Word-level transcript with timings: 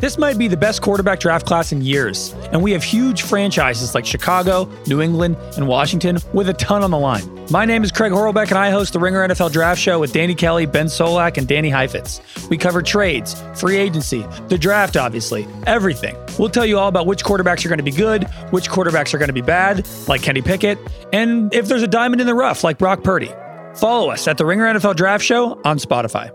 This 0.00 0.16
might 0.16 0.38
be 0.38 0.48
the 0.48 0.56
best 0.56 0.80
quarterback 0.80 1.20
draft 1.20 1.44
class 1.44 1.72
in 1.72 1.82
years, 1.82 2.32
and 2.52 2.62
we 2.62 2.72
have 2.72 2.82
huge 2.82 3.20
franchises 3.20 3.94
like 3.94 4.06
Chicago, 4.06 4.66
New 4.86 5.02
England, 5.02 5.36
and 5.58 5.68
Washington 5.68 6.16
with 6.32 6.48
a 6.48 6.54
ton 6.54 6.82
on 6.82 6.90
the 6.90 6.98
line. 6.98 7.22
My 7.50 7.66
name 7.66 7.84
is 7.84 7.92
Craig 7.92 8.10
Horlbeck, 8.10 8.48
and 8.48 8.56
I 8.56 8.70
host 8.70 8.94
the 8.94 8.98
Ringer 8.98 9.28
NFL 9.28 9.52
Draft 9.52 9.78
Show 9.78 9.98
with 10.00 10.14
Danny 10.14 10.34
Kelly, 10.34 10.64
Ben 10.64 10.86
Solak, 10.86 11.36
and 11.36 11.46
Danny 11.46 11.68
Heifetz. 11.68 12.22
We 12.48 12.56
cover 12.56 12.80
trades, 12.80 13.42
free 13.54 13.76
agency, 13.76 14.24
the 14.48 14.56
draft, 14.56 14.96
obviously, 14.96 15.46
everything. 15.66 16.16
We'll 16.38 16.48
tell 16.48 16.64
you 16.64 16.78
all 16.78 16.88
about 16.88 17.06
which 17.06 17.22
quarterbacks 17.22 17.66
are 17.66 17.68
going 17.68 17.76
to 17.76 17.84
be 17.84 17.90
good, 17.90 18.24
which 18.52 18.70
quarterbacks 18.70 19.12
are 19.12 19.18
going 19.18 19.28
to 19.28 19.34
be 19.34 19.42
bad, 19.42 19.86
like 20.08 20.22
Kenny 20.22 20.40
Pickett, 20.40 20.78
and 21.12 21.52
if 21.52 21.68
there's 21.68 21.82
a 21.82 21.88
diamond 21.88 22.22
in 22.22 22.26
the 22.26 22.34
rough, 22.34 22.64
like 22.64 22.78
Brock 22.78 23.04
Purdy. 23.04 23.30
Follow 23.74 24.08
us 24.08 24.26
at 24.26 24.38
the 24.38 24.46
Ringer 24.46 24.64
NFL 24.64 24.96
Draft 24.96 25.22
Show 25.22 25.60
on 25.62 25.76
Spotify. 25.76 26.34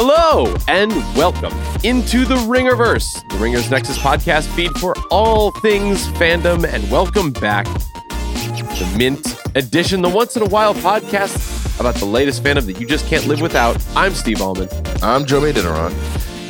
Hello 0.00 0.54
and 0.68 0.92
welcome 1.16 1.52
into 1.82 2.24
the 2.24 2.36
Ringerverse, 2.36 3.28
the 3.30 3.36
Ringers 3.38 3.68
Nexus 3.68 3.98
podcast 3.98 4.46
feed 4.54 4.70
for 4.78 4.94
all 5.10 5.50
things 5.50 6.06
fandom. 6.10 6.64
And 6.64 6.88
welcome 6.88 7.32
back 7.32 7.64
to 7.66 8.96
Mint 8.96 9.36
Edition, 9.56 10.00
the 10.00 10.08
once 10.08 10.36
in 10.36 10.42
a 10.42 10.46
while 10.46 10.72
podcast 10.72 11.80
about 11.80 11.96
the 11.96 12.04
latest 12.04 12.44
fandom 12.44 12.64
that 12.66 12.80
you 12.80 12.86
just 12.86 13.08
can't 13.08 13.26
live 13.26 13.40
without. 13.40 13.84
I'm 13.96 14.14
Steve 14.14 14.36
Ahlman, 14.36 14.70
I'm 15.02 15.24
Jomi 15.24 15.52
Adeniran. 15.52 15.92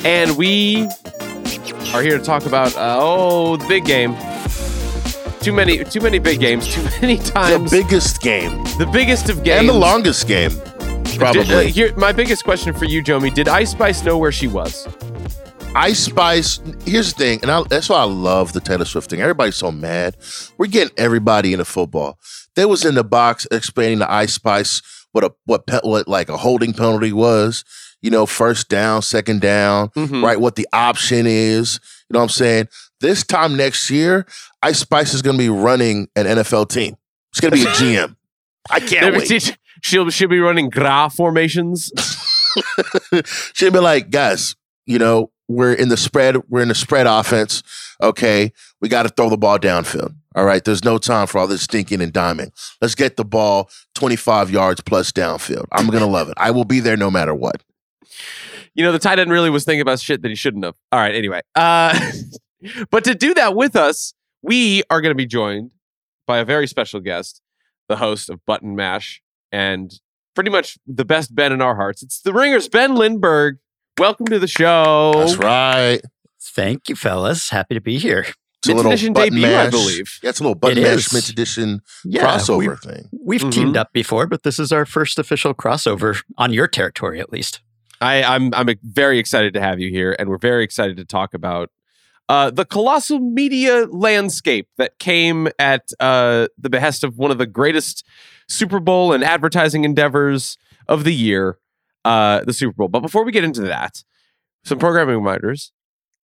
and 0.05 0.37
we 0.37 0.83
are 1.95 2.03
here 2.03 2.19
to 2.19 2.23
talk 2.23 2.45
about 2.45 2.77
uh, 2.77 2.99
oh 3.01 3.57
the 3.57 3.67
big 3.67 3.87
game. 3.87 4.15
Too 5.41 5.55
many, 5.55 5.83
too 5.85 6.03
many 6.03 6.19
big 6.19 6.39
games, 6.41 6.69
too 6.69 6.83
many 7.01 7.17
times. 7.17 7.25
The 7.31 7.31
times. 7.31 7.71
biggest 7.71 8.21
game 8.21 8.62
the 8.77 8.87
biggest 8.93 9.31
of 9.31 9.43
games 9.43 9.61
and 9.61 9.69
the 9.71 9.73
longest 9.73 10.29
game, 10.29 10.51
probably. 11.19 11.45
Did- 11.45 11.53
uh, 11.55 11.61
here, 11.73 11.97
my 11.97 12.13
biggest 12.13 12.45
question 12.45 12.73
for 12.75 12.85
you, 12.85 13.03
Jomi: 13.03 13.33
Did 13.33 13.49
Ice 13.49 13.71
Spice 13.73 14.03
know 14.05 14.17
where 14.19 14.33
she 14.33 14.47
was? 14.47 14.87
Ice 15.75 15.99
Spice. 16.01 16.61
Here's 16.85 17.13
the 17.13 17.19
thing, 17.19 17.41
and 17.43 17.51
I, 17.51 17.63
that's 17.65 17.89
why 17.89 17.99
I 17.99 18.05
love 18.05 18.53
the 18.53 18.61
Taylor 18.61 18.85
Swift 18.85 19.11
thing. 19.11 19.21
Everybody's 19.21 19.57
so 19.57 19.71
mad. 19.71 20.17
We're 20.57 20.67
getting 20.67 20.95
everybody 20.97 21.53
into 21.53 21.65
football. 21.65 22.19
They 22.57 22.65
was 22.65 22.85
in 22.85 22.95
the 22.95 23.05
box 23.05 23.47
explaining 23.51 23.99
to 24.01 24.11
Ice 24.11 24.35
Spice 24.35 24.83
what 25.13 25.25
a 25.25 25.33
what, 25.45 25.67
pe- 25.67 25.81
what 25.85 26.09
like 26.09 26.29
a 26.29 26.37
holding 26.37 26.73
penalty 26.73 27.13
was. 27.13 27.65
You 28.01 28.11
know, 28.11 28.27
first 28.27 28.69
down, 28.69 29.03
second 29.03 29.41
down, 29.41 29.89
Mhm. 29.89 30.23
right? 30.23 30.41
What 30.41 30.55
the 30.55 30.69
option 30.73 31.27
is. 31.27 31.81
You 32.09 32.15
know 32.15 32.21
what 32.21 32.25
I'm 32.25 32.29
saying? 32.29 32.69
This 33.01 33.25
time 33.25 33.57
next 33.57 33.91
year, 33.91 34.25
Ice 34.63 34.79
Spice 34.79 35.15
is 35.15 35.21
going 35.23 35.37
to 35.37 35.43
be 35.43 35.49
running 35.49 36.07
an 36.15 36.27
NFL 36.27 36.67
team. 36.69 36.97
It's 37.33 37.41
going 37.41 37.51
to 37.53 37.57
be 37.57 37.65
a 37.65 37.73
GM. 37.75 38.15
I 38.71 38.79
can't 38.81 39.17
wait. 39.17 39.57
She'll 39.83 40.11
she'll 40.11 40.29
be 40.29 40.41
running 40.41 40.71
gra 40.71 41.11
formations. 41.11 41.93
she'll 43.55 43.71
be 43.71 43.78
like, 43.78 44.11
guys, 44.11 44.56
you 44.87 44.99
know, 44.99 45.31
we're 45.49 45.72
in 45.72 45.89
the 45.89 45.97
spread, 45.97 46.37
we're 46.49 46.62
in 46.62 46.69
the 46.69 46.75
spread 46.75 47.06
offense. 47.06 47.62
Okay. 48.03 48.53
We 48.81 48.89
got 48.89 49.05
to 49.05 49.09
throw 49.09 49.31
the 49.31 49.39
ball 49.39 49.59
downfield. 49.59 50.15
All 50.34 50.44
right. 50.44 50.65
There's 50.65 50.84
no 50.84 50.99
time 50.99 51.27
for 51.27 51.39
all 51.39 51.47
this 51.47 51.62
stinking 51.62 52.00
and 52.00 52.12
diming. 52.12 52.50
Let's 52.81 52.94
get 52.94 53.16
the 53.16 53.25
ball 53.25 53.71
25 53.94 54.50
yards 54.50 54.81
plus 54.83 55.11
downfield. 55.11 55.66
I'm 55.72 55.89
going 55.89 56.03
to 56.03 56.06
love 56.06 56.28
it. 56.28 56.34
I 56.37 56.50
will 56.50 56.65
be 56.65 56.81
there 56.81 56.97
no 56.97 57.10
matter 57.10 57.34
what. 57.34 57.62
You 58.75 58.84
know, 58.84 58.93
the 58.93 58.99
tight 58.99 59.19
end 59.19 59.31
really 59.31 59.50
was 59.50 59.65
thinking 59.65 59.81
about 59.81 59.99
shit 59.99 60.22
that 60.22 60.28
he 60.28 60.34
shouldn't 60.34 60.65
have. 60.65 60.77
All 60.93 61.00
right, 61.00 61.15
anyway. 61.15 61.41
Uh, 61.55 61.99
but 62.91 63.05
to 63.05 63.15
do 63.15 63.34
that 63.34 63.56
with 63.56 63.75
us, 63.75 64.15
we 64.43 64.84
are 64.91 65.00
going 65.00 65.10
to 65.10 65.16
be 65.16 65.27
joined 65.27 65.72
by 66.27 66.39
a 66.39 66.45
very 66.45 66.69
special 66.69 67.00
guest, 67.00 67.41
the 67.89 67.97
host 67.97 68.31
of 68.31 68.45
Button 68.47 68.77
Mash, 68.77 69.21
and 69.53 69.92
pretty 70.34 70.50
much 70.50 70.78
the 70.86 71.04
best 71.04 71.34
Ben 71.34 71.53
in 71.53 71.60
our 71.60 71.75
hearts. 71.76 72.03
It's 72.03 72.20
the 72.20 72.32
Ringers, 72.32 72.69
Ben 72.69 72.94
Lindbergh. 72.94 73.59
Welcome 73.98 74.26
to 74.26 74.38
the 74.38 74.47
show. 74.48 75.12
That's 75.16 75.36
right. 75.36 76.00
Thank 76.41 76.88
you, 76.88 76.94
fellas. 76.97 77.50
Happy 77.50 77.75
to 77.75 77.81
be 77.81 77.98
here. 77.98 78.20
It's 78.60 78.66
a 78.66 78.70
Mint 78.70 78.76
little 78.78 78.92
edition 78.92 79.12
button 79.12 79.34
debut, 79.41 79.56
I 79.56 79.70
believe. 79.70 80.19
Yeah, 80.22 80.31
it's 80.31 80.41
a 80.41 80.42
little 80.42 80.54
button 80.56 80.78
It 80.78 80.82
mash 80.82 81.06
is. 81.06 81.12
mint 81.12 81.28
edition 81.28 81.81
Yeah, 82.04 82.25
crossover 82.26 82.59
We've, 82.59 82.78
thing. 82.81 83.09
we've 83.25 83.41
Mhm. 83.42 83.53
teamed 83.53 83.76
up 83.76 83.92
before, 83.92 84.26
but 84.26 84.42
this 84.42 84.59
is 84.59 84.72
our 84.72 84.84
first 84.84 85.19
official 85.19 85.54
crossover 85.54 86.22
on 86.36 86.53
your 86.53 86.66
territory, 86.66 87.20
at 87.20 87.32
least. 87.32 87.60
I, 88.00 88.22
I'm 88.22 88.53
I'm 88.54 88.69
very 88.82 89.19
excited 89.19 89.54
to 89.54 89.60
have 89.60 89.80
you 89.80 89.91
here, 89.91 90.15
and 90.19 90.28
we're 90.28 90.38
very 90.38 90.62
excited 90.65 90.97
to 90.98 91.04
talk 91.04 91.34
about 91.34 91.70
uh, 92.28 92.50
the 92.50 92.65
colossal 92.65 93.19
media 93.20 93.86
landscape 93.86 94.69
that 94.76 94.98
came 94.98 95.48
at 95.59 95.82
uh, 95.98 96.47
the 96.59 96.69
behest 96.70 97.03
of 97.03 97.16
one 97.16 97.30
of 97.30 97.38
the 97.38 97.47
greatest 97.47 98.04
Super 98.48 98.81
Bowl 98.81 99.12
and 99.12 99.22
advertising 99.22 99.84
endeavors 99.84 100.56
of 100.86 101.04
the 101.04 101.14
year, 101.14 101.59
uh, 102.04 102.44
the 102.44 102.53
Super 102.53 102.72
Bowl. 102.72 102.88
But 102.88 103.00
before 103.00 103.25
we 103.25 103.32
get 103.32 103.44
into 103.44 103.62
that, 103.62 104.03
some 104.64 104.78
programming 104.78 105.16
reminders. 105.16 105.72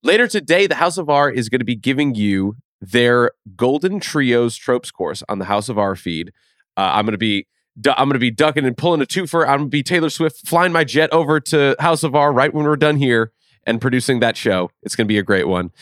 Later 0.03 0.27
today, 0.27 0.67
the 0.67 0.75
House 0.77 0.99
of 0.99 1.09
R 1.09 1.31
is 1.31 1.49
going 1.49 1.61
to 1.61 1.65
be 1.65 1.77
giving 1.77 2.15
you 2.15 2.57
their 2.81 3.31
Golden 3.57 4.01
Trios 4.01 4.57
Tropes 4.57 4.91
course 4.91 5.23
on 5.29 5.39
the 5.39 5.47
House 5.47 5.69
of 5.69 5.79
R 5.79 5.97
feed. 5.97 6.33
Uh, 6.77 6.91
I'm 6.93 7.05
going 7.05 7.13
to 7.13 7.19
be 7.19 7.47
I'm 7.87 8.09
going 8.09 8.13
to 8.13 8.19
be 8.21 8.31
ducking 8.31 8.65
and 8.65 8.77
pulling 8.77 9.03
a 9.03 9.07
twofer. 9.07 9.43
I'm 9.43 9.59
going 9.59 9.67
to 9.67 9.71
be 9.71 9.83
Taylor 9.83 10.11
Swift 10.11 10.47
flying 10.47 10.73
my 10.73 10.85
jet 10.85 11.13
over 11.13 11.41
to 11.41 11.75
House 11.81 12.03
of 12.03 12.15
R 12.15 12.33
right 12.33 12.53
when 12.55 12.65
we're 12.65 12.77
done 12.77 12.97
here 12.97 13.33
and 13.67 13.81
producing 13.81 14.21
that 14.21 14.37
show. 14.37 14.71
It's 14.83 14.95
going 14.95 15.07
to 15.07 15.13
be 15.13 15.19
a 15.19 15.23
great 15.23 15.49
one. 15.49 15.73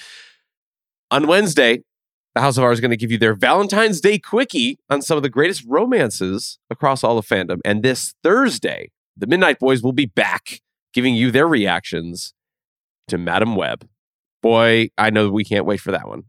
On 1.10 1.26
Wednesday, 1.26 1.82
the 2.34 2.40
House 2.40 2.56
of 2.56 2.64
R 2.64 2.72
is 2.72 2.80
going 2.80 2.90
to 2.90 2.96
give 2.96 3.10
you 3.10 3.18
their 3.18 3.34
Valentine's 3.34 4.00
Day 4.00 4.18
quickie 4.18 4.78
on 4.88 5.02
some 5.02 5.16
of 5.16 5.22
the 5.22 5.28
greatest 5.28 5.64
romances 5.66 6.58
across 6.70 7.04
all 7.04 7.18
of 7.18 7.26
fandom. 7.26 7.58
And 7.64 7.82
this 7.82 8.14
Thursday, 8.22 8.90
the 9.16 9.26
Midnight 9.26 9.58
Boys 9.58 9.82
will 9.82 9.92
be 9.92 10.06
back 10.06 10.60
giving 10.94 11.14
you 11.14 11.30
their 11.30 11.46
reactions 11.46 12.34
to 13.08 13.18
Madam 13.18 13.56
Web. 13.56 13.86
Boy, 14.42 14.90
I 14.96 15.10
know 15.10 15.30
we 15.30 15.44
can't 15.44 15.66
wait 15.66 15.80
for 15.80 15.92
that 15.92 16.08
one. 16.08 16.24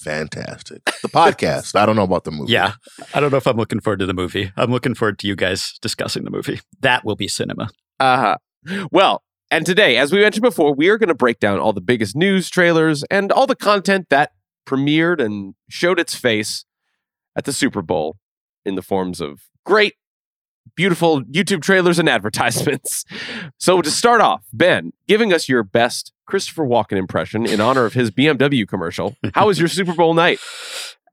Fantastic. 0.00 0.84
The 1.02 1.08
podcast. 1.08 1.78
I 1.78 1.84
don't 1.84 1.96
know 1.96 2.04
about 2.04 2.24
the 2.24 2.30
movie. 2.30 2.52
Yeah. 2.52 2.74
I 3.14 3.20
don't 3.20 3.30
know 3.30 3.36
if 3.36 3.46
I'm 3.46 3.56
looking 3.56 3.80
forward 3.80 3.98
to 3.98 4.06
the 4.06 4.14
movie. 4.14 4.52
I'm 4.56 4.70
looking 4.70 4.94
forward 4.94 5.18
to 5.20 5.26
you 5.26 5.34
guys 5.34 5.74
discussing 5.82 6.24
the 6.24 6.30
movie. 6.30 6.60
That 6.80 7.04
will 7.04 7.16
be 7.16 7.28
cinema. 7.28 7.68
Uh 7.98 8.36
huh. 8.66 8.86
Well, 8.92 9.22
and 9.50 9.66
today, 9.66 9.96
as 9.96 10.12
we 10.12 10.20
mentioned 10.20 10.42
before, 10.42 10.74
we 10.74 10.88
are 10.88 10.98
going 10.98 11.08
to 11.08 11.14
break 11.14 11.40
down 11.40 11.58
all 11.58 11.72
the 11.72 11.80
biggest 11.80 12.14
news 12.14 12.48
trailers 12.50 13.02
and 13.10 13.32
all 13.32 13.46
the 13.46 13.56
content 13.56 14.06
that 14.10 14.32
premiered 14.68 15.20
and 15.20 15.54
showed 15.68 15.98
its 15.98 16.14
face 16.14 16.64
at 17.36 17.44
the 17.44 17.52
Super 17.52 17.82
Bowl 17.82 18.18
in 18.64 18.74
the 18.74 18.82
forms 18.82 19.20
of 19.20 19.42
great, 19.64 19.94
beautiful 20.76 21.22
YouTube 21.22 21.62
trailers 21.62 21.98
and 21.98 22.08
advertisements. 22.08 23.04
So, 23.58 23.80
to 23.80 23.90
start 23.90 24.20
off, 24.20 24.44
Ben, 24.52 24.92
giving 25.06 25.32
us 25.32 25.48
your 25.48 25.62
best 25.62 26.12
Christopher 26.26 26.64
Walken 26.64 26.98
impression 26.98 27.46
in 27.46 27.60
honor 27.60 27.86
of 27.86 27.94
his 27.94 28.10
BMW 28.10 28.68
commercial. 28.68 29.16
How 29.34 29.46
was 29.46 29.58
your 29.58 29.68
Super 29.68 29.94
Bowl 29.94 30.14
night? 30.14 30.38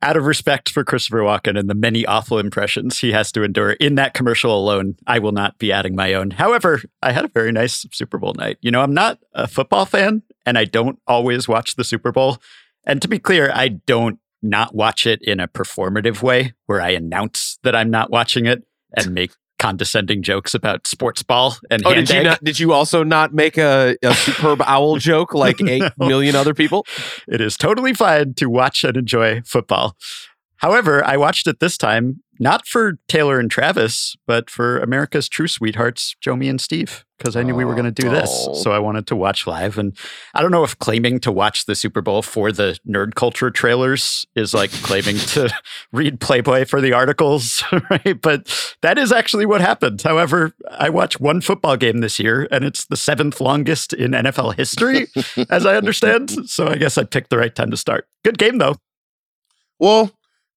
Out 0.02 0.18
of 0.18 0.26
respect 0.26 0.70
for 0.70 0.84
Christopher 0.84 1.22
Walken 1.22 1.58
and 1.58 1.68
the 1.70 1.74
many 1.74 2.06
awful 2.06 2.38
impressions 2.38 3.00
he 3.00 3.14
has 3.14 3.32
to 3.32 3.44
endure 3.44 3.72
in 3.72 3.96
that 3.96 4.14
commercial 4.14 4.56
alone, 4.56 4.98
I 5.08 5.18
will 5.18 5.32
not 5.32 5.58
be 5.58 5.72
adding 5.72 5.96
my 5.96 6.14
own. 6.14 6.32
However, 6.32 6.82
I 7.02 7.12
had 7.12 7.26
a 7.26 7.30
very 7.30 7.52
nice 7.52 7.88
Super 7.92 8.20
Bowl 8.20 8.34
night. 8.38 8.58
You 8.62 8.70
know, 8.70 8.82
I'm 8.82 8.94
not 8.94 9.20
a 9.34 9.48
football 9.48 9.86
fan 9.86 10.22
and 10.46 10.60
I 10.60 10.66
don't 10.66 11.00
always 11.08 11.48
watch 11.48 11.76
the 11.76 11.84
Super 11.84 12.12
Bowl. 12.12 12.38
And 12.86 13.02
to 13.02 13.08
be 13.08 13.20
clear, 13.20 13.52
I 13.54 13.70
don't 13.70 14.20
not 14.42 14.76
watch 14.76 15.08
it 15.08 15.20
in 15.24 15.40
a 15.40 15.48
performative 15.48 16.22
way 16.22 16.54
where 16.68 16.82
I 16.82 16.90
announce 16.92 17.58
that 17.64 17.76
I'm 17.76 17.90
not 17.90 18.12
watching 18.12 18.46
it 18.46 18.64
and 18.96 19.14
make 19.14 19.32
condescending 19.60 20.22
jokes 20.22 20.54
about 20.54 20.86
sports 20.86 21.24
ball 21.24 21.56
and 21.72 21.82
Oh, 21.86 21.94
did 21.94 22.10
you 22.10 22.24
not? 22.24 22.44
Did 22.44 22.60
you 22.60 22.74
also 22.74 23.04
not 23.04 23.34
make 23.34 23.58
a, 23.58 23.96
a 24.04 24.14
superb 24.14 24.62
owl 24.62 24.98
joke 25.00 25.34
like 25.34 25.60
eight 25.68 25.82
No. 25.98 26.08
million 26.08 26.36
other 26.36 26.54
people? 26.54 26.86
It 27.28 27.42
is 27.42 27.58
totally 27.58 27.94
fine 27.94 28.34
to 28.36 28.48
watch 28.50 28.84
and 28.84 28.96
enjoy 28.98 29.42
football. 29.46 29.96
However, 30.58 31.04
I 31.06 31.18
watched 31.18 31.48
it 31.48 31.60
this 31.60 31.78
time 31.78 32.22
not 32.40 32.68
for 32.68 32.98
Taylor 33.08 33.40
and 33.40 33.50
Travis, 33.50 34.16
but 34.28 34.50
for 34.50 34.80
America's 34.80 35.30
true 35.30 35.48
sweethearts, 35.48 36.16
Jomi 36.26 36.50
and 36.50 36.60
Steve, 36.60 37.06
because 37.18 37.36
I 37.36 37.44
knew 37.44 37.56
we 37.56 37.64
were 37.64 37.76
going 37.76 37.86
to 37.86 37.92
do 37.92 38.10
this. 38.10 38.30
Oh. 38.48 38.54
So 38.56 38.72
I 38.72 38.80
wanted 38.80 39.08
to 39.08 39.16
watch 39.16 39.48
live. 39.48 39.78
And 39.78 39.98
I 40.34 40.42
don't 40.42 40.52
know 40.52 40.64
if 40.64 40.78
claiming 40.78 41.20
to 41.22 41.32
watch 41.32 41.66
the 41.66 41.76
Super 41.76 42.02
Bowl 42.02 42.22
for 42.22 42.52
the 42.52 42.78
nerd 42.88 43.16
culture 43.16 43.50
trailers 43.52 44.26
is 44.36 44.54
like 44.54 44.72
claiming 44.84 45.18
to 45.18 45.50
read 45.94 46.20
Playboy 46.20 46.66
for 46.66 46.82
the 46.82 46.94
articles, 46.94 47.64
right? 47.90 48.22
But 48.22 48.76
that 48.82 48.98
is 48.98 49.12
actually 49.12 49.46
what 49.46 49.62
happened. 49.62 50.02
However, 50.02 50.54
I 50.70 50.90
watched 50.90 51.20
one 51.20 51.42
football 51.42 51.78
game 51.78 52.00
this 52.00 52.20
year, 52.20 52.48
and 52.52 52.66
it's 52.66 52.86
the 52.86 52.98
seventh 52.98 53.40
longest 53.40 53.94
in 53.94 54.12
NFL 54.12 54.56
history, 54.56 55.08
as 55.50 55.66
I 55.66 55.76
understand. 55.76 56.34
So 56.48 56.68
I 56.68 56.76
guess 56.76 56.98
I 56.98 57.04
picked 57.04 57.32
the 57.32 57.38
right 57.38 57.54
time 57.54 57.72
to 57.72 57.78
start. 57.78 58.08
Good 58.24 58.38
game, 58.38 58.60
though. 58.60 58.76
Well, 59.80 60.12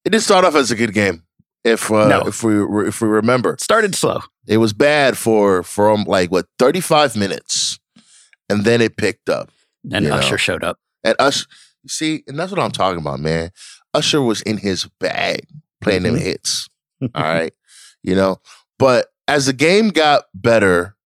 it 0.08 0.12
did 0.12 0.22
start 0.22 0.46
off 0.46 0.54
as 0.54 0.70
a 0.70 0.74
good 0.74 0.94
game. 0.94 1.22
If 1.64 1.90
uh, 1.90 2.08
No. 2.08 2.20
if 2.26 2.42
we 2.42 2.54
if 2.88 3.02
we 3.02 3.08
remember, 3.08 3.56
Started 3.60 3.94
slow. 3.94 4.20
it 4.46 4.56
was 4.56 4.72
bad 4.72 5.18
for 5.18 5.62
for 5.62 5.90
um, 5.90 6.04
like 6.04 6.30
what 6.32 6.46
thirty 6.58 6.80
five 6.80 7.14
minutes, 7.14 7.78
and 8.48 8.64
then 8.64 8.80
it 8.80 8.96
picked 8.96 9.28
up. 9.28 9.50
And 9.92 10.04
You 10.04 10.10
know. 10.10 10.16
Usher 10.16 10.38
showed 10.38 10.64
up. 10.64 10.78
And 11.04 11.14
Usher, 11.18 11.44
you 11.82 11.88
see, 11.90 12.22
and 12.26 12.38
that's 12.38 12.50
what 12.50 12.58
I'm 12.58 12.70
talking 12.70 13.00
about, 13.00 13.20
man. 13.20 13.50
Usher 13.92 14.22
was 14.22 14.40
in 14.42 14.56
his 14.56 14.86
bag 14.98 15.46
playing 15.82 16.04
them 16.04 16.16
hits. 16.16 16.68
All 17.02 17.22
right. 17.22 17.52
You 18.02 18.14
know, 18.14 18.38
but 18.78 19.08
as 19.26 19.44
the 19.44 19.52
game 19.52 19.90
got 19.90 20.24
better, 20.34 20.96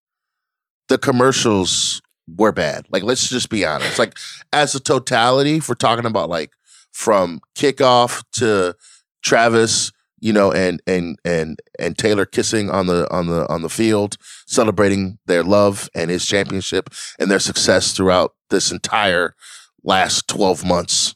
the 0.88 0.98
commercials 0.98 2.00
were 2.28 2.52
bad. 2.52 2.86
Like, 2.90 3.02
let's 3.02 3.28
just 3.28 3.48
be 3.48 3.64
honest. 3.64 3.98
Like, 3.98 4.16
as 4.52 4.76
a 4.76 4.80
totality, 4.80 5.56
if 5.56 5.68
we're 5.68 5.74
talking 5.74 6.06
about 6.06 6.28
like 6.28 6.52
from 6.92 7.40
kickoff 7.56 8.22
to 8.34 8.76
Travis, 9.22 9.92
you 10.20 10.32
know, 10.32 10.52
and 10.52 10.80
and 10.86 11.18
and 11.24 11.58
and 11.78 11.98
Taylor 11.98 12.24
kissing 12.24 12.70
on 12.70 12.86
the 12.86 13.10
on 13.12 13.26
the 13.26 13.48
on 13.52 13.62
the 13.62 13.68
field, 13.68 14.16
celebrating 14.46 15.18
their 15.26 15.42
love 15.42 15.88
and 15.94 16.10
his 16.10 16.26
championship 16.26 16.90
and 17.18 17.30
their 17.30 17.40
success 17.40 17.92
throughout 17.92 18.34
this 18.50 18.70
entire 18.70 19.34
last 19.82 20.28
12 20.28 20.64
months. 20.64 21.14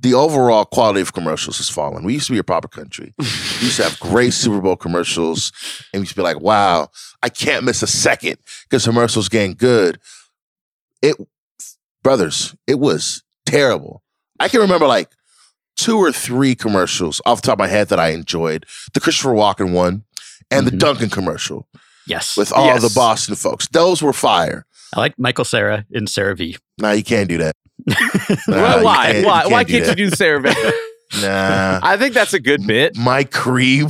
The 0.00 0.14
overall 0.14 0.64
quality 0.64 1.00
of 1.00 1.12
commercials 1.12 1.58
has 1.58 1.70
fallen. 1.70 2.04
We 2.04 2.14
used 2.14 2.26
to 2.26 2.32
be 2.32 2.38
a 2.38 2.44
proper 2.44 2.68
country. 2.68 3.14
We 3.60 3.68
used 3.68 3.76
to 3.76 3.84
have 3.84 4.00
great 4.00 4.34
Super 4.34 4.60
Bowl 4.60 4.76
commercials, 4.76 5.50
and 5.92 6.00
we 6.00 6.02
used 6.02 6.10
to 6.10 6.16
be 6.16 6.22
like, 6.22 6.40
wow, 6.40 6.88
I 7.22 7.30
can't 7.30 7.64
miss 7.64 7.82
a 7.82 7.86
second 7.86 8.36
because 8.64 8.84
commercials 8.84 9.30
getting 9.30 9.54
good. 9.54 9.98
It, 11.00 11.16
brothers, 12.02 12.54
it 12.66 12.78
was 12.78 13.22
terrible. 13.46 14.02
I 14.38 14.48
can 14.48 14.60
remember 14.60 14.86
like 14.86 15.08
two 15.76 15.98
or 15.98 16.12
three 16.12 16.54
commercials 16.54 17.20
off 17.26 17.40
the 17.42 17.46
top 17.46 17.54
of 17.54 17.58
my 17.60 17.66
head 17.68 17.88
that 17.88 17.98
I 18.00 18.08
enjoyed. 18.10 18.66
The 18.92 19.00
Christopher 19.00 19.30
Walken 19.34 19.72
one 19.72 20.04
and 20.50 20.66
the 20.66 20.70
Mhm. 20.70 20.78
Dunkin' 20.78 21.10
commercial 21.10 21.66
Yes. 22.06 22.36
with 22.36 22.52
all 22.52 22.66
Yes. 22.66 22.82
the 22.82 22.90
Boston 22.94 23.34
folks. 23.34 23.66
Those 23.68 24.02
were 24.02 24.12
fire. 24.12 24.66
I 24.94 25.00
like 25.00 25.14
Michael 25.18 25.44
Cera 25.44 25.84
in 25.90 26.06
CeraVe. 26.06 26.56
Nah, 26.78 26.92
you 26.92 27.02
can't 27.02 27.28
do 27.28 27.38
that. 27.38 27.56
Nah, 28.48 28.56
well, 28.56 28.84
why? 28.84 29.06
can't- 29.06 29.18
you 29.18 29.26
why? 29.26 29.40
can't 29.40 29.52
why 29.52 29.64
do 29.64 29.72
can't 29.72 29.84
that. 29.86 29.98
you 29.98 30.10
do 30.10 30.16
Sarah? 30.16 30.40
V? 30.40 30.50
Nah. 31.22 31.78
I 31.82 31.96
think 31.96 32.12
that's 32.14 32.34
a 32.34 32.40
good 32.40 32.66
bit. 32.66 32.96
my 32.96 33.22
cream. 33.24 33.88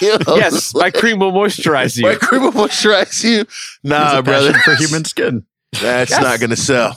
Yes, 0.00 0.74
my 0.74 0.90
cream 0.90 1.18
will 1.18 1.32
moisturize 1.32 1.96
you. 1.96 2.02
My 2.02 2.14
cream 2.16 2.42
will 2.42 2.52
moisturize 2.52 3.22
you. 3.24 3.38
He's 3.38 3.46
Nah, 3.84 4.20
brother. 4.22 4.52
for 4.58 4.74
human 4.74 5.04
skin. 5.04 5.44
That's 5.80 6.10
Yes. 6.10 6.20
not 6.22 6.40
going 6.40 6.50
to 6.50 6.56
sell. 6.56 6.96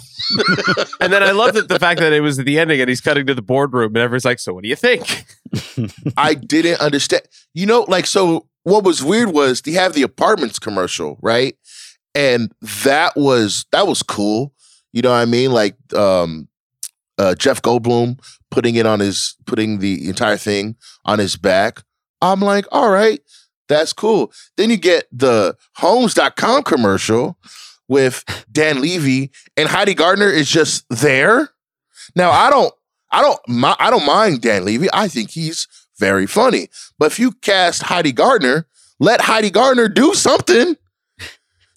And 1.00 1.12
then 1.12 1.24
I 1.24 1.32
love 1.32 1.54
that 1.56 1.68
the 1.68 1.80
fact 1.80 2.00
that 2.00 2.14
it 2.14 2.22
was 2.22 2.40
at 2.40 2.46
the 2.46 2.60
ending 2.60 2.80
and 2.80 2.90
he's 2.90 3.02
cutting 3.02 3.26
to 3.28 3.34
the 3.34 3.42
boardroom 3.42 3.96
and 3.96 3.98
everyone's 3.98 4.26
like, 4.26 4.40
"So 4.40 4.54
what 4.54 4.64
do 4.64 4.70
you 4.70 4.76
think?" 4.76 5.26
I 6.18 6.34
didn't 6.34 6.80
understand. 6.80 7.24
You 7.54 7.66
know, 7.66 7.86
like, 7.88 8.06
so 8.06 8.48
what 8.64 8.84
was 8.84 9.04
weird 9.04 9.32
was 9.32 9.62
they 9.62 9.72
have 9.72 9.94
the 9.94 10.04
apartments 10.04 10.60
commercial, 10.60 11.18
right? 11.22 11.56
And 12.16 12.52
that 12.84 13.16
was, 13.16 13.66
that 13.72 13.88
was 13.88 14.04
cool. 14.04 14.54
You 14.92 15.02
know 15.02 15.10
what 15.10 15.18
I 15.18 15.26
mean? 15.26 15.52
Like, 15.52 15.76
um, 15.94 16.48
uh, 17.18 17.36
Jeff 17.36 17.62
Goldblum 17.62 18.20
putting 18.52 18.76
it 18.76 18.86
on 18.86 19.00
his, 19.00 19.36
putting 19.46 19.80
the 19.80 20.08
entire 20.08 20.38
thing 20.38 20.76
on 21.06 21.20
his 21.20 21.36
back. 21.36 21.84
I'm 22.22 22.40
like, 22.40 22.66
all 22.72 22.90
right, 22.90 23.20
that's 23.68 23.94
cool. 23.94 24.32
Then 24.58 24.70
you 24.70 24.78
get 24.78 25.08
the 25.12 25.58
homes.com 25.76 26.64
commercial 26.64 27.38
with 27.88 28.24
Dan 28.52 28.82
Levy 28.82 29.32
and 29.58 29.68
Heidi 29.70 29.94
Gardner 29.94 30.30
is 30.30 30.50
just 30.50 30.86
there. 30.90 31.50
Now, 32.16 32.32
I 32.32 32.50
don't, 32.50 32.74
I 33.12 33.22
don't, 33.22 33.40
mi- 33.48 33.76
I 33.80 33.90
don't 33.90 34.06
mind 34.06 34.42
Dan 34.42 34.66
Levy. 34.66 34.88
I 34.94 35.08
think 35.08 35.30
he's 35.32 35.68
very 36.00 36.26
funny. 36.26 36.70
But 36.98 37.12
if 37.12 37.20
you 37.20 37.32
cast 37.34 37.84
Heidi 37.84 38.12
Gardner, 38.12 38.68
let 39.00 39.22
Heidi 39.22 39.50
Gardner 39.50 39.88
do 39.88 40.14
something. 40.14 40.76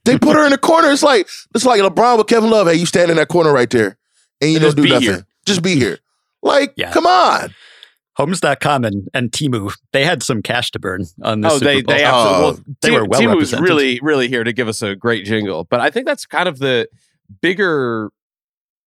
They 0.04 0.18
put 0.18 0.36
her 0.36 0.44
in 0.44 0.50
the 0.52 0.58
corner. 0.58 0.90
It's 0.92 1.02
like 1.02 1.28
it's 1.54 1.64
like 1.64 1.80
LeBron 1.80 2.16
with 2.18 2.28
Kevin 2.28 2.48
Love. 2.50 2.68
Hey, 2.68 2.74
you 2.76 2.86
stand 2.86 3.10
in 3.10 3.16
that 3.16 3.26
corner 3.28 3.52
right 3.52 3.68
there, 3.68 3.98
and 4.40 4.50
you 4.52 4.56
And 4.58 4.64
don't 4.64 4.76
do 4.76 4.88
nothing. 4.88 5.02
here. 5.02 5.26
Just 5.44 5.62
be 5.62 5.74
here. 5.74 5.98
Like, 6.42 6.74
Yeah. 6.76 6.92
come 6.92 7.06
on. 7.06 7.52
Homes.com 8.16 8.84
and, 8.84 9.08
and 9.12 9.30
Temu, 9.30 9.74
they 9.92 10.04
had 10.04 10.22
some 10.22 10.40
cash 10.42 10.70
to 10.70 10.78
burn 10.78 11.04
on 11.22 11.42
this. 11.42 11.52
oh, 11.52 11.58
they 11.58 11.82
they 11.82 12.04
Oh, 12.04 12.06
absolutely. 12.06 12.42
Well, 12.42 12.76
they 12.80 12.90
were 12.90 13.04
well 13.04 13.20
Tim 13.20 13.36
was 13.36 13.52
really 13.60 14.00
really 14.02 14.28
here 14.28 14.42
to 14.42 14.52
give 14.52 14.68
us 14.68 14.82
a 14.82 14.96
great 14.96 15.26
jingle, 15.26 15.64
but 15.64 15.80
I 15.80 15.90
think 15.90 16.06
that's 16.06 16.24
kind 16.24 16.48
of 16.48 16.58
the 16.58 16.88
bigger 17.42 18.10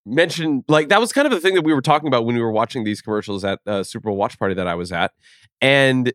mention. 0.05 0.63
Like 0.67 0.89
that 0.89 0.99
was 0.99 1.13
kind 1.13 1.27
of 1.27 1.31
the 1.31 1.39
thing 1.39 1.53
that 1.55 1.63
we 1.63 1.73
were 1.73 1.81
talking 1.81 2.07
about 2.07 2.25
when 2.25 2.35
we 2.35 2.41
were 2.41 2.51
watching 2.51 2.83
these 2.83 3.01
commercials 3.01 3.43
at 3.45 3.59
uh, 3.67 3.83
Super 3.83 4.09
Bowl 4.09 4.17
watch 4.17 4.39
party 4.39 4.55
that 4.55 4.67
I 4.67 4.75
was 4.75 4.91
at, 4.91 5.11
and 5.61 6.11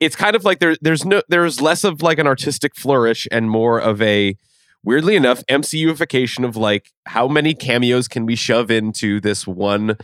it's 0.00 0.16
kind 0.16 0.36
of 0.36 0.44
like 0.44 0.58
there 0.58 0.76
there's 0.82 1.04
no 1.04 1.22
there's 1.28 1.60
less 1.60 1.84
of 1.84 2.02
like 2.02 2.18
an 2.18 2.26
artistic 2.26 2.76
flourish 2.76 3.26
and 3.30 3.50
more 3.50 3.78
of 3.78 4.02
a 4.02 4.36
weirdly 4.84 5.16
enough 5.16 5.42
MCUification 5.46 6.44
of 6.44 6.56
like 6.56 6.90
how 7.06 7.26
many 7.26 7.54
cameos 7.54 8.08
can 8.08 8.26
we 8.26 8.36
shove 8.36 8.70
into 8.70 9.20
this 9.20 9.46
one 9.46 9.96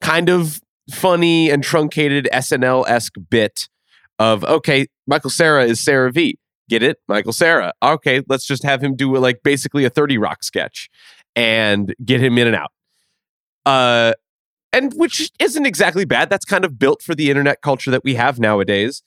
kind 0.00 0.28
of 0.28 0.60
funny 0.90 1.50
and 1.50 1.62
truncated 1.62 2.28
SNL 2.32 2.84
esque 2.88 3.14
bit 3.30 3.68
of 4.18 4.44
okay, 4.44 4.86
Michael 5.06 5.30
Cera 5.30 5.64
is 5.64 5.80
CeraVe. 5.80 6.34
Get 6.68 6.82
it, 6.82 6.98
Michael 7.08 7.32
Cera. 7.32 7.72
Okay, 7.82 8.22
let's 8.28 8.46
just 8.46 8.62
have 8.62 8.82
him 8.82 8.94
do 8.94 9.16
like 9.16 9.42
basically 9.42 9.84
a 9.84 9.90
Thirty 9.90 10.18
Rock 10.18 10.42
sketch 10.42 10.90
and 11.34 11.94
get 12.04 12.20
him 12.20 12.36
in 12.36 12.46
and 12.46 12.56
out. 12.56 12.72
Uh, 13.64 14.12
and 14.72 14.92
which 14.94 15.30
isn't 15.38 15.66
exactly 15.66 16.04
bad. 16.04 16.30
That's 16.30 16.44
kind 16.44 16.64
of 16.64 16.78
built 16.78 17.02
for 17.02 17.14
the 17.14 17.30
internet 17.30 17.62
culture 17.62 17.90
that 17.90 18.04
we 18.04 18.14
have 18.16 18.38
nowadays. 18.38 19.02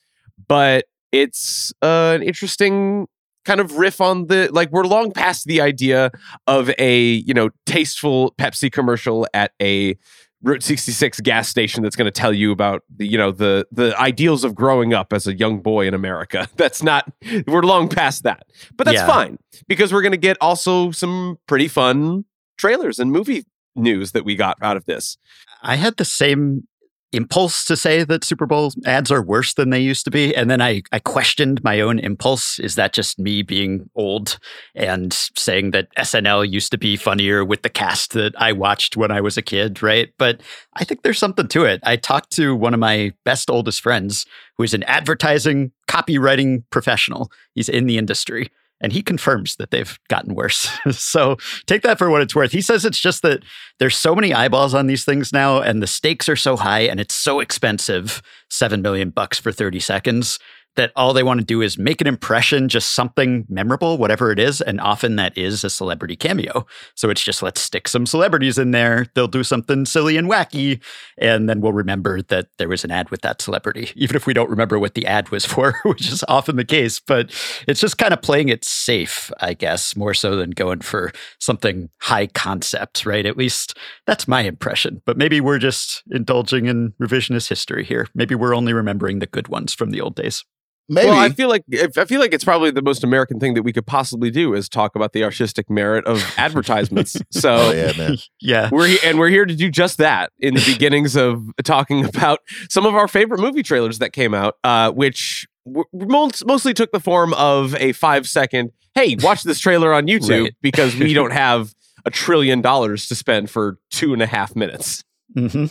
But 0.47 0.85
it's 1.11 1.71
uh, 1.81 2.13
an 2.15 2.23
interesting 2.23 3.07
kind 3.45 3.59
of 3.59 3.77
riff 3.77 3.99
on 4.01 4.27
the 4.27 4.49
like 4.51 4.71
we're 4.71 4.85
long 4.85 5.11
past 5.11 5.45
the 5.45 5.61
idea 5.61 6.11
of 6.47 6.71
a 6.77 7.03
you 7.25 7.33
know 7.33 7.49
tasteful 7.65 8.33
Pepsi 8.39 8.71
commercial 8.71 9.27
at 9.33 9.51
a 9.61 9.95
Route 10.43 10.63
66 10.63 11.19
gas 11.21 11.47
station 11.47 11.83
that's 11.83 11.95
going 11.95 12.05
to 12.05 12.11
tell 12.11 12.33
you 12.33 12.51
about 12.51 12.83
the 12.95 13.05
you 13.07 13.17
know 13.17 13.31
the 13.31 13.67
the 13.71 13.95
ideals 13.99 14.43
of 14.43 14.55
growing 14.55 14.93
up 14.93 15.13
as 15.13 15.27
a 15.27 15.35
young 15.35 15.59
boy 15.61 15.87
in 15.87 15.93
America. 15.93 16.47
That's 16.55 16.81
not 16.81 17.11
we're 17.47 17.61
long 17.61 17.87
past 17.89 18.23
that. 18.23 18.43
But 18.75 18.85
that's 18.85 18.95
Yeah. 18.97 19.07
fine 19.07 19.37
because 19.67 19.93
we're 19.93 20.01
going 20.01 20.13
to 20.13 20.17
get 20.17 20.37
also 20.41 20.89
some 20.91 21.37
pretty 21.47 21.67
fun 21.67 22.25
trailers 22.57 22.97
and 22.97 23.11
movie 23.11 23.45
news 23.75 24.13
that 24.13 24.25
we 24.25 24.35
got 24.35 24.57
out 24.61 24.77
of 24.77 24.85
this. 24.85 25.17
I 25.61 25.75
had 25.75 25.97
the 25.97 26.05
same 26.05 26.67
impulse 27.13 27.65
to 27.65 27.75
say 27.75 28.03
that 28.03 28.23
Super 28.23 28.45
Bowl 28.45 28.71
ads 28.85 29.11
are 29.11 29.21
worse 29.21 29.53
than 29.53 29.69
they 29.69 29.79
used 29.79 30.05
to 30.05 30.11
be. 30.11 30.35
And 30.35 30.49
then 30.49 30.61
I, 30.61 30.81
I 30.91 30.99
questioned 30.99 31.63
my 31.63 31.81
own 31.81 31.99
impulse. 31.99 32.59
Is 32.59 32.75
that 32.75 32.93
just 32.93 33.19
me 33.19 33.41
being 33.41 33.89
old 33.95 34.39
and 34.75 35.13
saying 35.35 35.71
that 35.71 35.93
SNL 35.95 36.49
used 36.49 36.71
to 36.71 36.77
be 36.77 36.95
funnier 36.95 37.43
with 37.43 37.63
the 37.63 37.69
cast 37.69 38.13
that 38.13 38.33
I 38.37 38.53
watched 38.53 38.95
when 38.95 39.11
I 39.11 39.21
was 39.21 39.37
a 39.37 39.41
kid, 39.41 39.83
right? 39.83 40.13
But 40.17 40.41
I 40.75 40.83
think 40.83 41.01
there's 41.01 41.19
something 41.19 41.47
to 41.49 41.65
it. 41.65 41.81
I 41.83 41.97
talked 41.97 42.31
to 42.31 42.55
one 42.55 42.73
of 42.73 42.79
my 42.79 43.11
best 43.25 43.49
oldest 43.49 43.81
friends 43.81 44.25
who 44.57 44.63
is 44.63 44.73
an 44.73 44.83
advertising 44.83 45.71
copywriting 45.87 46.63
professional. 46.69 47.31
He's 47.55 47.69
in 47.69 47.87
the 47.87 47.97
industry. 47.97 48.49
And 48.81 48.91
he 48.91 49.01
confirms 49.01 49.55
that 49.57 49.71
they've 49.71 49.97
gotten 50.09 50.35
worse. 50.35 50.69
so 50.91 51.37
take 51.67 51.83
that 51.83 51.97
for 51.97 52.09
what 52.09 52.21
it's 52.21 52.35
worth. 52.35 52.51
He 52.51 52.61
says 52.61 52.83
it's 52.83 52.99
just 52.99 53.21
that 53.21 53.43
there's 53.79 53.95
so 53.95 54.15
many 54.15 54.33
eyeballs 54.33 54.73
on 54.73 54.87
these 54.87 55.05
things 55.05 55.31
now 55.31 55.61
and 55.61 55.81
the 55.81 55.87
stakes 55.87 56.27
are 56.27 56.35
so 56.35 56.57
high 56.57 56.81
and 56.81 56.99
it's 56.99 57.15
so 57.15 57.39
expensive 57.39 58.21
7 58.49 58.81
million 58.81 59.11
bucks 59.11 59.39
for 59.39 59.51
30 59.51 59.79
seconds 59.79 60.39
that 60.75 60.91
all 60.95 61.13
they 61.13 61.23
want 61.23 61.39
to 61.39 61.45
do 61.45 61.61
is 61.61 61.77
make 61.77 61.99
an 61.99 62.07
impression, 62.07 62.69
just 62.69 62.93
something 62.93 63.45
memorable, 63.49 63.97
whatever 63.97 64.31
it 64.31 64.39
is. 64.39 64.61
And 64.61 64.79
often 64.79 65.17
that 65.17 65.37
is 65.37 65.63
a 65.63 65.69
celebrity 65.69 66.15
cameo. 66.15 66.65
So 66.95 67.09
it's 67.09 67.23
just 67.23 67.43
let's 67.43 67.59
stick 67.59 67.87
some 67.87 68.05
celebrities 68.05 68.57
in 68.57 68.71
there. 68.71 69.07
They'll 69.13 69.27
do 69.27 69.43
something 69.43 69.85
silly 69.85 70.15
and 70.15 70.29
wacky. 70.29 70.81
And 71.17 71.49
then 71.49 71.59
we'll 71.59 71.73
remember 71.73 72.21
that 72.23 72.47
there 72.57 72.69
was 72.69 72.85
an 72.85 72.91
ad 72.91 73.09
with 73.09 73.21
that 73.21 73.41
celebrity, 73.41 73.91
even 73.95 74.15
if 74.15 74.25
we 74.25 74.33
don't 74.33 74.49
remember 74.49 74.79
what 74.79 74.93
the 74.93 75.05
ad 75.05 75.29
was 75.29 75.45
for, 75.51 75.75
which 75.83 76.09
is 76.09 76.23
often 76.27 76.55
the 76.55 76.65
case. 76.65 76.99
But 76.99 77.31
it's 77.67 77.81
just 77.81 77.97
kind 77.97 78.13
of 78.13 78.21
playing 78.21 78.49
it 78.49 78.63
safe, 78.63 79.31
I 79.41 79.53
guess, 79.53 79.95
more 79.95 80.13
so 80.13 80.35
than 80.37 80.51
going 80.51 80.81
for 80.81 81.11
something 81.39 81.89
high 81.99 82.27
concept, 82.27 83.05
right? 83.05 83.25
At 83.25 83.37
least 83.37 83.77
that's 84.07 84.27
my 84.27 84.41
impression. 84.41 85.01
But 85.05 85.17
maybe 85.17 85.41
we're 85.41 85.59
just 85.59 86.03
indulging 86.11 86.67
in 86.67 86.93
revisionist 87.01 87.49
history 87.49 87.83
here. 87.83 88.07
Maybe 88.15 88.35
we're 88.35 88.55
only 88.55 88.73
remembering 88.73 89.19
the 89.19 89.27
good 89.27 89.49
ones 89.49 89.73
from 89.73 89.91
the 89.91 89.99
old 89.99 90.15
days. 90.15 90.45
Maybe. 90.89 91.07
Well, 91.09 91.19
I 91.19 91.29
feel 91.29 91.47
like 91.47 91.63
I 91.97 92.05
feel 92.05 92.19
like 92.19 92.33
it's 92.33 92.43
probably 92.43 92.69
the 92.71 92.81
most 92.81 93.03
American 93.03 93.39
thing 93.39 93.53
that 93.53 93.63
we 93.63 93.71
could 93.71 93.85
possibly 93.85 94.29
do 94.29 94.53
is 94.53 94.67
talk 94.67 94.95
about 94.95 95.13
the 95.13 95.23
artistic 95.23 95.69
merit 95.69 96.05
of 96.05 96.21
advertisements. 96.37 97.15
So 97.31 97.53
oh, 97.55 97.71
yeah, 97.71 97.93
man. 97.97 98.17
yeah. 98.41 98.69
we're 98.71 98.87
he- 98.87 98.99
and 99.03 99.17
we're 99.17 99.29
here 99.29 99.45
to 99.45 99.55
do 99.55 99.69
just 99.69 99.99
that 99.99 100.31
in 100.39 100.53
the 100.55 100.63
beginnings 100.65 101.15
of 101.15 101.43
talking 101.63 102.03
about 102.15 102.39
some 102.69 102.85
of 102.85 102.93
our 102.95 103.07
favorite 103.07 103.39
movie 103.39 103.63
trailers 103.63 103.99
that 103.99 104.11
came 104.11 104.33
out, 104.33 104.55
uh, 104.65 104.91
which 104.91 105.47
w- 105.65 105.85
most, 105.93 106.45
mostly 106.45 106.73
took 106.73 106.91
the 106.91 106.99
form 106.99 107.33
of 107.35 107.73
a 107.75 107.93
five 107.93 108.27
second, 108.27 108.71
"Hey, 108.93 109.15
watch 109.21 109.43
this 109.43 109.59
trailer 109.59 109.93
on 109.93 110.07
YouTube" 110.07 110.43
Right. 110.43 110.55
because 110.61 110.95
we 110.95 111.13
don't 111.13 111.31
have 111.31 111.73
a 112.05 112.09
trillion 112.11 112.59
dollars 112.61 113.07
to 113.07 113.15
spend 113.15 113.49
for 113.49 113.77
two 113.91 114.11
and 114.11 114.21
a 114.21 114.27
half 114.27 114.55
minutes. 114.57 115.03
hmm 115.37 115.65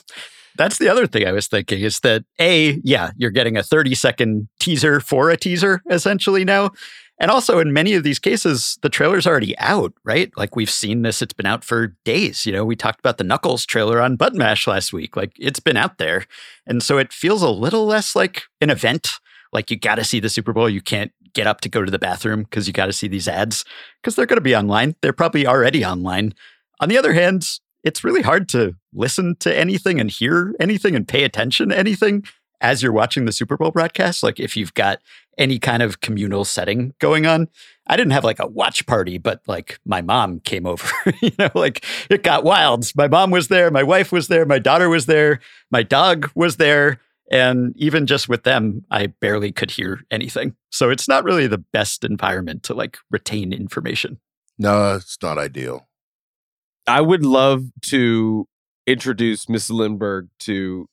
That's 0.56 0.78
the 0.78 0.88
other 0.88 1.06
thing 1.06 1.26
I 1.26 1.32
was 1.32 1.48
thinking 1.48 1.80
is 1.80 2.00
that 2.00 2.24
A, 2.40 2.80
yeah, 2.82 3.10
you're 3.16 3.30
getting 3.30 3.56
a 3.56 3.62
30 3.62 3.94
second 3.94 4.48
teaser 4.58 5.00
for 5.00 5.30
a 5.30 5.36
teaser 5.36 5.82
essentially 5.90 6.44
now. 6.44 6.70
And 7.20 7.30
also 7.30 7.58
in 7.58 7.74
many 7.74 7.92
of 7.92 8.02
these 8.02 8.18
cases, 8.18 8.78
the 8.80 8.88
trailer's 8.88 9.26
already 9.26 9.56
out, 9.58 9.92
right? 10.04 10.32
Like 10.38 10.56
we've 10.56 10.70
seen 10.70 11.02
this, 11.02 11.20
it's 11.20 11.34
been 11.34 11.46
out 11.46 11.64
for 11.64 11.88
days. 12.04 12.46
You 12.46 12.52
know, 12.52 12.64
we 12.64 12.76
talked 12.76 12.98
about 12.98 13.18
the 13.18 13.24
Knuckles 13.24 13.66
trailer 13.66 14.00
on 14.00 14.16
Button 14.16 14.38
Mash 14.38 14.66
last 14.66 14.92
week. 14.92 15.16
Like 15.16 15.32
it's 15.38 15.60
been 15.60 15.76
out 15.76 15.98
there. 15.98 16.24
And 16.66 16.82
so 16.82 16.96
it 16.96 17.12
feels 17.12 17.42
a 17.42 17.50
little 17.50 17.84
less 17.84 18.16
like 18.16 18.44
an 18.62 18.70
event. 18.70 19.10
Like 19.52 19.70
you 19.70 19.78
got 19.78 19.96
to 19.96 20.04
see 20.04 20.18
the 20.18 20.30
Super 20.30 20.54
Bowl. 20.54 20.70
You 20.70 20.80
can't 20.80 21.12
get 21.34 21.46
up 21.46 21.60
to 21.60 21.68
go 21.68 21.84
to 21.84 21.90
the 21.90 21.98
bathroom 21.98 22.44
because 22.44 22.66
you 22.66 22.72
got 22.72 22.86
to 22.86 22.92
see 22.92 23.06
these 23.06 23.28
ads 23.28 23.64
because 24.00 24.16
they're 24.16 24.26
going 24.26 24.38
to 24.38 24.40
be 24.40 24.56
online. 24.56 24.96
They're 25.02 25.12
probably 25.12 25.46
already 25.46 25.84
online. 25.84 26.34
On 26.80 26.88
the 26.88 26.96
other 26.96 27.12
hand, 27.12 27.46
it's 27.84 28.04
really 28.04 28.22
hard 28.22 28.48
to 28.50 28.74
listen 28.92 29.36
to 29.40 29.56
anything 29.56 30.00
and 30.00 30.10
hear 30.10 30.54
anything 30.60 30.94
and 30.94 31.06
pay 31.06 31.24
attention 31.24 31.70
to 31.70 31.78
anything 31.78 32.24
as 32.60 32.82
you're 32.82 32.92
watching 32.92 33.24
the 33.24 33.32
Super 33.32 33.56
Bowl 33.56 33.70
broadcast. 33.70 34.22
Like 34.22 34.38
if 34.38 34.56
you've 34.56 34.74
got 34.74 35.00
any 35.40 35.58
kind 35.58 35.82
of 35.82 36.00
communal 36.00 36.44
setting 36.44 36.92
going 36.98 37.26
on. 37.26 37.48
I 37.86 37.96
didn't 37.96 38.12
have 38.12 38.24
like 38.24 38.38
a 38.38 38.46
watch 38.46 38.86
party, 38.86 39.18
but 39.18 39.40
like 39.46 39.80
my 39.84 40.02
mom 40.02 40.40
came 40.40 40.66
over, 40.66 40.86
you 41.20 41.32
know, 41.38 41.50
like 41.54 41.84
it 42.08 42.22
got 42.22 42.44
wild. 42.44 42.86
My 42.94 43.08
mom 43.08 43.30
was 43.30 43.48
there, 43.48 43.70
my 43.70 43.82
wife 43.82 44.12
was 44.12 44.28
there, 44.28 44.44
my 44.44 44.58
daughter 44.58 44.88
was 44.88 45.06
there, 45.06 45.40
my 45.70 45.82
dog 45.82 46.30
was 46.34 46.56
there. 46.58 47.00
And 47.32 47.74
even 47.76 48.06
just 48.06 48.28
with 48.28 48.42
them, 48.42 48.84
I 48.90 49.06
barely 49.06 49.52
could 49.52 49.70
hear 49.70 50.00
anything. 50.10 50.56
So 50.70 50.90
it's 50.90 51.08
not 51.08 51.24
really 51.24 51.46
the 51.46 51.58
best 51.58 52.04
environment 52.04 52.64
to 52.64 52.74
like 52.74 52.98
retain 53.10 53.52
information. 53.52 54.20
No, 54.58 54.96
it's 54.96 55.16
not 55.22 55.38
ideal. 55.38 55.88
I 56.90 57.00
would 57.00 57.24
love 57.24 57.64
to 57.82 58.46
introduce 58.86 59.48
Miss 59.48 59.70
Lindbergh 59.70 60.28
to 60.40 60.86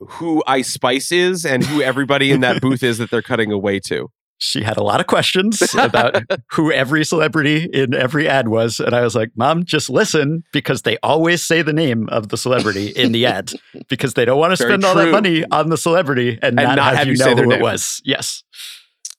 who 0.00 0.42
Ice 0.48 0.72
Spice 0.72 1.12
is 1.12 1.46
and 1.46 1.64
who 1.64 1.80
everybody 1.80 2.32
in 2.32 2.40
that 2.40 2.60
booth 2.60 2.82
is 2.82 2.98
that 2.98 3.10
they're 3.10 3.22
cutting 3.22 3.52
away 3.52 3.78
to. 3.86 4.08
She 4.44 4.64
had 4.64 4.76
a 4.76 4.82
lot 4.82 4.98
of 4.98 5.06
questions 5.06 5.62
about 5.78 6.16
who 6.50 6.72
every 6.72 7.04
celebrity 7.04 7.70
in 7.72 7.94
every 7.94 8.28
ad 8.28 8.48
was. 8.48 8.80
And 8.80 8.92
I 8.92 9.02
was 9.02 9.14
like, 9.14 9.30
Mom, 9.36 9.64
just 9.64 9.88
listen 9.88 10.42
because 10.52 10.82
they 10.82 10.98
always 11.00 11.44
say 11.44 11.62
the 11.62 11.72
name 11.72 12.08
of 12.08 12.30
the 12.30 12.36
celebrity 12.36 12.88
in 12.88 13.12
the 13.12 13.24
ad 13.24 13.52
because 13.88 14.14
they 14.14 14.24
don't 14.24 14.40
want 14.40 14.50
to 14.50 14.56
Very 14.56 14.72
spend 14.72 14.84
all 14.84 14.96
that 14.96 15.12
money 15.12 15.44
on 15.52 15.70
the 15.70 15.76
celebrity 15.76 16.40
and, 16.42 16.56
not, 16.56 16.76
have, 16.76 17.06
you 17.06 17.14
say 17.14 17.26
know 17.26 17.34
their 17.36 17.44
who 17.44 17.52
it 17.52 17.54
name. 17.54 17.62
was. 17.62 18.02
Yes. 18.04 18.42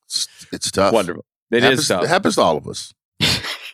It's, 0.07 0.27
it's 0.51 0.69
tough. 0.72 0.91
Wonderful. 0.91 1.24
It 1.51 1.63
happens, 1.63 1.79
is 1.79 1.88
tough. 1.88 2.03
It 2.03 2.10
happens 2.10 2.36
to 2.36 2.41
all 2.41 2.57
of 2.57 2.67
us. 2.67 2.93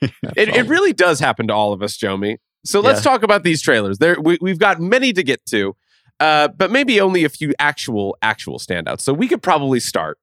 It, 0.01 0.49
it 0.49 0.67
really 0.67 0.93
does 0.93 1.19
happen 1.19 1.47
to 1.47 1.53
all 1.53 1.73
of 1.73 1.81
us, 1.81 1.97
Jomi. 1.97 2.37
So 2.65 2.79
let's 2.79 2.99
Yeah. 2.99 3.11
talk 3.11 3.23
about 3.23 3.43
these 3.43 3.61
trailers. 3.61 3.97
There, 3.99 4.17
we, 4.21 4.37
we've 4.41 4.59
got 4.59 4.79
many 4.79 5.13
to 5.13 5.23
get 5.23 5.45
to, 5.47 5.75
uh, 6.19 6.49
but 6.49 6.71
maybe 6.71 6.99
only 7.01 7.23
a 7.23 7.29
few 7.29 7.53
actual 7.59 8.17
actual 8.21 8.59
standouts. 8.59 9.01
So 9.01 9.13
we 9.13 9.27
could 9.27 9.41
probably 9.41 9.79
start 9.79 10.17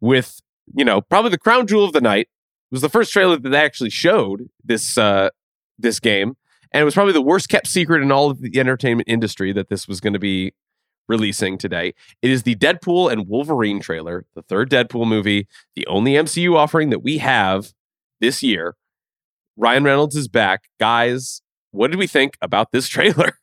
with, 0.00 0.40
you 0.74 0.84
know, 0.84 1.00
probably 1.00 1.30
the 1.30 1.38
crown 1.38 1.66
jewel 1.66 1.84
of 1.84 1.92
the 1.92 2.00
night. 2.00 2.28
It 2.70 2.74
was 2.74 2.82
the 2.82 2.88
first 2.88 3.12
trailer 3.12 3.36
that 3.36 3.48
they 3.48 3.56
actually 3.58 3.90
showed 3.90 4.48
this 4.64 4.96
uh, 4.96 5.28
this 5.78 6.00
game, 6.00 6.36
and 6.72 6.80
it 6.80 6.84
was 6.84 6.94
probably 6.94 7.12
the 7.12 7.20
worst 7.22 7.48
kept 7.48 7.66
secret 7.66 8.02
in 8.02 8.10
all 8.12 8.30
of 8.30 8.40
the 8.40 8.58
entertainment 8.58 9.08
industry 9.08 9.52
that 9.52 9.68
this 9.68 9.86
was 9.88 10.00
going 10.00 10.12
to 10.14 10.18
be 10.18 10.52
releasing 11.08 11.58
today. 11.58 11.92
It 12.22 12.30
is 12.30 12.44
the 12.44 12.54
Deadpool 12.54 13.10
and 13.12 13.28
Wolverine 13.28 13.80
trailer, 13.80 14.24
the 14.34 14.42
third 14.42 14.70
Deadpool 14.70 15.06
movie, 15.06 15.48
the 15.74 15.86
only 15.86 16.12
MCU 16.12 16.54
offering 16.56 16.90
that 16.90 17.00
we 17.00 17.18
have 17.18 17.72
this 18.20 18.42
year. 18.42 18.76
Ryan 19.56 19.84
Reynolds 19.84 20.16
is 20.16 20.28
back. 20.28 20.62
Guys, 20.80 21.42
what 21.70 21.90
did 21.90 21.98
we 21.98 22.06
think 22.06 22.36
about 22.40 22.72
this 22.72 22.88
trailer? 22.94 23.38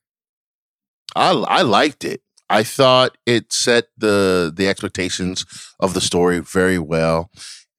I 1.16 1.32
I 1.32 1.62
liked 1.62 2.04
it. 2.04 2.22
I 2.50 2.64
thought 2.64 3.18
it 3.26 3.54
set 3.54 3.86
the 3.98 4.52
the 4.56 4.68
expectations 4.68 5.46
of 5.80 5.94
the 5.94 6.02
story 6.02 6.40
very 6.40 6.80
well 6.80 7.30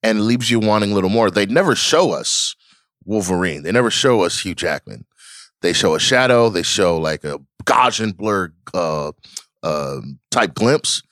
and 0.02 0.22
leaves 0.22 0.50
you 0.50 0.60
wanting 0.60 0.92
a 0.92 0.94
little 0.94 1.10
more. 1.10 1.30
They 1.30 1.46
never 1.46 1.74
show 1.74 2.12
us 2.12 2.54
Wolverine. 3.04 3.62
They 3.62 3.72
never 3.72 3.90
show 3.90 4.22
us 4.22 4.40
Hugh 4.40 4.54
Jackman. 4.54 5.06
They 5.62 5.72
show 5.72 5.94
a 5.94 6.00
shadow. 6.00 6.48
They 6.48 6.62
show 6.62 6.96
like 6.96 7.24
a 7.24 7.38
Gaussian 7.64 8.16
blur 8.16 8.52
uh, 8.72 9.12
um 9.62 10.20
type 10.30 10.54
glimpse. 10.54 11.02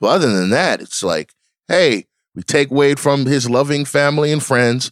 But 0.00 0.08
other 0.08 0.32
than 0.32 0.50
that, 0.50 0.80
it's 0.80 1.02
like, 1.02 1.34
hey, 1.68 2.06
we 2.34 2.42
take 2.42 2.70
Wade 2.70 2.98
from 2.98 3.26
his 3.26 3.50
loving 3.50 3.84
family 3.84 4.32
and 4.32 4.42
friends, 4.42 4.90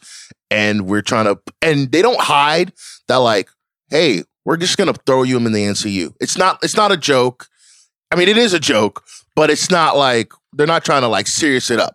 and 0.50 0.86
we're 0.86 1.02
trying 1.02 1.26
to. 1.26 1.40
And 1.62 1.90
they 1.90 2.02
don't 2.02 2.20
hide 2.20 2.72
that, 3.08 3.16
like, 3.16 3.50
hey, 3.90 4.24
we're 4.44 4.56
just 4.56 4.76
gonna 4.78 4.94
throw 5.06 5.22
you 5.22 5.36
in 5.36 5.44
the 5.44 5.50
MCU. 5.50 6.14
It's 6.20 6.38
not. 6.38 6.58
It's 6.62 6.76
not 6.76 6.92
a 6.92 6.96
joke. 6.96 7.48
I 8.10 8.16
mean, 8.16 8.28
it 8.28 8.38
is 8.38 8.54
a 8.54 8.60
joke, 8.60 9.04
but 9.36 9.50
it's 9.50 9.70
not 9.70 9.96
like 9.96 10.32
they're 10.52 10.66
not 10.66 10.84
trying 10.84 11.02
to 11.02 11.08
like 11.08 11.26
serious 11.26 11.70
it 11.70 11.78
up. 11.78 11.94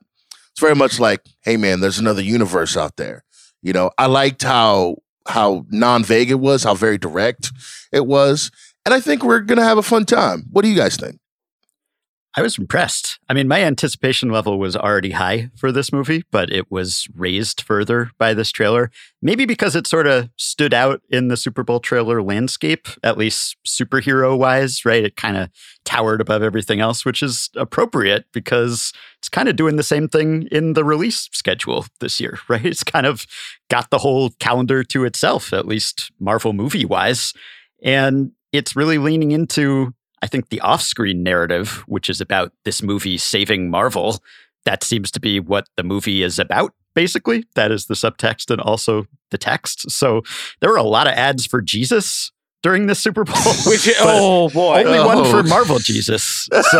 It's 0.51 0.59
very 0.59 0.75
much 0.75 0.99
like, 0.99 1.25
hey, 1.41 1.57
man, 1.57 1.79
there's 1.79 1.97
another 1.97 2.21
universe 2.21 2.77
out 2.77 2.97
there. 2.97 3.23
You 3.63 3.73
know, 3.73 3.91
I 3.97 4.05
liked 4.05 4.43
how 4.43 4.97
how 5.27 5.65
non-vague 5.69 6.29
it 6.29 6.39
was, 6.39 6.63
how 6.63 6.75
very 6.75 6.97
direct 6.97 7.51
it 7.91 8.05
was, 8.05 8.51
and 8.85 8.93
I 8.93 8.99
think 8.99 9.23
we're 9.23 9.39
gonna 9.39 9.63
have 9.63 9.77
a 9.77 9.83
fun 9.83 10.05
time. 10.05 10.43
What 10.51 10.63
do 10.63 10.69
you 10.69 10.75
guys 10.75 10.95
think? 10.95 11.19
I 12.35 12.41
was 12.41 12.57
impressed. 12.57 13.12
I 13.33 13.35
mean, 13.35 13.47
my 13.47 13.63
anticipation 13.63 14.29
level 14.29 14.59
was 14.59 14.77
already 14.77 15.09
high 15.09 15.49
for 15.55 15.71
this 15.71 15.91
movie, 15.91 16.23
but 16.29 16.53
it 16.53 16.69
was 16.69 17.07
raised 17.15 17.61
further 17.61 18.11
by 18.19 18.35
this 18.35 18.51
trailer. 18.51 18.91
Maybe 19.23 19.47
because 19.47 19.75
it 19.75 19.87
sort 19.87 20.05
of 20.05 20.29
stood 20.37 20.71
out 20.71 21.01
in 21.09 21.29
the 21.29 21.35
Super 21.35 21.63
Bowl 21.63 21.79
trailer 21.79 22.21
landscape, 22.21 22.87
at 23.01 23.17
least 23.17 23.57
superhero 23.65 24.37
wise, 24.37 24.85
right? 24.85 25.03
It 25.03 25.15
kind 25.15 25.35
of 25.35 25.49
towered 25.83 26.21
above 26.21 26.43
everything 26.43 26.79
else, 26.79 27.05
which 27.05 27.23
is 27.23 27.49
appropriate 27.55 28.25
because 28.33 28.93
it's 29.17 29.29
kind 29.29 29.49
of 29.49 29.55
doing 29.55 29.77
the 29.77 29.81
same 29.81 30.07
thing 30.07 30.47
in 30.51 30.73
the 30.73 30.85
release 30.85 31.27
schedule 31.31 31.87
this 32.01 32.19
year, 32.19 32.37
right? 32.47 32.63
It's 32.63 32.83
kind 32.83 33.07
of 33.07 33.25
got 33.67 33.89
the 33.89 33.97
whole 33.97 34.29
calendar 34.39 34.83
to 34.83 35.05
itself, 35.05 35.53
at 35.53 35.67
least 35.67 36.11
Marvel 36.19 36.53
movie 36.53 36.85
wise. 36.85 37.33
And 37.81 38.33
it's 38.51 38.75
really 38.75 38.99
leaning 38.99 39.31
into 39.31 39.95
I 40.23 40.27
think 40.27 40.47
the 40.49 40.61
off 40.61 40.81
screen 40.81 41.21
narrative, 41.21 41.83
which 41.85 42.09
is 42.09 42.21
about 42.21 42.53
this 42.63 42.81
movie 42.81 43.17
saving 43.17 43.69
Marvel, 43.69 44.19
that 44.65 44.81
seems 44.83 45.11
to 45.11 45.19
be 45.19 45.41
what 45.41 45.67
the 45.75 45.83
movie 45.83 46.23
is 46.23 46.39
about, 46.39 46.71
basically. 46.95 47.43
That 47.55 47.71
is 47.71 47.87
the 47.87 47.93
subtext 47.93 48.49
and 48.49 48.61
also 48.61 49.05
the 49.31 49.37
text. 49.37 49.91
So 49.91 50.21
there 50.61 50.69
were 50.69 50.77
a 50.77 50.83
lot 50.83 51.07
of 51.07 51.13
ads 51.13 51.45
for 51.45 51.61
Jesus 51.61 52.31
during 52.61 52.87
the 52.87 52.95
Super 52.95 53.25
Bowl. 53.25 53.35
Which 53.67 53.89
oh 53.99 54.49
boy, 54.49 54.85
only 54.85 54.99
one 54.99 55.17
Oh. 55.17 55.29
for 55.29 55.43
Marvel 55.43 55.79
Jesus. 55.79 56.47
So 56.71 56.79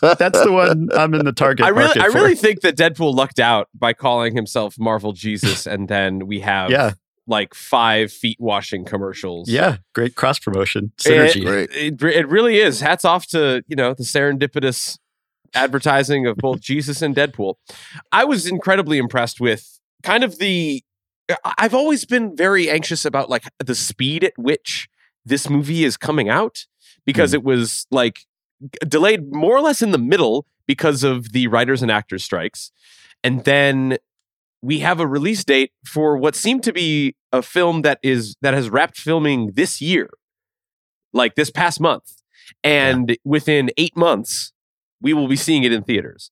that's 0.00 0.42
the 0.42 0.50
one 0.50 0.88
I'm 0.96 1.12
in 1.12 1.26
the 1.26 1.32
target 1.32 1.66
I 1.66 1.68
really, 1.68 2.00
I 2.00 2.08
for. 2.08 2.14
really 2.14 2.34
think 2.34 2.62
that 2.62 2.76
Deadpool 2.78 3.14
lucked 3.14 3.38
out 3.40 3.68
by 3.74 3.92
calling 3.92 4.34
himself 4.34 4.76
Marvel 4.78 5.12
Jesus, 5.12 5.66
and 5.66 5.88
then 5.88 6.26
we 6.26 6.40
have 6.40 6.70
Yeah. 6.70 6.92
Like 7.28 7.54
five 7.54 8.12
feet 8.12 8.38
washing 8.40 8.84
commercials. 8.84 9.48
yeah, 9.48 9.76
great 9.94 10.16
cross 10.16 10.38
promotion 10.38 10.92
synergy. 10.96 11.44
Great. 11.44 11.70
It, 11.70 12.02
it 12.02 12.28
really 12.28 12.58
is. 12.58 12.80
Hats 12.80 13.04
off 13.04 13.26
to 13.28 13.62
you 13.68 13.76
know 13.76 13.94
the 13.94 14.02
serendipitous 14.02 14.98
advertising 15.54 16.26
of 16.26 16.36
both 16.36 16.60
Jesus 16.60 17.02
and 17.02 17.14
Deadpool. 17.14 17.54
I 18.10 18.24
was 18.24 18.46
incredibly 18.46 18.98
impressed 18.98 19.40
with 19.40 19.78
kind 20.02 20.24
of 20.24 20.38
the. 20.38 20.82
I've 21.58 21.74
always 21.74 22.06
been 22.06 22.34
very 22.34 22.70
anxious 22.70 23.04
about 23.04 23.28
like 23.28 23.44
the 23.58 23.74
speed 23.74 24.24
at 24.24 24.32
which 24.38 24.88
this 25.26 25.50
movie 25.50 25.84
is 25.84 25.98
coming 25.98 26.30
out 26.30 26.64
because 27.04 27.32
hmm. 27.32 27.36
it 27.36 27.44
was 27.44 27.86
like 27.90 28.20
delayed 28.88 29.30
more 29.32 29.54
or 29.54 29.60
less 29.60 29.82
in 29.82 29.90
the 29.90 29.98
middle 29.98 30.46
because 30.66 31.02
of 31.04 31.32
the 31.32 31.46
writers 31.48 31.82
and 31.82 31.90
actors 31.90 32.24
strikes. 32.24 32.72
And 33.22 33.44
then 33.44 33.98
we 34.62 34.80
have 34.80 35.00
a 35.00 35.06
release 35.06 35.44
date 35.44 35.72
for 35.84 36.16
what 36.16 36.34
seemed 36.34 36.62
to 36.64 36.72
be 36.72 37.14
a 37.32 37.42
film 37.42 37.82
that 37.82 37.98
is 38.02 38.36
that 38.42 38.54
has 38.54 38.70
wrapped 38.70 38.96
filming 38.96 39.52
this 39.54 39.80
year. 39.80 40.10
Like 41.12 41.34
this 41.34 41.50
past 41.50 41.80
month. 41.80 42.22
And 42.64 43.16
within 43.24 43.70
8 43.76 43.96
months 43.96 44.52
we 45.00 45.12
will 45.12 45.28
be 45.28 45.36
seeing 45.36 45.64
it 45.64 45.72
in 45.72 45.84
theaters. 45.84 46.30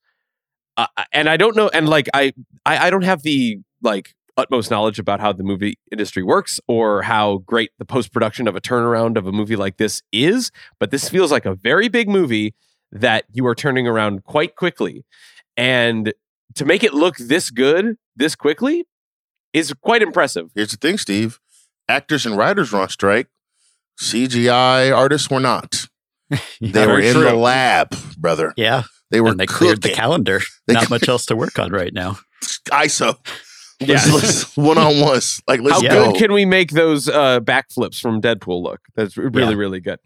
Uh, 0.76 0.86
and 1.12 1.28
I 1.28 1.36
don't 1.36 1.56
know 1.56 1.68
and 1.68 1.88
like 1.88 2.08
I, 2.12 2.32
I 2.64 2.86
I 2.86 2.90
don't 2.90 3.04
have 3.04 3.22
the 3.22 3.58
like 3.82 4.14
utmost 4.36 4.70
knowledge 4.70 4.98
about 4.98 5.20
how 5.20 5.32
the 5.32 5.42
movie 5.42 5.78
industry 5.90 6.22
works 6.22 6.60
or 6.68 7.02
how 7.02 7.38
great 7.38 7.70
the 7.78 7.84
post 7.84 8.12
production 8.12 8.46
of 8.46 8.54
a 8.54 8.60
turnaround 8.60 9.16
of 9.16 9.26
a 9.26 9.32
movie 9.32 9.56
like 9.56 9.78
this 9.78 10.02
is, 10.12 10.50
but 10.78 10.90
this 10.90 11.08
feels 11.08 11.32
like 11.32 11.46
a 11.46 11.54
very 11.54 11.88
big 11.88 12.08
movie 12.08 12.54
that 12.92 13.24
you 13.32 13.46
are 13.46 13.54
turning 13.54 13.86
around 13.86 14.24
quite 14.24 14.56
quickly. 14.56 15.04
And 15.56 16.12
to 16.54 16.64
make 16.64 16.82
it 16.84 16.94
look 16.94 17.16
this 17.16 17.50
good 17.50 17.96
this 18.14 18.34
quickly 18.34 18.84
is 19.52 19.72
quite 19.82 20.02
impressive. 20.02 20.50
Here's 20.54 20.70
the 20.70 20.76
thing, 20.76 20.98
Steve. 20.98 21.38
Actors 21.88 22.24
and 22.26 22.36
writers 22.36 22.72
were 22.72 22.80
on 22.80 22.88
strike. 22.88 23.28
CGI 24.00 24.94
artists 24.94 25.30
were 25.30 25.40
not. 25.40 25.86
They 26.60 26.86
were 26.86 26.98
in 26.98 27.14
true. 27.14 27.22
the 27.24 27.34
lab, 27.34 27.94
brother. 28.18 28.52
Yeah. 28.56 28.82
They 29.12 29.20
were 29.20 29.30
and 29.30 29.38
they 29.38 29.46
cleared 29.46 29.82
the 29.82 29.90
calendar. 29.90 30.40
They 30.66 30.74
Not 30.74 30.90
much 30.90 31.08
else 31.08 31.24
to 31.26 31.36
work 31.36 31.56
on 31.60 31.70
right 31.70 31.92
now. 31.94 32.18
ISO. 32.70 33.16
Yeah. 33.78 34.00
one 34.56 34.76
on 34.78 34.98
ones. 35.00 35.40
Like 35.46 35.60
let's 35.60 35.82
How 35.82 35.88
go. 35.88 36.12
good 36.12 36.18
can 36.18 36.32
we 36.32 36.44
make 36.44 36.70
those 36.72 37.08
uh, 37.08 37.38
backflips 37.40 38.00
from 38.00 38.20
Deadpool 38.20 38.60
look? 38.62 38.80
That's 38.96 39.16
really, 39.16 39.40
Yeah. 39.52 39.54
really 39.54 39.80
good. 39.80 40.00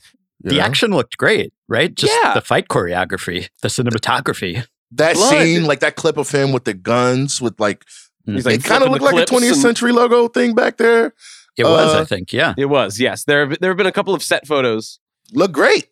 You 0.44 0.50
The 0.50 0.56
know? 0.56 0.62
action 0.62 0.90
looked 0.90 1.16
great, 1.16 1.52
right? 1.68 1.94
Just 1.94 2.12
Yeah. 2.22 2.34
the 2.34 2.42
fight 2.42 2.68
choreography, 2.68 3.48
the 3.62 3.68
cinematography. 3.68 4.66
That 4.92 5.14
blood. 5.14 5.30
scene, 5.30 5.64
like 5.64 5.80
that 5.80 5.96
clip 5.96 6.16
of 6.16 6.30
him 6.30 6.52
with 6.52 6.64
the 6.64 6.74
guns, 6.74 7.40
with 7.40 7.58
like, 7.60 7.84
He's 8.26 8.46
it 8.46 8.50
like 8.50 8.64
kind 8.64 8.82
of 8.84 8.90
looked 8.90 9.02
like 9.02 9.14
a 9.16 9.24
20th 9.32 9.52
and- 9.52 9.56
century 9.56 9.92
logo 9.92 10.28
thing 10.28 10.54
back 10.54 10.76
there. 10.76 11.14
It 11.56 11.64
was, 11.64 11.94
Uh, 11.94 12.00
I 12.00 12.04
think. 12.04 12.32
Yeah. 12.32 12.54
It 12.56 12.66
was, 12.66 13.00
yes. 13.00 13.24
There, 13.24 13.48
have- 13.48 13.58
there 13.60 13.70
have 13.70 13.76
been 13.76 13.86
a 13.86 13.92
couple 13.92 14.14
of 14.14 14.22
set 14.22 14.46
photos. 14.46 14.98
Look 15.32 15.52
great. 15.52 15.86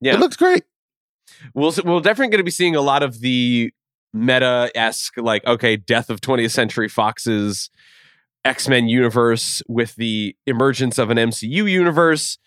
Yeah. 0.00 0.14
It 0.14 0.20
looks 0.20 0.36
great. 0.36 0.64
We'll, 1.54 1.72
we're 1.84 2.00
definitely 2.00 2.28
going 2.30 2.38
to 2.38 2.44
be 2.44 2.50
seeing 2.50 2.76
a 2.76 2.80
lot 2.80 3.02
of 3.02 3.20
the 3.20 3.72
meta 4.12 4.70
esque, 4.74 5.16
like, 5.16 5.44
okay, 5.46 5.76
death 5.76 6.10
of 6.10 6.20
20th 6.20 6.50
Century 6.50 6.88
Fox's 6.88 7.70
X 8.44 8.68
Men 8.68 8.88
universe 8.88 9.62
with 9.68 9.94
the 9.96 10.34
emergence 10.46 10.98
of 10.98 11.10
an 11.10 11.18
MCU 11.18 11.70
universe. 11.70 12.38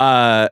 Uh, 0.00 0.48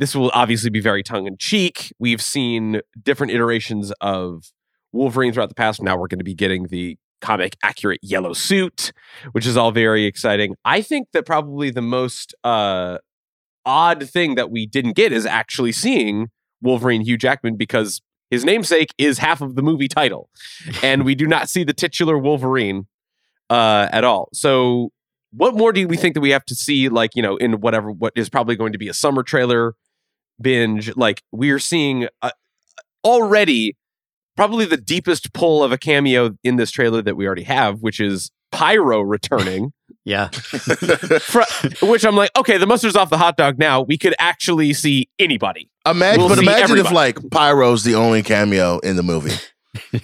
this 0.00 0.14
will 0.16 0.30
obviously 0.32 0.70
be 0.70 0.80
very 0.80 1.02
tongue 1.02 1.26
in 1.26 1.36
cheek. 1.36 1.92
We've 1.98 2.22
seen 2.22 2.80
different 3.02 3.32
iterations 3.34 3.92
of 4.00 4.50
Wolverine 4.92 5.34
throughout 5.34 5.50
the 5.50 5.54
past. 5.54 5.82
Now 5.82 5.98
we're 5.98 6.08
going 6.08 6.18
to 6.18 6.24
be 6.24 6.34
getting 6.34 6.68
the 6.68 6.96
comic 7.20 7.54
accurate 7.62 8.00
yellow 8.02 8.32
suit, 8.32 8.92
which 9.32 9.46
is 9.46 9.58
all 9.58 9.72
very 9.72 10.06
exciting. 10.06 10.56
I 10.64 10.80
think 10.80 11.08
that 11.12 11.26
probably 11.26 11.68
the 11.68 11.82
most 11.82 12.34
uh, 12.44 12.96
odd 13.66 14.08
thing 14.08 14.36
that 14.36 14.50
we 14.50 14.64
didn't 14.64 14.96
get 14.96 15.12
is 15.12 15.26
actually 15.26 15.72
seeing 15.72 16.30
Wolverine 16.62 17.02
Hugh 17.02 17.18
Jackman 17.18 17.56
because 17.56 18.00
his 18.30 18.42
namesake 18.42 18.94
is 18.96 19.18
half 19.18 19.42
of 19.42 19.54
the 19.54 19.62
movie 19.62 19.88
title, 19.88 20.30
and 20.82 21.04
we 21.04 21.14
do 21.14 21.26
not 21.26 21.50
see 21.50 21.62
the 21.62 21.74
titular 21.74 22.16
Wolverine 22.16 22.86
uh, 23.50 23.90
at 23.92 24.04
all. 24.04 24.30
So, 24.32 24.92
what 25.30 25.54
more 25.54 25.74
do 25.74 25.86
we 25.86 25.98
think 25.98 26.14
that 26.14 26.22
we 26.22 26.30
have 26.30 26.46
to 26.46 26.54
see? 26.54 26.88
Like 26.88 27.14
you 27.14 27.20
know, 27.20 27.36
in 27.36 27.60
whatever 27.60 27.90
what 27.90 28.14
is 28.16 28.30
probably 28.30 28.56
going 28.56 28.72
to 28.72 28.78
be 28.78 28.88
a 28.88 28.94
summer 28.94 29.22
trailer 29.22 29.74
binge. 30.40 30.94
Like 30.96 31.22
we 31.32 31.50
are 31.50 31.58
seeing 31.58 32.08
uh, 32.22 32.30
already 33.04 33.76
probably 34.36 34.64
the 34.64 34.76
deepest 34.76 35.32
pull 35.32 35.62
of 35.62 35.72
a 35.72 35.78
cameo 35.78 36.36
in 36.44 36.56
this 36.56 36.70
trailer 36.70 37.02
that 37.02 37.16
we 37.16 37.26
already 37.26 37.42
have, 37.44 37.80
which 37.82 38.00
is 38.00 38.30
Pyro 38.52 39.00
returning. 39.00 39.72
Yeah. 40.02 40.28
Fr- 40.30 41.42
which 41.82 42.06
I'm 42.06 42.16
like, 42.16 42.30
okay, 42.34 42.56
the 42.56 42.66
mustard's 42.66 42.96
off 42.96 43.10
the 43.10 43.18
hot 43.18 43.36
dog 43.36 43.58
now. 43.58 43.82
We 43.82 43.98
could 43.98 44.14
actually 44.18 44.72
see 44.72 45.10
anybody. 45.18 45.68
Imagine, 45.86 46.20
We'll 46.20 46.28
but 46.30 46.38
see 46.38 46.44
imagine 46.46 46.78
if 46.78 46.90
like 46.90 47.18
Pyro's 47.30 47.84
the 47.84 47.96
only 47.96 48.22
cameo 48.22 48.78
in 48.78 48.96
the 48.96 49.02
movie. 49.02 49.34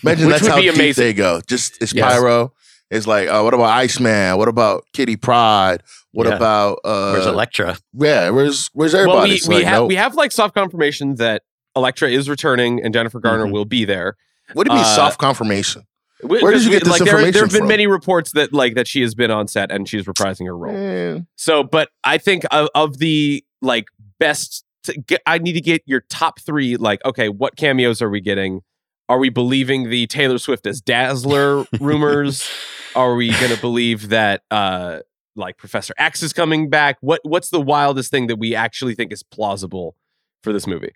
Imagine 0.05 0.28
that's 0.28 0.47
how 0.47 0.57
be 0.57 0.62
deep 0.62 0.75
amazing. 0.75 1.02
they 1.02 1.14
go. 1.14 1.40
Just 1.47 1.81
it's 1.81 1.95
Yes. 1.95 2.12
Pyro. 2.12 2.52
It's 2.90 3.07
like, 3.07 3.28
uh, 3.28 3.43
what 3.43 3.52
about 3.55 3.71
Iceman? 3.71 4.37
What 4.37 4.49
about 4.49 4.85
Kitty 4.93 5.16
Pryde? 5.16 5.83
What 6.12 6.26
Yeah. 6.28 6.37
about 6.37 6.78
uh 6.85 7.12
Where's 7.12 7.26
Elektra? 7.26 7.76
Yeah, 7.93 8.31
where's 8.31 8.69
where's 8.73 8.95
everybody? 8.95 9.19
well, 9.33 9.49
we, 9.49 9.49
we 9.49 9.55
like, 9.57 9.64
have 9.64 9.81
nope. 9.83 9.88
we 9.88 9.97
have 9.97 10.14
like 10.14 10.33
soft 10.33 10.55
confirmation 10.55 11.16
that 11.16 11.43
Elektra 11.75 12.09
is 12.11 12.28
returning 12.28 12.83
and 12.83 12.95
Jennifer 12.95 13.21
Garner 13.21 13.47
Mhm. 13.47 13.52
will 13.52 13.64
be 13.64 13.85
there. 13.85 14.16
what 14.55 14.66
do 14.66 14.73
you 14.73 14.76
mean 14.76 14.87
uh, 14.87 14.95
soft 14.97 15.19
confirmation? 15.19 15.83
Where 16.23 16.52
did 16.52 16.64
you 16.64 16.71
get 16.71 16.85
this 16.85 16.93
like, 16.93 17.00
there, 17.00 17.09
information 17.09 17.33
there 17.35 17.43
have 17.43 17.50
been 17.52 17.59
from? 17.62 17.69
many 17.69 17.87
reports 17.87 18.33
that 18.33 18.52
like 18.52 18.75
that 18.76 18.87
she 18.88 19.02
has 19.02 19.14
been 19.14 19.31
on 19.31 19.49
set 19.49 19.71
and 19.71 19.87
she's 19.87 20.05
reprising 20.05 20.47
her 20.47 20.57
role. 20.57 20.73
Man. 20.73 21.26
So, 21.37 21.62
but 21.62 21.90
I 22.05 22.16
think 22.16 22.45
of, 22.50 22.69
of 22.75 22.97
the 22.99 23.45
like 23.61 23.87
best, 24.19 24.64
to 24.85 24.99
get, 24.99 25.21
I 25.26 25.37
need 25.38 25.52
to 25.55 25.61
get 25.61 25.83
your 25.85 26.00
top 26.09 26.40
three. 26.40 26.76
Like, 26.78 27.05
okay, 27.05 27.28
what 27.28 27.57
cameos 27.57 28.00
are 28.00 28.09
we 28.09 28.23
getting? 28.23 28.62
Are 29.08 29.19
we 29.19 29.28
believing 29.28 29.88
the 29.90 30.06
Taylor 30.06 30.38
Swift 30.38 30.66
as 30.66 30.80
Dazzler 30.80 31.64
rumors? 31.80 32.49
Are 32.95 33.14
we 33.14 33.30
going 33.30 33.50
to 33.54 33.60
believe 33.60 34.08
that 34.08 34.42
uh 34.50 35.00
like 35.38 35.58
Professor 35.58 35.95
X 35.99 36.23
is 36.23 36.32
coming 36.32 36.71
back? 36.71 36.97
What 37.00 37.21
What's 37.25 37.50
the 37.50 37.60
wildest 37.60 38.10
thing 38.10 38.26
that 38.28 38.36
we 38.36 38.54
actually 38.54 38.95
think 38.95 39.12
is 39.12 39.23
plausible 39.23 39.97
for 40.42 40.52
this 40.52 40.66
movie? 40.66 40.92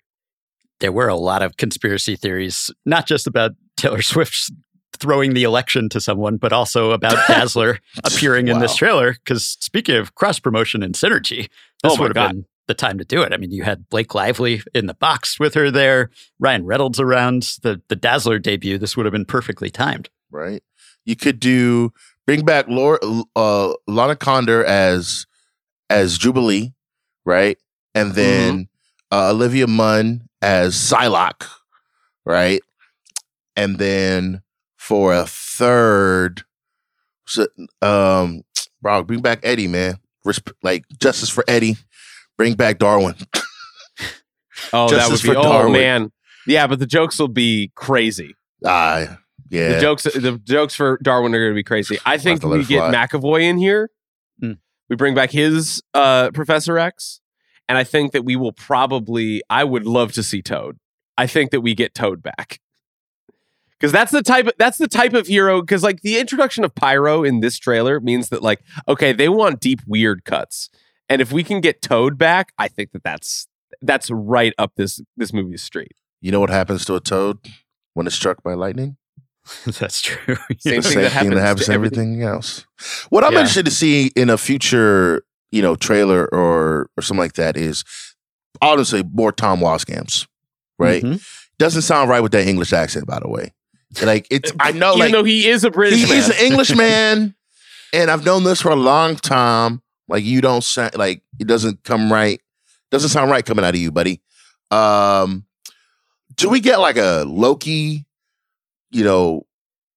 There 0.79 0.91
were 0.91 1.07
a 1.07 1.15
lot 1.15 1.43
of 1.43 1.57
conspiracy 1.57 2.15
theories, 2.15 2.71
not 2.85 3.05
just 3.05 3.27
about 3.27 3.51
Taylor 3.77 4.01
Swift's 4.01 4.51
throwing 4.97 5.33
the 5.33 5.43
election 5.43 5.89
to 5.89 6.01
someone, 6.01 6.37
but 6.37 6.51
also 6.51 6.91
about 6.91 7.13
Dazzler 7.27 7.79
appearing 8.03 8.47
in 8.47 8.59
this 8.59 8.75
trailer. 8.75 9.13
Because 9.13 9.45
speaking 9.59 9.95
of 9.95 10.15
cross 10.15 10.39
promotion 10.39 10.81
and 10.83 10.95
synergy, 10.95 11.49
this 11.83 11.93
Oh 11.93 11.97
would 11.99 12.09
have 12.09 12.15
God. 12.15 12.31
been 12.33 12.45
the 12.67 12.73
time 12.73 12.97
to 12.97 13.05
do 13.05 13.21
it. 13.21 13.33
I 13.33 13.37
mean, 13.37 13.51
you 13.51 13.63
had 13.63 13.89
Blake 13.89 14.13
Lively 14.15 14.61
in 14.73 14.85
the 14.85 14.93
box 14.93 15.39
with 15.39 15.53
her 15.55 15.71
there, 15.71 16.09
Ryan 16.39 16.65
Reynolds 16.65 16.99
around, 16.99 17.57
the, 17.63 17.81
the 17.89 17.95
Dazzler 17.95 18.39
debut. 18.39 18.77
This 18.77 18.95
would 18.95 19.05
have 19.05 19.13
been 19.13 19.25
perfectly 19.25 19.69
timed. 19.69 20.09
right? 20.29 20.63
You 21.05 21.15
could 21.15 21.39
do 21.39 21.91
bring 22.25 22.45
back 22.45 22.67
Laura, 22.67 22.99
uh, 23.35 23.73
Lana 23.87 24.15
Condor 24.15 24.63
as 24.63 25.25
as 25.89 26.17
Jubilee, 26.17 26.73
right? 27.25 27.57
And 27.95 28.13
then 28.13 28.69
uh, 29.11 29.31
Olivia 29.31 29.67
Munn 29.67 30.29
as 30.41 30.75
Psylocke, 30.75 31.47
right? 32.25 32.61
And 33.57 33.77
then 33.77 34.41
for 34.77 35.13
a 35.13 35.25
third, 35.27 36.43
um, 37.81 38.43
bro, 38.81 39.03
bring 39.03 39.21
back 39.21 39.39
Eddie, 39.43 39.67
man. 39.67 39.97
Resp- 40.25 40.53
like 40.61 40.85
justice 40.99 41.29
for 41.29 41.43
Eddie. 41.47 41.77
Bring 42.41 42.55
back 42.55 42.79
Darwin. 42.79 43.15
Oh, 44.73 44.87
that 44.89 44.97
Justice 45.09 45.23
would 45.23 45.29
be. 45.29 45.33
for 45.33 45.39
Oh 45.39 45.43
Darwin. 45.43 45.71
man, 45.73 46.11
yeah, 46.47 46.65
but 46.67 46.79
the 46.79 46.85
jokes 46.85 47.17
will 47.19 47.27
be 47.27 47.71
crazy. 47.75 48.35
Ah, 48.65 49.17
yeah. 49.49 49.73
The 49.73 49.81
jokes, 49.81 50.03
the 50.03 50.39
jokes 50.43 50.75
for 50.75 50.99
Darwin 51.01 51.33
are 51.35 51.39
going 51.39 51.51
to 51.51 51.55
be 51.55 51.63
crazy. 51.63 51.97
I 52.05 52.17
think 52.17 52.43
we 52.43 52.63
get 52.63 52.89
fly. 52.89 52.93
McAvoy 52.93 53.41
in 53.41 53.57
here. 53.57 53.89
Hmm. 54.39 54.53
We 54.89 54.95
bring 54.95 55.13
back 55.15 55.31
his 55.31 55.81
uh, 55.93 56.29
Professor 56.31 56.77
X, 56.77 57.21
and 57.67 57.77
I 57.77 57.83
think 57.83 58.11
that 58.13 58.23
we 58.23 58.35
will 58.35 58.53
probably. 58.53 59.41
I 59.49 59.63
would 59.63 59.85
love 59.85 60.13
to 60.13 60.23
see 60.23 60.41
Toad. 60.41 60.77
I 61.17 61.27
think 61.27 61.51
that 61.51 61.61
we 61.61 61.73
get 61.75 61.93
Toad 61.95 62.21
back 62.21 62.59
because 63.79 63.91
that's 63.91 64.11
the 64.11 64.21
type. 64.21 64.47
Of, 64.47 64.53
that's 64.57 64.77
the 64.77 64.87
type 64.87 65.13
of 65.13 65.27
hero. 65.27 65.61
Because 65.61 65.83
like 65.83 66.01
the 66.01 66.17
introduction 66.19 66.63
of 66.63 66.73
Pyro 66.75 67.23
in 67.23 67.39
this 67.41 67.57
trailer 67.57 67.99
means 67.99 68.29
that 68.29 68.41
like 68.43 68.61
okay, 68.87 69.11
they 69.11 69.27
want 69.27 69.59
deep 69.59 69.81
weird 69.87 70.23
cuts, 70.23 70.69
and 71.11 71.21
if 71.21 71.31
we 71.31 71.43
can 71.43 71.61
get 71.61 71.81
Toad 71.81 72.17
back, 72.17 72.53
I 72.57 72.67
think 72.67 72.91
that 72.93 73.03
that's 73.03 73.47
that's 73.81 74.09
right 74.11 74.53
up 74.57 74.71
this 74.75 75.01
this 75.17 75.33
movie's 75.33 75.61
street. 75.63 75.93
you 76.21 76.31
know 76.31 76.39
what 76.39 76.49
happens 76.49 76.85
to 76.85 76.95
a 76.95 76.99
toad 76.99 77.37
when 77.93 78.05
it's 78.07 78.15
struck 78.15 78.43
by 78.43 78.53
lightning? 78.53 78.97
That's 79.79 80.01
true. 80.01 80.35
Same 80.59 80.81
the 80.81 80.81
thing 80.81 80.81
that 80.81 80.91
thing 80.91 81.01
that 81.01 81.09
happens 81.11 81.39
happens 81.41 81.59
to 81.61 81.65
to 81.67 81.73
everything 81.73 82.21
else. 82.21 82.65
What 83.09 83.23
I'm 83.23 83.33
Yeah. 83.33 83.39
interested 83.39 83.65
to 83.65 83.71
see 83.71 84.11
in 84.15 84.29
a 84.29 84.37
future, 84.37 85.23
you 85.51 85.61
know, 85.63 85.75
trailer 85.75 86.27
or 86.31 86.89
or 86.95 87.01
something 87.01 87.19
like 87.25 87.33
that 87.33 87.57
is 87.57 87.83
honestly 88.61 89.03
more 89.13 89.31
Tom 89.31 89.59
Wambsgans, 89.59 90.27
right? 90.77 91.01
Mhm. 91.03 91.23
Doesn't 91.57 91.81
sound 91.81 92.09
right 92.09 92.21
with 92.21 92.31
that 92.33 92.47
English 92.47 92.71
accent, 92.73 93.07
by 93.07 93.19
the 93.19 93.29
way. 93.29 93.53
Like 94.03 94.27
it's, 94.29 94.51
I 94.59 94.71
know, 94.73 94.89
Even 94.95 94.99
like 94.99 95.11
though 95.11 95.23
he 95.23 95.47
is 95.49 95.63
a 95.63 95.71
British 95.71 96.01
he, 96.01 96.05
man. 96.05 96.15
he's 96.15 96.29
an 96.29 96.45
Englishman, 96.45 97.35
and 97.93 98.11
I've 98.11 98.23
known 98.25 98.43
this 98.43 98.61
for 98.61 98.69
a 98.71 98.75
long 98.75 99.15
time. 99.15 99.81
Like 100.11 100.23
you 100.23 100.41
don't 100.41 100.63
sound 100.63 100.95
like 100.95 101.23
it 101.39 101.47
doesn't 101.47 101.83
come 101.83 102.11
right. 102.11 102.39
Doesn't 102.91 103.09
sound 103.09 103.31
right 103.31 103.45
coming 103.45 103.63
out 103.63 103.73
of 103.73 103.79
you, 103.79 103.91
buddy. 103.91 104.21
Um, 104.69 105.45
do 106.35 106.49
we 106.49 106.59
get 106.59 106.79
like 106.79 106.97
a 106.97 107.23
Loki, 107.27 108.05
you 108.91 109.03
know, 109.03 109.45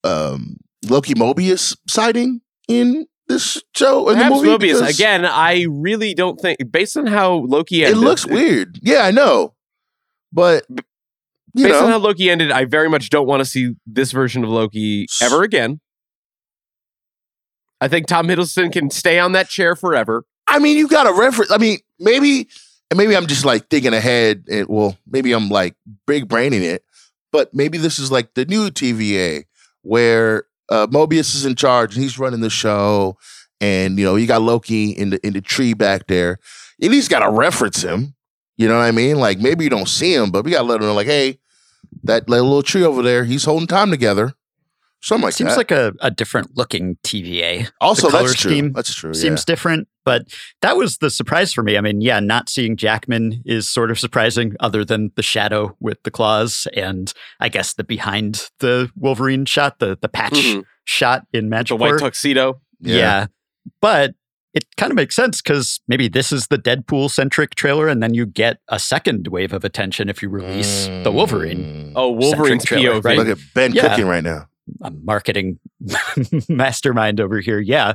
um, 0.04 0.56
Loki 0.88 1.14
Mobius 1.14 1.76
sighting 1.88 2.40
in 2.68 3.06
this 3.26 3.60
show 3.74 4.08
in 4.08 4.16
Perhaps 4.16 4.40
the 4.40 4.46
movie? 4.46 4.68
Mobius. 4.68 4.80
Because 4.80 4.98
Again, 4.98 5.24
I 5.26 5.66
really 5.68 6.14
don't 6.14 6.40
think, 6.40 6.58
based 6.70 6.96
on 6.96 7.06
how 7.06 7.34
Loki 7.34 7.82
it 7.82 7.88
ended, 7.88 8.02
looks 8.02 8.26
weird. 8.26 8.78
Yeah, 8.82 9.02
I 9.04 9.10
know, 9.10 9.54
but 10.32 10.64
Based 11.54 11.74
on 11.74 11.88
how 11.88 11.98
Loki 11.98 12.30
ended, 12.30 12.50
I 12.50 12.64
very 12.64 12.88
much 12.88 13.10
don't 13.10 13.26
want 13.26 13.40
to 13.40 13.44
see 13.44 13.74
this 13.86 14.10
version 14.10 14.42
of 14.42 14.50
Loki 14.50 15.06
ever 15.22 15.42
again. 15.42 15.80
I 17.80 17.88
think 17.88 18.06
Tom 18.06 18.26
Hiddleston 18.28 18.72
can 18.72 18.90
stay 18.90 19.18
on 19.18 19.32
that 19.32 19.48
chair 19.48 19.76
forever. 19.76 20.24
I 20.46 20.58
mean, 20.58 20.76
you 20.76 20.88
got 20.88 21.06
a 21.06 21.12
reference. 21.12 21.50
I 21.50 21.58
mean, 21.58 21.78
maybe, 21.98 22.48
and 22.90 22.98
maybe 22.98 23.16
I'm 23.16 23.26
just 23.26 23.44
like 23.44 23.68
thinking 23.68 23.94
ahead. 23.94 24.44
And 24.50 24.68
well, 24.68 24.96
maybe 25.06 25.32
I'm 25.32 25.48
like 25.48 25.74
big 26.06 26.28
braining 26.28 26.62
it, 26.62 26.84
but 27.32 27.52
maybe 27.54 27.78
this 27.78 27.98
is 27.98 28.12
like 28.12 28.34
the 28.34 28.44
new 28.44 28.70
TVA 28.70 29.44
where 29.82 30.44
uh, 30.68 30.86
Mobius 30.86 31.34
is 31.34 31.44
in 31.44 31.54
charge 31.54 31.94
and 31.94 32.02
he's 32.02 32.18
running 32.18 32.40
the 32.40 32.50
show, 32.50 33.18
and 33.60 33.98
you 33.98 34.04
know 34.04 34.16
you 34.16 34.26
got 34.26 34.42
Loki 34.42 34.90
in 34.90 35.10
the 35.10 35.26
in 35.26 35.32
the 35.32 35.40
tree 35.40 35.74
back 35.74 36.06
there. 36.06 36.38
At 36.82 36.90
least 36.90 37.10
got 37.10 37.20
to 37.20 37.30
reference 37.30 37.82
him. 37.82 38.14
You 38.56 38.68
know 38.68 38.76
what 38.76 38.84
I 38.84 38.92
mean? 38.92 39.16
Like 39.16 39.38
maybe 39.38 39.64
you 39.64 39.70
don't 39.70 39.88
see 39.88 40.14
him, 40.14 40.30
but 40.30 40.44
we 40.44 40.52
got 40.52 40.58
to 40.58 40.64
let 40.64 40.80
him 40.80 40.86
know, 40.86 40.94
like, 40.94 41.06
hey, 41.06 41.38
that, 42.02 42.26
that 42.26 42.30
little 42.30 42.62
tree 42.62 42.84
over 42.84 43.02
there, 43.02 43.24
he's 43.24 43.44
holding 43.44 43.66
time 43.66 43.90
together. 43.90 44.34
Something 45.04 45.24
like 45.24 45.34
Seems 45.34 45.50
that. 45.50 45.56
like 45.58 45.70
a, 45.70 45.92
a 46.00 46.10
different 46.10 46.56
looking 46.56 46.96
TVA. 47.04 47.70
also, 47.80 48.06
the 48.06 48.12
color 48.12 48.26
that's 48.28 48.40
true. 48.40 48.70
That's 48.70 48.94
true. 48.94 49.12
Seems 49.12 49.42
yeah. 49.42 49.52
different, 49.52 49.88
but 50.04 50.28
that 50.62 50.76
was 50.78 50.96
the 50.98 51.10
surprise 51.10 51.52
for 51.52 51.62
me. 51.62 51.76
I 51.76 51.82
mean, 51.82 52.00
yeah, 52.00 52.20
not 52.20 52.48
seeing 52.48 52.74
Jackman 52.76 53.42
is 53.44 53.68
sort 53.68 53.90
of 53.90 53.98
surprising, 53.98 54.54
other 54.60 54.82
than 54.84 55.10
the 55.16 55.22
shadow 55.22 55.76
with 55.78 56.02
the 56.04 56.10
claws, 56.10 56.66
and 56.74 57.12
I 57.38 57.50
guess 57.50 57.74
the 57.74 57.84
behind 57.84 58.48
the 58.60 58.90
Wolverine 58.96 59.44
shot, 59.44 59.78
the 59.78 59.98
the 60.00 60.08
patch 60.08 60.32
Mhm. 60.32 60.64
shot 60.84 61.26
in 61.34 61.44
The 61.44 61.50
Magic 61.50 61.78
white 61.78 61.98
tuxedo. 61.98 62.60
Yeah. 62.80 63.26
But 63.82 64.14
it 64.54 64.64
kind 64.76 64.90
of 64.90 64.96
makes 64.96 65.16
sense 65.16 65.42
because 65.42 65.80
maybe 65.88 66.08
this 66.08 66.30
is 66.32 66.46
the 66.46 66.58
Deadpool 66.58 67.10
centric 67.10 67.56
trailer, 67.56 67.88
and 67.88 68.02
then 68.02 68.14
you 68.14 68.24
get 68.24 68.58
a 68.68 68.78
second 68.78 69.28
wave 69.28 69.52
of 69.52 69.64
attention 69.64 70.08
if 70.08 70.22
you 70.22 70.28
release 70.30 70.86
the 71.02 71.10
Wolverine 71.12 71.58
Mm. 71.58 71.92
Oh, 71.96 72.10
Wolverine's 72.12 72.62
Centric 72.68 72.80
trailer, 72.82 73.00
POV. 73.00 73.04
right? 73.04 73.18
Look 73.18 73.28
at 73.28 73.38
Ben 73.54 73.72
Yeah. 73.74 73.88
cooking 73.88 74.06
right 74.06 74.22
now. 74.24 74.46
A 74.82 74.90
marketing 74.90 75.58
mastermind 76.48 77.20
over 77.20 77.40
here. 77.40 77.60
Yeah. 77.60 77.94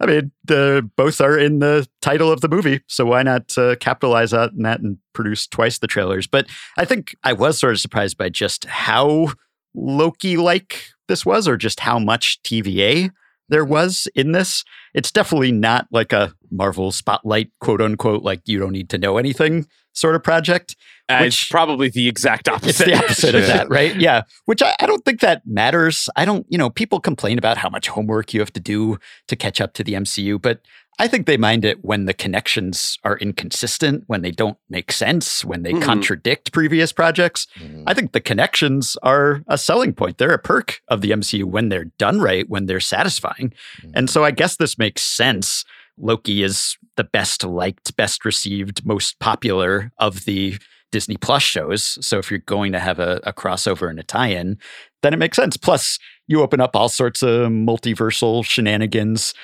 I 0.00 0.06
mean, 0.06 0.32
the 0.44 0.88
both 0.96 1.20
are 1.20 1.38
in 1.38 1.60
the 1.60 1.88
title 2.00 2.30
of 2.30 2.40
the 2.40 2.48
movie. 2.48 2.80
So 2.86 3.06
why 3.06 3.22
not 3.22 3.56
uh, 3.56 3.76
capitalize 3.76 4.32
on 4.32 4.56
that 4.58 4.80
and 4.80 4.98
produce 5.12 5.46
twice 5.46 5.78
the 5.78 5.86
trailers? 5.86 6.26
But 6.26 6.46
I 6.76 6.84
think 6.84 7.16
I 7.24 7.32
was 7.32 7.58
sort 7.58 7.72
of 7.72 7.80
surprised 7.80 8.18
by 8.18 8.28
just 8.28 8.64
how 8.66 9.32
Loki 9.74 10.36
like 10.36 10.84
this 11.08 11.24
was, 11.24 11.48
or 11.48 11.56
just 11.56 11.80
how 11.80 11.98
much 11.98 12.40
TVA 12.42 13.10
there 13.48 13.64
was 13.64 14.08
in 14.14 14.32
this. 14.32 14.64
It's 14.94 15.12
definitely 15.12 15.52
not 15.52 15.86
like 15.90 16.12
a 16.12 16.32
Marvel 16.50 16.92
spotlight, 16.92 17.50
quote 17.60 17.80
unquote, 17.80 18.22
like 18.22 18.42
you 18.46 18.58
don't 18.58 18.72
need 18.72 18.88
to 18.90 18.98
know 18.98 19.18
anything 19.18 19.66
sort 19.92 20.14
of 20.14 20.22
project. 20.22 20.76
It's 21.10 21.22
Which- 21.44 21.50
probably 21.50 21.88
the 21.90 22.08
exact 22.08 22.48
opposite. 22.48 22.68
It's 22.70 22.78
the 22.78 22.94
opposite 22.94 23.34
of 23.40 23.46
that, 23.46 23.68
right? 23.68 23.94
Yeah. 23.96 24.22
Which 24.46 24.62
I, 24.62 24.74
I 24.80 24.86
don't 24.86 25.04
think 25.04 25.20
that 25.20 25.42
matters. 25.46 26.08
I 26.16 26.24
don't, 26.24 26.46
you 26.48 26.58
know, 26.58 26.70
people 26.70 27.00
complain 27.00 27.38
about 27.38 27.56
how 27.58 27.68
much 27.68 27.88
homework 27.88 28.32
you 28.34 28.40
have 28.40 28.52
to 28.54 28.60
do 28.60 28.98
to 29.28 29.36
catch 29.36 29.60
up 29.60 29.74
to 29.74 29.84
the 29.84 29.94
MCU, 29.94 30.40
but 30.40 30.60
I 30.98 31.08
think 31.08 31.26
they 31.26 31.38
mind 31.38 31.64
it 31.64 31.82
when 31.82 32.04
the 32.04 32.12
connections 32.12 32.98
are 33.04 33.16
inconsistent, 33.18 34.04
when 34.06 34.20
they 34.20 34.30
don't 34.30 34.58
make 34.68 34.92
sense, 34.92 35.42
when 35.44 35.62
they 35.62 35.72
Mhm. 35.72 35.82
contradict 35.82 36.52
previous 36.52 36.92
projects. 36.92 37.46
I 37.86 37.94
think 37.94 38.12
the 38.12 38.20
connections 38.20 38.98
are 39.02 39.42
a 39.48 39.56
selling 39.56 39.94
point. 39.94 40.18
They're 40.18 40.34
a 40.34 40.38
perk 40.38 40.80
of 40.88 41.00
the 41.00 41.10
MCU 41.12 41.44
when 41.44 41.70
they're 41.70 41.86
done 41.96 42.20
right, 42.20 42.46
when 42.50 42.66
they're 42.66 42.80
satisfying. 42.80 43.54
And 43.94 44.10
so 44.10 44.24
I 44.24 44.30
guess 44.30 44.56
this 44.56 44.76
makes 44.76 45.02
sense. 45.02 45.64
Loki 45.96 46.42
is 46.42 46.76
the 46.96 47.04
best 47.04 47.44
liked, 47.44 47.96
best 47.96 48.26
received, 48.26 48.84
most 48.84 49.18
popular 49.20 49.92
of 49.98 50.26
the 50.26 50.58
Disney 50.90 51.16
Plus 51.16 51.42
shows. 51.42 51.98
So 52.04 52.18
if 52.18 52.30
you're 52.30 52.40
going 52.40 52.72
to 52.72 52.78
have 52.78 52.98
a, 52.98 53.20
a 53.24 53.32
crossover 53.32 53.88
and 53.88 53.98
a 53.98 54.02
tie 54.02 54.28
in, 54.28 54.58
then 55.02 55.14
it 55.14 55.18
makes 55.18 55.36
sense. 55.36 55.56
Plus, 55.56 55.98
you 56.26 56.42
open 56.42 56.60
up 56.60 56.76
all 56.76 56.88
sorts 56.88 57.22
of 57.22 57.50
multiversal 57.50 58.44
shenanigans. 58.44 59.34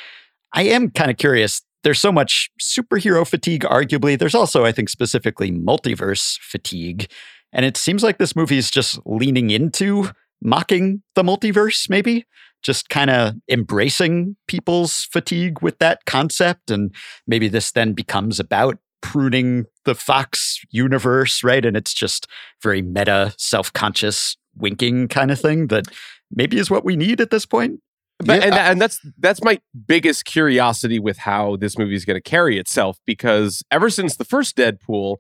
I 0.53 0.63
am 0.63 0.91
kind 0.91 1.11
of 1.11 1.17
curious. 1.17 1.63
There's 1.83 2.01
so 2.01 2.13
much 2.13 2.51
superhero 2.61 3.27
fatigue, 3.27 3.63
arguably. 3.63 4.19
There's 4.19 4.35
also, 4.35 4.65
I 4.65 4.73
think, 4.73 4.89
specifically 4.89 5.51
multiverse 5.51 6.39
fatigue. 6.41 7.11
And 7.53 7.65
it 7.65 7.77
seems 7.77 8.03
like 8.03 8.19
this 8.19 8.37
movie 8.37 8.59
is 8.59 8.71
just 8.71 8.99
leaning 9.07 9.51
into 9.51 10.11
mocking 10.43 11.03
the 11.15 11.23
multiverse, 11.23 11.89
maybe 11.89 12.27
just 12.63 12.89
kind 12.89 13.11
of 13.11 13.35
embracing 13.49 14.37
people's 14.49 15.05
fatigue 15.13 15.63
with 15.63 15.79
that 15.79 16.05
concept. 16.07 16.71
And 16.71 16.95
maybe 17.27 17.49
this 17.49 17.71
then 17.73 17.93
becomes 17.93 18.41
about 18.41 18.79
pruning 19.01 19.67
the 19.85 19.95
Fox 19.95 20.61
universe, 20.71 21.43
right? 21.45 21.65
And 21.65 21.77
it's 21.77 21.95
just 21.95 22.27
very 22.63 22.83
meta, 22.83 23.35
self 23.39 23.73
conscious 23.73 24.37
winking 24.57 25.09
kind 25.09 25.31
of 25.31 25.41
thing 25.41 25.67
that 25.69 25.87
maybe 26.31 26.59
is 26.59 26.71
what 26.71 26.85
we 26.85 26.97
need 26.97 27.21
at 27.21 27.31
this 27.31 27.47
point. 27.47 27.81
But, 28.19 28.39
Yeah. 28.41 28.47
and, 28.47 28.55
and 28.55 28.81
that's 28.81 28.99
that's 29.19 29.43
my 29.45 29.61
biggest 29.87 30.25
curiosity 30.25 30.99
with 30.99 31.19
how 31.19 31.57
this 31.57 31.77
movie 31.79 31.95
is 31.95 32.05
going 32.07 32.17
to 32.17 32.23
carry 32.23 32.59
itself 32.59 32.99
because 33.07 33.63
ever 33.71 33.91
since 33.91 34.17
the 34.17 34.25
first 34.25 34.57
Deadpool, 34.57 35.17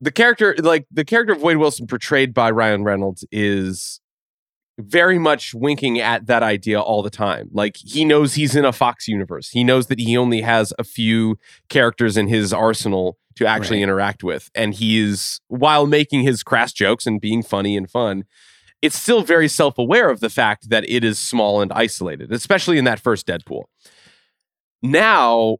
the 0.00 0.10
character 0.10 0.54
like 0.58 0.86
the 0.90 1.04
character 1.04 1.34
of 1.34 1.42
Wade 1.42 1.58
Wilson 1.58 1.86
portrayed 1.86 2.32
by 2.32 2.50
Ryan 2.50 2.82
Reynolds 2.82 3.24
is 3.30 4.00
very 4.78 5.18
much 5.18 5.54
winking 5.54 6.00
at 6.00 6.26
that 6.26 6.42
idea 6.42 6.80
all 6.80 7.02
the 7.02 7.10
time. 7.10 7.48
Like 7.52 7.76
he 7.76 8.04
knows 8.04 8.34
he's 8.34 8.56
in 8.56 8.64
a 8.64 8.72
Fox 8.72 9.06
universe. 9.06 9.50
He 9.50 9.64
knows 9.64 9.86
that 9.88 9.98
he 9.98 10.16
only 10.16 10.40
has 10.40 10.72
a 10.78 10.84
few 10.84 11.38
characters 11.68 12.16
in 12.16 12.28
his 12.28 12.52
arsenal 12.52 13.18
to 13.36 13.46
actually 13.46 13.78
Right. 13.78 13.84
interact 13.84 14.22
with 14.22 14.50
and 14.54 14.74
he 14.74 14.98
is 14.98 15.40
while 15.48 15.86
making 15.86 16.22
his 16.22 16.42
crass 16.42 16.72
jokes 16.72 17.06
and 17.06 17.18
being 17.20 17.42
funny 17.42 17.76
and 17.78 17.90
fun 17.90 18.24
it's 18.82 18.98
still 19.00 19.22
very 19.22 19.46
self 19.48 19.78
aware 19.78 20.10
of 20.10 20.20
the 20.20 20.28
fact 20.28 20.68
that 20.68 20.84
it 20.88 21.04
is 21.04 21.16
small 21.18 21.60
and 21.62 21.72
isolated, 21.72 22.32
especially 22.32 22.78
in 22.78 22.84
that 22.84 22.98
first 22.98 23.26
Deadpool. 23.28 23.62
Now, 24.82 25.58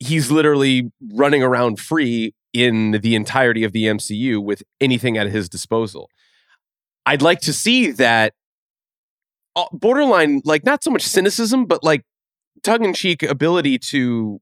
he's 0.00 0.30
literally 0.30 0.90
running 1.12 1.42
around 1.42 1.78
free 1.78 2.34
in 2.52 2.92
the 3.02 3.14
entirety 3.14 3.62
of 3.64 3.72
the 3.72 3.84
MCU 3.84 4.42
with 4.42 4.62
anything 4.80 5.16
at 5.16 5.28
his 5.28 5.48
disposal. 5.48 6.10
I'd 7.08 7.22
like 7.22 7.40
to 7.40 7.54
see 7.54 7.90
that 7.92 8.34
uh, 9.56 9.64
borderline, 9.72 10.42
like 10.44 10.62
not 10.64 10.84
so 10.84 10.90
much 10.90 11.02
cynicism, 11.02 11.64
but 11.64 11.82
like 11.82 12.04
tongue 12.62 12.84
in 12.84 12.92
cheek 12.92 13.22
ability 13.22 13.78
to 13.78 14.40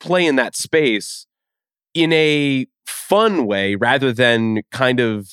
play 0.00 0.24
in 0.24 0.36
that 0.36 0.56
space 0.56 1.26
in 1.92 2.12
a 2.14 2.66
fun 2.86 3.46
way 3.46 3.74
rather 3.74 4.14
than 4.14 4.62
kind 4.72 4.98
of 4.98 5.28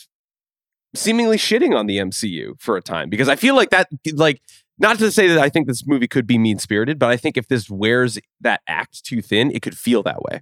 seemingly 0.93 1.37
shitting 1.37 1.73
on 1.73 1.87
the 1.87 1.99
MCU 1.99 2.59
for 2.59 2.75
a 2.75 2.81
time 2.81 3.09
because 3.09 3.29
I 3.29 3.37
feel 3.37 3.55
like 3.55 3.69
that 3.69 3.87
like 4.13 4.41
not 4.77 4.99
to 4.99 5.09
say 5.09 5.27
that 5.27 5.39
I 5.39 5.49
think 5.49 5.67
this 5.67 5.87
movie 5.87 6.07
could 6.07 6.27
be 6.27 6.37
mean 6.37 6.59
spirited, 6.59 6.99
but 6.99 7.09
I 7.09 7.15
think 7.15 7.37
if 7.37 7.47
this 7.47 7.69
wears 7.69 8.19
that 8.41 8.59
act 8.67 9.05
too 9.05 9.21
thin, 9.21 9.51
it 9.51 9.61
could 9.61 9.77
feel 9.77 10.03
that 10.03 10.21
way. 10.21 10.41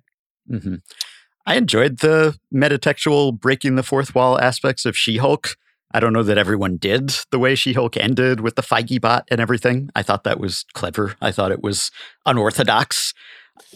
hmm 0.50 0.76
I 1.46 1.56
enjoyed 1.56 2.00
the 2.00 2.38
metatextual 2.54 3.40
breaking 3.40 3.76
the 3.76 3.84
fourth 3.84 4.14
wall 4.14 4.40
aspects 4.40 4.86
of 4.86 4.96
She 4.96 5.18
Hulk. 5.18 5.56
I 5.94 6.00
don't 6.00 6.14
know 6.14 6.24
that 6.24 6.38
everyone 6.38 6.78
did 6.78 7.14
the 7.32 7.40
way 7.40 7.56
She 7.56 7.74
Hulk 7.74 7.98
ended 7.98 8.40
with 8.42 8.56
the 8.56 8.62
Feige 8.62 9.00
bot 9.02 9.28
and 9.30 9.40
everything. 9.42 9.90
I 9.96 10.04
thought 10.04 10.24
that 10.24 10.40
was 10.40 10.66
clever. 10.74 11.16
I 11.22 11.32
thought 11.32 11.52
it 11.52 11.62
was 11.62 11.92
unorthodox. 12.26 13.14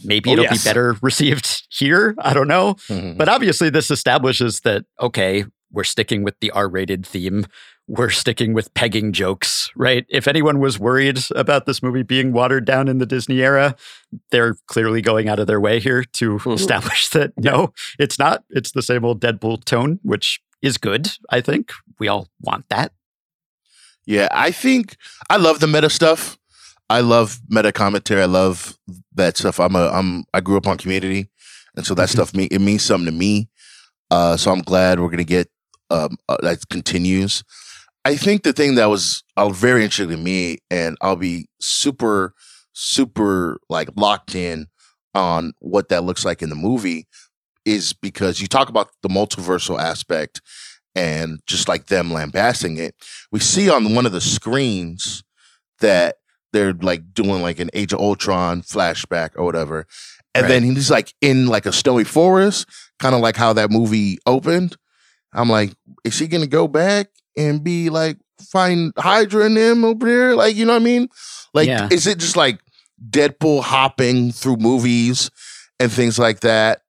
Maybe 0.04 0.30
Oh, 0.32 0.34
it'll 0.34 0.46
yes. 0.46 0.64
be 0.64 0.70
better 0.70 0.96
received 1.02 1.64
here. 1.70 2.16
I 2.20 2.34
don't 2.34 2.48
know. 2.48 2.76
Mhm. 2.90 3.18
But 3.18 3.30
obviously, 3.30 3.70
this 3.70 3.92
establishes 3.92 4.62
that, 4.62 4.86
okay, 5.00 5.46
we're 5.72 5.84
sticking 5.84 6.24
with 6.24 6.40
the 6.40 6.52
R 6.52 6.68
rated 6.70 7.06
theme. 7.06 7.46
We're 7.88 8.10
sticking 8.10 8.54
with 8.54 8.74
pegging 8.74 9.14
jokes, 9.14 9.70
right? 9.76 10.06
If 10.10 10.28
anyone 10.28 10.60
was 10.60 10.80
worried 10.80 11.20
about 11.36 11.68
this 11.68 11.84
movie 11.84 12.02
being 12.02 12.32
watered 12.34 12.66
down 12.66 12.88
in 12.88 12.98
the 12.98 13.06
Disney 13.06 13.42
era, 13.44 13.76
they're 14.32 14.56
clearly 14.66 15.02
going 15.04 15.30
out 15.30 15.38
of 15.38 15.46
their 15.46 15.62
way 15.62 15.80
here 15.80 16.04
to 16.14 16.40
Mhm. 16.40 16.56
establish 16.56 17.10
that 17.10 17.34
no, 17.38 17.74
it's 18.00 18.18
not. 18.18 18.44
It's 18.50 18.72
the 18.72 18.82
same 18.82 19.06
old 19.06 19.22
Deadpool 19.22 19.66
tone, 19.66 20.00
which 20.02 20.40
is 20.62 20.78
good, 20.78 21.10
I 21.30 21.42
think. 21.42 21.72
We 22.00 22.08
all 22.08 22.28
want 22.42 22.66
that. 22.70 22.92
Yeah, 24.06 24.28
I 24.32 24.52
think 24.52 24.98
I 25.30 25.38
love 25.38 25.60
the 25.60 25.68
meta 25.68 25.90
stuff. 25.90 26.38
I 26.90 27.00
love 27.02 27.40
meta 27.50 27.72
commentary. 27.72 28.22
I 28.22 28.26
love 28.26 28.78
that 29.16 29.38
stuff. 29.38 29.60
I'm 29.60 29.76
a 29.76 29.88
I'm 29.90 30.26
I 30.34 30.42
grew 30.42 30.58
up 30.58 30.68
on 30.68 30.78
community. 30.78 31.30
And 31.76 31.86
so 31.86 31.96
that 31.96 32.10
Mhm. 32.10 32.12
stuff 32.12 32.34
me 32.36 32.46
it 32.46 32.60
means 32.62 32.84
something 32.84 33.06
to 33.12 33.12
me. 33.12 33.50
Uh 34.12 34.38
so 34.38 34.52
I'm 34.52 34.62
glad 34.62 35.00
we're 35.00 35.10
gonna 35.10 35.24
get 35.24 35.50
um 35.90 36.18
uh, 36.30 36.38
that 36.42 36.68
continues. 36.70 37.44
I 38.06 38.16
think 38.18 38.44
the 38.44 38.54
thing 38.54 38.76
that 38.76 38.86
was 38.88 39.24
uh, 39.38 39.50
very 39.50 39.84
interesting 39.84 40.10
to 40.16 40.24
me, 40.24 40.60
and 40.70 40.98
I'll 41.02 41.16
be 41.16 41.48
super, 41.60 42.34
super 42.74 43.60
like 43.70 43.90
locked 43.96 44.36
in 44.36 44.68
on 45.16 45.54
what 45.60 45.90
that 45.90 46.04
looks 46.04 46.24
like 46.26 46.42
in 46.44 46.50
the 46.50 46.56
movie, 46.56 47.08
is 47.66 47.94
because 47.94 48.40
you 48.40 48.48
talk 48.48 48.70
about 48.70 48.90
the 49.02 49.10
multiversal 49.10 49.80
aspect 49.80 50.42
and 50.96 51.40
just 51.46 51.68
like 51.68 51.88
them 51.88 52.12
lambasting 52.14 52.78
it. 52.78 52.96
We 53.32 53.40
see 53.40 53.70
on 53.70 53.96
one 53.96 54.06
of 54.06 54.12
the 54.12 54.22
screens 54.22 55.24
that 55.80 56.18
they're 56.54 56.74
like 56.74 57.14
doing 57.14 57.42
like 57.42 57.60
an 57.60 57.70
Age 57.74 57.92
of 57.92 58.00
Ultron 58.00 58.62
flashback 58.62 59.32
or 59.36 59.44
whatever. 59.44 59.88
And 60.34 60.44
Right. 60.44 60.50
then 60.50 60.64
he's 60.64 60.90
like 60.92 61.14
in 61.22 61.48
like 61.48 61.66
a 61.66 61.74
snowy 61.74 62.04
forest, 62.06 62.66
kind 63.00 63.14
of 63.16 63.22
like 63.22 63.36
how 63.36 63.52
that 63.54 63.72
movie 63.72 64.20
opened. 64.26 64.78
I'm 65.34 65.50
like, 65.50 65.74
is 66.06 66.18
he 66.18 66.28
gonna 66.28 66.48
go 66.48 66.68
back 66.68 67.08
and 67.38 67.62
be 67.64 67.90
like 67.90 68.18
find 68.42 68.94
Hydra 68.98 69.46
and 69.46 69.58
them 69.58 69.84
over 69.84 70.06
there? 70.06 70.36
Like, 70.36 70.56
you 70.56 70.66
know 70.66 70.74
what 70.74 70.82
I 70.82 70.86
mean? 70.86 71.10
Like, 71.54 71.68
Yeah. 71.68 71.90
is 71.92 72.08
it 72.08 72.20
just 72.20 72.38
like 72.38 72.60
Deadpool 73.10 73.62
hopping 73.64 74.32
through 74.32 74.58
movies 74.58 75.30
and 75.80 75.92
things 75.92 76.18
like 76.18 76.40
that? 76.42 76.84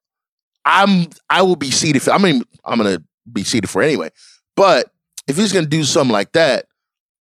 I'm 0.67 1.07
I 1.31 1.41
will 1.43 1.57
be 1.57 1.71
seated 1.71 2.03
for 2.03 2.11
I 2.11 2.19
mean, 2.19 2.43
I'm 2.65 2.77
gonna 2.79 3.03
be 3.33 3.45
seated 3.45 3.71
for 3.71 3.81
anyway. 3.83 4.11
But 4.57 4.91
if 5.27 5.37
he's 5.37 5.53
gonna 5.53 5.67
do 5.67 5.85
something 5.85 6.13
like 6.13 6.33
that, 6.33 6.67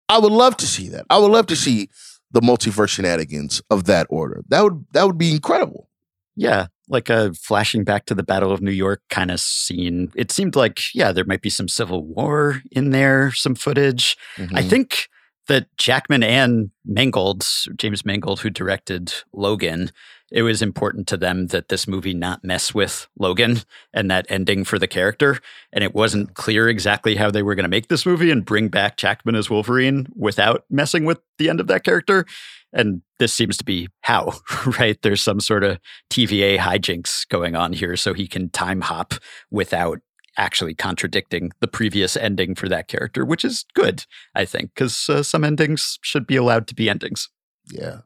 I 0.09 0.18
would 0.18 0.33
love 0.33 0.57
to 0.59 0.66
see 0.66 0.88
that. 0.90 1.05
I 1.11 1.18
would 1.18 1.31
love 1.31 1.46
to 1.48 1.57
see 1.57 1.90
the 2.31 2.40
multiverse 2.40 2.88
shenanigans 2.90 3.61
of 3.70 3.85
that 3.85 4.07
order. 4.09 4.42
That 4.48 4.62
would 4.64 4.87
that 4.92 5.07
would 5.07 5.18
be 5.18 5.33
incredible. 5.33 5.88
Yeah, 6.35 6.68
like 6.88 7.11
a 7.11 7.35
flashing 7.35 7.85
back 7.85 8.07
to 8.07 8.14
the 8.14 8.22
Battle 8.22 8.52
of 8.52 8.62
New 8.62 8.70
York 8.70 9.02
kind 9.11 9.31
of 9.31 9.38
scene. 9.38 10.11
It 10.14 10.33
seemed 10.33 10.57
like, 10.57 10.81
yeah, 10.94 11.12
there 11.12 11.26
might 11.26 11.42
be 11.42 11.50
some 11.50 11.68
Civil 11.68 12.05
War 12.05 12.62
in 12.70 12.88
there, 12.90 13.33
some 13.33 13.55
footage. 13.55 14.16
I 14.38 14.62
Mhm. 14.62 14.70
think 14.70 15.09
that 15.48 15.66
Jackman 15.76 16.22
and 16.22 16.70
Mangold, 16.87 17.44
James 17.76 18.05
Mangold, 18.07 18.40
who 18.40 18.48
directed 18.48 19.12
Logan, 19.35 19.90
it 20.32 20.42
was 20.42 20.62
important 20.62 21.06
to 21.08 21.16
them 21.18 21.48
that 21.48 21.68
this 21.68 21.86
movie 21.86 22.14
not 22.14 22.42
mess 22.42 22.74
with 22.74 23.06
Logan 23.18 23.60
and 23.92 24.10
that 24.10 24.26
ending 24.30 24.64
for 24.64 24.78
the 24.78 24.88
character. 24.88 25.38
And 25.72 25.84
it 25.84 25.94
wasn't 25.94 26.34
clear 26.34 26.68
exactly 26.68 27.16
how 27.16 27.30
they 27.30 27.42
were 27.42 27.54
going 27.54 27.64
to 27.64 27.68
make 27.68 27.88
this 27.88 28.06
movie 28.06 28.30
and 28.30 28.44
bring 28.44 28.68
back 28.68 28.96
Jackman 28.96 29.34
as 29.34 29.50
Wolverine 29.50 30.06
without 30.16 30.64
messing 30.70 31.04
with 31.04 31.20
the 31.38 31.50
end 31.50 31.60
of 31.60 31.66
that 31.66 31.84
character. 31.84 32.24
And 32.72 33.02
this 33.18 33.34
seems 33.34 33.58
to 33.58 33.64
be 33.64 33.88
how, 34.00 34.32
right? 34.78 35.00
There's 35.02 35.20
some 35.20 35.38
sort 35.38 35.64
of 35.64 35.78
TVA 36.10 36.56
hijinks 36.58 37.28
going 37.28 37.54
on 37.54 37.74
here 37.74 37.94
so 37.96 38.14
he 38.14 38.26
can 38.26 38.48
time 38.48 38.80
hop 38.80 39.14
without 39.50 40.00
actually 40.38 40.74
contradicting 40.74 41.52
the 41.60 41.68
previous 41.68 42.16
ending 42.16 42.54
for 42.54 42.70
that 42.70 42.88
character, 42.88 43.26
which 43.26 43.44
is 43.44 43.66
good, 43.74 44.06
I 44.34 44.46
think, 44.46 44.74
because 44.74 45.10
uh, 45.10 45.22
some 45.22 45.44
endings 45.44 45.98
should 46.00 46.26
be 46.26 46.36
allowed 46.36 46.66
to 46.68 46.74
be 46.74 46.88
endings. 46.88 47.28
Yeah. 47.70 47.98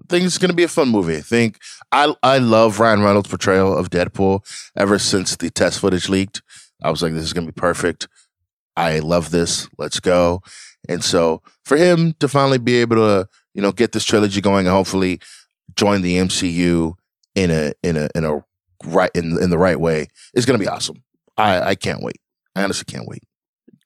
I 0.00 0.06
think 0.08 0.24
it's 0.24 0.38
gonna 0.38 0.54
be 0.54 0.64
a 0.64 0.68
fun 0.68 0.88
movie. 0.88 1.16
I 1.16 1.20
think 1.20 1.58
I 1.92 2.14
I 2.22 2.38
love 2.38 2.80
Ryan 2.80 3.02
Reynolds' 3.02 3.28
portrayal 3.28 3.76
of 3.76 3.90
Deadpool 3.90 4.40
ever 4.76 4.98
since 4.98 5.36
the 5.36 5.50
test 5.50 5.80
footage 5.80 6.08
leaked. 6.08 6.42
I 6.82 6.90
was 6.90 7.02
like, 7.02 7.12
this 7.12 7.24
is 7.24 7.32
gonna 7.32 7.46
be 7.46 7.52
perfect. 7.52 8.08
I 8.76 8.98
love 8.98 9.30
this. 9.30 9.68
Let's 9.78 10.00
go. 10.00 10.42
And 10.88 11.02
so 11.02 11.42
for 11.64 11.76
him 11.76 12.14
to 12.20 12.28
finally 12.28 12.58
be 12.58 12.76
able 12.76 12.96
to, 12.96 13.28
you 13.54 13.62
know, 13.62 13.72
get 13.72 13.92
this 13.92 14.04
trilogy 14.04 14.40
going 14.40 14.66
and 14.66 14.74
hopefully 14.74 15.20
join 15.76 16.02
the 16.02 16.16
MCU 16.18 16.94
in 17.34 17.50
a 17.50 17.72
in 17.82 17.96
a 17.96 18.08
in 18.14 18.24
a 18.24 18.44
right 18.84 19.10
in 19.14 19.40
in 19.42 19.50
the 19.50 19.58
right 19.58 19.78
way 19.78 20.08
is 20.34 20.44
gonna 20.44 20.58
be 20.58 20.68
awesome. 20.68 21.02
I 21.36 21.60
I 21.60 21.74
can't 21.74 22.02
wait. 22.02 22.20
I 22.54 22.64
honestly 22.64 22.84
can't 22.84 23.06
wait. 23.08 23.22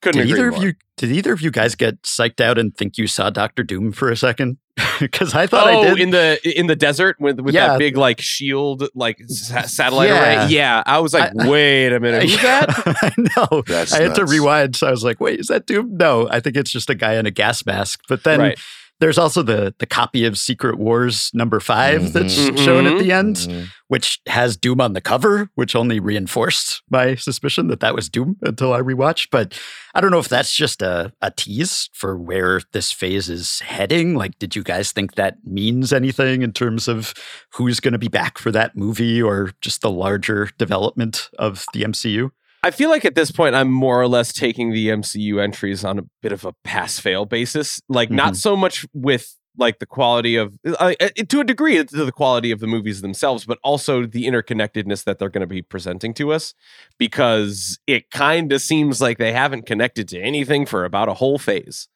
Couldn't 0.01 0.21
Did 0.21 0.31
agree 0.31 0.39
either 0.39 0.51
more. 0.51 0.59
of 0.59 0.65
you 0.65 0.75
did 0.97 1.13
either 1.13 1.33
of 1.33 1.41
you 1.41 1.51
guys 1.51 1.75
get 1.75 2.03
psyched 2.03 2.41
out 2.41 2.59
and 2.59 2.77
think 2.77 2.99
you 2.99 3.07
saw 3.07 3.31
Doctor 3.31 3.63
Doom 3.63 3.93
for 3.93 4.11
a 4.11 4.17
second? 4.17 4.59
Because 5.01 5.35
I 5.35 5.47
thought 5.47 5.67
oh, 5.69 5.81
I 5.83 5.89
did. 5.91 5.99
in 6.01 6.11
the 6.11 6.59
in 6.59 6.67
the 6.67 6.77
desert 6.77 7.17
with 7.21 7.41
with 7.41 7.55
Yeah. 7.55 7.69
that 7.69 7.79
big 7.79 7.97
like 7.97 8.21
shield 8.21 8.89
like 8.95 9.19
sa- 9.29 9.63
satellite 9.63 10.09
Yeah. 10.11 10.45
array. 10.45 10.51
Yeah, 10.51 10.83
I 10.87 10.99
was 11.01 11.15
like, 11.15 11.33
I- 11.39 11.49
wait 11.49 11.93
a 11.93 12.01
minute, 12.01 12.23
who's 12.25 12.43
that? 12.43 12.69
I 13.03 13.13
know. 13.17 13.63
That's 13.67 13.93
I 13.93 14.03
had 14.03 14.15
to 14.17 14.25
rewind. 14.27 14.77
So 14.77 14.87
I 14.87 14.91
was 14.91 15.05
like, 15.05 15.21
wait, 15.21 15.41
is 15.41 15.47
that 15.49 15.67
Doom? 15.67 15.97
No, 15.97 16.29
I 16.31 16.41
think 16.41 16.57
it's 16.57 16.71
just 16.71 16.91
a 16.91 16.95
guy 16.95 17.15
in 17.15 17.27
a 17.27 17.31
gas 17.31 17.65
mask. 17.67 18.01
But 18.09 18.25
then 18.25 18.41
Right. 18.41 18.59
There's 19.01 19.19
also 19.19 19.43
the 19.43 19.75
the 19.79 19.87
copy 19.87 20.25
of 20.25 20.37
Secret 20.39 20.79
Wars 20.79 21.31
number 21.35 21.61
5 21.61 22.13
that's 22.13 22.37
Mhm. 22.39 22.65
shown 22.65 22.87
at 22.87 22.99
the 22.99 23.13
end, 23.13 23.37
Mhm. 23.37 23.69
which 23.89 24.21
has 24.27 24.57
Doom 24.57 24.81
on 24.81 24.93
the 24.93 25.01
cover, 25.01 25.51
which 25.55 25.75
only 25.77 26.01
reinforced 26.01 26.83
my 26.91 27.15
suspicion 27.15 27.69
that 27.69 27.81
that 27.81 27.95
was 27.95 28.09
Doom 28.09 28.37
until 28.43 28.73
I 28.73 28.81
rewatched. 28.81 29.29
But 29.31 29.59
I 29.95 30.01
don't 30.01 30.11
know 30.11 30.19
if 30.19 30.29
that's 30.29 30.55
just 30.55 30.83
a, 30.83 31.13
a 31.23 31.31
tease 31.31 31.89
for 31.93 32.17
where 32.17 32.61
this 32.73 32.93
phase 32.93 33.29
is 33.29 33.61
heading. 33.61 34.15
Like, 34.15 34.39
did 34.39 34.55
you 34.57 34.63
guys 34.63 34.93
think 34.93 35.15
that 35.15 35.37
means 35.45 35.93
anything 35.93 36.43
in 36.43 36.53
terms 36.53 36.89
of 36.89 37.15
who's 37.55 37.81
going 37.81 37.93
to 37.93 37.99
be 37.99 38.09
back 38.09 38.39
for 38.39 38.51
that 38.53 38.77
movie 38.77 39.21
or 39.23 39.53
just 39.61 39.81
the 39.81 39.91
larger 39.91 40.51
development 40.59 41.31
of 41.39 41.65
the 41.73 41.83
MCU? 41.85 42.31
I 42.69 42.71
feel 42.71 42.91
like 42.91 43.07
at 43.07 43.15
this 43.15 43.31
point, 43.31 43.55
I'm 43.55 43.71
more 43.71 43.99
or 43.99 44.07
less 44.07 44.31
taking 44.31 44.73
the 44.73 44.89
MCU 44.89 45.43
entries 45.43 45.87
on 45.87 45.99
a 45.99 46.03
bit 46.21 46.33
of 46.33 46.45
a 46.45 46.53
pass 46.65 46.99
fail 46.99 47.25
basis. 47.25 47.81
Like, 47.89 48.11
not 48.11 48.37
so 48.37 48.57
much 48.57 48.85
with 48.93 49.35
like 49.57 49.79
the 49.79 49.87
quality 49.87 50.37
of, 50.37 50.55
uh, 50.67 50.93
uh, 51.01 51.09
to 51.31 51.41
a 51.41 51.45
degree, 51.45 51.83
to 51.83 52.05
the 52.05 52.13
quality 52.13 52.51
of 52.51 52.61
the 52.61 52.67
movies 52.67 53.01
themselves, 53.01 53.47
but 53.47 53.59
also 53.65 54.05
the 54.05 54.27
interconnectedness 54.27 55.03
that 55.05 55.19
they're 55.19 55.31
going 55.31 55.41
to 55.41 55.47
be 55.47 55.63
presenting 55.63 56.13
to 56.13 56.31
us, 56.31 56.53
because 56.99 57.79
it 57.87 58.11
kind 58.11 58.53
of 58.53 58.61
seems 58.61 59.01
like 59.01 59.17
they 59.17 59.33
haven't 59.33 59.65
connected 59.65 60.07
to 60.09 60.21
anything 60.21 60.67
for 60.67 60.85
about 60.85 61.09
a 61.09 61.15
whole 61.15 61.39
phase, 61.39 61.89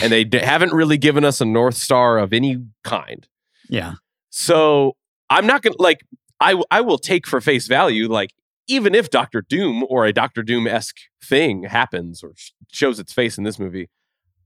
and 0.00 0.12
they 0.12 0.22
d- 0.22 0.38
haven't 0.38 0.72
really 0.72 0.98
given 0.98 1.24
us 1.24 1.40
a 1.40 1.44
north 1.44 1.74
star 1.74 2.16
of 2.18 2.32
any 2.32 2.64
kind. 2.84 3.26
Yeah. 3.68 3.94
So 4.30 4.94
I'm 5.28 5.48
not 5.48 5.62
gonna 5.62 5.74
like 5.80 6.00
I 6.40 6.62
I 6.70 6.80
will 6.80 6.98
take 6.98 7.26
for 7.26 7.40
face 7.40 7.66
value 7.66 8.06
like 8.08 8.30
even 8.68 8.94
if 8.94 9.10
Doctor 9.10 9.42
Doom 9.46 9.84
or 9.88 10.06
a 10.06 10.12
Doctor 10.12 10.42
Doom 10.42 10.66
esque 10.66 10.98
thing 11.22 11.64
happens 11.64 12.22
or 12.22 12.32
sh- 12.36 12.50
shows 12.70 12.98
its 12.98 13.12
face 13.12 13.38
in 13.38 13.44
this 13.44 13.58
movie, 13.58 13.90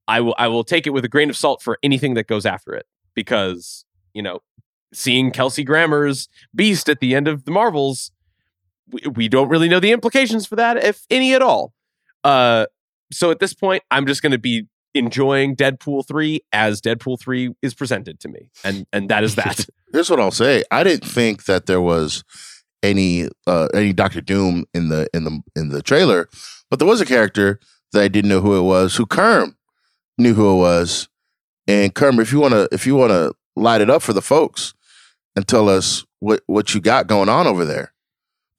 I 0.09 0.21
will 0.21 0.35
I 0.39 0.49
will 0.49 0.65
take 0.65 0.87
it 0.87 0.91
with 0.91 1.05
a 1.05 1.09
grain 1.09 1.31
of 1.31 1.37
salt 1.37 1.63
for 1.63 1.79
anything 1.83 2.15
that 2.15 2.27
goes 2.27 2.47
after 2.47 2.75
it 2.75 2.87
because 3.15 3.85
you 4.15 4.23
know 4.23 4.41
seeing 4.93 5.31
Kelsey 5.31 5.65
Grammer's 5.65 6.29
Beast 6.55 6.89
at 6.89 7.01
the 7.01 7.15
end 7.15 7.29
of 7.29 7.45
the 7.45 7.51
Marvels, 7.51 8.13
we, 8.89 9.03
we 9.15 9.29
don't 9.29 9.49
really 9.49 9.69
know 9.69 9.81
the 9.81 9.93
implications 9.93 10.47
for 10.47 10.57
that 10.57 10.83
if 10.83 11.05
any 11.11 11.35
at 11.35 11.43
all. 11.43 11.73
Uh, 12.25 12.67
so 13.13 13.31
at 13.31 13.39
this 13.39 13.55
point, 13.55 13.83
I'm 13.91 14.07
just 14.07 14.23
going 14.23 14.33
to 14.33 14.39
be 14.39 14.67
enjoying 14.95 15.55
Deadpool 15.55 16.07
three 16.07 16.41
as 16.53 16.81
Deadpool 16.81 17.21
three 17.21 17.55
is 17.63 17.75
presented 17.75 18.21
to 18.21 18.29
me, 18.29 18.51
and 18.65 18.87
and 18.93 19.09
that 19.09 19.25
is 19.25 19.35
that. 19.35 19.67
Here's 19.93 20.11
what 20.11 20.21
I'll 20.21 20.31
say. 20.31 20.65
I 20.71 20.83
didn't 20.83 21.09
think 21.09 21.45
that 21.45 21.67
there 21.67 21.81
was 21.81 22.25
any 22.83 23.29
uh 23.47 23.69
any 23.75 23.93
Doctor 23.93 24.21
Doom 24.21 24.65
in 24.75 24.89
the 24.89 25.09
in 25.13 25.25
the 25.25 25.43
in 25.55 25.69
the 25.71 25.83
trailer, 25.83 26.29
but 26.71 26.79
there 26.79 26.89
was 26.89 27.01
a 27.01 27.07
character 27.07 27.61
that 27.93 28.03
I 28.03 28.09
didn't 28.09 28.29
know 28.29 28.41
who 28.41 28.57
it 28.57 28.63
was, 28.63 28.97
who 28.97 29.07
Kerm 29.07 29.55
knew 30.19 30.35
who 30.35 30.53
it 30.55 30.59
was. 30.59 31.09
And 31.67 31.95
Kerm, 31.95 32.21
if 32.21 32.33
you 32.33 32.41
wanna 32.41 32.69
if 32.73 32.87
you 32.87 32.97
wanna 32.97 33.33
light 33.55 33.81
it 33.81 33.91
up 33.91 34.03
for 34.03 34.13
the 34.13 34.23
folks 34.23 34.75
and 35.35 35.47
tell 35.47 35.69
us 35.69 36.05
what 36.21 36.43
what 36.47 36.75
you 36.75 36.81
got 36.81 37.07
going 37.07 37.29
on 37.29 37.47
over 37.47 37.65
there, 37.65 37.93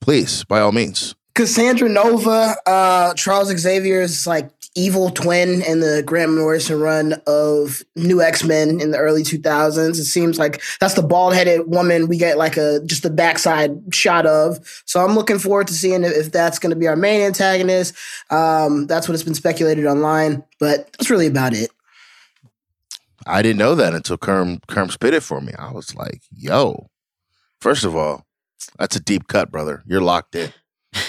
please, 0.01 0.43
by 0.43 0.60
all 0.60 0.71
means. 0.71 1.15
Cassandra 1.36 1.88
Nova, 1.88 2.56
uh, 2.65 3.13
Charles 3.13 3.56
Xavier's 3.56 4.25
like 4.25 4.49
evil 4.77 5.09
twin 5.09 5.63
in 5.63 5.79
the 5.79 6.03
Grant 6.05 6.33
Morrison 6.33 6.79
run 6.79 7.13
of 7.25 7.81
New 7.95 8.21
X 8.21 8.43
Men 8.43 8.79
in 8.79 8.91
the 8.91 8.97
early 8.99 9.23
2000s. 9.23 9.97
It 9.97 10.05
seems 10.05 10.37
like 10.37 10.61
that's 10.79 10.93
the 10.93 11.01
bald 11.01 11.33
headed 11.33 11.67
woman 11.67 12.07
we 12.07 12.17
get 12.17 12.37
like 12.37 12.57
a 12.57 12.79
just 12.85 13.01
the 13.01 13.09
backside 13.09 13.93
shot 13.93 14.27
of. 14.27 14.83
So 14.85 15.03
I'm 15.03 15.15
looking 15.15 15.39
forward 15.39 15.67
to 15.67 15.73
seeing 15.73 16.03
if, 16.03 16.15
if 16.15 16.31
that's 16.31 16.59
going 16.59 16.69
to 16.69 16.75
be 16.75 16.87
our 16.87 16.95
main 16.95 17.21
antagonist. 17.21 17.95
Um, 18.29 18.85
that's 18.85 19.07
what 19.07 19.15
it's 19.15 19.23
been 19.23 19.33
speculated 19.33 19.87
online, 19.87 20.43
but 20.59 20.93
that's 20.93 21.09
really 21.09 21.27
about 21.27 21.53
it. 21.53 21.71
I 23.25 23.41
didn't 23.41 23.57
know 23.57 23.73
that 23.75 23.95
until 23.95 24.17
Kerm 24.17 24.61
Kerm 24.67 24.91
spit 24.91 25.15
it 25.15 25.23
for 25.23 25.41
me. 25.41 25.53
I 25.57 25.71
was 25.71 25.95
like, 25.95 26.21
yo, 26.31 26.91
first 27.59 27.83
of 27.83 27.95
all, 27.95 28.27
that's 28.77 28.95
a 28.95 29.01
deep 29.01 29.27
cut, 29.27 29.51
brother. 29.51 29.83
You're 29.87 30.01
locked 30.01 30.35
in. 30.35 30.53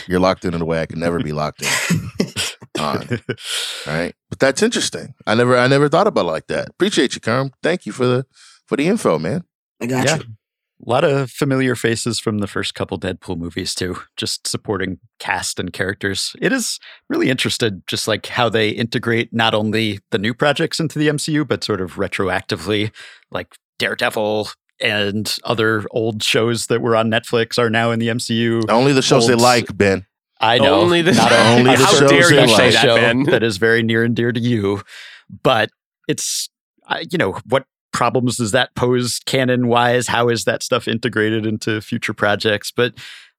You're 0.06 0.20
locked 0.20 0.46
in 0.46 0.54
in 0.54 0.62
a 0.62 0.64
way 0.64 0.80
I 0.80 0.86
can 0.86 0.98
never 0.98 1.20
be 1.20 1.32
locked 1.32 1.62
in. 1.62 2.10
on. 2.78 3.06
Right. 3.86 4.14
But 4.28 4.38
that's 4.38 4.62
interesting. 4.62 5.14
I 5.26 5.34
never 5.34 5.56
I 5.56 5.66
never 5.66 5.88
thought 5.88 6.06
about 6.06 6.26
it 6.26 6.30
like 6.32 6.46
that. 6.48 6.68
Appreciate 6.68 7.14
you, 7.14 7.20
Kerm. 7.20 7.52
Thank 7.62 7.86
you 7.86 7.92
for 7.92 8.06
the 8.06 8.26
for 8.66 8.76
the 8.76 8.86
info, 8.86 9.18
man. 9.18 9.44
I 9.80 9.86
got 9.86 10.04
Yeah. 10.06 10.16
you. 10.16 10.22
A 10.86 10.88
lot 10.88 11.02
of 11.02 11.30
familiar 11.32 11.74
faces 11.74 12.20
from 12.20 12.38
the 12.38 12.46
first 12.46 12.72
couple 12.74 13.00
Deadpool 13.00 13.36
movies 13.36 13.74
too, 13.74 13.96
just 14.16 14.46
supporting 14.46 14.98
cast 15.18 15.58
and 15.58 15.72
characters. 15.72 16.36
It 16.40 16.52
is 16.52 16.78
really 17.08 17.30
interested 17.30 17.82
just 17.88 18.06
like 18.06 18.26
how 18.26 18.48
they 18.48 18.68
integrate 18.68 19.32
not 19.32 19.54
only 19.54 19.98
the 20.12 20.18
new 20.18 20.34
projects 20.34 20.78
into 20.78 20.96
the 21.00 21.08
MCU, 21.08 21.48
but 21.48 21.64
sort 21.64 21.80
of 21.80 21.94
retroactively, 21.94 22.92
like 23.32 23.56
Daredevil 23.80 24.50
and 24.80 25.34
other 25.42 25.84
old 25.90 26.22
shows 26.22 26.68
that 26.68 26.80
were 26.80 26.94
on 26.94 27.10
Netflix 27.10 27.58
are 27.58 27.70
now 27.70 27.90
in 27.90 27.98
the 27.98 28.06
MCU. 28.08 28.68
Only 28.70 28.92
the 28.92 29.02
shows 29.02 29.26
they 29.26 29.34
like, 29.34 29.76
Ben. 29.76 30.06
I 30.40 30.58
know. 30.58 30.80
Only 30.80 31.02
the- 31.02 31.12
not 31.12 31.32
Only 31.58 31.76
the 31.76 31.82
not 31.82 31.90
shows 31.90 32.10
very 32.10 32.36
they 32.36 32.46
special 32.46 32.64
like. 32.64 32.72
that, 32.74 32.82
show 32.82 32.94
Ben. 32.96 33.22
that 33.24 33.42
is 33.42 33.56
very 33.58 33.82
near 33.82 34.04
and 34.04 34.14
dear 34.14 34.32
to 34.32 34.40
you. 34.40 34.82
But 35.42 35.70
it's, 36.06 36.48
you 37.10 37.18
know, 37.18 37.32
what 37.48 37.64
problems 37.92 38.36
does 38.36 38.52
that 38.52 38.74
pose 38.74 39.20
canon 39.26 39.66
wise? 39.68 40.06
How 40.08 40.28
is 40.28 40.44
that 40.44 40.62
stuff 40.62 40.86
integrated 40.88 41.44
into 41.46 41.80
future 41.80 42.14
projects? 42.14 42.70
But 42.70 42.94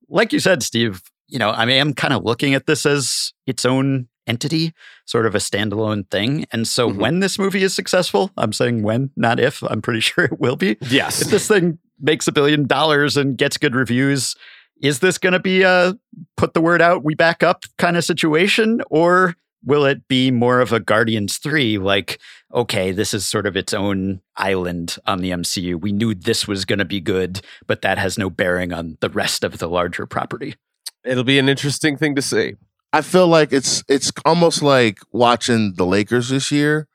like 0.09 0.33
you 0.33 0.39
said, 0.39 0.61
Steve, 0.63 1.01
you 1.27 1.39
know, 1.39 1.51
I 1.51 1.65
mean, 1.65 1.79
I'm 1.79 1.93
kind 1.93 2.13
of 2.13 2.23
looking 2.23 2.53
at 2.53 2.65
this 2.65 2.85
as 2.85 3.33
its 3.47 3.63
own 3.65 4.07
entity, 4.27 4.73
sort 5.05 5.25
of 5.25 5.33
a 5.33 5.39
standalone 5.39 6.07
thing. 6.11 6.45
And 6.51 6.67
so 6.67 6.89
Mhm. 6.89 6.95
when 6.97 7.19
this 7.19 7.39
movie 7.39 7.63
is 7.63 7.73
successful, 7.73 8.31
I'm 8.37 8.53
saying 8.53 8.83
when, 8.83 9.09
not 9.15 9.39
if, 9.39 9.63
I'm 9.63 9.81
pretty 9.81 9.99
sure 10.09 10.25
it 10.25 10.39
will 10.39 10.55
be 10.55 10.77
yes. 10.81 11.21
if 11.21 11.29
this 11.29 11.47
thing 11.47 11.79
makes 11.99 12.27
a 12.27 12.31
billion 12.31 12.67
dollars 12.67 13.17
and 13.17 13.37
gets 13.37 13.57
good 13.57 13.73
reviews, 13.75 14.35
is 14.81 14.99
this 14.99 15.17
going 15.17 15.33
to 15.33 15.39
be 15.39 15.63
a 15.63 15.97
put 16.37 16.53
the 16.53 16.61
word 16.61 16.81
out, 16.81 17.03
we 17.03 17.15
back 17.15 17.43
up 17.43 17.65
kind 17.77 17.97
of 17.97 18.03
situation? 18.03 18.81
Or 18.89 19.35
will 19.63 19.85
it 19.85 20.07
be 20.07 20.31
more 20.31 20.61
of 20.61 20.71
a 20.71 20.79
Guardians 20.79 21.37
3, 21.37 21.77
like, 21.77 22.19
okay, 22.53 22.91
this 22.91 23.13
is 23.13 23.27
sort 23.27 23.45
of 23.45 23.57
its 23.57 23.73
own 23.73 24.21
island 24.37 24.97
on 25.05 25.19
the 25.19 25.31
MCU? 25.31 25.79
We 25.79 25.91
knew 25.91 26.15
this 26.15 26.47
was 26.47 26.65
going 26.65 26.79
to 26.79 26.85
be 26.85 27.01
good, 27.01 27.41
but 27.67 27.81
that 27.81 27.97
has 27.97 28.17
no 28.17 28.29
bearing 28.29 28.73
on 28.73 28.97
the 29.01 29.09
rest 29.09 29.43
of 29.43 29.57
the 29.57 29.67
larger 29.67 30.05
property. 30.05 30.55
It'll 31.03 31.23
be 31.23 31.39
an 31.39 31.49
interesting 31.49 31.97
thing 31.97 32.15
to 32.15 32.21
see. 32.21 32.55
I 32.91 33.01
feel 33.01 33.27
like 33.27 33.53
it's 33.53 33.83
it's 33.87 34.11
almost 34.25 34.63
like 34.63 34.99
watching 35.11 35.73
the 35.75 35.85
Lakers 35.85 36.29
this 36.29 36.51
year, 36.51 36.87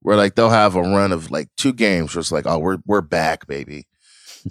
where 0.00 0.16
like 0.16 0.34
they'll 0.34 0.50
have 0.50 0.74
a 0.74 0.82
run 0.82 1.12
of 1.12 1.30
like 1.30 1.48
two 1.56 1.72
games 1.72 2.14
where 2.14 2.20
it's 2.20 2.32
like, 2.32 2.46
oh, 2.46 2.58
we're 2.58 2.78
we're 2.84 3.00
back, 3.00 3.46
baby, 3.46 3.86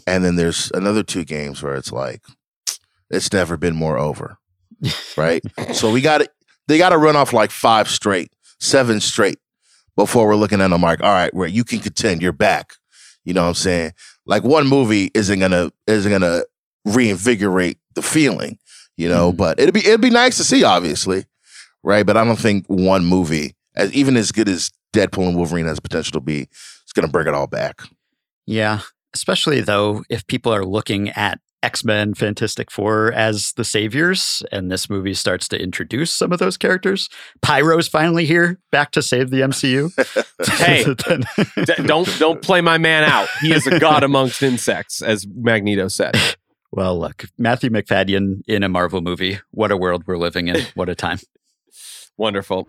and 0.08 0.24
then 0.24 0.38
there's 0.38 0.72
another 0.74 1.04
two 1.04 1.26
games 1.26 1.62
where 1.62 1.76
it's 1.76 1.92
like, 1.92 2.22
it's 3.10 3.32
never 3.32 3.58
been 3.58 3.76
more 3.76 3.98
over, 3.98 4.38
right? 5.18 5.44
so 5.74 5.92
we 5.92 6.02
got 6.02 6.22
it. 6.22 6.30
they 6.68 6.78
got 6.78 6.90
to 6.90 6.98
run 6.98 7.16
off 7.16 7.34
like 7.34 7.52
five 7.52 7.88
straight, 7.90 8.32
seven 8.60 9.00
straight 9.00 9.40
before 9.96 10.28
we're 10.28 10.36
looking 10.36 10.62
at 10.62 10.70
them 10.70 10.82
like, 10.82 11.02
all 11.02 11.14
right, 11.14 11.34
where 11.34 11.48
you 11.48 11.64
can 11.64 11.80
contend, 11.80 12.22
you're 12.22 12.32
back. 12.32 12.74
You 13.24 13.34
know 13.34 13.44
what 13.44 13.50
I'm 13.50 13.54
saying? 13.56 13.94
Like 14.26 14.44
one 14.44 14.68
movie 14.68 15.12
isn't 15.14 15.40
gonna 15.40 15.72
isn't 15.88 16.12
gonna 16.12 16.44
reinvigorate 16.86 17.80
the 17.96 18.02
feeling 18.02 18.60
you 18.98 19.10
know. 19.10 19.32
Mm. 19.32 19.38
But 19.38 19.60
it'd 19.60 19.74
be 19.74 19.86
it'd 19.86 20.02
be 20.02 20.10
nice 20.10 20.38
to 20.38 20.44
see, 20.44 20.64
obviously, 20.64 21.26
right? 21.84 22.06
But 22.06 22.18
I 22.18 22.24
don't 22.24 22.40
think 22.40 22.66
one 22.68 23.06
movie, 23.06 23.56
as 23.76 23.94
even 23.94 24.18
as 24.18 24.32
good 24.32 24.50
as 24.50 24.72
Deadpool 24.94 25.28
and 25.28 25.38
Wolverine 25.38 25.66
has 25.66 25.80
potential 25.80 26.14
to 26.14 26.22
be, 26.22 26.48
going 26.96 27.06
to 27.06 27.12
bring 27.12 27.28
it 27.28 27.34
all 27.34 27.48
back. 27.48 27.82
Yeah, 28.46 28.80
especially 29.14 29.60
though 29.60 30.04
if 30.10 30.26
people 30.28 30.54
are 30.54 30.66
looking 30.66 31.10
at 31.10 31.40
X 31.66 31.84
Men, 31.84 32.14
Fantastic 32.14 32.70
Four 32.70 33.12
as 33.12 33.52
the 33.54 33.64
saviors, 33.64 34.44
and 34.52 34.72
this 34.72 34.88
movie 34.88 35.16
starts 35.16 35.48
to 35.48 35.60
introduce 35.60 36.14
some 36.14 36.32
of 36.32 36.38
those 36.38 36.58
characters. 36.58 37.10
Pyro's 37.42 37.88
finally 37.88 38.26
here, 38.26 38.60
back 38.72 38.92
to 38.92 39.02
save 39.02 39.32
the 39.32 39.42
MCU. 39.42 39.92
hey, 40.60 40.84
d- 41.66 41.88
don't 41.88 42.08
don't 42.20 42.42
play 42.44 42.62
my 42.62 42.78
man 42.78 43.04
out. 43.04 43.28
He 43.42 43.52
is 43.52 43.66
a 43.66 43.80
god 43.80 44.04
amongst 44.04 44.44
insects, 44.44 45.02
as 45.02 45.26
Magneto 45.28 45.88
said. 45.88 46.16
Well, 46.72 47.00
look, 47.00 47.24
Matthew 47.38 47.70
Macfadyen 47.70 48.42
in 48.50 48.62
a 48.62 48.68
Marvel 48.68 49.00
movie. 49.00 49.40
What 49.52 49.72
a 49.72 49.78
world 49.78 50.04
we're 50.08 50.18
living 50.18 50.50
in. 50.50 50.62
What 50.74 50.90
a 50.90 50.96
time. 50.96 51.20
Wonderful. 52.18 52.68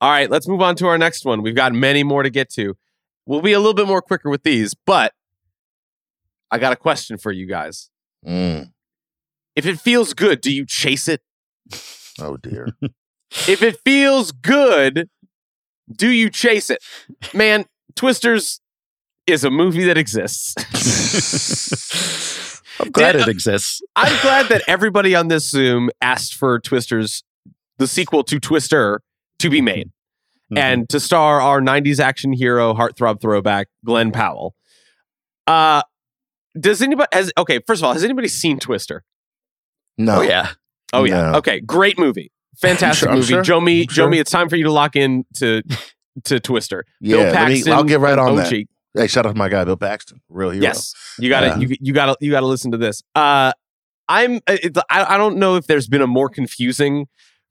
All 0.00 0.10
right, 0.10 0.30
let's 0.30 0.46
move 0.46 0.62
on 0.62 0.76
to 0.76 0.86
our 0.86 0.98
next 0.98 1.24
one. 1.24 1.42
We've 1.42 1.56
got 1.56 1.72
many 1.72 2.04
more 2.04 2.22
to 2.22 2.30
get 2.30 2.50
to. 2.50 2.76
We'll 3.26 3.42
be 3.42 3.52
a 3.52 3.58
little 3.58 3.74
bit 3.74 3.86
more 3.86 4.00
quicker 4.00 4.30
with 4.30 4.42
these, 4.42 4.74
but 4.74 5.12
I 6.50 6.58
got 6.58 6.72
a 6.72 6.76
question 6.76 7.18
for 7.18 7.32
you 7.32 7.46
guys. 7.46 7.90
Mm. 8.26 8.72
If 9.56 9.66
it 9.66 9.80
feels 9.80 10.14
good, 10.14 10.40
do 10.40 10.52
you 10.52 10.64
chase 10.64 11.08
it? 11.08 11.20
Oh, 12.20 12.36
dear. 12.36 12.68
if 13.48 13.62
it 13.62 13.78
feels 13.84 14.32
good, 14.32 15.08
do 15.90 16.08
you 16.08 16.30
chase 16.30 16.70
it? 16.70 16.82
Man, 17.34 17.66
Twisters 17.96 18.60
is 19.26 19.44
a 19.44 19.50
movie 19.50 19.84
that 19.84 19.98
exists. 19.98 20.54
I'm 22.80 22.90
glad 22.90 23.16
it 23.16 23.28
exists. 23.28 23.82
I'm 23.96 24.16
glad 24.22 24.46
that 24.46 24.62
everybody 24.68 25.14
on 25.14 25.28
this 25.28 25.50
Zoom 25.50 25.90
asked 26.00 26.34
for 26.34 26.60
Twisters, 26.60 27.24
the 27.78 27.88
sequel 27.88 28.22
to 28.24 28.38
Twister, 28.38 29.02
to 29.38 29.50
be 29.50 29.60
made 29.60 29.90
mm-hmm. 30.52 30.58
and 30.58 30.88
to 30.88 31.00
star 31.00 31.40
our 31.40 31.60
90s 31.60 32.00
action 32.00 32.32
hero, 32.32 32.74
heartthrob 32.74 33.20
throwback, 33.20 33.68
Glen 33.84 34.12
Powell. 34.12 34.54
Uh, 35.46 35.82
does 36.58 36.82
anybody, 36.82 37.08
has, 37.12 37.32
okay, 37.38 37.60
first 37.66 37.80
of 37.80 37.84
all, 37.84 37.92
has 37.92 38.04
anybody 38.04 38.28
seen 38.28 38.58
Twister? 38.58 39.04
No. 39.96 40.18
Oh, 40.18 40.22
yeah. 40.22 40.50
Oh, 40.92 41.04
yeah. 41.04 41.32
No. 41.32 41.38
Okay, 41.38 41.60
great 41.60 41.98
movie. 41.98 42.32
Fantastic 42.58 43.08
sure, 43.08 43.14
movie. 43.14 43.26
Sure. 43.26 43.42
Jomi, 43.42 43.90
sure. 43.90 44.08
Jomi, 44.08 44.20
it's 44.20 44.30
time 44.30 44.48
for 44.48 44.56
you 44.56 44.64
to 44.64 44.72
lock 44.72 44.96
in 44.96 45.24
to 45.36 45.62
to 46.24 46.40
Twister. 46.40 46.84
Yeah, 47.00 47.16
Bill 47.16 47.32
Paxton, 47.32 47.70
me, 47.70 47.72
I'll 47.72 47.84
get 47.84 48.00
right 48.00 48.18
on 48.18 48.34
that. 48.34 48.52
Hey, 48.94 49.06
shout 49.06 49.26
out 49.26 49.32
to 49.32 49.38
my 49.38 49.48
guy 49.48 49.64
Bill 49.64 49.76
Paxton, 49.76 50.20
real 50.28 50.50
hero. 50.50 50.64
Yes, 50.64 50.92
you 51.20 51.28
got 51.28 51.40
to 51.42 51.54
uh, 51.54 51.58
you, 51.58 51.76
you 51.80 51.92
got 51.92 52.06
to 52.06 52.16
you 52.20 52.32
got 52.32 52.40
to 52.40 52.46
listen 52.46 52.72
to 52.72 52.78
this. 52.78 53.02
Uh, 53.14 53.52
I'm 54.08 54.36
uh, 54.48 54.56
it, 54.60 54.76
I, 54.90 55.14
I 55.14 55.16
don't 55.18 55.36
know 55.36 55.54
if 55.54 55.68
there's 55.68 55.86
been 55.86 56.02
a 56.02 56.06
more 56.08 56.28
confusing 56.28 57.06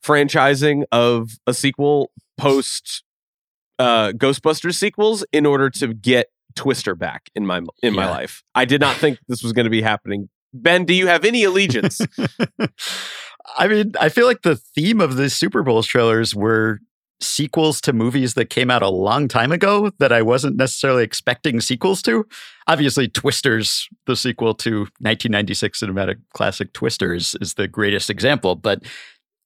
franchising 0.08 0.84
of 0.92 1.32
a 1.46 1.54
sequel 1.54 2.12
post 2.38 3.04
uh, 3.78 4.12
Ghostbusters 4.14 4.76
sequels 4.76 5.26
in 5.32 5.46
order 5.46 5.70
to 5.72 5.94
get 5.94 6.28
Twister 6.56 6.96
back 6.96 7.30
in 7.36 7.46
my 7.46 7.58
in 7.58 7.66
yeah. 7.84 7.92
my 7.92 8.10
life. 8.10 8.42
I 8.56 8.66
did 8.66 8.82
not 8.82 8.96
think 8.96 9.20
this 9.28 9.44
was 9.44 9.54
going 9.54 9.66
to 9.66 9.70
be 9.70 9.82
happening. 9.82 10.30
Ben, 10.54 10.86
do 10.86 10.94
you 10.94 11.08
have 11.08 11.26
any 11.26 11.44
allegiance? 11.44 12.02
I 13.58 13.68
mean, 13.68 13.94
I 14.00 14.10
feel 14.10 14.26
like 14.26 14.42
the 14.42 14.56
theme 14.56 15.02
of 15.02 15.18
the 15.18 15.30
Super 15.30 15.62
Bowl 15.62 15.84
trailers 15.84 16.34
were 16.34 16.80
sequels 17.20 17.82
to 17.82 17.94
movies 17.94 18.36
that 18.36 18.50
came 18.50 18.70
out 18.70 18.84
a 18.84 18.90
long 18.90 19.28
time 19.28 19.52
ago 19.52 19.92
that 20.00 20.12
I 20.12 20.22
wasn't 20.22 20.56
necessarily 20.56 21.04
expecting 21.04 21.60
sequels 21.62 22.02
to. 22.04 22.26
Obviously, 22.68 23.08
Twisters, 23.08 23.88
the 24.06 24.16
sequel 24.16 24.54
to 24.56 24.82
1996 25.00 25.82
cinematic 25.82 26.18
classic 26.34 26.74
Twisters, 26.74 27.36
is 27.42 27.56
the 27.56 27.68
greatest 27.68 28.10
example, 28.10 28.56
but 28.56 28.84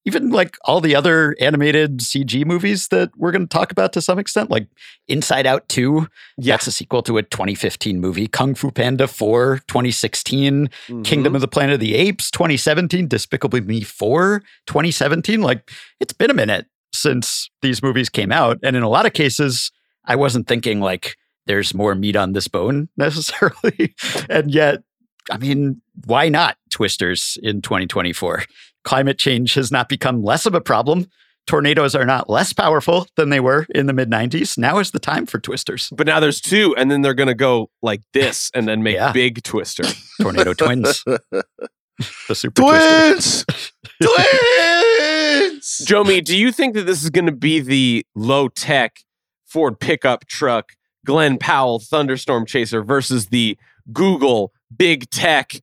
even 0.06 0.32
like 0.32 0.58
all 0.66 0.82
the 0.82 0.96
other 0.96 1.36
animated 1.40 2.00
CG 2.00 2.46
movies 2.46 2.88
that 2.88 3.12
we're 3.18 3.32
going 3.32 3.48
to 3.48 3.48
talk 3.48 3.72
about 3.72 3.94
to 3.94 4.02
some 4.02 4.18
extent, 4.18 4.50
like 4.50 4.68
Inside 5.08 5.46
Out 5.46 5.68
2, 5.70 6.08
yeah. 6.38 6.54
that's 6.54 6.68
a 6.68 6.72
sequel 6.72 7.04
to 7.04 7.18
a 7.18 7.24
2015 7.24 8.00
movie, 8.00 8.28
Kung 8.28 8.56
Fu 8.56 8.72
Panda 8.72 9.08
4, 9.08 9.60
2016, 9.68 10.68
mm-hmm. 10.68 11.02
Kingdom 11.04 11.36
of 11.36 11.42
the 11.42 11.48
Planet 11.48 11.76
of 11.76 11.80
the 11.80 11.94
Apes, 11.96 12.32
2017, 12.32 13.08
Despicable 13.08 13.62
Me 13.62 13.82
4, 13.82 14.42
2017. 14.66 15.42
Like, 15.42 15.70
it's 16.00 16.14
been 16.14 16.32
a 16.32 16.36
minute 16.36 16.66
since 16.94 17.50
these 17.62 17.84
movies 17.84 18.10
came 18.10 18.32
out. 18.32 18.58
And 18.64 18.76
in 18.76 18.84
a 18.84 18.90
lot 18.90 19.06
of 19.06 19.14
cases, 19.14 19.72
I 20.06 20.16
wasn't 20.16 20.48
thinking 20.48 20.80
like, 20.80 21.16
there's 21.46 21.74
more 21.74 21.96
meat 21.96 22.16
on 22.16 22.34
this 22.34 22.48
bone 22.48 22.90
necessarily. 22.98 23.96
and 24.30 24.52
yet, 24.52 24.84
I 25.30 25.38
mean, 25.38 25.82
why 26.06 26.30
not 26.30 26.58
Twisters 26.72 27.38
in 27.44 27.62
2024? 27.62 28.44
Climate 28.84 29.18
change 29.18 29.54
has 29.54 29.72
not 29.72 29.90
become 29.90 30.24
less 30.24 30.46
of 30.46 30.56
a 30.56 30.62
problem. 30.62 31.08
Tornadoes 31.48 31.96
are 31.96 32.06
not 32.06 32.30
less 32.30 32.54
powerful 32.54 33.08
than 33.16 33.30
they 33.30 33.40
were 33.40 33.66
in 33.74 33.88
the 33.88 33.94
mid 33.94 34.10
90s. 34.10 34.58
Now 34.58 34.80
is 34.80 34.92
the 34.92 35.00
time 35.00 35.26
for 35.26 35.40
twisters. 35.40 35.90
But 35.92 36.08
now 36.08 36.20
there's 36.20 36.40
two, 36.40 36.76
and 36.78 36.92
then 36.92 37.02
they're 37.02 37.14
going 37.14 37.28
to 37.28 37.34
go 37.36 37.70
like 37.82 38.02
this 38.14 38.52
and 38.54 38.68
then 38.68 38.84
make 38.84 38.96
yeah. 38.96 39.12
big 39.12 39.44
twister. 39.44 39.84
Tornado 40.22 40.54
twins. 40.54 41.04
the 42.28 42.36
super 42.36 42.62
twins. 42.62 43.46
twins. 44.02 45.82
Jomi, 45.86 46.24
do 46.24 46.38
you 46.38 46.52
think 46.52 46.76
that 46.76 46.86
this 46.86 47.04
is 47.04 47.10
going 47.10 47.26
to 47.26 47.32
be 47.32 47.60
the 47.60 48.06
low 48.16 48.48
tech 48.48 49.00
Ford 49.46 49.80
pickup 49.80 50.28
truck 50.28 50.74
Glen 51.06 51.38
Powell 51.38 51.80
Thunderstorm 51.80 52.46
Chaser 52.46 52.84
versus 52.84 53.28
the 53.28 53.58
Google 53.92 54.54
big 54.76 55.10
tech 55.10 55.54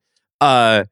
uh, 0.40 0.84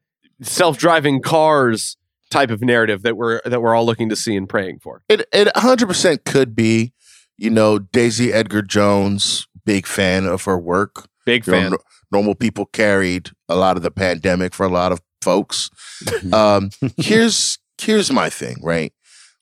self 0.43 0.79
driving 0.79 1.21
cars 1.21 1.97
type 2.31 2.51
of 2.51 2.61
narrative 2.63 3.03
that 3.03 3.17
we're 3.17 3.41
that 3.45 3.61
we're 3.61 3.75
all 3.75 3.87
looking 3.87 4.09
to 4.09 4.17
see 4.17 4.37
and 4.37 4.49
praying 4.49 4.81
for. 4.81 5.03
It 5.09 5.27
it 5.33 5.49
100% 5.55 6.25
could 6.25 6.55
be, 6.55 6.93
you 7.37 7.51
know, 7.51 7.79
Daisy 7.79 8.33
Edgar 8.33 8.63
Jones, 8.63 9.47
big 9.65 9.87
fan 9.87 10.27
of 10.27 10.45
her 10.45 10.59
work. 10.59 11.09
Big 11.25 11.47
you 11.47 11.53
fan. 11.53 11.73
Know, 11.73 11.79
normal 12.11 12.35
people 12.35 12.67
carried 12.67 13.31
a 13.49 13.57
lot 13.57 13.77
of 13.77 13.83
the 13.83 13.91
pandemic 13.91 14.55
for 14.55 14.65
a 14.65 14.71
lot 14.71 14.93
of 14.93 15.01
folks. 15.23 15.71
um, 16.33 16.71
here's 16.97 17.59
here's 17.81 18.11
my 18.11 18.31
thing, 18.31 18.57
right? 18.63 18.93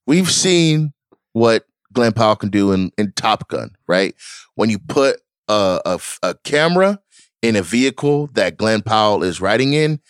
We've 0.06 0.30
seen 0.30 0.92
what 1.32 1.66
Glen 1.92 2.12
Powell 2.12 2.36
can 2.36 2.50
do 2.50 2.72
in, 2.72 2.90
in 2.98 3.12
Top 3.12 3.48
Gun, 3.48 3.70
right? 3.86 4.14
When 4.54 4.68
you 4.68 4.78
put 4.78 5.20
a, 5.48 5.80
a, 5.84 6.00
a 6.22 6.34
camera 6.44 7.00
in 7.42 7.56
a 7.56 7.62
vehicle 7.62 8.28
that 8.34 8.56
Glen 8.56 8.82
Powell 8.82 9.22
is 9.22 9.40
riding 9.40 9.72
in, 9.72 10.00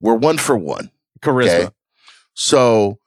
we're 0.00 0.14
one 0.14 0.38
for 0.38 0.56
one. 0.56 0.90
Charisma. 1.20 1.64
Okay? 1.64 1.68
So 2.40 2.98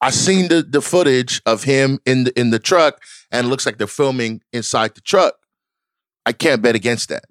I 0.00 0.10
seen 0.10 0.48
the 0.48 0.60
the 0.60 0.82
footage 0.82 1.40
of 1.46 1.62
him 1.62 2.00
in 2.04 2.24
the 2.24 2.38
in 2.38 2.50
the 2.50 2.58
truck, 2.58 3.00
and 3.30 3.46
it 3.46 3.48
looks 3.48 3.64
like 3.64 3.78
they're 3.78 3.86
filming 3.86 4.42
inside 4.52 4.96
the 4.96 5.00
truck. 5.00 5.34
I 6.26 6.32
can't 6.32 6.60
bet 6.60 6.74
against 6.74 7.08
that. 7.10 7.22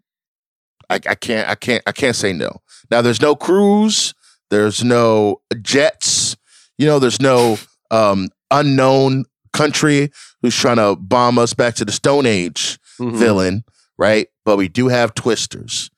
I, 0.89 0.95
I 0.95 1.15
can't 1.15 1.49
I 1.49 1.55
can't 1.55 1.83
I 1.85 1.91
can't 1.91 2.15
say 2.15 2.31
no. 2.31 2.61
Now 2.89 3.01
there's 3.01 3.21
no 3.21 3.35
Cruise, 3.35 4.13
there's 4.49 4.81
no 4.81 5.41
jets, 5.61 6.37
you 6.77 6.85
know, 6.85 6.99
there's 6.99 7.19
no 7.19 7.57
um, 7.91 8.29
unknown 8.49 9.25
country 9.51 10.09
who's 10.41 10.55
trying 10.55 10.77
to 10.77 10.95
bomb 10.95 11.37
us 11.37 11.53
back 11.53 11.75
to 11.75 11.85
the 11.85 11.91
Stone 11.91 12.27
Age 12.27 12.79
mm-hmm. 12.97 13.17
villain, 13.17 13.65
right? 13.97 14.27
But 14.45 14.55
we 14.55 14.69
do 14.69 14.87
have 14.87 15.13
twisters, 15.15 15.91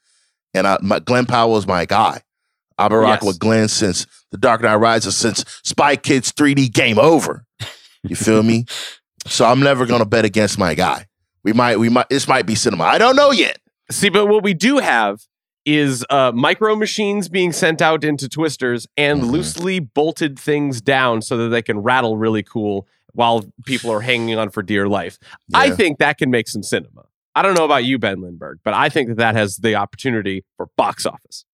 and 0.56 0.66
I, 0.66 0.80
my, 0.82 0.98
Glen 0.98 1.28
Powell 1.28 1.58
is 1.58 1.68
my 1.68 1.86
guy. 1.86 2.24
I've 2.86 2.90
been 2.92 3.00
rocking 3.00 3.26
yes. 3.28 3.34
with 3.34 3.40
Glen 3.40 3.68
since 3.68 4.06
The 4.32 4.38
Dark 4.38 4.62
Knight 4.62 4.76
Rises, 4.76 5.16
since 5.16 5.44
Spy 5.64 5.96
Kids 5.96 6.32
3D 6.32 6.72
Game 6.72 7.00
Over. 7.00 7.46
You 8.04 8.16
feel 8.16 8.44
me? 8.44 8.66
So 9.26 9.46
I'm 9.46 9.62
never 9.62 9.86
gonna 9.86 10.04
bet 10.04 10.26
against 10.26 10.60
my 10.60 10.74
guy. 10.76 11.08
We 11.46 11.54
might, 11.54 11.80
we 11.80 11.88
might, 11.88 12.10
this 12.10 12.28
might 12.28 12.46
be 12.46 12.56
cinema. 12.56 12.84
I 12.84 12.98
don't 12.98 13.16
know 13.16 13.32
yet. 13.32 13.58
See, 13.90 14.10
but 14.10 14.26
what 14.28 14.44
we 14.44 14.54
do 14.54 14.80
have 14.80 15.22
is 15.66 16.06
uh, 16.10 16.34
micro 16.36 16.76
machines 16.76 17.30
being 17.30 17.54
sent 17.54 17.82
out 17.82 18.04
into 18.04 18.28
twisters 18.28 18.86
and 18.98 19.22
Mhm. 19.22 19.32
loosely 19.32 19.80
bolted 19.80 20.38
things 20.38 20.82
down 20.82 21.22
so 21.22 21.38
that 21.38 21.50
they 21.50 21.62
can 21.62 21.80
rattle 21.80 22.18
really 22.18 22.44
cool 22.44 22.86
while 23.14 23.46
people 23.66 23.90
are 23.92 24.02
hanging 24.02 24.38
on 24.38 24.50
for 24.50 24.62
dear 24.62 24.90
life. 24.90 25.18
I 25.54 25.70
think 25.70 26.00
that 26.00 26.18
can 26.18 26.30
make 26.30 26.50
some 26.50 26.64
cinema. 26.64 27.06
I 27.34 27.44
don't 27.44 27.54
know 27.54 27.64
about 27.64 27.86
you, 27.86 27.98
Ben 27.98 28.20
Lindbergh, 28.20 28.60
but 28.66 28.74
I 28.74 28.90
think 28.90 29.08
that 29.08 29.18
that 29.18 29.36
has 29.36 29.56
the 29.56 29.76
opportunity 29.76 30.44
for 30.58 30.68
box 30.76 31.06
office. 31.06 31.46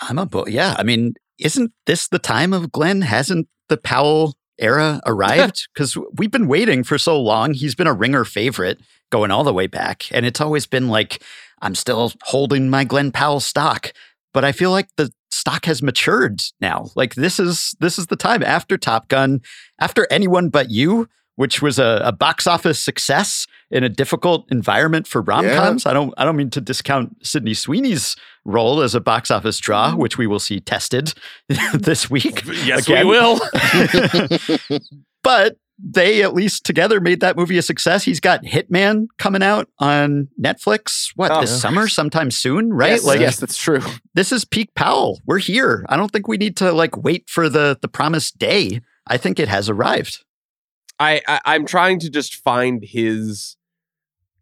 I'm 0.00 0.18
a 0.18 0.26
bo- 0.26 0.46
yeah. 0.46 0.74
I 0.78 0.82
mean, 0.82 1.14
isn't 1.38 1.72
this 1.86 2.08
the 2.08 2.18
time 2.18 2.52
of 2.52 2.72
Glen? 2.72 3.02
Hasn't 3.02 3.48
the 3.68 3.76
Powell 3.76 4.36
era 4.58 5.00
arrived? 5.06 5.68
Because 5.72 5.96
we've 6.16 6.30
been 6.30 6.48
waiting 6.48 6.84
for 6.84 6.98
so 6.98 7.20
long. 7.20 7.54
He's 7.54 7.74
been 7.74 7.86
a 7.86 7.92
ringer 7.92 8.24
favorite 8.24 8.78
going 9.10 9.30
all 9.30 9.44
the 9.44 9.54
way 9.54 9.66
back, 9.66 10.06
and 10.12 10.26
it's 10.26 10.40
always 10.40 10.66
been 10.66 10.88
like 10.88 11.22
I'm 11.60 11.74
still 11.74 12.12
holding 12.22 12.70
my 12.70 12.84
Glen 12.84 13.10
Powell 13.10 13.40
stock, 13.40 13.92
but 14.32 14.44
I 14.44 14.52
feel 14.52 14.70
like 14.70 14.88
the 14.96 15.10
stock 15.30 15.64
has 15.66 15.82
matured 15.82 16.40
now. 16.60 16.90
Like 16.94 17.14
this 17.14 17.38
is 17.40 17.74
this 17.80 17.98
is 17.98 18.06
the 18.06 18.16
time 18.16 18.42
after 18.42 18.76
Top 18.76 19.08
Gun, 19.08 19.40
after 19.80 20.06
anyone 20.10 20.48
but 20.48 20.70
you. 20.70 21.08
Which 21.36 21.62
was 21.62 21.78
a, 21.78 22.02
a 22.04 22.10
box 22.10 22.48
office 22.48 22.82
success 22.82 23.46
in 23.70 23.84
a 23.84 23.88
difficult 23.88 24.50
environment 24.50 25.06
for 25.06 25.20
rom 25.22 25.46
coms. 25.48 25.86
I 25.86 25.92
don't 25.92 26.14
I 26.16 26.24
don't 26.24 26.36
mean 26.36 26.50
to 26.50 26.60
discount 26.60 27.24
Sydney 27.26 27.54
Sweeney's 27.54 28.16
role 28.44 28.80
as 28.80 28.94
a 28.94 29.00
box 29.00 29.30
office 29.30 29.58
draw, 29.58 29.90
mm-hmm. 29.90 30.00
which 30.00 30.16
we 30.18 30.26
will 30.26 30.38
see 30.38 30.60
tested 30.60 31.12
this 31.74 32.08
week. 32.10 32.44
Yes, 32.64 32.86
Again. 32.86 33.06
we 33.06 33.12
will. 33.12 33.40
but 35.22 35.56
they 35.80 36.22
at 36.22 36.34
least 36.34 36.64
together 36.64 37.00
made 37.00 37.20
that 37.20 37.36
movie 37.36 37.56
a 37.56 37.62
success. 37.62 38.02
He's 38.02 38.18
got 38.20 38.42
Hitman 38.42 39.06
coming 39.18 39.42
out 39.42 39.68
on 39.78 40.28
Netflix. 40.40 41.10
What 41.14 41.30
Oh. 41.30 41.40
this 41.40 41.60
summer, 41.60 41.86
sometime 41.86 42.30
soon, 42.30 42.72
right? 42.72 42.92
Yes, 42.92 43.04
like 43.04 43.20
yes, 43.20 43.38
that's 43.38 43.56
true. 43.56 43.80
this 44.14 44.32
is 44.32 44.44
peak 44.44 44.74
Powell. 44.74 45.20
We're 45.26 45.38
here. 45.38 45.84
I 45.88 45.96
don't 45.96 46.10
think 46.10 46.26
we 46.26 46.36
need 46.36 46.56
to 46.56 46.72
like 46.72 46.96
wait 46.96 47.28
for 47.30 47.48
the 47.48 47.78
the 47.80 47.88
promised 47.88 48.38
day. 48.38 48.80
I 49.06 49.18
think 49.18 49.38
it 49.38 49.48
has 49.48 49.68
arrived. 49.68 50.24
I, 50.98 51.22
I 51.28 51.40
I'm 51.44 51.64
trying 51.64 52.00
to 52.00 52.10
just 52.10 52.34
find 52.34 52.82
his 52.82 53.56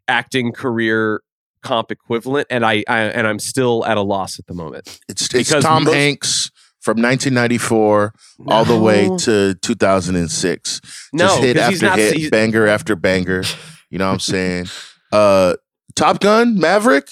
acting 0.08 0.52
career 0.52 1.22
comp 1.62 1.90
equivalent, 1.90 2.46
and 2.50 2.64
I, 2.64 2.84
I 2.88 3.00
and 3.02 3.26
I'm 3.26 3.38
still 3.38 3.84
at 3.86 3.96
a 3.96 4.02
loss 4.02 4.38
at 4.38 4.46
the 4.46 4.54
moment. 4.54 4.98
It's, 5.08 5.22
it's 5.34 5.50
Because 5.50 5.64
Tom 5.64 5.84
most- 5.84 5.94
Hanks 5.94 6.50
from 6.80 7.02
1994 7.02 8.14
all 8.46 8.64
the 8.64 8.78
way 8.78 9.08
to 9.18 9.54
2006. 9.54 10.80
no, 11.12 11.26
Just 11.26 11.40
hit 11.42 11.56
'cause 11.56 11.68
he's 11.70 11.82
after 11.82 12.02
not. 12.04 12.14
hit, 12.16 12.30
banger 12.30 12.66
after 12.68 12.94
banger. 12.94 13.42
You 13.90 13.98
know 13.98 14.06
what 14.06 14.12
I'm 14.14 14.20
saying? 14.20 14.66
Uh, 15.12 15.54
Top 15.96 16.20
Gun, 16.20 16.58
Maverick, 16.58 17.08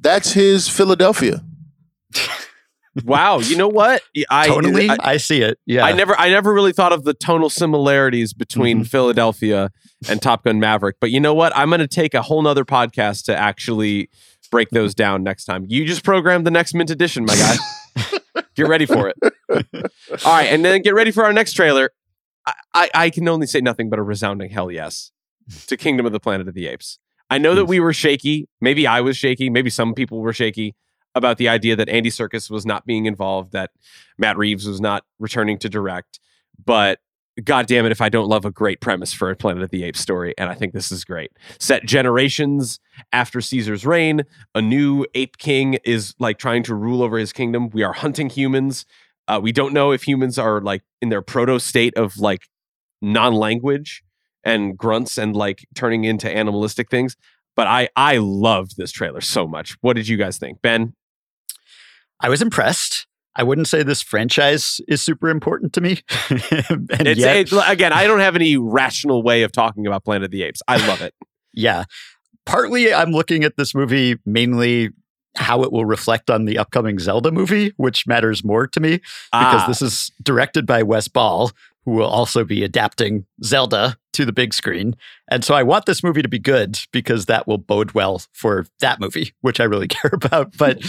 that's 0.00 0.32
his 0.32 0.68
Philadelphia. 0.68 1.44
wow, 3.04 3.38
you 3.38 3.56
know 3.56 3.68
what? 3.68 4.02
I 4.30 4.48
Tonally, 4.48 4.88
I, 4.90 5.12
I, 5.12 5.16
see 5.16 5.42
it. 5.42 5.58
Yeah. 5.66 5.84
I 5.84 5.92
never 5.92 6.18
I 6.18 6.28
never 6.28 6.52
really 6.52 6.72
thought 6.72 6.92
of 6.92 7.04
the 7.04 7.14
tonal 7.14 7.50
similarities 7.50 8.32
between 8.32 8.78
Mm-hmm. 8.78 8.84
Philadelphia 8.84 9.70
and 10.08 10.22
Top 10.22 10.44
Gun 10.44 10.60
Maverick. 10.60 10.96
But 11.00 11.10
you 11.10 11.20
know 11.20 11.34
what? 11.34 11.56
I'm 11.56 11.70
gonna 11.70 11.88
take 11.88 12.14
a 12.14 12.22
whole 12.22 12.42
nother 12.42 12.64
podcast 12.64 13.24
to 13.24 13.36
actually 13.36 14.10
break 14.50 14.70
those 14.70 14.94
down 15.04 15.22
next 15.22 15.44
time. 15.46 15.64
You 15.68 15.84
just 15.84 16.04
programmed 16.04 16.46
the 16.46 16.50
next 16.50 16.74
mint 16.74 16.90
edition, 16.90 17.24
my 17.24 17.34
guy. 17.36 18.40
get 18.54 18.68
ready 18.68 18.86
for 18.86 19.08
it. 19.08 19.16
All 20.24 20.32
right, 20.32 20.44
and 20.46 20.64
then 20.64 20.82
get 20.82 20.94
ready 20.94 21.10
for 21.10 21.24
our 21.24 21.32
next 21.32 21.54
trailer. 21.54 21.90
I, 22.46 22.52
I, 22.74 22.90
I 22.94 23.10
can 23.10 23.28
only 23.28 23.46
say 23.46 23.60
nothing 23.60 23.90
but 23.90 23.98
a 23.98 24.02
resounding 24.02 24.50
hell 24.50 24.70
yes 24.70 25.10
to 25.66 25.76
Kingdom 25.76 26.06
of 26.06 26.12
the 26.12 26.20
Planet 26.20 26.48
of 26.48 26.54
the 26.54 26.66
Apes. 26.66 26.98
I 27.30 27.38
know 27.38 27.54
that 27.54 27.64
we 27.64 27.80
were 27.80 27.92
shaky. 27.92 28.48
Maybe 28.60 28.86
I 28.86 29.00
was 29.00 29.16
shaky. 29.16 29.48
Maybe 29.50 29.70
some 29.70 29.94
people 29.94 30.20
were 30.20 30.32
shaky 30.32 30.74
about 31.14 31.38
the 31.38 31.48
idea 31.48 31.76
that 31.76 31.88
Andy 31.88 32.10
Serkis 32.10 32.50
was 32.50 32.66
not 32.66 32.86
being 32.86 33.06
involved, 33.06 33.52
that 33.52 33.70
Matt 34.18 34.36
Reeves 34.36 34.66
was 34.66 34.80
not 34.80 35.04
returning 35.18 35.58
to 35.58 35.68
direct. 35.68 36.20
But 36.64 37.00
God 37.42 37.66
damn 37.66 37.84
it, 37.84 37.92
if 37.92 38.00
I 38.00 38.08
don't 38.08 38.28
love 38.28 38.44
a 38.44 38.50
great 38.50 38.80
premise 38.80 39.12
for 39.12 39.28
a 39.28 39.34
Planet 39.36 39.64
of 39.64 39.70
the 39.70 39.82
Apes 39.82 40.00
story, 40.00 40.34
and 40.38 40.48
I 40.48 40.54
think 40.54 40.72
this 40.72 40.92
is 40.92 41.04
great. 41.04 41.32
Set 41.58 41.84
generations 41.84 42.78
after 43.12 43.40
Caesar's 43.40 43.84
reign, 43.84 44.22
a 44.54 44.62
new 44.62 45.04
ape 45.14 45.36
king 45.38 45.78
is 45.84 46.14
like 46.20 46.38
trying 46.38 46.62
to 46.64 46.74
rule 46.74 47.02
over 47.02 47.18
his 47.18 47.32
kingdom. 47.32 47.70
We 47.70 47.82
are 47.82 47.92
hunting 47.92 48.30
humans. 48.30 48.86
Uh, 49.26 49.40
we 49.42 49.50
don't 49.50 49.72
know 49.72 49.90
if 49.90 50.06
humans 50.06 50.38
are 50.38 50.60
like 50.60 50.82
in 51.02 51.08
their 51.08 51.22
proto 51.22 51.58
state 51.58 51.96
of 51.96 52.18
like 52.18 52.42
non-language 53.02 54.04
and 54.44 54.78
grunts 54.78 55.18
and 55.18 55.34
like 55.34 55.66
turning 55.74 56.04
into 56.04 56.30
animalistic 56.30 56.88
things. 56.88 57.16
But 57.56 57.66
I 57.66 57.88
I 57.96 58.18
loved 58.18 58.76
this 58.76 58.92
trailer 58.92 59.20
so 59.20 59.46
much. 59.46 59.76
What 59.80 59.96
did 59.96 60.06
you 60.06 60.16
guys 60.16 60.38
think, 60.38 60.62
Ben? 60.62 60.94
I 62.20 62.28
was 62.28 62.42
impressed. 62.42 63.06
I 63.36 63.42
wouldn't 63.42 63.66
say 63.66 63.82
this 63.82 64.00
franchise 64.00 64.80
is 64.86 65.02
super 65.02 65.28
important 65.28 65.72
to 65.72 65.80
me. 65.80 66.00
and 66.30 66.88
It's, 66.90 67.18
yet, 67.20 67.36
it's 67.36 67.52
again, 67.52 67.92
I 67.92 68.06
don't 68.06 68.20
have 68.20 68.36
any 68.36 68.56
rational 68.56 69.22
way 69.24 69.42
of 69.42 69.50
talking 69.50 69.86
about 69.86 70.04
Planet 70.04 70.26
of 70.26 70.30
the 70.30 70.42
Apes. 70.44 70.62
I 70.68 70.86
love 70.86 71.00
it. 71.00 71.14
Yeah. 71.56 71.84
Partly 72.46 72.92
I'm 72.92 73.12
looking 73.12 73.44
at 73.44 73.56
this 73.56 73.76
movie 73.76 74.16
mainly 74.26 74.90
how 75.36 75.62
it 75.62 75.70
will 75.70 75.84
reflect 75.84 76.30
on 76.30 76.46
the 76.46 76.58
upcoming 76.58 76.98
Zelda 76.98 77.30
movie, 77.30 77.72
which 77.76 78.08
matters 78.08 78.42
more 78.44 78.66
to 78.66 78.80
me 78.80 78.96
because 78.96 79.08
Ah, 79.32 79.64
this 79.68 79.80
is 79.80 80.10
directed 80.20 80.66
by 80.66 80.82
Wes 80.82 81.06
Ball, 81.06 81.52
who 81.84 81.92
will 81.92 82.08
also 82.08 82.44
be 82.44 82.64
adapting 82.64 83.24
Zelda 83.44 83.96
to 84.14 84.24
the 84.24 84.32
big 84.32 84.52
screen. 84.52 84.96
And 85.30 85.44
so 85.44 85.54
I 85.54 85.62
want 85.62 85.86
this 85.86 86.02
movie 86.02 86.22
to 86.22 86.28
be 86.28 86.38
good 86.40 86.78
because 86.92 87.26
that 87.26 87.46
will 87.46 87.58
bode 87.58 87.92
well 87.92 88.20
for 88.32 88.66
that 88.80 88.98
movie, 88.98 89.32
which 89.42 89.60
I 89.60 89.64
really 89.64 89.88
care 89.88 90.10
about. 90.12 90.56
But 90.56 90.82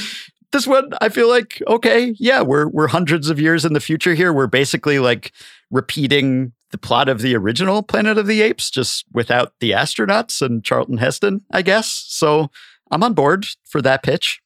this 0.56 0.66
one, 0.66 0.91
I 1.01 1.10
feel 1.10 1.28
like, 1.28 1.62
okay, 1.68 2.16
yeah, 2.18 2.41
we're 2.41 2.70
we're 2.70 2.88
hundreds 2.88 3.30
of 3.30 3.39
years 3.39 3.66
in 3.66 3.74
the 3.74 3.82
future 3.82 4.16
here. 4.16 4.32
We're 4.32 4.47
basically 4.47 4.99
like 4.99 5.34
repeating 5.70 6.53
the 6.72 6.78
plot 6.78 7.10
of 7.10 7.22
the 7.22 7.36
original 7.36 7.84
Planet 7.84 8.18
of 8.18 8.26
the 8.26 8.41
Apes, 8.41 8.72
just 8.72 9.03
without 9.12 9.51
the 9.60 9.72
astronauts 9.72 10.41
and 10.41 10.64
Charlton 10.64 10.97
Heston, 10.97 11.41
I 11.51 11.62
guess. 11.62 12.06
So 12.08 12.49
I'm 12.89 13.03
on 13.03 13.14
board 13.14 13.45
for 13.66 13.82
that 13.82 14.01
pitch. 14.01 14.41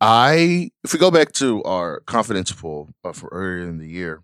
I, 0.00 0.70
if 0.84 0.92
we 0.92 0.98
go 0.98 1.10
back 1.10 1.32
to 1.32 1.62
our 1.64 2.00
confidence 2.00 2.52
poll 2.52 2.90
uh, 3.02 3.12
for 3.12 3.30
earlier 3.32 3.66
in 3.66 3.78
the 3.78 3.88
year, 3.88 4.22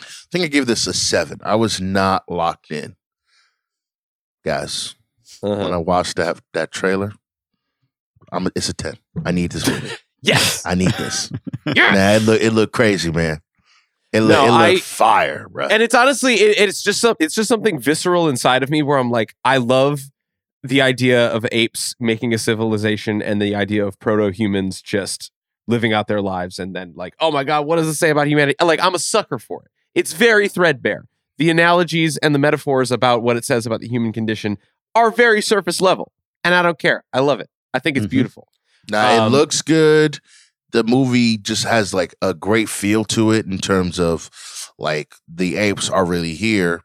I 0.00 0.04
think 0.30 0.44
I 0.44 0.48
gave 0.48 0.66
this 0.66 0.86
a 0.86 0.92
seven. 0.92 1.40
I 1.42 1.54
was 1.54 1.80
not 1.80 2.24
locked 2.28 2.70
in, 2.70 2.96
guys. 4.44 4.94
uh-huh. 5.42 5.64
When 5.64 5.72
I 5.72 5.78
watched 5.78 6.16
that 6.16 6.40
that 6.52 6.72
trailer, 6.72 7.12
I'm. 8.30 8.46
A, 8.46 8.50
it's 8.54 8.68
a 8.68 8.74
ten. 8.74 8.98
I 9.24 9.30
need 9.32 9.52
this 9.52 9.66
movie. 9.68 9.90
Yes. 10.22 10.64
I 10.64 10.74
need 10.74 10.92
this. 10.92 11.30
Yeah. 11.66 11.92
Man, 11.92 12.22
it 12.22 12.24
look 12.24 12.40
it 12.40 12.50
looked 12.52 12.72
crazy, 12.72 13.10
man. 13.12 13.40
It 14.12 14.20
looked 14.20 14.30
No, 14.40 14.46
it 14.46 14.50
looked 14.72 14.78
I- 14.78 14.80
fire, 14.80 15.48
bro. 15.50 15.66
and 15.66 15.82
it's 15.82 15.94
honestly 15.94 16.34
it, 16.34 16.58
it's 16.58 16.82
just 16.82 17.00
some, 17.00 17.14
it's 17.20 17.34
just 17.34 17.48
something 17.48 17.78
visceral 17.78 18.28
inside 18.28 18.62
of 18.62 18.70
me 18.70 18.82
where 18.82 18.96
I'm 18.98 19.10
like 19.10 19.34
I 19.44 19.58
love 19.58 20.00
the 20.62 20.80
idea 20.80 21.28
of 21.28 21.44
apes 21.52 21.94
making 22.00 22.32
a 22.32 22.38
civilization 22.38 23.20
and 23.20 23.40
the 23.40 23.54
idea 23.54 23.84
of 23.86 23.98
proto 23.98 24.30
humans 24.30 24.80
just 24.80 25.30
living 25.66 25.92
out 25.92 26.06
their 26.06 26.22
lives 26.22 26.58
and 26.58 26.74
then 26.74 26.92
like 26.96 27.14
oh 27.20 27.30
my 27.30 27.44
god 27.44 27.66
what 27.66 27.76
does 27.76 27.86
it 27.86 27.94
say 27.94 28.08
about 28.10 28.26
humanity 28.28 28.56
like 28.64 28.80
I'm 28.80 28.94
a 28.94 28.98
sucker 28.98 29.38
for 29.38 29.62
it 29.64 29.70
it's 29.94 30.12
very 30.14 30.48
threadbare 30.48 31.04
the 31.38 31.50
analogies 31.50 32.16
and 32.18 32.34
the 32.34 32.38
metaphors 32.38 32.90
about 32.90 33.22
what 33.22 33.36
it 33.36 33.44
says 33.44 33.66
about 33.66 33.80
the 33.80 33.88
human 33.88 34.12
condition 34.12 34.56
are 34.94 35.10
very 35.10 35.42
surface 35.42 35.80
level 35.82 36.12
and 36.44 36.54
I 36.54 36.62
don't 36.62 36.78
care 36.78 37.04
I 37.12 37.20
love 37.20 37.40
it 37.40 37.50
I 37.74 37.78
think 37.78 37.96
it's 37.98 38.06
Mhm. 38.06 38.10
beautiful 38.10 38.48
Now 38.90 39.10
it 39.14 39.18
Um, 39.26 39.32
looks 39.32 39.62
good. 39.62 40.18
The 40.72 40.84
movie 40.84 41.38
just 41.38 41.64
has 41.64 41.94
like 41.94 42.14
a 42.20 42.34
great 42.34 42.68
feel 42.68 43.04
to 43.06 43.30
it 43.32 43.46
in 43.46 43.58
terms 43.58 44.00
of 44.00 44.30
like 44.78 45.14
the 45.32 45.56
apes 45.56 45.88
are 45.88 46.04
really 46.04 46.34
here 46.34 46.82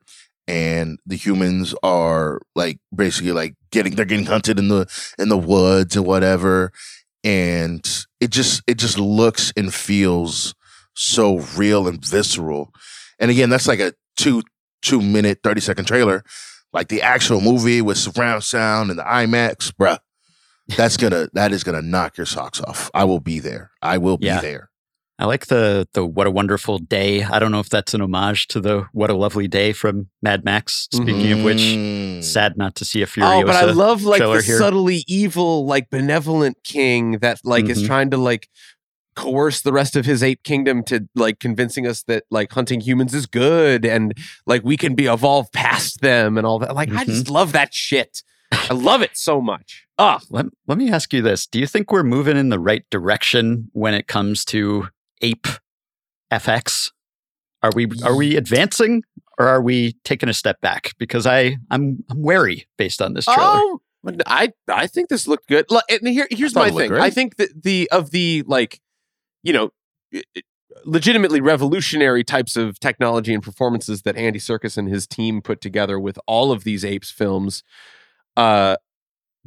and 0.48 1.00
the 1.06 1.16
humans 1.16 1.74
are 1.84 2.40
like 2.56 2.80
basically 2.96 3.32
like 3.32 3.56
getting 3.72 3.96
they're 3.96 4.06
getting 4.06 4.26
hunted 4.28 4.60
in 4.60 4.68
the 4.68 4.88
in 5.18 5.30
the 5.30 5.38
woods 5.38 5.96
and 5.96 6.06
whatever. 6.06 6.72
And 7.24 7.84
it 8.20 8.30
just 8.30 8.62
it 8.68 8.78
just 8.78 8.98
looks 9.00 9.52
and 9.58 9.74
feels 9.74 10.54
so 10.94 11.40
real 11.58 11.88
and 11.88 12.04
visceral. 12.06 12.72
And 13.20 13.32
again 13.32 13.50
that's 13.50 13.68
like 13.68 13.80
a 13.80 13.94
two 14.18 14.44
two 14.82 15.02
minute 15.02 15.40
30 15.44 15.62
second 15.62 15.86
trailer. 15.86 16.24
Like 16.72 16.90
the 16.90 17.02
actual 17.02 17.42
movie 17.42 17.82
with 17.82 17.98
surround 17.98 18.44
sound 18.44 18.92
and 18.92 19.00
the 19.00 19.04
imax 19.04 19.72
bruh 19.72 19.98
that's 20.78 20.98
gonna 20.98 21.30
that 21.34 21.52
is 21.52 21.64
gonna 21.64 21.82
knock 21.82 22.18
your 22.18 22.26
socks 22.26 22.62
off. 22.62 22.90
I 22.94 23.04
will 23.06 23.20
be 23.20 23.40
there. 23.40 23.72
I 23.82 23.98
will 23.98 24.18
be 24.18 24.28
Yeah. 24.28 24.42
there. 24.42 24.70
I 25.22 25.26
like 25.26 25.48
the 25.48 25.86
the 25.94 26.06
what 26.06 26.28
a 26.28 26.32
wonderful 26.32 26.80
day. 26.80 27.24
I 27.24 27.40
don't 27.40 27.52
know 27.52 27.60
if 27.60 27.68
that's 27.70 27.94
an 27.94 28.02
homage 28.02 28.48
to 28.50 28.62
the 28.62 28.86
what 28.94 29.10
a 29.10 29.14
lovely 29.18 29.50
day 29.50 29.74
from 29.74 30.08
Mad 30.22 30.46
Max. 30.46 30.88
Speaking 30.94 31.32
of 31.34 31.44
which, 31.44 31.58
Mm. 31.58 32.24
sad 32.24 32.58
not 32.58 32.76
to 32.76 32.86
see 32.86 33.02
a 33.02 33.06
Furiosa. 33.06 33.44
Oh, 33.44 33.46
but 33.46 33.56
I 33.56 33.66
love 33.66 34.04
like 34.04 34.22
the 34.22 34.42
here. 34.42 34.58
subtly 34.58 35.04
evil, 35.08 35.66
like 35.66 35.90
benevolent 35.90 36.58
king 36.64 37.18
that 37.20 37.40
like 37.44 37.68
is 37.68 37.84
Mhm. 37.84 37.88
trying 37.88 38.10
to 38.12 38.18
like 38.18 38.48
coerce 39.16 39.62
the 39.62 39.74
rest 39.74 39.98
of 39.98 40.06
his 40.06 40.24
ape 40.24 40.44
kingdom 40.44 40.84
to 40.84 41.06
like 41.16 41.40
convincing 41.40 41.86
us 41.86 42.04
that 42.04 42.24
like 42.32 42.54
hunting 42.54 42.80
humans 42.80 43.14
is 43.14 43.26
good 43.26 43.84
and 43.84 44.14
like 44.46 44.64
we 44.64 44.78
can 44.78 44.96
be 44.96 45.08
evolved 45.08 45.52
past 45.52 46.00
them 46.00 46.38
and 46.38 46.48
all 46.48 46.60
that. 46.60 46.74
Like 46.76 46.90
I 46.92 47.04
Mm-hmm. 47.04 47.12
just 47.12 47.30
love 47.30 47.52
that 47.52 47.74
shit. 47.74 48.24
I 48.52 48.74
love 48.74 49.02
it 49.02 49.12
so 49.18 49.42
much. 49.42 49.86
Ah, 50.00 50.20
Let, 50.30 50.46
let 50.66 50.78
me 50.78 50.90
ask 50.90 51.12
you 51.14 51.22
this. 51.22 51.46
Do 51.46 51.60
you 51.60 51.68
think 51.68 51.92
we're 51.92 52.04
moving 52.04 52.38
in 52.38 52.48
the 52.50 52.58
right 52.60 52.86
direction 52.90 53.70
when 53.74 53.94
it 53.94 54.08
comes 54.08 54.46
to 54.46 54.88
ape 55.22 55.46
FX? 56.32 56.92
Are 57.62 57.72
we 57.76 57.88
are 58.06 58.16
we 58.16 58.38
advancing 58.38 59.04
or 59.38 59.46
are 59.46 59.62
we 59.62 59.98
taking 60.06 60.30
a 60.30 60.34
step 60.34 60.62
back? 60.62 60.94
Because 60.98 61.28
I 61.28 61.58
I'm 61.70 62.06
I'm 62.10 62.22
wary 62.24 62.68
based 62.78 63.02
on 63.02 63.14
this 63.14 63.26
trailer. 63.26 63.42
Oh, 63.42 63.80
I 64.26 64.54
I 64.72 64.88
think 64.88 65.10
this 65.10 65.28
looked 65.28 65.50
good. 65.50 65.66
Look, 65.70 65.84
And 65.90 66.08
here 66.08 66.28
here's 66.32 66.56
my 66.56 66.72
thing. 66.72 66.88
great. 66.90 67.02
I 67.02 67.10
think 67.10 67.36
that 67.36 67.64
the 67.64 67.90
of 67.92 68.12
the 68.12 68.46
like, 68.48 68.80
you 69.44 69.52
know, 69.52 69.72
legitimately 70.86 71.42
revolutionary 71.42 72.24
types 72.24 72.56
of 72.56 72.80
technology 72.80 73.34
and 73.34 73.44
performances 73.44 74.04
that 74.04 74.16
Andy 74.16 74.40
Serkis 74.40 74.78
and 74.78 74.88
his 74.88 75.06
team 75.06 75.42
put 75.42 75.60
together 75.60 76.00
with 76.00 76.18
all 76.26 76.54
of 76.54 76.64
these 76.64 76.86
apes 76.86 77.12
films, 77.12 77.64
uh, 78.38 78.78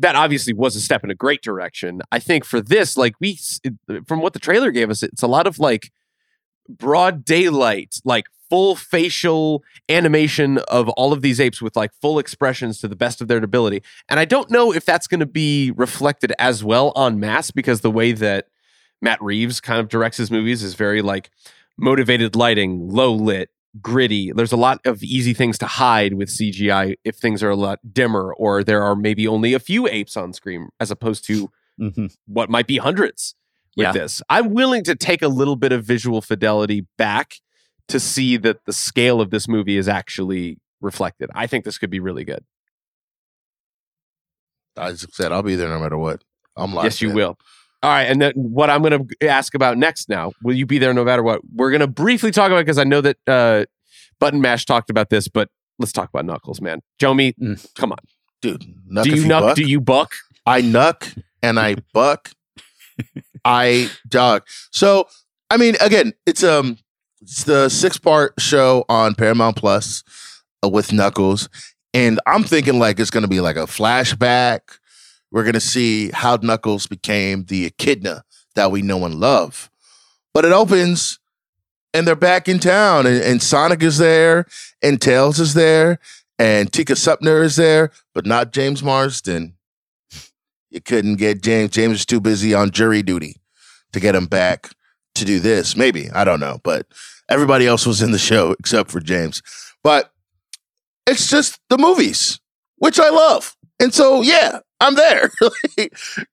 that 0.03 0.17
obviously 0.17 0.53
was 0.53 0.77
a 0.77 0.81
step 0.81 1.03
in 1.03 1.11
a 1.11 1.15
great 1.15 1.43
direction. 1.43 2.03
I 2.11 2.19
think 2.19 2.45
for 2.45 2.61
this, 2.61 2.97
like 2.97 3.15
we, 3.21 3.39
from 4.07 4.21
what 4.21 4.33
the 4.33 4.39
trailer 4.39 4.71
gave 4.71 4.91
us, 4.91 5.03
it's 5.03 5.23
a 5.23 5.27
lot 5.27 5.47
of 5.47 5.59
like 5.59 5.91
broad 6.69 7.25
daylight, 7.25 7.97
like 8.05 8.27
full 8.51 8.77
facial 8.77 9.63
animation 9.89 10.59
of 10.69 10.89
all 10.91 11.13
of 11.13 11.23
these 11.23 11.41
apes 11.41 11.63
with 11.63 11.77
like 11.77 11.91
full 12.03 12.19
expressions 12.19 12.81
to 12.81 12.89
the 12.89 12.97
best 12.97 13.21
of 13.21 13.29
their 13.29 13.39
ability. 13.39 13.83
And 14.09 14.21
I 14.21 14.25
don't 14.25 14.51
know 14.51 14.73
if 14.75 14.85
that's 14.85 15.07
going 15.07 15.21
to 15.21 15.27
be 15.27 15.71
reflected 15.71 16.33
as 16.39 16.63
well 16.63 16.93
on 16.95 17.19
mass 17.19 17.51
because 17.51 17.81
the 17.81 17.91
way 17.91 18.13
that 18.13 18.49
Matt 19.01 19.23
Reeves 19.23 19.61
kind 19.61 19.81
of 19.81 19.89
directs 19.89 20.19
his 20.19 20.31
movies 20.31 20.63
is 20.63 20.75
very 20.75 21.01
like 21.01 21.31
motivated 21.79 22.37
lighting, 22.37 22.91
low 22.91 23.15
lit, 23.15 23.51
gritty. 23.81 24.33
There's 24.33 24.53
a 24.53 24.57
lot 24.57 24.81
of 24.85 25.03
easy 25.03 25.33
things 25.33 25.57
to 25.59 25.67
hide 25.67 26.15
with 26.15 26.29
CGI 26.29 26.97
if 27.05 27.17
things 27.17 27.43
are 27.43 27.51
a 27.51 27.57
lot 27.57 27.79
dimmer 27.93 28.33
or 28.35 28.63
there 28.63 28.83
are 28.83 28.95
maybe 28.95 29.27
only 29.27 29.55
a 29.55 29.59
few 29.59 29.89
apes 29.89 30.17
on 30.17 30.33
screen 30.33 30.69
as 30.79 30.91
opposed 30.91 31.25
to 31.27 31.51
Mhm. 31.81 32.15
what 32.27 32.51
might 32.51 32.67
be 32.67 32.77
hundreds 32.77 33.35
with 33.77 33.85
Yeah. 33.85 33.93
this. 33.93 34.21
I'm 34.29 34.53
willing 34.53 34.85
to 34.85 34.95
take 34.95 35.23
a 35.23 35.29
little 35.29 35.57
bit 35.57 35.73
of 35.73 35.85
visual 35.85 36.21
fidelity 36.21 36.87
back 36.99 37.37
to 37.89 37.99
see 37.99 38.37
that 38.37 38.65
the 38.67 38.73
scale 38.73 39.21
of 39.23 39.31
this 39.31 39.49
movie 39.49 39.79
is 39.79 39.89
actually 39.89 40.59
reflected. 40.83 41.31
I 41.35 41.47
think 41.47 41.65
this 41.65 41.79
could 41.79 41.91
be 41.91 42.01
really 42.01 42.25
good. 42.25 42.45
I 44.77 44.91
just 44.93 45.15
said 45.15 45.33
I'll 45.33 45.43
be 45.43 45.57
there 45.57 45.69
no 45.69 45.79
matter 45.79 45.99
what. 45.99 46.23
I'm 46.57 46.75
like, 46.75 46.85
yes, 46.85 47.01
you 47.01 47.11
in. 47.11 47.15
will. 47.17 47.39
All 47.83 47.91
right, 47.91 48.05
and 48.05 48.23
then 48.23 48.33
what 48.37 48.71
I'm 48.71 48.81
going 48.83 49.09
to 49.21 49.29
ask 49.29 49.55
about 49.55 49.77
next 49.77 50.09
now, 50.09 50.33
will 50.43 50.55
you 50.55 50.67
be 50.67 50.79
there 50.79 50.95
no 50.95 51.05
matter 51.05 51.23
what? 51.23 51.41
We're 51.55 51.71
going 51.71 51.81
to 51.81 51.89
briefly 51.89 52.31
talk 52.31 52.51
about 52.53 52.61
because 52.65 52.79
I 52.79 52.85
know 52.85 53.01
that 53.01 53.17
uh, 53.27 53.65
Button 54.21 54.41
Mash 54.41 54.67
talked 54.67 54.89
about 54.89 55.11
this, 55.11 55.27
but 55.27 55.49
let's 55.81 55.91
talk 55.93 56.09
about 56.09 56.25
Knuckles, 56.25 56.61
man. 56.61 56.81
Jomi, 57.01 57.35
Mm. 57.43 57.67
come 57.75 57.91
on. 57.93 57.99
dude. 58.41 58.61
Do 58.61 59.01
if 59.01 59.07
you 59.07 59.25
nuck? 59.25 59.41
buck. 59.41 59.57
Do 59.57 59.63
you 59.65 59.81
buck? 59.81 60.13
I 60.47 60.63
nuck 60.63 61.17
and 61.43 61.59
I 61.59 61.75
buck. 61.93 62.31
I 63.45 63.91
dog. 64.09 64.45
So 64.71 65.09
I 65.51 65.57
mean, 65.57 65.75
again, 65.81 66.13
it's 66.27 66.45
um, 66.45 66.79
it's 67.21 67.45
the 67.45 67.69
six 67.69 67.99
part 67.99 68.35
show 68.39 68.85
on 68.89 69.15
Paramount 69.15 69.57
Plus 69.57 70.03
uh, 70.65 70.69
with 70.69 70.93
Knuckles, 70.93 71.49
and 71.95 72.21
I'm 72.27 72.45
thinking 72.45 72.79
like 72.79 73.01
it's 73.01 73.11
gonna 73.11 73.29
be 73.29 73.41
like 73.41 73.57
a 73.57 73.61
flashback. 73.67 74.61
We're 75.33 75.45
gonna 75.45 75.61
see 75.61 76.11
how 76.11 76.37
Knuckles 76.37 76.87
became 76.87 77.47
the 77.47 77.65
echidna 77.65 78.25
that 78.55 78.71
we 78.71 78.83
know 78.83 79.05
and 79.05 79.17
love. 79.17 79.71
But 80.33 80.45
it 80.45 80.53
opens, 80.53 81.19
and 81.93 82.07
they're 82.07 82.15
back 82.15 82.49
in 82.49 82.59
town, 82.59 83.07
and, 83.07 83.21
and 83.23 83.43
Sonic 83.43 83.83
is 83.83 83.99
there, 83.99 84.47
and 84.83 85.01
Tails 85.01 85.41
is 85.41 85.55
there, 85.55 85.99
and 86.39 86.73
Tika 86.73 86.97
Sumpter 86.97 87.43
is 87.43 87.57
there, 87.57 87.91
but 88.15 88.27
not 88.27 88.53
James 88.53 88.83
Marsden. 88.83 89.55
You 90.71 90.81
couldn't 90.81 91.17
get 91.17 91.43
James. 91.43 91.71
James 91.71 92.01
is 92.01 92.07
too 92.07 92.21
busy 92.21 92.55
on 92.55 92.71
jury 92.71 93.03
duty 93.03 93.37
to 93.93 94.01
get 94.01 94.15
him 94.15 94.27
back 94.27 94.71
to 95.15 95.25
do 95.25 95.39
this. 95.39 95.77
Maybe. 95.77 96.11
I 96.11 96.25
don't 96.25 96.41
know. 96.41 96.61
But 96.63 96.87
everybody 97.29 97.67
else 97.67 97.87
was 97.87 98.01
in 98.01 98.11
the 98.11 98.19
show 98.19 98.55
except 98.59 98.91
for 98.91 99.01
James. 99.01 99.43
But 99.83 100.13
it's 101.07 101.29
just 101.29 101.61
the 101.69 101.77
movies, 101.77 102.41
which 102.77 102.99
I 102.99 103.11
love. 103.11 103.55
And 103.83 103.93
so, 103.93 104.23
yeah, 104.23 104.61
I'm 104.81 104.95
there. 104.95 105.33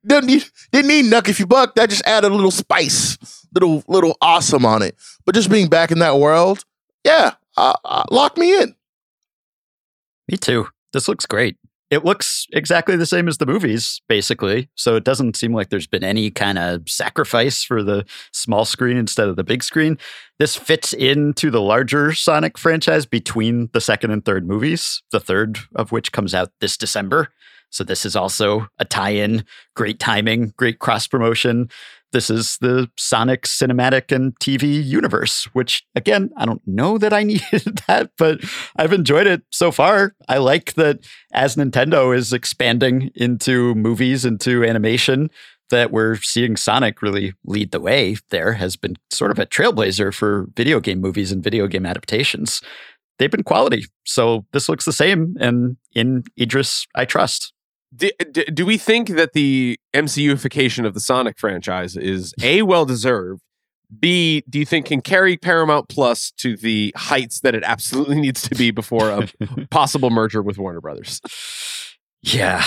didn't, 0.06 0.28
need, 0.28 0.46
didn't 0.72 0.88
need 0.88 1.06
Nuck 1.06 1.28
if 1.30 1.40
you 1.40 1.48
buck. 1.48 1.74
That 1.74 1.90
just 1.90 2.06
added 2.06 2.32
a 2.32 2.36
little 2.36 2.52
spice, 2.52 3.18
little 3.56 3.84
little 3.88 4.16
awesome 4.22 4.68
on 4.68 4.84
it. 4.84 4.96
But 5.26 5.34
just 5.34 5.50
being 5.50 5.68
back 5.68 5.90
in 5.90 5.98
that 5.98 6.20
world, 6.20 6.64
yeah, 7.04 7.34
uh, 7.58 7.74
uh, 7.84 8.04
lock 8.12 8.38
me 8.38 8.56
in. 8.62 8.76
Me 10.28 10.38
too. 10.38 10.68
This 10.94 11.08
looks 11.08 11.26
great. 11.26 11.58
It 11.90 12.06
looks 12.06 12.46
exactly 12.54 12.96
the 12.96 13.06
same 13.06 13.28
as 13.28 13.40
the 13.40 13.48
movies, 13.48 14.00
basically. 14.08 14.70
So 14.76 14.96
it 14.96 15.04
doesn't 15.04 15.36
seem 15.36 15.54
like 15.54 15.70
there's 15.70 15.88
been 15.88 16.04
any 16.04 16.30
kind 16.30 16.60
of 16.60 16.88
sacrifice 16.88 17.64
for 17.64 17.82
the 17.82 18.06
small 18.32 18.64
screen 18.64 18.96
instead 18.96 19.28
of 19.28 19.36
the 19.36 19.44
big 19.44 19.64
screen. 19.64 19.98
This 20.38 20.56
fits 20.56 20.94
into 20.94 21.50
the 21.50 21.62
larger 21.62 22.14
Sonic 22.14 22.60
franchise 22.60 23.08
between 23.08 23.70
the 23.74 23.82
second 23.82 24.12
and 24.12 24.24
third 24.24 24.48
movies, 24.48 25.02
the 25.12 25.20
third 25.20 25.58
of 25.76 25.92
which 25.92 26.12
comes 26.12 26.36
out 26.36 26.52
this 26.62 26.78
December. 26.78 27.30
So 27.72 27.84
this 27.84 28.06
is 28.06 28.16
also 28.16 28.68
a 28.80 28.86
tie 28.86 29.12
in, 29.12 29.46
great 29.76 30.00
timing, 30.00 30.54
great 30.58 30.80
cross 30.80 31.08
promotion. 31.08 31.70
This 32.12 32.30
is 32.30 32.58
the 32.58 32.90
Sonic 32.98 33.44
cinematic 33.44 34.14
and 34.14 34.38
TV 34.40 34.84
universe, 34.84 35.46
which 35.54 35.86
again, 35.96 36.32
I 36.38 36.46
don't 36.46 36.62
know 36.66 36.98
that 36.98 37.14
I 37.14 37.24
needed 37.24 37.82
that, 37.88 38.12
but 38.18 38.40
I've 38.78 38.94
enjoyed 38.94 39.28
it 39.28 39.44
so 39.52 39.72
far. 39.72 40.16
I 40.28 40.38
like 40.38 40.74
that 40.74 41.00
as 41.34 41.56
Nintendo 41.56 42.16
is 42.16 42.34
expanding 42.34 43.12
into 43.16 43.76
movies, 43.76 44.26
into 44.26 44.64
animation, 44.64 45.30
that 45.70 45.92
we're 45.92 46.16
seeing 46.16 46.58
Sonic 46.58 47.02
really 47.02 47.34
lead 47.46 47.72
the 47.72 47.80
way 47.80 48.18
there, 48.30 48.54
has 48.54 48.76
been 48.76 48.96
sort 49.12 49.32
of 49.32 49.40
a 49.40 49.46
trailblazer 49.46 50.14
for 50.14 50.48
video 50.56 50.80
game 50.80 51.00
movies 51.00 51.32
and 51.32 51.44
video 51.44 51.68
game 51.68 51.86
adaptations. 51.86 52.62
They've 53.18 53.30
been 53.30 53.44
quality. 53.44 53.86
So 54.06 54.46
this 54.52 54.70
looks 54.70 54.86
the 54.86 54.94
same. 54.94 55.36
And 55.40 55.78
in 55.94 56.24
Idris, 56.40 56.88
I 56.96 57.06
trust. 57.06 57.54
Do, 57.96 58.12
do, 58.32 58.44
do 58.46 58.66
we 58.66 58.78
think 58.78 59.10
that 59.10 59.34
the 59.34 59.80
MCUification 59.96 60.86
of 60.86 60.94
the 60.94 61.00
Sonic 61.00 61.40
franchise 61.40 61.98
is 61.98 62.34
A, 62.42 62.62
well 62.62 62.86
deserved? 62.86 63.42
B, 64.00 64.44
do 64.48 64.60
you 64.60 64.66
think 64.66 64.86
can 64.86 65.02
carry 65.02 65.36
Paramount 65.36 65.90
Plus 65.90 66.30
to 66.38 66.56
the 66.56 66.94
heights 66.96 67.40
that 67.40 67.56
it 67.56 67.64
absolutely 67.64 68.22
needs 68.22 68.44
to 68.44 68.54
be 68.56 68.70
before 68.70 69.10
a 69.10 69.28
possible 69.72 70.12
merger 70.12 70.44
with 70.44 70.60
Warner 70.60 70.82
Brothers? 70.82 71.20
Yeah. 72.22 72.64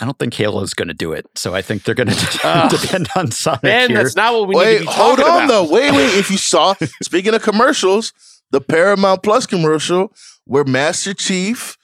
I 0.00 0.04
don't 0.04 0.18
think 0.18 0.34
Halo's 0.34 0.74
going 0.74 0.88
to 0.88 0.94
do 0.94 1.12
it. 1.12 1.26
So 1.34 1.54
I 1.54 1.62
think 1.62 1.82
they're 1.82 1.94
going 1.96 2.08
to 2.10 2.40
Ugh. 2.44 2.70
depend 2.70 3.08
on 3.16 3.30
Sonic 3.32 3.62
Man, 3.64 3.90
here. 3.90 3.98
that's 3.98 4.16
not 4.16 4.32
what 4.32 4.48
we 4.48 4.54
need 4.54 4.60
Wait, 4.60 4.78
to 4.78 4.84
be 4.84 4.90
hold 4.90 5.20
on 5.20 5.44
about. 5.44 5.48
though. 5.48 5.72
Wait, 5.72 5.90
wait. 5.92 6.14
If 6.18 6.30
you 6.30 6.36
saw, 6.38 6.74
speaking 7.02 7.34
of 7.34 7.42
commercials, 7.42 8.12
the 8.52 8.60
Paramount 8.60 9.22
Plus 9.22 9.46
commercial 9.46 10.12
where 10.44 10.64
Master 10.64 11.14
Chief 11.14 11.76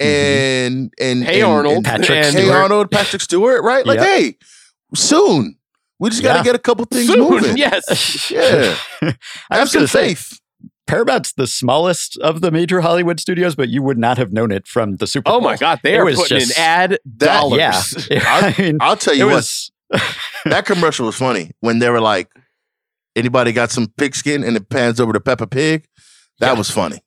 Mm-hmm. 0.00 0.74
and 0.76 0.94
and 1.00 1.24
Hey 1.24 1.40
and- 1.40 1.50
Arnold, 1.50 1.76
and 1.76 1.84
Patrick 1.84 2.08
Hey 2.08 2.30
Stewart. 2.30 2.54
Arnold, 2.56 2.90
Patrick 2.90 3.22
Stewart, 3.22 3.62
right? 3.64 3.86
Like, 3.86 3.98
Yep. 3.98 4.06
hey, 4.06 4.36
soon. 4.94 5.56
We 5.98 6.10
just 6.10 6.22
got 6.22 6.34
to 6.34 6.38
Yeah. 6.40 6.44
get 6.44 6.54
a 6.54 6.58
couple 6.58 6.84
things 6.84 7.06
Soon, 7.06 7.20
moving. 7.20 7.56
yes. 7.56 8.30
Yeah. 8.30 8.76
I 9.50 9.56
Have 9.56 9.60
was 9.62 9.72
some 9.72 9.78
going 9.78 9.86
to 9.86 9.88
say, 9.88 10.08
faith. 10.14 10.38
Paramount's 10.86 11.32
the 11.32 11.46
smallest 11.46 12.18
of 12.18 12.42
the 12.42 12.50
major 12.50 12.82
Hollywood 12.82 13.18
studios, 13.18 13.54
but 13.56 13.70
you 13.70 13.82
would 13.82 13.96
not 13.98 14.18
have 14.18 14.30
known 14.32 14.52
it 14.52 14.68
from 14.68 14.96
the 14.96 15.06
Super 15.06 15.30
Oh 15.30 15.40
my 15.40 15.56
God, 15.56 15.80
they 15.82 15.94
It 15.94 15.98
are 16.00 16.04
was 16.04 16.16
putting 16.16 16.38
just- 16.40 16.56
in 16.58 16.62
ad 16.62 16.98
That- 17.16 17.26
dollars. 17.40 18.08
Yeah. 18.10 18.22
I 18.58 18.62
mean, 18.62 18.76
I'll 18.82 18.96
tell 18.98 19.14
it 19.14 19.18
you 19.18 19.26
what, 19.26 19.36
was. 19.36 19.70
that 20.44 20.66
commercial 20.66 21.06
was 21.06 21.16
funny 21.16 21.52
when 21.60 21.78
they 21.78 21.88
were 21.88 22.00
like, 22.02 22.28
anybody 23.16 23.52
got 23.52 23.70
some 23.70 23.86
pigskin 23.96 24.44
and 24.44 24.54
it 24.56 24.68
pans 24.68 25.00
over 25.00 25.14
to 25.14 25.20
Peppa 25.20 25.46
Pig? 25.46 25.86
That 26.40 26.48
Yeah. 26.52 26.58
was 26.58 26.70
funny. 26.70 27.00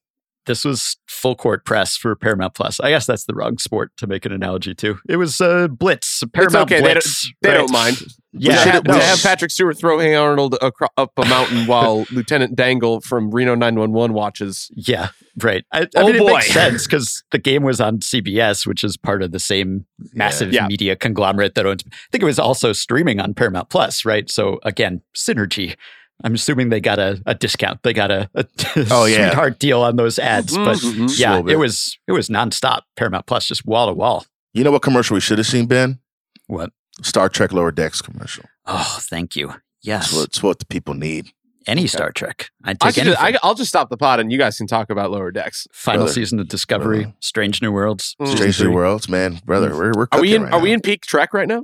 This 0.45 0.65
was 0.65 0.97
full 1.07 1.35
court 1.35 1.65
press 1.65 1.95
for 1.95 2.15
Paramount 2.15 2.53
Plus. 2.55 2.79
I 2.79 2.89
guess 2.89 3.05
that's 3.05 3.25
the 3.25 3.33
wrong 3.35 3.57
sport 3.57 3.91
to 3.97 4.07
make 4.07 4.25
an 4.25 4.31
analogy 4.31 4.73
to. 4.75 4.97
It 5.07 5.17
was 5.17 5.39
uh, 5.41 5.67
Blitz, 5.67 6.23
Paramount 6.33 6.71
okay, 6.71 6.81
they 6.81 6.93
Blitz. 6.93 7.31
They 7.41 7.49
right? 7.49 7.57
don't 7.57 7.71
mind. 7.71 7.97
Yeah, 8.31 8.63
to, 8.63 8.71
have, 8.71 8.85
no. 8.85 8.93
have 8.93 9.21
Patrick 9.23 9.49
Stewart 9.49 9.77
throw 9.77 9.97
Hey 9.97 10.13
Arnold 10.13 10.55
acro- 10.61 10.89
up 10.97 11.11
a 11.17 11.25
mountain 11.25 11.65
while 11.65 12.05
Lieutenant 12.11 12.55
Dangle 12.55 13.01
from 13.01 13.31
Reno 13.31 13.55
911 13.55 14.13
watches. 14.13 14.69
Yeah, 14.75 15.09
right. 15.41 15.65
I, 15.71 15.81
I 15.81 15.87
Oh, 15.95 16.05
mean, 16.05 16.15
it 16.17 16.19
boy. 16.19 16.33
makes 16.33 16.51
sense 16.51 16.85
because 16.85 17.23
the 17.31 17.39
game 17.39 17.63
was 17.63 17.81
on 17.81 17.99
CBS, 17.99 18.67
which 18.67 18.83
is 18.83 18.97
part 18.97 19.23
of 19.23 19.31
the 19.31 19.39
same 19.39 19.85
massive 20.13 20.53
Yeah. 20.53 20.67
media 20.67 20.95
conglomerate 20.95 21.55
that 21.55 21.65
owns. 21.65 21.83
I 21.87 21.95
think 22.11 22.21
it 22.21 22.25
was 22.27 22.37
also 22.39 22.71
streaming 22.71 23.19
on 23.19 23.33
Paramount 23.33 23.69
Plus, 23.71 24.05
right? 24.05 24.29
So 24.29 24.59
again, 24.63 25.01
synergy. 25.15 25.75
I'm 26.23 26.33
assuming 26.35 26.69
they 26.69 26.81
got 26.81 26.99
a, 26.99 27.21
a 27.25 27.33
discount. 27.35 27.81
They 27.83 27.93
got 27.93 28.11
a, 28.11 28.29
a 28.35 28.45
Oh, 28.91 29.05
yeah. 29.05 29.27
sweetheart 29.29 29.59
deal 29.59 29.81
on 29.81 29.95
those 29.95 30.19
ads. 30.19 30.55
But 30.55 30.77
Mhm. 30.77 31.17
yeah, 31.19 31.35
Little 31.37 31.49
it 31.51 31.55
was 31.57 31.97
it 32.07 32.11
was 32.11 32.27
nonstop. 32.29 32.81
Paramount 32.97 33.25
Plus, 33.25 33.45
just 33.47 33.65
wall 33.65 33.87
to 33.87 33.93
wall. 33.93 34.25
You 34.53 34.63
know 34.63 34.71
what 34.71 34.81
commercial 34.81 35.13
we 35.15 35.21
should 35.21 35.37
have 35.37 35.47
seen, 35.47 35.65
Ben? 35.67 35.99
What? 36.47 36.71
Star 37.03 37.29
Trek 37.29 37.53
Lower 37.53 37.71
Decks 37.71 38.01
commercial. 38.01 38.43
Oh, 38.65 38.97
thank 39.01 39.35
you. 39.35 39.49
It's 39.49 39.57
Yes, 39.83 40.13
what, 40.13 40.23
it's 40.25 40.43
what 40.43 40.59
the 40.59 40.65
people 40.65 40.93
need. 40.93 41.31
any 41.67 41.81
Okay. 41.81 41.87
Star 41.87 42.11
Trek. 42.11 42.49
I'd 42.65 42.77
I 42.81 42.87
take 42.87 42.95
can 42.95 43.07
anything. 43.07 43.31
just, 43.33 43.43
I, 43.43 43.47
I'll 43.47 43.55
just 43.55 43.69
stop 43.69 43.89
the 43.89 43.95
pod 43.95 44.19
and 44.19 44.29
you 44.31 44.37
guys 44.37 44.57
can 44.57 44.67
talk 44.67 44.89
about 44.89 45.11
Lower 45.11 45.31
Decks. 45.31 45.67
Final 45.71 46.01
Brother. 46.01 46.13
season 46.13 46.39
of 46.39 46.49
Discovery, 46.49 47.03
Brother. 47.03 47.15
Strange 47.21 47.61
New 47.61 47.71
Worlds. 47.71 48.15
Mm. 48.19 48.35
Strange 48.35 48.61
New. 48.61 48.71
Worlds, 48.71 49.07
man, 49.07 49.39
brother. 49.45 49.69
We're 49.73 49.93
we're 49.95 50.07
Are 50.11 50.19
we 50.19 50.35
in? 50.35 50.43
right 50.43 50.53
are 50.53 50.59
we 50.59 50.73
in 50.73 50.81
peak 50.81 51.05
Trek 51.05 51.33
right 51.33 51.47
now? 51.47 51.63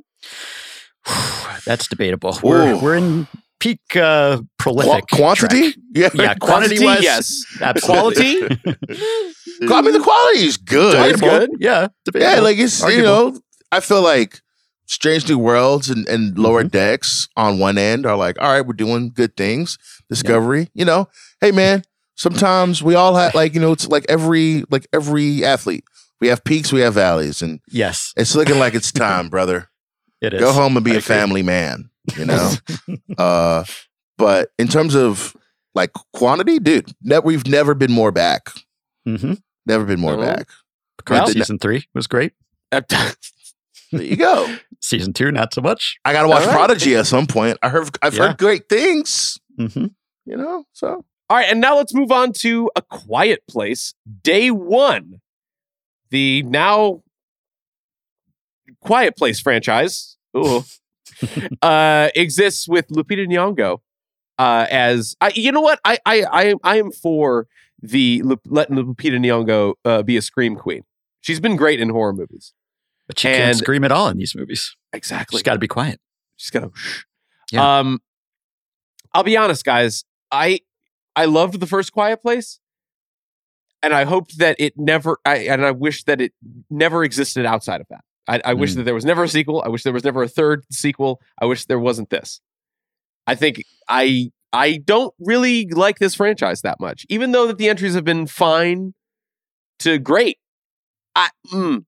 That's 1.65 1.87
debatable. 1.87 2.37
We're, 2.43 2.79
we're 2.81 2.95
in 2.95 3.27
peak 3.59 3.79
uh, 3.95 4.37
Qua- 4.37 4.45
prolific 4.59 5.07
quantity? 5.11 5.71
Trek. 5.73 5.75
Yeah, 5.93 6.09
Yeah, 6.13 6.33
quantity 6.35 6.83
wise, 6.83 7.03
yes. 7.03 7.45
absolutely. 7.61 8.39
Quality? 8.47 8.57
I 9.73 9.81
mean, 9.81 9.93
the 9.93 10.01
quality 10.03 10.39
is 10.45 10.57
good. 10.57 11.11
It's 11.11 11.21
good. 11.21 11.49
Yeah, 11.59 11.87
debatable. 12.03 12.33
Yeah, 12.35 12.39
like 12.41 12.57
it's 12.57 12.83
you 12.87 13.01
know, 13.01 13.39
I 13.71 13.79
feel 13.79 14.01
like 14.01 14.41
Strange 14.87 15.27
New 15.29 15.39
Worlds 15.39 15.89
and, 15.89 16.07
and 16.07 16.37
Lower 16.37 16.61
Mm-hmm. 16.61 16.69
Decks 16.69 17.27
on 17.37 17.57
one 17.59 17.77
end 17.77 18.05
are 18.05 18.15
like, 18.17 18.39
all 18.41 18.51
right, 18.51 18.65
we're 18.65 18.73
doing 18.73 19.11
good 19.13 19.35
things. 19.37 19.77
Discovery, 20.09 20.69
you 20.73 20.85
know, 20.85 21.07
hey 21.41 21.51
man, 21.51 21.83
sometimes 22.15 22.83
we 22.83 22.93
all 22.95 23.15
have 23.15 23.33
like 23.33 23.53
you 23.55 23.61
know, 23.61 23.71
it's 23.71 23.87
like 23.87 24.05
every 24.09 24.63
like 24.69 24.85
every 24.93 25.43
athlete, 25.43 25.83
we 26.21 26.27
have 26.27 26.43
peaks, 26.43 26.71
we 26.71 26.81
have 26.81 26.93
valleys, 26.93 27.41
and 27.41 27.59
yes, 27.71 28.13
it's 28.17 28.35
looking 28.35 28.59
like 28.59 28.75
it's 28.75 28.91
time, 28.91 29.29
brother. 29.29 29.69
it 30.21 30.33
is. 30.33 30.39
Go 30.39 30.51
home 30.51 30.75
and 30.77 30.83
be 30.85 30.91
I 30.91 30.95
a 30.95 30.97
agree. 30.97 31.15
family 31.15 31.41
man, 31.43 31.89
you 32.17 32.25
know. 32.25 32.51
uh, 33.17 33.63
but 34.17 34.49
in 34.57 34.67
terms 34.67 34.95
of 34.95 35.35
like 35.73 35.91
quantity, 36.13 36.59
dude, 36.59 36.91
ne- 37.01 37.19
we've 37.19 37.47
never 37.47 37.73
been 37.73 37.91
more 37.91 38.11
back. 38.11 38.49
Mm-hmm. 39.07 39.33
Never 39.65 39.85
been 39.85 39.99
more 39.99 40.13
Oh. 40.15 40.21
back. 40.21 40.47
Picard 40.97 41.19
Well- 41.23 41.27
season 41.27 41.59
three 41.59 41.85
was 41.93 42.07
great. 42.07 42.33
There 43.91 44.01
you 44.03 44.17
go. 44.17 44.53
Season 44.81 45.13
two, 45.13 45.31
not 45.31 45.53
so 45.53 45.61
much. 45.61 45.97
I 46.03 46.11
gotta 46.11 46.27
watch 46.27 46.41
All 46.41 46.47
right. 46.47 46.55
Prodigy 46.55 46.95
at 46.95 47.05
some 47.05 47.27
point. 47.27 47.57
I 47.61 47.69
heard 47.69 47.87
I've 48.01 48.15
Yeah. 48.15 48.27
heard 48.27 48.37
great 48.37 48.67
things. 48.67 49.37
Mm-hmm. 49.59 49.85
You 50.25 50.35
know, 50.37 50.65
so 50.73 51.05
All 51.29 51.37
right, 51.37 51.47
and 51.49 51.61
now 51.61 51.77
let's 51.77 51.93
move 51.93 52.11
on 52.11 52.33
to 52.39 52.69
A 52.75 52.81
Quiet 52.81 53.43
Place. 53.47 53.93
Day 54.23 54.51
one, 54.51 55.21
the 56.09 56.43
now 56.43 57.03
Quiet 58.81 59.15
Place 59.15 59.39
franchise 59.39 60.17
ooh, 60.35 60.63
uh, 61.61 62.09
exists 62.15 62.67
with 62.67 62.87
Lupita 62.89 63.25
Nyong'o 63.27 63.79
uh, 64.39 64.67
as 64.69 65.15
I. 65.21 65.31
You 65.35 65.51
know 65.51 65.61
what? 65.61 65.79
I 65.85 65.97
I 66.05 66.23
I, 66.31 66.53
I 66.63 66.77
am 66.77 66.91
for 66.91 67.47
the 67.81 68.23
letting 68.45 68.75
Lupita 68.77 69.17
Nyong'o 69.19 69.73
uh, 69.85 70.03
be 70.03 70.17
a 70.17 70.21
scream 70.21 70.55
queen. 70.55 70.83
She's 71.21 71.39
been 71.39 71.55
great 71.55 71.79
in 71.79 71.89
horror 71.89 72.13
movies. 72.13 72.53
But 73.07 73.19
she 73.19 73.27
And- 73.29 73.37
can't 73.37 73.57
scream 73.57 73.83
at 73.83 73.91
all 73.91 74.07
in 74.09 74.17
these 74.17 74.35
movies. 74.35 74.75
Exactly. 74.93 75.37
She's 75.37 75.43
got 75.43 75.53
to 75.53 75.59
be 75.59 75.67
quiet. 75.67 75.99
She's 76.37 76.49
gotta. 76.49 76.71
Yeah. 77.51 77.79
Um, 77.79 77.99
I'll 79.13 79.23
be 79.23 79.37
honest, 79.37 79.63
guys. 79.63 80.03
I 80.31 80.59
I 81.15 81.25
loved 81.25 81.59
the 81.59 81.67
first 81.67 81.91
Quiet 81.93 82.21
Place, 82.21 82.59
and 83.83 83.93
I 83.93 84.03
hoped 84.05 84.39
that 84.39 84.55
it 84.59 84.73
never. 84.77 85.19
I 85.25 85.35
and 85.47 85.63
I 85.65 85.71
wish 85.71 86.03
that 86.05 86.19
it 86.19 86.33
never 86.69 87.03
existed 87.03 87.45
outside 87.45 87.79
of 87.81 87.87
that. 87.89 88.03
I, 88.27 88.41
I 88.45 88.53
wish 88.53 88.71
Mm. 88.73 88.75
that 88.77 88.83
there 88.83 88.93
was 88.95 89.05
never 89.05 89.23
a 89.23 89.29
sequel. 89.29 89.61
I 89.65 89.69
wish 89.69 89.83
there 89.83 89.93
was 89.93 90.03
never 90.03 90.23
a 90.23 90.27
third 90.27 90.63
sequel. 90.71 91.21
I 91.41 91.45
wish 91.45 91.65
there 91.65 91.79
wasn't 91.79 92.09
this. 92.09 92.41
I 93.27 93.35
think 93.35 93.63
I 93.89 94.31
I 94.53 94.77
don't 94.85 95.13
really 95.19 95.67
like 95.67 95.99
this 95.99 96.15
franchise 96.15 96.61
that 96.61 96.79
much, 96.79 97.05
even 97.09 97.31
though 97.33 97.47
that 97.47 97.57
the 97.57 97.69
entries 97.69 97.93
have 97.93 98.05
been 98.05 98.25
fine 98.27 98.93
to 99.79 99.97
great. 99.99 100.37
I 101.15 101.29
mm, 101.51 101.85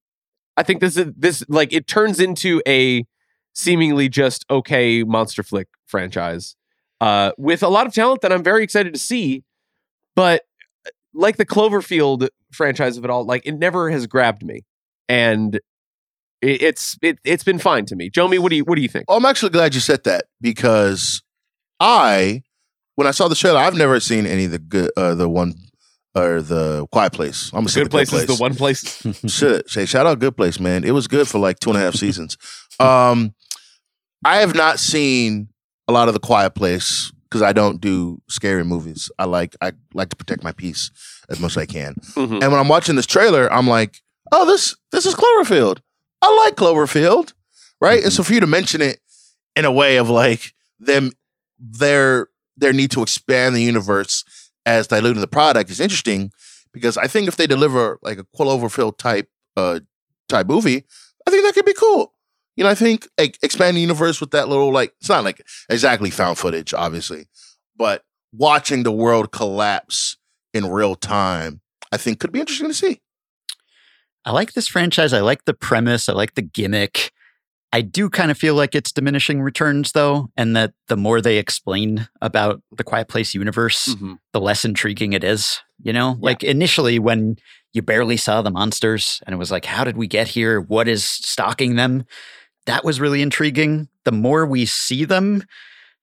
I 0.57 0.63
think 0.63 0.81
this 0.81 0.97
is 0.97 1.11
this 1.15 1.43
like 1.47 1.73
it 1.73 1.87
turns 1.87 2.19
into 2.19 2.61
a 2.67 3.05
seemingly 3.53 4.09
just 4.09 4.45
okay 4.49 5.03
monster 5.03 5.43
flick 5.43 5.67
franchise 5.87 6.55
uh, 7.01 7.31
with 7.37 7.63
a 7.63 7.69
lot 7.69 7.87
of 7.87 7.93
talent 7.93 8.21
that 8.21 8.31
I'm 8.31 8.43
very 8.43 8.63
excited 8.63 8.93
to 8.93 8.99
see. 8.99 9.43
But 10.15 10.43
uh, 10.85 10.89
like 11.13 11.37
the 11.37 11.45
Cloverfield 11.45 12.27
franchise 12.51 12.97
of 12.97 13.03
it 13.03 13.09
all, 13.09 13.23
like 13.25 13.45
it 13.45 13.53
never 13.53 13.89
has 13.89 14.07
grabbed 14.07 14.43
me, 14.43 14.65
and 15.07 15.59
it, 16.41 16.61
it's 16.61 16.97
it, 17.01 17.19
it's 17.23 17.43
been 17.43 17.59
fine 17.59 17.85
to 17.85 17.95
me. 17.95 18.09
Jomi, 18.09 18.39
what 18.39 18.49
do 18.49 18.55
you 18.55 18.63
what 18.63 18.75
do 18.75 18.81
you 18.81 18.87
think? 18.89 19.05
oh, 19.07 19.15
I'm 19.17 19.25
actually 19.25 19.51
glad 19.51 19.73
you 19.73 19.81
said 19.81 20.03
that 20.05 20.25
because 20.41 21.21
I, 21.79 22.43
when 22.95 23.07
I 23.07 23.11
saw 23.11 23.27
the 23.27 23.35
trailer, 23.35 23.59
I've 23.59 23.75
never 23.75 23.99
seen 23.99 24.25
any 24.25 24.45
of 24.45 24.51
the 24.51 24.59
good, 24.59 24.91
uh, 24.97 25.13
the 25.15 25.29
one 25.29 25.53
or 26.15 26.41
the 26.41 26.87
Quiet 26.91 27.13
Place. 27.13 27.49
I'm 27.53 27.59
gonna 27.59 27.69
say 27.69 27.81
Good 27.81 27.87
the 27.87 27.89
place 27.91 28.13
is 28.13 28.25
the 28.25 28.35
one 28.35 28.55
place. 28.55 29.05
Should 29.27 29.69
say 29.69 29.85
shout 29.85 30.07
out 30.07 30.19
Good 30.19 30.35
Place, 30.35 30.59
man. 30.59 30.83
It 30.83 30.91
was 30.91 31.07
good 31.07 31.27
for 31.27 31.37
like 31.39 31.59
two 31.59 31.69
and 31.69 31.77
a 31.77 31.81
half 31.81 31.93
seasons. 31.95 32.37
Um, 32.79 33.33
I 34.25 34.37
have 34.37 34.55
not 34.55 34.79
seen 34.79 35.49
a 35.87 35.93
lot 35.93 36.07
of 36.07 36.13
the 36.15 36.19
Quiet 36.19 36.55
Place 36.55 37.11
because 37.29 37.41
I 37.41 37.53
don't 37.53 37.79
do 37.79 38.21
scary 38.29 38.63
movies. 38.63 39.11
I 39.19 39.25
like 39.25 39.55
I 39.61 39.73
like 39.93 40.09
to 40.09 40.15
protect 40.15 40.43
my 40.43 40.51
peace 40.51 40.89
as 41.29 41.39
much 41.39 41.51
as 41.51 41.57
I 41.57 41.65
can. 41.67 41.93
Mhm. 42.15 42.41
And 42.41 42.51
when 42.51 42.59
I'm 42.59 42.67
watching 42.67 42.95
this 42.95 43.05
trailer, 43.05 43.51
I'm 43.53 43.67
like, 43.67 44.01
oh, 44.31 44.45
this 44.45 44.75
this 44.91 45.05
is 45.05 45.13
Cloverfield. 45.13 45.79
I 46.21 46.35
like 46.45 46.55
Cloverfield, 46.55 47.33
right? 47.79 48.03
And 48.03 48.11
so 48.11 48.23
for 48.23 48.33
you 48.33 48.39
to 48.39 48.47
mention 48.47 48.81
it 48.81 48.99
in 49.55 49.65
a 49.65 49.71
way 49.71 49.97
of 49.97 50.09
like 50.09 50.53
them 50.79 51.11
their 51.59 52.27
their 52.55 52.73
need 52.73 52.91
to 52.91 53.01
expand 53.01 53.55
the 53.55 53.61
universe 53.61 54.23
as 54.65 54.87
diluting 54.87 55.21
the 55.21 55.27
product 55.27 55.69
is 55.69 55.79
interesting 55.79 56.31
because 56.73 56.97
I 56.97 57.07
think 57.07 57.27
if 57.27 57.37
they 57.37 57.47
deliver 57.47 57.99
like 58.01 58.19
a 58.19 58.23
Cloverfield 58.23 58.97
type 58.97 59.29
uh 59.55 59.79
type 60.29 60.47
movie, 60.47 60.83
I 61.27 61.31
think 61.31 61.43
that 61.43 61.53
could 61.53 61.65
be 61.65 61.73
cool. 61.73 62.13
You 62.55 62.63
know, 62.63 62.69
I 62.69 62.75
think 62.75 63.07
like 63.17 63.37
expanding 63.41 63.75
the 63.75 63.81
universe 63.81 64.19
with 64.19 64.31
that 64.31 64.49
little 64.49 64.71
like 64.71 64.93
it's 64.99 65.09
not 65.09 65.23
like 65.23 65.41
exactly 65.69 66.09
found 66.09 66.37
footage, 66.37 66.73
obviously, 66.73 67.27
but 67.75 68.03
watching 68.31 68.83
the 68.83 68.91
world 68.91 69.31
collapse 69.31 70.17
in 70.53 70.69
real 70.69 70.95
time, 70.95 71.61
I 71.91 71.97
think 71.97 72.19
could 72.19 72.31
be 72.31 72.39
interesting 72.39 72.67
to 72.67 72.73
see. 72.73 73.01
I 74.27 74.31
like 74.31 74.51
this 74.53 74.67
franchise. 74.67 75.13
I 75.13 75.21
like 75.21 75.45
the 75.45 75.53
premise. 75.53 76.09
I 76.09 76.13
like 76.13 76.35
the 76.35 76.41
gimmick. 76.41 77.13
I 77.71 77.79
do 77.79 78.09
kind 78.09 78.29
of 78.29 78.37
feel 78.37 78.55
like 78.55 78.75
it's 78.75 78.91
diminishing 78.91 79.41
returns, 79.41 79.93
though, 79.93 80.29
and 80.35 80.53
that 80.57 80.73
the 80.89 80.97
more 80.97 81.21
they 81.21 81.37
explain 81.37 82.09
about 82.21 82.61
the 82.75 82.83
Quiet 82.83 83.07
Place 83.07 83.33
universe, 83.33 83.87
Mhm. 83.95 84.19
the 84.33 84.41
less 84.41 84.65
intriguing 84.65 85.13
it 85.13 85.23
is. 85.23 85.59
You 85.81 85.93
know, 85.93 86.17
like 86.19 86.43
initially 86.43 86.99
when 86.99 87.37
you 87.71 87.81
barely 87.81 88.17
saw 88.17 88.41
the 88.41 88.51
monsters 88.51 89.21
and 89.25 89.33
it 89.33 89.37
was 89.37 89.49
like, 89.51 89.63
how 89.63 89.85
did 89.85 89.95
we 89.95 90.07
get 90.07 90.27
here? 90.29 90.59
What 90.59 90.89
is 90.89 91.05
stalking 91.05 91.75
them? 91.77 92.03
That 92.65 92.83
was 92.83 92.99
really 92.99 93.21
intriguing. 93.21 93.87
The 94.03 94.11
more 94.11 94.45
we 94.45 94.65
see 94.65 95.05
them, 95.05 95.43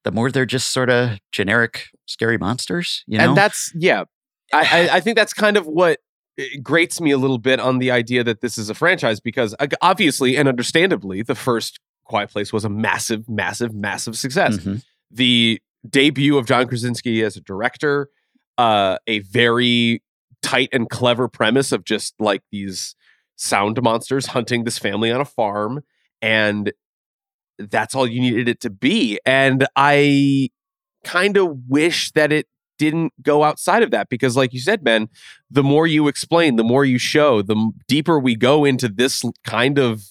the 0.03 0.11
more 0.11 0.31
they're 0.31 0.45
just 0.47 0.71
sort 0.71 0.89
of 0.89 1.19
generic, 1.31 1.89
scary 2.07 2.39
monsters. 2.39 3.03
You 3.05 3.19
know, 3.19 3.29
and 3.29 3.37
that's 3.37 3.71
yeah 3.75 4.05
I 4.53 4.89
i 4.93 4.99
think 4.99 5.15
that's 5.17 5.33
kind 5.33 5.57
of 5.57 5.65
what 5.67 5.99
uh, 6.39 6.43
grates 6.61 6.99
me 7.01 7.11
a 7.11 7.17
little 7.17 7.37
bit 7.37 7.59
on 7.59 7.79
the 7.79 7.91
idea 7.91 8.23
that 8.23 8.41
this 8.41 8.57
is 8.57 8.69
a 8.69 8.73
franchise 8.75 9.19
because 9.19 9.55
obviously 9.81 10.35
and 10.37 10.47
understandably 10.47 11.21
the 11.21 11.35
first 11.35 11.79
quiet 12.03 12.29
place 12.29 12.51
was 12.53 12.63
a 12.65 12.69
massive 12.69 13.27
massive 13.29 13.73
massive 13.73 14.15
success 14.17 14.57
Mhm. 14.57 14.83
the 15.11 15.61
debut 15.89 16.37
of 16.37 16.45
john 16.45 16.67
krasinski 16.67 17.23
as 17.23 17.35
a 17.35 17.41
director 17.41 18.09
uh 18.57 18.97
a 19.07 19.19
very 19.19 20.01
tight 20.41 20.69
and 20.71 20.89
clever 20.89 21.27
premise 21.27 21.71
of 21.71 21.83
just 21.83 22.13
like 22.19 22.41
these 22.51 22.95
sound 23.35 23.81
monsters 23.81 24.27
hunting 24.27 24.63
this 24.63 24.77
family 24.77 25.11
on 25.11 25.19
a 25.21 25.25
farm 25.25 25.83
and 26.21 26.71
that's 27.57 27.95
all 27.95 28.05
you 28.07 28.19
needed 28.21 28.47
it 28.49 28.59
to 28.61 28.69
be 28.69 29.19
and 29.25 29.65
i 29.75 30.49
kind 31.03 31.37
of 31.37 31.57
wish 31.67 32.11
that 32.11 32.31
it 32.31 32.47
didn't 32.77 33.13
go 33.21 33.43
outside 33.43 33.83
of 33.83 33.91
that 33.91 34.09
because 34.09 34.35
like 34.35 34.53
you 34.53 34.59
said 34.59 34.83
ben 34.83 35.07
the 35.49 35.63
more 35.63 35.87
you 35.87 36.07
explain 36.07 36.55
the 36.55 36.63
more 36.63 36.85
you 36.85 36.97
show 36.97 37.41
the 37.41 37.71
deeper 37.87 38.19
we 38.19 38.35
go 38.35 38.65
into 38.65 38.87
this 38.89 39.23
kind 39.43 39.77
of 39.79 40.03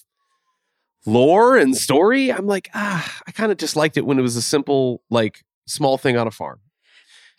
lore 1.05 1.55
and 1.55 1.75
story 1.77 2.31
i'm 2.31 2.47
like 2.47 2.69
ah 2.73 3.19
i 3.27 3.31
kind 3.31 3.51
of 3.51 3.57
just 3.57 3.75
liked 3.75 3.97
it 3.97 4.05
when 4.05 4.17
it 4.17 4.23
was 4.23 4.35
a 4.35 4.41
simple 4.41 5.01
like 5.09 5.43
small 5.67 5.97
thing 5.97 6.17
on 6.17 6.27
a 6.27 6.31
farm 6.31 6.59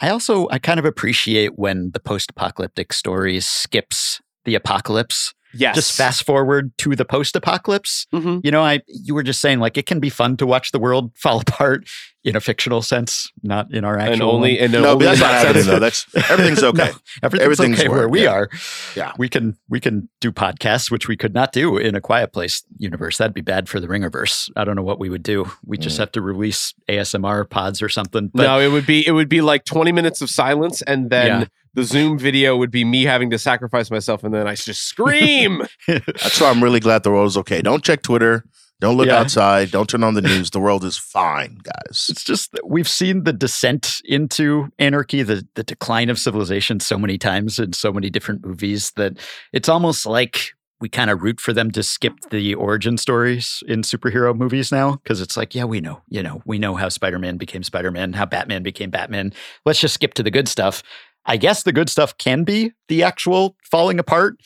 I 0.01 0.11
also 0.11 0.47
I 0.51 0.59
kind 0.59 0.79
of 0.79 0.85
appreciate 0.85 1.59
when 1.59 1.91
the 1.93 2.01
post-apocalyptic 2.01 2.93
story 2.93 3.41
skips 3.41 4.21
the 4.45 4.55
apocalypse. 4.55 5.35
Yes 5.59 5.75
Just 5.75 5.93
fast 5.97 6.25
forward 6.25 6.73
to 6.79 6.95
the 6.97 7.05
post-apocalypse. 7.05 8.07
Mhm. 8.15 8.41
You 8.45 8.51
know, 8.51 8.63
I 8.63 8.81
you 8.89 9.15
were 9.15 9.23
just 9.23 9.41
saying 9.41 9.59
like 9.61 9.77
it 9.77 9.87
can 9.87 10.01
be 10.01 10.11
fun 10.11 10.37
to 10.39 10.47
watch 10.47 10.73
the 10.73 10.79
world 10.79 11.13
fall 11.17 11.41
apart 11.41 11.87
in 12.25 12.35
a 12.35 12.41
fictional 12.41 12.83
sense, 12.83 13.31
not 13.45 13.73
in 13.73 13.85
our 13.85 13.97
actual 13.99 14.13
and 14.15 14.23
only 14.23 14.59
and 14.59 14.73
No, 14.73 14.85
only 14.93 15.07
that's 15.07 15.21
not 15.21 15.31
happening 15.31 15.63
sense. 15.63 15.67
though. 15.67 15.79
That's 15.79 16.31
everything's 16.31 16.63
okay. 16.73 16.87
No, 16.91 16.93
everything's, 17.23 17.43
Everything's 17.61 17.79
okay 17.81 17.89
where 17.89 18.09
we 18.09 18.25
yeah. 18.25 18.33
are. 18.33 18.51
Yeah. 18.97 19.13
We 19.17 19.29
can 19.29 19.57
we 19.69 19.79
can 19.81 20.09
do 20.21 20.33
podcasts, 20.33 20.91
which 20.91 21.07
we 21.09 21.17
could 21.17 21.35
not 21.35 21.53
do 21.53 21.77
in 21.77 21.95
a 21.95 22.01
quiet 22.01 22.33
place 22.33 22.65
universe. 22.79 23.19
That'd 23.19 23.35
be 23.35 23.43
bad 23.43 23.69
for 23.69 23.79
the 23.79 23.87
Ringerverse. 23.87 24.51
I 24.57 24.65
don't 24.65 24.75
know 24.77 24.83
what 24.83 24.99
we 24.99 25.09
would 25.09 25.23
do. 25.23 25.51
We 25.65 25.79
just 25.79 25.97
Mm. 25.97 26.01
have 26.01 26.13
to 26.13 26.21
release 26.21 26.75
ASMR 26.89 27.49
pods 27.49 27.81
or 27.81 27.89
something. 27.89 28.31
But 28.35 28.43
no 28.43 28.59
it 28.59 28.69
would 28.73 28.87
be 28.87 29.07
it 29.07 29.13
would 29.13 29.29
be 29.29 29.41
like 29.41 29.65
20 29.65 29.93
minutes 29.93 30.21
of 30.21 30.29
silence 30.29 30.83
and 30.83 31.11
then 31.11 31.27
Yeah. 31.43 31.47
The 31.77 31.85
zoom 31.85 32.19
video 32.19 32.57
would 32.57 32.73
be 32.73 32.85
me 32.85 33.05
having 33.05 33.31
to 33.31 33.39
sacrifice 33.39 33.91
myself 33.91 34.25
and 34.25 34.35
then 34.35 34.49
i 34.49 34.55
just 34.57 34.83
scream 34.83 35.63
That's 35.87 36.41
why 36.41 36.51
I'm 36.51 36.63
really 36.65 36.81
glad 36.81 37.05
the 37.05 37.11
world 37.13 37.29
is 37.29 37.37
okay. 37.37 37.63
Don't 37.63 37.85
check 37.85 38.03
Twitter. 38.03 38.45
Don't 38.81 38.97
look 38.97 39.07
Yeah. 39.07 39.21
outside. 39.21 39.71
Don't 39.71 39.89
turn 39.89 40.03
on 40.03 40.15
the 40.15 40.21
news. 40.23 40.51
The 40.51 40.59
world 40.61 40.85
is 40.85 40.97
fine, 40.99 41.59
guys. 41.63 42.09
It's 42.11 42.25
just 42.25 42.53
that 42.53 42.69
we've 42.69 42.89
seen 42.89 43.23
the 43.25 43.33
descent 43.33 43.97
into 44.05 44.69
anarchy, 44.79 45.23
the 45.23 45.47
the 45.55 45.63
decline 45.63 46.11
of 46.11 46.19
civilization 46.19 46.81
so 46.81 46.99
many 46.99 47.17
times 47.19 47.59
in 47.59 47.73
so 47.73 47.93
many 47.93 48.11
different 48.11 48.45
movies 48.45 48.93
that 48.97 49.13
it's 49.53 49.69
almost 49.69 50.05
like 50.07 50.51
we 50.79 50.91
kind 50.91 51.09
of 51.09 51.23
root 51.23 51.41
for 51.41 51.55
them 51.55 51.71
to 51.71 51.83
skip 51.83 52.13
the 52.31 52.55
origin 52.55 52.99
stories 52.99 53.63
in 53.67 53.81
superhero 53.81 54.37
movies 54.37 54.71
now 54.71 54.97
because 54.97 55.23
it's 55.23 55.35
like, 55.35 55.55
yeah, 55.55 55.65
we 55.65 55.81
know, 55.81 56.03
you 56.11 56.23
know, 56.23 56.43
we 56.45 56.59
know 56.59 56.75
how 56.75 56.91
Spider-Man 56.91 57.39
became 57.39 57.63
Spider-Man, 57.63 58.13
how 58.13 58.27
Batman 58.27 58.63
became 58.63 58.91
Batman. 58.91 59.33
Let's 59.65 59.81
just 59.81 59.95
skip 59.95 60.13
to 60.15 60.23
the 60.23 60.31
good 60.31 60.49
stuff. 60.49 60.83
I 61.27 61.37
guess 61.37 61.63
the 61.65 61.73
good 61.73 61.89
stuff 61.91 62.17
can 62.19 62.45
be 62.45 62.73
the 62.89 63.03
actual 63.03 63.57
falling 63.71 63.99
apart. 63.99 64.37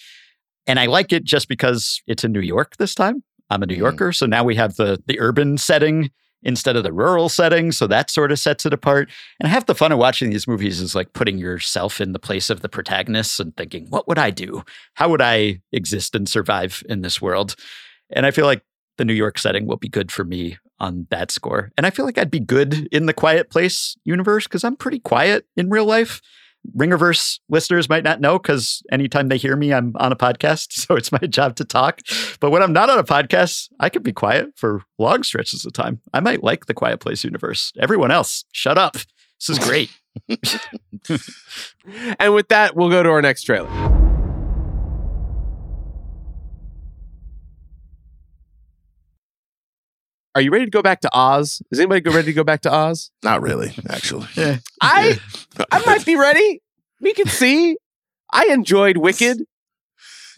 And 0.66 0.78
I 0.78 0.87
like 0.87 1.12
it 1.12 1.24
just 1.24 1.49
because 1.49 2.01
it's 2.07 2.24
in 2.24 2.33
New 2.33 2.41
York 2.41 2.76
this 2.78 2.95
time. 2.95 3.22
I'm 3.51 3.62
a 3.62 3.66
New 3.66 3.74
Mhm. 3.74 3.78
Yorker, 3.78 4.12
so 4.12 4.26
now 4.26 4.45
we 4.45 4.55
have 4.57 4.76
the 4.76 5.03
the 5.07 5.18
urban 5.20 5.59
setting 5.59 6.11
instead 6.43 6.74
of 6.74 6.83
the 6.85 6.93
rural 6.93 7.28
setting. 7.28 7.70
So 7.70 7.87
that 7.89 8.09
sort 8.09 8.33
of 8.33 8.39
sets 8.39 8.64
it 8.64 8.72
apart. 8.72 9.11
And 9.39 9.49
half 9.51 9.66
the 9.66 9.74
fun 9.74 9.93
of 9.93 9.99
watching 9.99 10.31
these 10.31 10.49
movies 10.49 10.81
is 10.81 10.95
like 10.95 11.12
putting 11.12 11.37
yourself 11.37 12.01
in 12.01 12.12
the 12.12 12.18
place 12.18 12.49
of 12.49 12.62
the 12.62 12.68
protagonists 12.68 13.39
and 13.39 13.55
thinking, 13.57 13.89
what 13.91 14.09
would 14.09 14.18
I 14.18 14.31
do? 14.31 14.64
How 14.95 15.11
would 15.11 15.20
I 15.20 15.61
exist 15.70 16.14
and 16.14 16.26
survive 16.26 16.83
in 16.89 17.03
this 17.03 17.20
world? 17.20 17.57
And 18.09 18.24
I 18.24 18.31
feel 18.31 18.47
like 18.47 18.62
the 18.97 19.05
New 19.05 19.12
York 19.12 19.39
setting 19.39 19.66
will 19.66 19.76
be 19.76 19.89
good 19.89 20.11
for 20.11 20.24
me 20.24 20.57
on 20.78 21.07
that 21.11 21.31
score. 21.31 21.72
And 21.76 21.85
I 21.87 21.91
feel 21.91 22.07
like 22.07 22.16
I'd 22.16 22.31
be 22.31 22.41
good 22.41 22.89
in 22.91 23.05
the 23.05 23.12
quiet 23.12 23.51
place 23.51 23.97
universe 24.05 24.45
because 24.47 24.64
I'm 24.64 24.76
pretty 24.76 25.01
quiet 25.01 25.45
in 25.59 25.68
real 25.68 25.85
life. 25.85 26.22
Ringerverse 26.77 27.41
listeners 27.49 27.89
might 27.89 28.05
not 28.05 28.21
know 28.21 28.39
because 28.39 28.83
anytime 28.93 29.29
they 29.29 29.39
hear 29.39 29.57
me, 29.57 29.73
I'm 29.73 29.95
on 29.97 30.13
a 30.13 30.17
podcast. 30.17 30.69
So 30.81 30.97
it's 30.97 31.13
my 31.13 31.19
job 31.19 31.57
to 31.57 31.65
talk. 31.65 32.01
But 32.41 32.51
when 32.51 32.63
I'm 32.63 32.73
not 32.73 32.91
on 32.91 32.99
a 32.99 33.05
podcast, 33.05 33.69
I 33.79 33.89
could 33.91 34.03
be 34.03 34.13
quiet 34.13 34.49
for 34.57 34.83
long 34.99 35.23
stretches 35.23 35.65
of 35.65 35.73
time. 35.73 36.01
I 36.13 36.21
might 36.21 36.43
like 36.43 36.67
the 36.67 36.75
quiet 36.75 37.01
place 37.01 37.23
universe. 37.23 37.73
Everyone 37.79 38.11
else, 38.11 38.45
shut 38.53 38.79
up. 38.79 38.95
This 38.95 39.51
is 39.51 39.59
great. 39.59 39.91
And 42.19 42.35
with 42.35 42.49
that, 42.49 42.77
we'll 42.77 42.91
go 42.91 43.03
to 43.03 43.09
our 43.09 43.23
next 43.23 43.45
trailer. 43.45 44.00
Are 50.35 50.41
you 50.41 50.51
ready 50.51 50.64
to 50.64 50.70
go 50.70 50.83
back 50.83 51.01
to 51.01 51.11
Oz? 51.12 51.61
Is 51.72 51.81
anybody 51.81 52.09
ready 52.09 52.26
to 52.26 52.33
go 52.33 52.45
back 52.45 52.61
to 52.62 52.72
Oz? 52.72 53.11
Not 53.24 53.43
really, 53.43 53.72
actually. 53.89 54.28
I 54.81 55.18
I 55.72 55.83
might 55.87 56.05
be 56.07 56.16
ready. 56.16 56.62
We 57.01 57.14
can 57.14 57.26
see. 57.26 57.76
I 58.33 58.47
enjoyed 58.47 58.97
Wicked. 58.97 59.43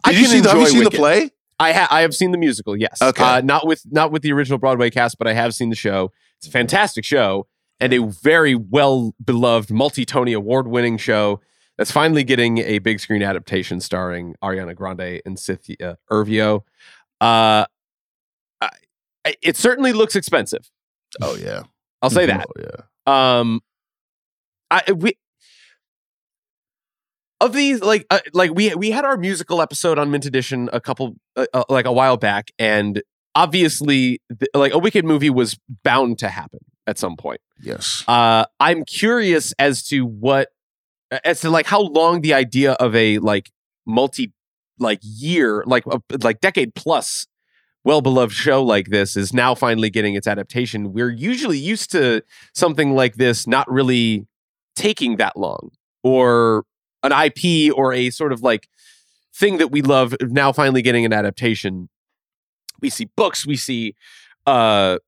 I 0.04 0.12
Did 0.12 0.20
you 0.20 0.26
see 0.26 0.40
the, 0.40 0.48
have 0.48 0.58
you 0.58 0.64
enjoy 0.66 0.74
seen 0.74 0.84
the 0.84 0.90
play? 0.90 1.30
I 1.60 1.72
ha- 1.72 1.88
I 1.90 2.00
have 2.00 2.14
seen 2.14 2.32
the 2.32 2.38
musical. 2.38 2.76
Yes. 2.76 3.00
Okay. 3.02 3.22
Uh, 3.22 3.40
not 3.42 3.66
with 3.66 3.82
not 3.90 4.10
with 4.10 4.22
the 4.22 4.32
original 4.32 4.58
Broadway 4.58 4.90
cast, 4.90 5.18
but 5.18 5.28
I 5.28 5.32
have 5.34 5.54
seen 5.54 5.68
the 5.70 5.76
show. 5.76 6.10
It's 6.38 6.46
a 6.48 6.50
fantastic 6.50 7.04
show 7.04 7.46
and 7.78 7.92
a 7.92 7.98
very 8.04 8.54
well 8.54 9.14
beloved, 9.22 9.70
multi 9.70 10.04
Tony 10.04 10.32
award 10.32 10.66
winning 10.68 10.96
show 10.96 11.40
that's 11.78 11.90
finally 11.92 12.24
getting 12.24 12.58
a 12.58 12.78
big 12.78 12.98
screen 13.00 13.22
adaptation 13.22 13.80
starring 13.80 14.34
Ariana 14.42 14.74
Grande 14.74 15.20
and 15.26 15.38
Cynthia 15.38 15.98
Erivo. 16.10 16.60
Uh, 17.20 17.20
I, 17.20 17.66
I- 17.66 17.66
it 19.24 19.56
certainly 19.56 19.92
looks 19.92 20.16
expensive. 20.16 20.70
Oh 21.20 21.36
yeah. 21.36 21.62
I'll 22.00 22.10
say 22.10 22.26
that. 22.26 22.46
Oh, 22.48 22.60
yeah. 22.60 23.38
Um, 23.38 23.60
I 24.70 24.92
we 24.92 25.16
of 27.40 27.52
these 27.52 27.80
like 27.80 28.06
uh, 28.10 28.20
like 28.32 28.52
we 28.54 28.74
we 28.74 28.90
had 28.90 29.04
our 29.04 29.16
musical 29.16 29.60
episode 29.60 29.98
on 29.98 30.10
Mint 30.10 30.26
Edition 30.26 30.68
a 30.72 30.80
couple 30.80 31.16
uh, 31.36 31.46
uh, 31.52 31.64
like 31.68 31.86
a 31.86 31.92
while 31.92 32.16
back, 32.16 32.50
and 32.58 33.02
obviously 33.34 34.20
th- 34.28 34.50
like 34.54 34.72
a 34.72 34.78
Wicked 34.78 35.04
movie 35.04 35.30
was 35.30 35.58
bound 35.84 36.18
to 36.18 36.28
happen 36.28 36.60
at 36.86 36.98
some 36.98 37.16
point. 37.16 37.40
Yes. 37.60 38.04
Uh, 38.08 38.44
I'm 38.58 38.84
curious 38.84 39.52
as 39.58 39.82
to 39.84 40.06
what 40.06 40.48
as 41.24 41.40
to 41.40 41.50
like 41.50 41.66
how 41.66 41.80
long 41.80 42.22
the 42.22 42.34
idea 42.34 42.72
of 42.72 42.94
a 42.96 43.18
like 43.18 43.50
multi 43.86 44.32
like 44.78 45.00
year 45.02 45.62
like 45.66 45.84
a, 45.86 46.00
like 46.22 46.40
decade 46.40 46.74
plus 46.74 47.26
well 47.84 48.00
beloved 48.00 48.32
show 48.32 48.62
like 48.62 48.88
this 48.88 49.16
is 49.16 49.32
now 49.32 49.54
finally 49.54 49.90
getting 49.90 50.14
its 50.14 50.26
adaptation. 50.26 50.92
We're 50.92 51.10
usually 51.10 51.58
used 51.58 51.90
to 51.92 52.22
something 52.54 52.94
like 52.94 53.16
this 53.16 53.46
not 53.46 53.70
really 53.70 54.26
taking 54.76 55.16
that 55.16 55.36
long 55.36 55.70
or 56.02 56.64
an 57.02 57.12
IP 57.12 57.76
or 57.76 57.92
a 57.92 58.10
sort 58.10 58.32
of 58.32 58.42
like 58.42 58.68
thing 59.34 59.58
that 59.58 59.70
we 59.70 59.82
love 59.82 60.14
now 60.20 60.52
finally 60.52 60.82
getting 60.82 61.04
an 61.04 61.12
adaptation. 61.12 61.88
We 62.80 62.90
see 62.90 63.08
books, 63.16 63.46
we 63.46 63.56
see 63.56 63.94
uh 64.46 64.98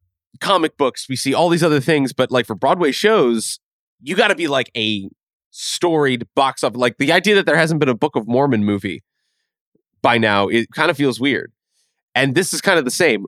comic 0.41 0.77
books, 0.77 1.09
we 1.09 1.17
see 1.17 1.35
all 1.35 1.49
these 1.49 1.63
other 1.63 1.81
things, 1.81 2.13
but 2.13 2.31
like 2.31 2.47
for 2.47 2.55
Broadway 2.55 2.93
shows, 2.93 3.61
you 4.03 4.17
got 4.17 4.29
to 4.29 4.35
be 4.35 4.49
like 4.49 4.71
a 4.77 5.09
storied 5.51 6.27
box 6.35 6.65
office. 6.65 6.77
Like 6.77 6.99
the 6.99 7.13
idea 7.13 7.37
that 7.37 7.47
there 7.47 7.57
hasn't 7.57 7.81
been 7.81 7.89
a 7.89 7.95
Book 7.95 8.17
of 8.17 8.27
Mormon 8.27 8.65
movie 8.65 9.03
by 10.03 10.19
now, 10.19 10.49
it 10.49 10.69
kind 10.75 10.91
of 10.91 10.97
feels 10.97 11.21
weird. 11.21 11.53
And 12.15 12.35
this 12.35 12.53
is 12.53 12.61
kind 12.61 12.79
of 12.79 12.85
the 12.85 12.91
same. 12.91 13.27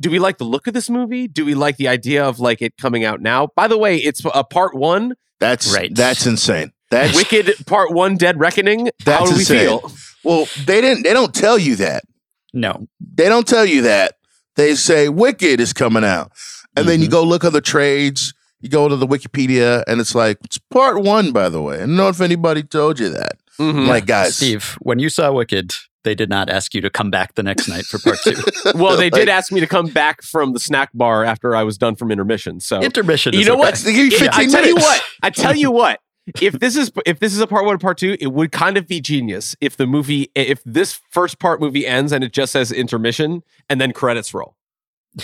Do 0.00 0.10
we 0.10 0.18
like 0.18 0.38
the 0.38 0.44
look 0.44 0.66
of 0.66 0.74
this 0.74 0.90
movie? 0.90 1.26
Do 1.26 1.44
we 1.44 1.54
like 1.54 1.76
the 1.78 1.88
idea 1.88 2.24
of 2.24 2.38
like 2.38 2.60
it 2.60 2.76
coming 2.76 3.04
out 3.04 3.20
now? 3.22 3.48
By 3.56 3.66
the 3.68 3.78
way, 3.78 3.96
it's 3.96 4.22
a 4.34 4.44
part 4.44 4.74
one, 4.74 5.14
That's 5.40 5.72
Right. 5.72 5.94
That's 5.94 6.26
insane. 6.26 6.72
That's 6.90 7.16
Wicked 7.16 7.66
Part 7.66 7.92
One, 7.92 8.16
Dead 8.16 8.38
Reckoning. 8.38 8.90
How 9.04 9.24
do 9.24 9.32
we 9.32 9.40
insane. 9.40 9.66
feel? 9.80 9.92
well. 10.22 10.46
They 10.66 10.80
didn't. 10.80 11.02
They 11.02 11.12
don't 11.12 11.34
tell 11.34 11.58
you 11.58 11.74
that. 11.76 12.04
No. 12.52 12.86
They 13.00 13.28
don't 13.28 13.46
tell 13.46 13.66
you 13.66 13.82
that. 13.82 14.14
They 14.54 14.74
say 14.76 15.08
Wicked 15.08 15.60
is 15.60 15.72
coming 15.72 16.04
out, 16.04 16.30
and 16.76 16.88
then 16.88 17.02
you 17.02 17.08
go 17.08 17.22
look 17.24 17.44
at 17.44 17.52
the 17.52 17.60
trades. 17.60 18.32
You 18.60 18.68
go 18.70 18.88
to 18.88 18.96
the 18.96 19.06
Wikipedia, 19.06 19.82
and 19.86 20.00
it's 20.00 20.14
like 20.14 20.38
it's 20.44 20.58
part 20.70 21.02
one. 21.02 21.32
By 21.32 21.48
the 21.48 21.60
way, 21.60 21.76
I 21.76 21.80
don't 21.80 21.96
know 21.96 22.08
if 22.08 22.20
anybody 22.20 22.62
told 22.62 22.98
you 23.00 23.08
that. 23.10 23.32
Mhm. 23.58 23.70
I'm 23.80 23.86
like 23.88 24.06
guys, 24.06 24.36
Steve, 24.36 24.76
when 24.80 24.98
you 24.98 25.08
saw 25.08 25.32
Wicked, 25.32 25.74
they 26.06 26.14
did 26.14 26.30
not 26.30 26.48
ask 26.48 26.72
you 26.72 26.80
to 26.80 26.88
come 26.88 27.10
back 27.10 27.34
the 27.34 27.42
next 27.42 27.68
night 27.68 27.84
for 27.84 27.98
part 27.98 28.18
two. 28.24 28.34
Well, 28.74 28.96
they 28.96 29.10
did 29.10 29.28
Like, 29.28 29.36
ask 29.36 29.52
me 29.52 29.60
to 29.60 29.66
come 29.66 29.88
back 29.88 30.22
from 30.22 30.54
the 30.54 30.58
snack 30.60 30.88
bar 30.94 31.22
after 31.24 31.54
I 31.54 31.62
was 31.64 31.76
done 31.76 31.96
from 31.96 32.10
intermission. 32.10 32.60
So 32.60 32.80
Intermission. 32.80 33.34
You 33.34 33.40
is 33.40 33.46
know 33.46 33.52
okay. 33.54 33.58
what? 33.58 33.64
That's- 33.66 33.82
they 33.84 33.92
give 33.92 34.06
you 34.12 34.18
Yeah, 34.24 34.30
I 34.32 34.46
tell 34.46 34.66
you 34.66 34.76
what. 34.76 35.02
I 35.22 35.30
tell 35.30 35.54
you 35.54 35.70
what. 35.82 36.00
If 36.40 36.54
this 36.54 36.76
is 36.76 36.90
if 37.04 37.18
this 37.20 37.34
is 37.34 37.40
a 37.40 37.46
part 37.46 37.64
one, 37.66 37.78
part 37.78 37.98
two, 37.98 38.16
it 38.18 38.28
would 38.32 38.50
kind 38.50 38.76
of 38.76 38.88
be 38.88 39.00
genius 39.00 39.54
if 39.60 39.76
the 39.76 39.86
movie 39.86 40.30
if 40.34 40.60
this 40.64 40.98
first 41.10 41.38
part 41.38 41.60
movie 41.60 41.86
ends 41.86 42.10
and 42.12 42.24
it 42.24 42.32
just 42.32 42.50
says 42.52 42.72
intermission 42.72 43.42
and 43.68 43.80
then 43.80 43.92
credits 43.92 44.32
roll. 44.34 44.56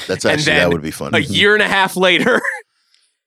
That's 0.07 0.24
And 0.24 0.35
actually 0.35 0.55
that 0.57 0.70
would 0.70 0.83
be 0.83 0.91
fun. 0.93 1.14
A 1.14 1.18
mm-hmm. 1.18 1.33
year 1.33 1.55
and 1.55 1.62
a 1.62 1.68
half 1.68 1.97
later, 1.97 2.41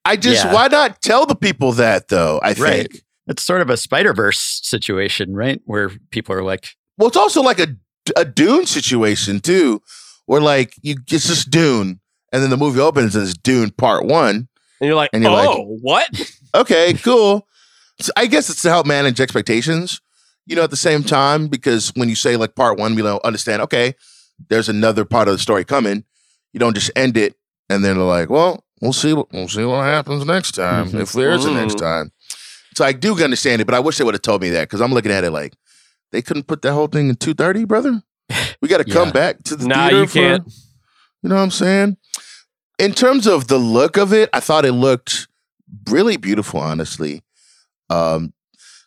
I 0.06 0.16
just 0.16 0.46
Yeah. 0.46 0.54
why 0.54 0.68
not 0.68 1.02
tell 1.02 1.26
the 1.26 1.36
people 1.36 1.72
that 1.74 2.08
though? 2.10 2.40
I 2.44 2.54
Right. 2.54 2.90
think. 2.92 3.02
It's 3.28 3.44
sort 3.44 3.62
of 3.62 3.70
a 3.72 3.76
Spider 3.78 4.14
Verse 4.14 4.40
situation, 4.64 5.34
right? 5.34 5.60
Where 5.66 5.90
people 6.12 6.36
are 6.36 6.44
like, 6.44 6.76
Well, 6.98 7.08
it's 7.08 7.18
also 7.18 7.42
like 7.42 7.60
a 7.60 7.68
a 8.16 8.24
Dune 8.26 8.66
situation 8.66 9.40
too, 9.40 9.82
where 10.26 10.42
like 10.42 10.74
you 10.82 10.96
it's 11.12 11.28
just 11.28 11.50
Dune, 11.50 12.00
and 12.32 12.44
then 12.44 12.50
the 12.50 12.58
movie 12.58 12.80
opens 12.80 13.16
and 13.16 13.24
it's 13.28 13.38
Dune 13.38 13.72
Part 13.72 14.06
One. 14.06 14.48
and 14.80 14.88
you're 14.88 14.96
like, 14.96 15.10
And 15.14 15.24
you're 15.24 15.32
oh, 15.32 15.62
like- 15.62 15.80
what? 15.82 16.32
Okay, 16.56 16.94
cool. 16.94 17.46
So 18.00 18.14
I 18.16 18.28
guess 18.28 18.50
it's 18.50 18.62
to 18.62 18.70
help 18.70 18.86
manage 18.86 19.20
expectations, 19.20 20.00
you 20.46 20.56
know, 20.56 20.64
at 20.64 20.70
the 20.70 20.78
same 20.78 21.04
time, 21.04 21.48
because 21.50 21.90
when 21.96 22.08
you 22.08 22.16
say 22.16 22.38
like 22.38 22.56
part 22.56 22.78
one, 22.80 22.96
we 22.96 23.02
don't 23.02 23.24
understand, 23.26 23.62
okay, 23.64 23.94
there's 24.50 24.70
another 24.70 25.04
part 25.04 25.28
of 25.28 25.34
the 25.34 25.38
story 25.40 25.66
coming. 25.66 26.06
You 26.54 26.60
don't 26.62 26.74
just 26.74 26.92
end 26.96 27.18
it 27.18 27.36
and 27.70 27.84
then 27.84 27.96
they're 27.98 28.06
like, 28.06 28.30
well, 28.30 28.64
we'll 28.82 28.94
see 28.94 29.12
what 29.14 29.28
we'll 29.34 29.50
see 29.50 29.66
what 29.66 29.84
happens 29.84 30.26
next 30.26 30.54
time, 30.54 30.92
Mhm. 30.92 31.02
if 31.02 31.12
there's 31.12 31.44
a 31.44 31.52
next 31.52 31.78
time. 31.78 32.12
So 32.78 32.86
I 32.86 32.94
do 32.94 33.22
understand 33.22 33.62
it, 33.62 33.66
but 33.66 33.76
I 33.76 33.80
wish 33.80 33.98
they 33.98 34.06
would 34.06 34.14
have 34.16 34.22
told 34.22 34.42
me 34.42 34.50
that 34.52 34.70
because 34.70 34.80
I'm 34.82 34.94
looking 34.94 35.12
at 35.12 35.26
it 35.26 35.32
like 35.32 35.54
they 36.16 36.22
couldn't 36.22 36.48
put 36.48 36.62
that 36.62 36.72
whole 36.74 36.88
thing 36.88 37.10
in 37.10 37.16
230, 37.16 37.66
brother. 37.66 38.02
We 38.62 38.70
got 38.70 38.78
to 38.78 38.86
come 38.92 39.10
Yeah. 39.10 39.14
back 39.14 39.44
to 39.44 39.56
the 39.58 39.68
Nah, 39.68 39.90
theater 39.90 40.00
you 40.02 40.08
for- 40.08 40.14
can't. 40.14 40.48
you 41.22 41.30
know 41.30 41.36
what 41.36 41.42
I'm 41.42 41.52
saying? 41.52 41.98
In 42.80 42.94
terms 42.94 43.28
of 43.28 43.48
the 43.48 43.58
look 43.60 43.98
of 43.98 44.14
it, 44.14 44.30
I 44.34 44.40
thought 44.40 44.66
it 44.66 44.72
looked 44.72 45.28
really 45.90 46.16
beautiful, 46.18 46.60
honestly. 46.62 47.22
Um, 47.90 48.34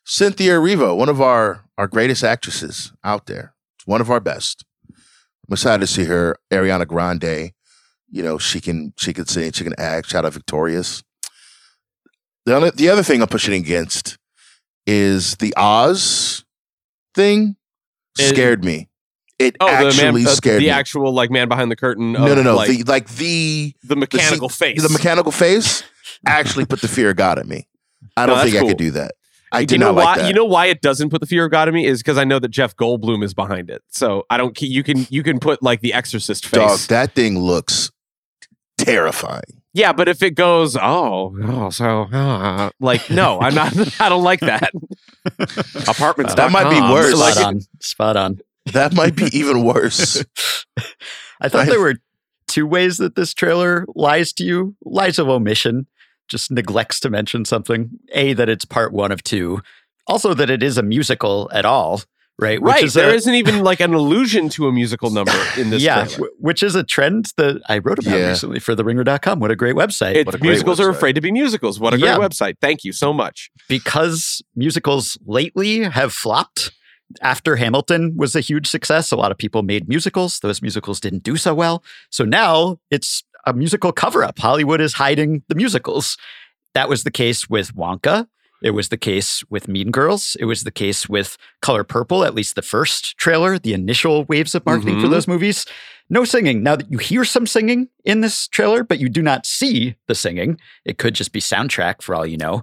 Cynthia 0.04 0.54
Erivo, 0.54 0.96
one 0.96 1.08
of 1.10 1.20
our, 1.20 1.64
our 1.76 1.86
greatest 1.86 2.24
actresses 2.24 2.92
out 3.04 3.26
there, 3.26 3.54
It's 3.78 3.86
one 3.86 4.00
of 4.00 4.10
our 4.10 4.20
best. 4.20 4.64
I'm 4.88 5.52
excited 5.52 5.80
to 5.80 5.86
see 5.86 6.04
her. 6.04 6.36
Ariana 6.50 6.86
Grande, 6.86 7.52
you 8.10 8.22
know, 8.22 8.38
she 8.38 8.60
can 8.60 8.92
she 8.96 9.12
can 9.12 9.26
sing, 9.26 9.52
she 9.52 9.64
can 9.64 9.74
act. 9.78 10.08
Shout 10.08 10.24
out 10.24 10.32
Victorious. 10.32 11.02
The 12.46 12.56
other, 12.56 12.70
the 12.70 12.88
other 12.88 13.02
thing 13.02 13.20
I'm 13.22 13.28
pushing 13.28 13.54
against 13.54 14.16
is 14.86 15.36
the 15.36 15.52
Oz 15.56 16.44
thing. 17.14 17.56
It- 18.18 18.28
Scared 18.34 18.64
me. 18.64 18.88
It 19.38 19.56
Oh, 19.60 19.66
the 19.66 19.72
actually 19.86 20.22
man, 20.24 20.26
uh, 20.26 20.34
scared 20.34 20.60
the 20.60 20.64
me. 20.66 20.70
actual 20.70 21.12
like 21.12 21.30
man 21.30 21.48
behind 21.48 21.70
the 21.70 21.76
curtain. 21.76 22.10
no, 22.12 22.26
of, 22.26 22.36
no, 22.38 22.42
no. 22.42 22.56
Like, 22.56 22.68
the, 22.70 22.82
like 22.82 23.08
the 23.08 23.72
the 23.84 23.94
mechanical 23.94 24.48
the, 24.48 24.54
face. 24.54 24.82
The 24.82 24.88
mechanical 24.92 25.30
face 25.30 25.84
actually 26.26 26.64
put 26.66 26.80
the 26.80 26.88
fear 26.88 27.10
of 27.10 27.16
God 27.16 27.38
in 27.38 27.46
me. 27.46 27.68
I 28.16 28.26
don't 28.26 28.36
think 28.40 28.54
that's 28.54 28.64
I 28.64 28.68
could 28.68 28.78
do 28.78 28.90
that. 28.92 29.12
I 29.52 29.60
you 29.60 29.66
did 29.66 29.78
know 29.78 29.86
not 29.92 29.94
why? 29.94 30.02
like 30.04 30.16
that. 30.22 30.26
You 30.28 30.34
know 30.34 30.44
why 30.44 30.66
it 30.66 30.80
doesn't 30.82 31.10
put 31.10 31.20
the 31.20 31.26
fear 31.28 31.44
of 31.44 31.52
God 31.52 31.68
in 31.68 31.74
me 31.74 31.86
is 31.86 32.02
because 32.02 32.18
I 32.18 32.24
know 32.24 32.40
that 32.40 32.48
Jeff 32.48 32.74
Goldblum 32.74 33.22
is 33.22 33.32
behind 33.32 33.70
it. 33.70 33.82
So 33.90 34.26
I 34.28 34.38
don't. 34.38 34.60
You 34.60 34.82
can 34.82 35.06
you 35.08 35.22
can 35.22 35.38
put 35.38 35.62
like 35.62 35.82
the 35.82 35.92
Exorcist 35.94 36.44
face. 36.44 36.58
dog, 36.58 36.78
that 36.88 37.12
thing 37.12 37.38
looks 37.38 37.92
terrifying. 38.76 39.57
Yeah, 39.74 39.92
but 39.92 40.08
if 40.08 40.22
it 40.22 40.30
goes, 40.34 40.76
oh, 40.76 41.36
oh, 41.44 41.70
so 41.70 42.02
uh, 42.12 42.70
like 42.80 43.10
no, 43.10 43.40
I'm 43.40 43.54
not. 43.54 43.72
I 44.00 44.08
don't 44.08 44.24
like 44.24 44.40
that. 44.40 44.70
Apartments. 45.88 46.34
That 46.34 46.50
might 46.52 46.70
be 46.70 46.80
worse. 46.80 47.14
Spot 47.14 47.36
Like- 47.36 47.46
on. 47.46 47.60
Spot 47.80 48.16
on. 48.16 48.38
That 48.72 48.92
might 48.94 49.16
be 49.16 49.24
even 49.32 49.64
worse. 49.64 50.22
I 51.40 51.48
thought 51.48 51.62
I- 51.62 51.70
there 51.70 51.80
were 51.80 51.96
two 52.46 52.66
ways 52.66 52.96
that 52.98 53.14
this 53.14 53.32
trailer 53.34 53.86
lies 53.94 54.32
to 54.34 54.44
you. 54.44 54.74
Lies 54.84 55.18
of 55.18 55.28
omission, 55.28 55.86
just 56.28 56.50
neglects 56.50 57.00
to 57.00 57.10
mention 57.10 57.44
something. 57.44 57.90
A, 58.12 58.32
that 58.34 58.48
it's 58.48 58.64
part 58.64 58.92
one 58.92 59.12
of 59.12 59.22
two. 59.22 59.60
Also, 60.06 60.34
that 60.34 60.50
it 60.50 60.62
is 60.62 60.78
a 60.78 60.82
musical 60.82 61.50
at 61.52 61.64
all, 61.66 62.02
right? 62.38 62.60
Right. 62.62 62.84
is 62.84 62.94
There 62.94 63.10
a, 63.10 63.14
not 63.14 63.26
even 63.34 63.62
like 63.62 63.80
an 63.80 63.94
allusion 63.94 64.48
to 64.50 64.68
a 64.68 64.72
musical 64.72 65.10
number 65.10 65.32
in 65.56 65.70
this 65.70 65.82
yeah, 65.82 66.04
w- 66.06 66.30
which 66.38 66.62
is 66.62 66.74
a 66.74 66.84
trend 66.84 67.32
that 67.36 67.60
I 67.68 67.78
wrote 67.78 67.98
about 67.98 68.18
Yeah. 68.18 68.28
recently 68.28 68.60
for 68.60 68.74
theringer.com. 68.74 69.40
What 69.40 69.50
a 69.50 69.56
great 69.56 69.74
website. 69.74 70.24
What 70.26 70.34
a 70.34 70.38
great 70.38 70.50
musicals 70.50 70.80
are 70.80 70.88
afraid 70.88 71.14
to 71.14 71.20
be 71.20 71.32
musicals. 71.32 71.78
What 71.80 71.94
a 71.94 71.98
Yeah. 71.98 72.16
great 72.16 72.30
website. 72.30 72.54
Thank 72.60 72.84
you 72.84 72.92
so 72.92 73.12
much. 73.12 73.50
because 73.68 74.42
musicals 74.56 75.18
lately 75.26 75.82
have 75.84 76.12
flopped. 76.12 76.70
After 77.22 77.56
Hamilton 77.56 78.14
was 78.16 78.36
a 78.36 78.40
huge 78.40 78.66
success, 78.66 79.10
a 79.12 79.16
lot 79.16 79.30
of 79.32 79.38
people 79.38 79.62
made 79.62 79.88
musicals. 79.88 80.40
Those 80.40 80.60
musicals 80.60 81.00
didn't 81.00 81.22
do 81.22 81.36
so 81.36 81.54
well. 81.54 81.82
So 82.10 82.24
now 82.24 82.78
it's 82.90 83.24
a 83.46 83.52
musical 83.54 83.92
cover 83.92 84.22
up. 84.24 84.38
Hollywood 84.38 84.80
is 84.80 84.92
hiding 84.94 85.42
the 85.48 85.54
musicals. 85.54 86.16
That 86.74 86.88
was 86.88 87.04
the 87.04 87.10
case 87.10 87.48
with 87.48 87.74
Wonka. 87.74 88.26
It 88.62 88.70
was 88.72 88.88
the 88.88 88.96
case 88.96 89.42
with 89.50 89.68
Mean 89.68 89.90
Girls. 89.90 90.36
It 90.40 90.46
was 90.46 90.64
the 90.64 90.70
case 90.70 91.08
with 91.08 91.36
Color 91.62 91.84
Purple, 91.84 92.24
at 92.24 92.34
least 92.34 92.54
the 92.56 92.62
first 92.62 93.16
trailer, 93.16 93.58
the 93.58 93.72
initial 93.74 94.24
waves 94.24 94.54
of 94.54 94.66
marketing 94.66 95.00
for 95.00 95.06
Mhm. 95.06 95.10
those 95.10 95.28
movies. 95.28 95.64
No 96.10 96.24
singing. 96.24 96.62
Now 96.62 96.74
that 96.76 96.90
you 96.90 96.98
hear 96.98 97.24
some 97.24 97.46
singing 97.46 97.88
in 98.04 98.20
this 98.20 98.48
trailer, 98.48 98.82
but 98.82 98.98
you 98.98 99.08
do 99.08 99.22
not 99.22 99.46
see 99.46 99.94
the 100.08 100.14
singing, 100.14 100.58
it 100.84 100.98
could 100.98 101.14
just 101.14 101.32
be 101.32 101.40
soundtrack 101.40 102.02
for 102.02 102.14
all 102.14 102.26
you 102.26 102.36
know. 102.36 102.62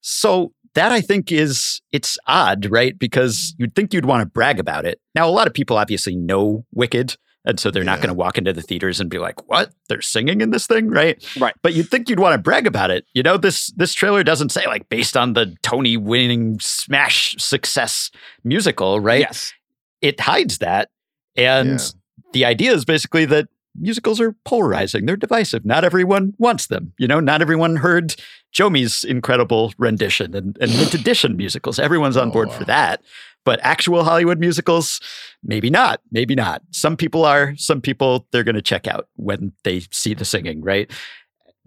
So 0.00 0.52
that 0.74 0.92
I 0.92 1.00
think 1.00 1.30
is 1.30 1.80
it's 1.92 2.16
odd, 2.26 2.66
right? 2.70 2.98
Because 2.98 3.54
you'd 3.58 3.74
think 3.74 3.92
you'd 3.92 4.04
want 4.06 4.22
to 4.22 4.26
brag 4.26 4.58
about 4.58 4.84
it. 4.86 5.00
Now 5.14 5.28
a 5.28 5.30
lot 5.30 5.46
of 5.46 5.54
people 5.54 5.76
obviously 5.76 6.16
know 6.16 6.64
Wicked, 6.72 7.16
and 7.44 7.60
so 7.60 7.70
they're 7.70 7.84
not 7.84 7.98
going 7.98 8.08
to 8.08 8.14
walk 8.14 8.38
into 8.38 8.52
the 8.52 8.62
theaters 8.62 9.00
and 9.00 9.10
be 9.10 9.18
like, 9.18 9.48
"What? 9.48 9.72
They're 9.88 10.00
singing 10.02 10.40
in 10.40 10.50
this 10.50 10.66
thing?" 10.66 10.88
Right? 10.88 11.22
Right. 11.38 11.54
But 11.62 11.74
you'd 11.74 11.90
think 11.90 12.08
you'd 12.08 12.20
want 12.20 12.34
to 12.34 12.38
brag 12.38 12.66
about 12.66 12.90
it. 12.90 13.06
You 13.14 13.22
know, 13.22 13.36
this 13.36 13.68
this 13.76 13.92
trailer 13.94 14.22
doesn't 14.22 14.50
say 14.50 14.66
like 14.66 14.88
based 14.88 15.16
on 15.16 15.34
the 15.34 15.54
Tony 15.62 15.96
winning 15.96 16.58
smash 16.60 17.34
success 17.38 18.10
musical, 18.44 19.00
right? 19.00 19.20
Yes. 19.20 19.52
It 20.00 20.20
hides 20.20 20.58
that. 20.58 20.90
And 21.36 21.80
Yeah. 21.80 21.86
the 22.32 22.44
idea 22.44 22.72
is 22.72 22.84
basically 22.84 23.24
that 23.26 23.48
musicals 23.76 24.20
are 24.20 24.36
polarizing. 24.44 25.04
They're 25.06 25.16
divisive. 25.16 25.64
Not 25.64 25.82
everyone 25.84 26.34
wants 26.38 26.68
them. 26.68 26.92
You 26.98 27.08
know, 27.08 27.18
not 27.20 27.42
everyone 27.42 27.76
heard 27.76 28.14
Jomi's 28.52 29.02
incredible 29.02 29.72
rendition 29.78 30.34
and, 30.34 30.56
and 30.60 30.70
mint 30.76 30.94
edition 30.94 31.36
musicals. 31.36 31.78
Everyone's 31.80 32.16
on 32.16 32.28
oh, 32.28 32.32
board 32.32 32.48
Oh, 32.50 32.52
for 32.52 32.64
that. 32.66 33.02
But 33.44 33.60
actual 33.62 34.04
Hollywood 34.04 34.38
musicals, 34.38 35.00
maybe 35.42 35.70
not. 35.70 36.00
Maybe 36.10 36.34
not. 36.34 36.62
Some 36.70 36.96
people 36.96 37.24
are, 37.24 37.54
some 37.56 37.80
people 37.80 38.26
they're 38.32 38.44
going 38.44 38.54
to 38.54 38.62
check 38.62 38.86
out 38.86 39.08
when 39.16 39.52
they 39.64 39.80
see 39.90 40.14
the 40.14 40.24
singing, 40.24 40.62
right? 40.62 40.90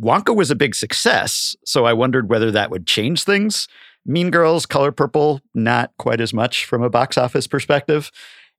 Wonka 0.01 0.35
was 0.35 0.51
a 0.51 0.55
big 0.55 0.75
success. 0.75 1.55
So 1.65 1.85
I 1.85 1.93
wondered 1.93 2.29
whether 2.29 2.51
that 2.51 2.69
would 2.69 2.87
change 2.87 3.23
things. 3.23 3.67
Mean 4.05 4.31
Girls, 4.31 4.65
Color 4.65 4.91
Purple, 4.91 5.41
not 5.53 5.91
quite 5.97 6.21
as 6.21 6.33
much 6.33 6.65
from 6.65 6.81
a 6.81 6.89
box 6.89 7.17
office 7.17 7.45
perspective. 7.47 8.11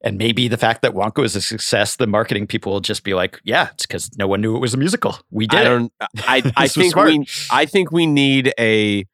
And 0.02 0.16
maybe 0.16 0.46
the 0.46 0.56
fact 0.56 0.82
that 0.82 0.92
Wonka 0.92 1.22
was 1.22 1.34
a 1.34 1.40
success, 1.40 1.96
the 1.96 2.06
marketing 2.06 2.46
people 2.46 2.72
will 2.72 2.80
just 2.80 3.02
be 3.02 3.14
like, 3.14 3.40
yeah, 3.42 3.70
it's 3.72 3.84
because 3.84 4.16
no 4.16 4.28
one 4.28 4.40
knew 4.40 4.54
it 4.54 4.60
was 4.60 4.74
a 4.74 4.76
musical. 4.76 5.18
We 5.30 5.48
did." 5.48 5.60
I 5.60 5.64
don't. 5.64 5.92
I 6.18 6.52
I 6.56 6.68
think 6.68 6.94
we. 6.94 7.26
I 7.50 7.66
think 7.66 7.90
we 7.90 8.06
need 8.06 8.52
a 8.60 9.06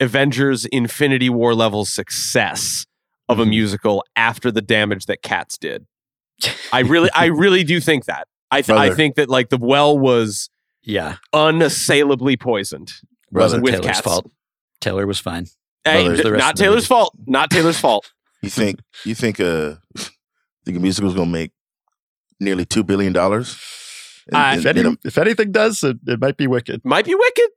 Avengers 0.00 0.64
Infinity 0.64 1.30
War 1.30 1.54
level 1.54 1.84
success 1.84 2.84
of 3.28 3.38
a 3.38 3.44
Mhm. 3.44 3.50
musical 3.50 4.04
after 4.16 4.50
the 4.50 4.62
damage 4.62 5.06
that 5.06 5.22
Cats 5.22 5.56
did. 5.58 5.86
I 6.72 6.80
really, 6.80 7.10
I 7.14 7.26
really 7.26 7.64
do 7.64 7.80
think 7.80 8.04
that. 8.06 8.26
I 8.50 8.62
th- 8.62 8.76
I 8.78 8.94
think 8.94 9.16
that 9.16 9.28
like 9.28 9.48
the 9.48 9.56
well 9.58 9.98
was 9.98 10.50
Yeah. 10.82 11.16
unassailably 11.32 12.36
poisoned. 12.36 12.92
Wasn't 13.30 13.62
With 13.62 13.74
Taylor's 13.74 13.86
Cats. 13.86 14.00
fault. 14.00 14.30
Taylor 14.80 15.06
was 15.06 15.18
fine. 15.18 15.46
Hey, 15.84 16.02
Brothers. 16.04 16.18
d- 16.18 16.22
The 16.24 16.32
rest 16.32 16.44
not 16.44 16.56
Taylor's 16.56 16.74
movie. 16.76 16.86
fault. 16.86 17.14
Not 17.26 17.50
Taylor's 17.50 17.78
fault. 17.78 18.10
You 18.42 18.50
think 18.50 18.80
you 19.06 19.14
think 19.14 19.40
uh 19.40 19.76
think 20.66 20.76
a 20.76 20.80
musical's 20.80 21.14
gonna 21.14 21.30
make 21.30 21.52
nearly 22.38 22.66
two 22.66 22.84
billion 22.84 23.10
dollars? 23.14 23.56
Uh, 24.30 24.56
if, 24.58 24.66
any, 24.66 24.96
if 25.02 25.16
anything 25.16 25.50
does, 25.50 25.82
it, 25.82 25.96
it 26.06 26.20
might 26.20 26.36
be 26.36 26.46
wicked. 26.46 26.82
Might 26.84 27.06
be 27.06 27.14
wicked. 27.14 27.50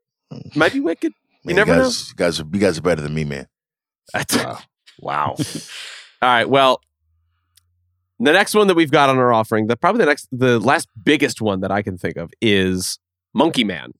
Might 0.56 0.72
be 0.72 0.80
wicked. 0.80 1.12
you 1.44 1.54
never 1.56 1.76
know. 1.76 1.84
guys, 1.84 2.08
You 2.10 2.16
guys, 2.16 2.40
are, 2.40 2.46
you 2.54 2.60
guys 2.60 2.78
are 2.78 2.82
better 2.82 3.02
than 3.02 3.14
me, 3.14 3.26
man. 3.26 3.48
That's, 4.14 4.36
Wow. 4.38 4.60
Wow. 5.00 5.36
All 5.38 5.44
right. 6.30 6.50
Well, 6.50 6.82
the 8.20 8.32
next 8.32 8.56
one 8.56 8.68
that 8.68 8.76
we've 8.76 8.92
got 8.92 9.10
on 9.10 9.18
our 9.18 9.32
offering, 9.32 9.68
the 9.68 9.76
probably 9.78 10.00
the 10.00 10.06
next, 10.08 10.28
the 10.32 10.60
last 10.60 10.88
biggest 11.04 11.42
one 11.42 11.60
that 11.62 11.72
I 11.72 11.82
can 11.82 11.98
think 11.98 12.18
of 12.18 12.32
is 12.42 13.00
Monkey 13.34 13.64
Man, 13.64 13.92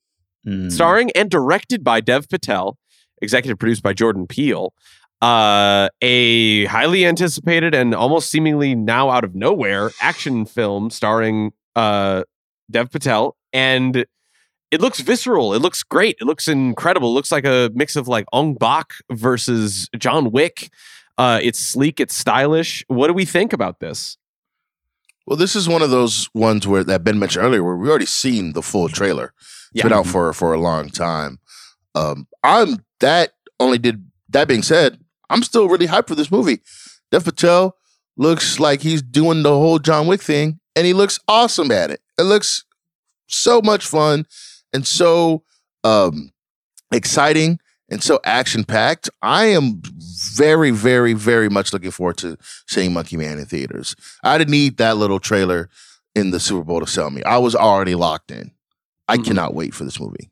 Mm. 0.46 0.72
starring 0.72 1.12
and 1.12 1.30
directed 1.30 1.84
by 1.84 2.00
Dev 2.00 2.30
Patel, 2.30 2.78
executive 3.22 3.60
produced 3.60 3.84
by 3.84 3.92
Jordan 3.94 4.28
Peele. 4.28 4.74
Uh, 5.22 5.90
a 6.02 6.66
highly 6.66 7.06
anticipated 7.06 7.76
and 7.76 7.94
almost 7.94 8.30
seemingly 8.30 8.74
now 8.74 9.10
out 9.10 9.24
of 9.26 9.36
nowhere 9.36 9.90
action 10.00 10.46
film 10.46 10.90
starring 10.90 11.52
uh 11.76 12.24
Dev 12.72 12.90
Patel, 12.92 13.36
and 13.52 14.06
it 14.72 14.82
looks 14.82 15.00
visceral. 15.00 15.54
It 15.54 15.60
looks 15.60 15.84
great. 15.84 16.18
It 16.20 16.26
looks 16.26 16.48
incredible. 16.48 17.10
It 17.10 17.14
looks 17.14 17.32
like 17.32 17.46
a 17.46 17.70
mix 17.74 17.96
of 17.96 18.08
like 18.08 18.26
Ong 18.34 18.54
Bak 18.56 18.94
versus 19.12 19.90
John 19.98 20.32
Wick. 20.32 20.70
Uh, 21.18 21.40
it's 21.42 21.60
sleek. 21.60 22.00
It's 22.00 22.14
stylish. 22.14 22.84
What 22.88 23.08
do 23.08 23.14
we 23.14 23.26
think 23.26 23.54
about 23.54 23.80
this? 23.80 24.18
Well, 25.26 25.38
this 25.38 25.56
is 25.56 25.68
one 25.68 25.82
of 25.82 25.90
those 25.90 26.30
ones 26.34 26.68
where 26.68 26.84
that 26.84 27.04
Ben 27.04 27.20
mentioned 27.20 27.46
earlier, 27.46 27.64
where 27.64 27.76
we 27.76 27.90
already 27.90 28.06
seen 28.06 28.54
the 28.54 28.62
full 28.62 28.88
trailer. 28.88 29.34
It's 29.40 29.70
Yeah. 29.74 29.84
been 29.84 29.94
out 29.94 30.08
for 30.08 30.32
for 30.34 30.54
a 30.54 30.60
long 30.60 30.90
time. 30.90 31.40
Um, 31.96 32.28
I'm 32.44 32.78
that 33.00 33.34
only 33.60 33.78
did 33.78 34.10
that 34.30 34.48
being 34.48 34.62
said, 34.64 35.00
I'm 35.30 35.44
still 35.44 35.68
really 35.68 35.88
hyped 35.88 36.08
for 36.08 36.16
this 36.16 36.32
movie. 36.32 36.62
Dev 37.12 37.24
Patel 37.26 37.76
looks 38.16 38.60
like 38.60 38.82
he's 38.82 39.02
doing 39.02 39.44
the 39.44 39.50
whole 39.52 39.80
John 39.80 40.08
Wick 40.08 40.22
thing, 40.22 40.60
and 40.76 40.86
he 40.86 40.94
looks 40.94 41.20
awesome 41.28 41.72
at 41.72 41.92
it. 41.92 42.02
It 42.18 42.24
looks 42.24 42.64
so 43.28 43.62
much 43.62 43.86
fun 43.86 44.26
and 44.74 44.86
so 44.86 45.44
um 45.84 46.32
exciting 46.92 47.60
and 47.90 48.04
so 48.04 48.20
action 48.26 48.64
packed. 48.66 49.10
I 49.22 49.46
am 49.46 49.82
very, 50.36 50.72
very, 50.72 51.14
very 51.14 51.50
much 51.50 51.72
looking 51.72 51.92
forward 51.92 52.18
to 52.18 52.38
seeing 52.68 52.94
Monkey 52.94 53.16
Man 53.18 53.40
in 53.40 53.46
theaters. 53.46 53.96
I 54.24 54.38
didn't 54.38 54.52
need 54.52 54.78
that 54.78 54.98
little 54.98 55.20
trailer 55.20 55.70
in 56.16 56.32
the 56.32 56.40
Super 56.40 56.64
Bowl 56.66 56.80
to 56.82 56.88
sell 56.88 57.10
me. 57.10 57.24
I 57.24 57.38
was 57.38 57.56
already 57.56 57.96
locked 57.96 58.32
in. 58.32 58.52
I 59.08 59.18
Mhm. 59.18 59.26
cannot 59.26 59.54
wait 59.54 59.74
for 59.74 59.86
this 59.86 60.00
movie. 60.00 60.32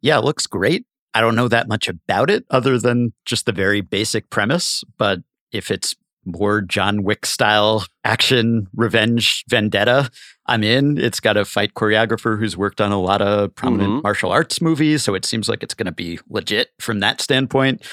Yeah, 0.00 0.18
it 0.18 0.24
looks 0.24 0.46
great. 0.46 0.86
I 1.12 1.20
don't 1.20 1.34
know 1.34 1.48
that 1.48 1.66
much 1.66 1.88
about 1.88 2.30
it 2.30 2.44
other 2.50 2.78
than 2.78 3.14
just 3.24 3.46
the 3.46 3.52
very 3.52 3.80
basic 3.80 4.30
premise. 4.30 4.84
But 4.96 5.20
if 5.50 5.70
it's 5.72 5.96
more 6.24 6.60
John 6.60 7.02
Wick 7.02 7.24
style 7.26 7.84
action, 8.04 8.66
revenge, 8.74 9.44
vendetta, 9.48 10.10
I'm 10.46 10.62
in. 10.64 10.98
It's 10.98 11.20
got 11.20 11.36
a 11.36 11.44
fight 11.44 11.74
choreographer 11.74 12.38
who's 12.38 12.56
worked 12.56 12.80
on 12.80 12.92
a 12.92 13.00
lot 13.00 13.22
of 13.22 13.54
prominent 13.54 13.90
Mhm. 13.90 14.02
martial 14.02 14.32
arts 14.32 14.60
movies. 14.60 15.02
So 15.02 15.14
it 15.14 15.24
seems 15.24 15.48
like 15.48 15.62
it's 15.62 15.74
going 15.74 15.86
to 15.86 15.92
be 15.92 16.18
legit 16.28 16.70
from 16.80 17.00
that 17.00 17.20
standpoint. 17.20 17.86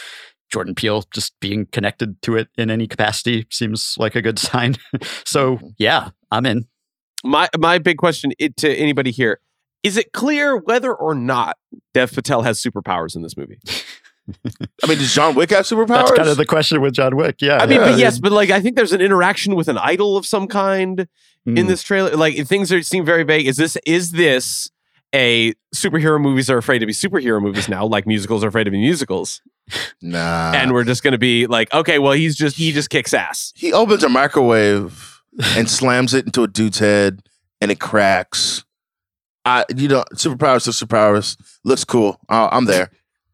Jordan 0.51 0.75
Peele 0.75 1.03
just 1.13 1.33
being 1.39 1.65
connected 1.67 2.21
to 2.23 2.35
it 2.37 2.47
in 2.57 2.69
any 2.71 2.87
capacity 2.87 3.45
seems 3.51 3.95
like 3.97 4.15
a 4.15 4.21
good 4.21 4.39
sign. 4.39 4.75
so 5.25 5.59
yeah, 5.77 6.09
I'm 6.31 6.45
in. 6.45 6.65
My 7.23 7.49
my 7.57 7.77
big 7.79 7.97
question 7.97 8.31
to 8.57 8.75
anybody 8.75 9.11
here 9.11 9.39
is: 9.83 9.97
It 9.97 10.13
clear 10.13 10.55
whether 10.57 10.93
or 10.93 11.13
not 11.15 11.57
Dev 11.93 12.11
Patel 12.13 12.43
has 12.43 12.61
superpowers 12.61 13.15
in 13.15 13.21
this 13.23 13.35
movie? 13.37 13.59
I 14.83 14.87
mean, 14.87 14.97
does 14.97 15.13
John 15.13 15.35
Wick 15.35 15.49
have 15.51 15.65
superpowers? 15.65 15.87
That's 15.87 16.11
kind 16.11 16.29
of 16.29 16.37
the 16.37 16.45
question 16.45 16.81
with 16.81 16.93
John 16.93 17.15
Wick. 17.15 17.37
Yeah. 17.41 17.57
I 17.57 17.65
mean, 17.65 17.79
Yeah, 17.79 17.91
but 17.91 17.99
yes, 17.99 18.19
but 18.19 18.31
like 18.31 18.49
I 18.49 18.59
think 18.61 18.75
there's 18.75 18.91
an 18.93 19.01
interaction 19.01 19.55
with 19.55 19.67
an 19.67 19.77
idol 19.77 20.17
of 20.17 20.25
some 20.25 20.47
kind 20.47 21.07
in 21.45 21.55
Mm. 21.55 21.67
this 21.67 21.81
trailer. 21.83 22.15
Like 22.15 22.35
things 22.47 22.71
are 22.73 22.81
seem 22.81 23.05
very 23.05 23.23
vague. 23.23 23.47
Is 23.47 23.55
this 23.57 23.77
is 23.85 24.11
this 24.11 24.69
a 25.15 25.53
superhero 25.73 26.19
movies 26.19 26.49
are 26.49 26.57
afraid 26.57 26.79
to 26.79 26.85
be 26.85 26.91
superhero 26.91 27.41
movies 27.41 27.69
now, 27.69 27.85
like 27.85 28.05
musicals 28.05 28.43
are 28.43 28.49
afraid 28.49 28.65
to 28.65 28.71
be 28.71 28.77
musicals, 28.79 29.41
nah. 30.01 30.51
and 30.53 30.73
we're 30.73 30.83
just 30.83 31.01
going 31.03 31.13
to 31.13 31.17
be 31.17 31.47
like, 31.47 31.73
okay, 31.73 31.97
well 31.99 32.11
he's 32.11 32.35
just 32.35 32.57
he 32.57 32.73
just 32.73 32.89
kicks 32.89 33.13
ass. 33.13 33.53
he 33.55 33.71
opens 33.71 34.03
a 34.03 34.09
microwave 34.09 35.21
and 35.55 35.69
slams 35.69 36.13
it 36.13 36.25
into 36.25 36.43
a 36.43 36.47
dude's 36.47 36.79
head, 36.79 37.21
and 37.61 37.71
it 37.71 37.79
cracks. 37.79 38.65
I, 39.45 39.63
you 39.73 39.87
know, 39.87 40.03
superpowers 40.13 40.65
to 40.65 40.71
superpowers 40.71 41.37
looks 41.63 41.85
cool. 41.85 42.19
Uh, 42.27 42.49
I'm 42.51 42.65
there. 42.65 42.89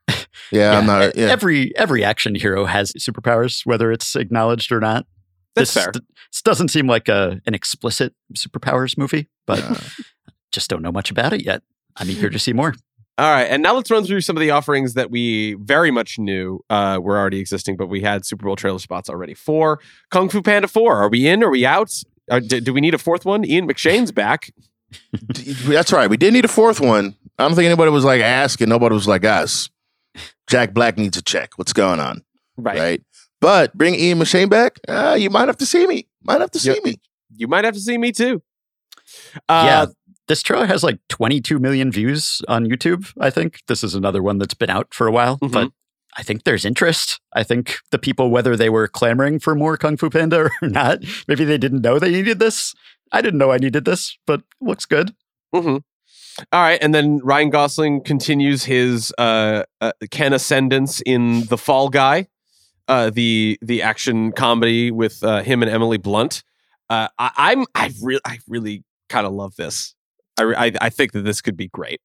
Yeah, 0.51 0.77
I'm 0.77 0.85
not. 0.85 1.15
Yeah. 1.15 1.29
Every 1.29 1.75
every 1.75 2.03
action 2.03 2.35
hero 2.35 2.65
has 2.65 2.91
superpowers, 2.93 3.65
whether 3.65 3.91
it's 3.91 4.15
acknowledged 4.15 4.71
or 4.71 4.79
not. 4.79 5.07
That's 5.55 5.73
this, 5.73 5.83
fair. 5.83 5.91
This 5.93 6.41
doesn't 6.43 6.67
seem 6.67 6.85
like 6.85 7.07
a 7.09 7.41
an 7.47 7.55
explicit 7.55 8.13
superpowers 8.35 8.95
movie, 8.97 9.29
but 9.47 9.63
Uh, 9.63 9.75
just 10.51 10.69
don't 10.69 10.83
know 10.83 10.91
much 10.91 11.09
about 11.09 11.33
it 11.33 11.43
yet. 11.43 11.63
I'm 11.95 12.09
eager 12.09 12.29
to 12.29 12.37
see 12.37 12.53
more. 12.53 12.75
All 13.17 13.31
right, 13.31 13.43
and 13.45 13.63
now 13.63 13.73
let's 13.75 13.89
run 13.89 14.03
through 14.05 14.21
some 14.21 14.35
of 14.35 14.41
the 14.41 14.51
offerings 14.51 14.93
that 14.95 15.09
we 15.11 15.53
very 15.53 15.91
much 15.91 16.17
knew 16.19 16.59
uh, 16.69 16.99
were 17.01 17.17
already 17.17 17.39
existing, 17.39 17.77
but 17.77 17.87
we 17.87 18.01
had 18.01 18.25
Super 18.25 18.45
Bowl 18.45 18.55
trailer 18.55 18.79
spots 18.79 19.09
already 19.09 19.33
for 19.33 19.79
Kung 20.11 20.29
Fu 20.29 20.41
Panda 20.41 20.67
Four. 20.67 20.97
Are 20.97 21.09
we 21.09 21.27
in? 21.27 21.43
Are 21.43 21.49
we 21.51 21.65
out? 21.65 21.93
Uh, 22.29 22.39
do, 22.39 22.59
do 22.59 22.73
we 22.73 22.81
need 22.81 22.93
a 22.93 22.97
fourth 22.99 23.25
one? 23.25 23.45
Ian 23.45 23.67
McShane's 23.67 24.11
back. 24.11 24.51
that's 25.65 25.91
right. 25.91 26.09
We 26.09 26.17
did 26.17 26.33
need 26.33 26.45
a 26.45 26.49
fourth 26.49 26.79
one. 26.79 27.15
I 27.39 27.47
don't 27.47 27.55
think 27.55 27.65
anybody 27.65 27.91
was 27.91 28.05
like 28.05 28.21
asking. 28.21 28.69
Nobody 28.69 28.93
was 28.93 29.07
like 29.07 29.25
us. 29.25 29.69
Jack 30.47 30.73
Black 30.73 30.97
needs 30.97 31.17
a 31.17 31.21
check. 31.21 31.57
What's 31.57 31.73
going 31.73 31.99
on? 31.99 32.23
Right. 32.57 32.79
Right. 32.79 33.01
But 33.41 33.77
bring 33.77 33.95
Ian 33.95 34.19
McShane 34.19 34.49
back. 34.49 34.79
Uh, 34.87 35.17
you 35.19 35.29
might 35.29 35.47
have 35.47 35.57
to 35.57 35.65
see 35.65 35.85
me. 35.87 36.07
Might 36.23 36.41
have 36.41 36.51
to 36.51 36.59
see 36.59 36.73
Yep. 36.75 36.83
me. 36.85 36.95
You 37.35 37.47
might 37.47 37.65
have 37.65 37.73
to 37.73 37.79
see 37.79 37.97
me 37.97 38.11
too. 38.11 38.41
Uh, 39.49 39.63
yeah, 39.65 39.85
this 40.27 40.41
trailer 40.41 40.65
has 40.65 40.83
like 40.83 40.99
22 41.09 41.59
million 41.59 41.91
views 41.91 42.41
on 42.47 42.65
YouTube. 42.65 43.11
I 43.19 43.29
think 43.29 43.59
this 43.67 43.83
is 43.83 43.95
another 43.95 44.21
one 44.23 44.37
that's 44.37 44.53
been 44.53 44.69
out 44.69 44.93
for 44.93 45.07
a 45.07 45.11
while, 45.11 45.37
Mhm. 45.39 45.51
but 45.51 45.71
I 46.15 46.23
think 46.23 46.43
there's 46.43 46.63
interest. 46.63 47.19
I 47.33 47.43
think 47.43 47.77
the 47.91 47.99
people, 47.99 48.29
whether 48.29 48.55
they 48.55 48.69
were 48.69 48.87
clamoring 48.87 49.39
for 49.39 49.55
more 49.55 49.77
Kung 49.77 49.97
Fu 49.97 50.09
Panda 50.09 50.49
or 50.61 50.67
not, 50.69 50.99
maybe 51.27 51.43
they 51.43 51.57
didn't 51.57 51.81
know 51.81 51.99
they 51.99 52.11
needed 52.11 52.39
this. 52.39 52.73
I 53.11 53.21
didn't 53.21 53.39
know 53.39 53.51
I 53.51 53.57
needed 53.57 53.85
this, 53.85 54.17
but 54.25 54.39
it 54.41 54.45
looks 54.61 54.85
good. 54.85 55.15
mhm. 55.53 55.81
All 56.51 56.61
right, 56.61 56.79
and 56.81 56.93
then 56.95 57.19
Ryan 57.19 57.49
Gosling 57.49 58.01
continues 58.03 58.63
his 58.63 59.13
uh, 59.17 59.63
uh, 59.81 59.91
Ken 60.11 60.33
ascendance 60.33 61.01
in 61.01 61.45
The 61.45 61.57
Fall 61.57 61.89
Guy, 61.89 62.27
uh, 62.87 63.09
the 63.11 63.57
the 63.61 63.81
action 63.81 64.31
comedy 64.31 64.89
with 64.91 65.23
uh, 65.23 65.41
him 65.43 65.61
and 65.61 65.71
Emily 65.71 65.97
Blunt. 65.97 66.43
Uh, 66.89 67.07
I, 67.19 67.31
I'm 67.37 67.65
I 67.75 67.91
really 68.01 68.21
I 68.25 68.39
really 68.47 68.83
kind 69.09 69.27
of 69.27 69.33
love 69.33 69.55
this. 69.55 69.95
I, 70.37 70.41
re- 70.43 70.55
I 70.57 70.71
I 70.81 70.89
think 70.89 71.11
that 71.11 71.21
this 71.21 71.41
could 71.41 71.55
be 71.57 71.67
great. 71.67 72.01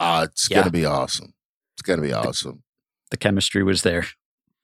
Uh, 0.00 0.26
it's 0.30 0.50
Yeah. 0.50 0.58
gonna 0.60 0.70
be 0.70 0.84
awesome. 0.86 1.34
It's 1.74 1.82
gonna 1.82 2.02
be 2.02 2.12
awesome. 2.12 2.62
The 3.10 3.16
chemistry 3.18 3.62
was 3.62 3.82
there. 3.82 4.06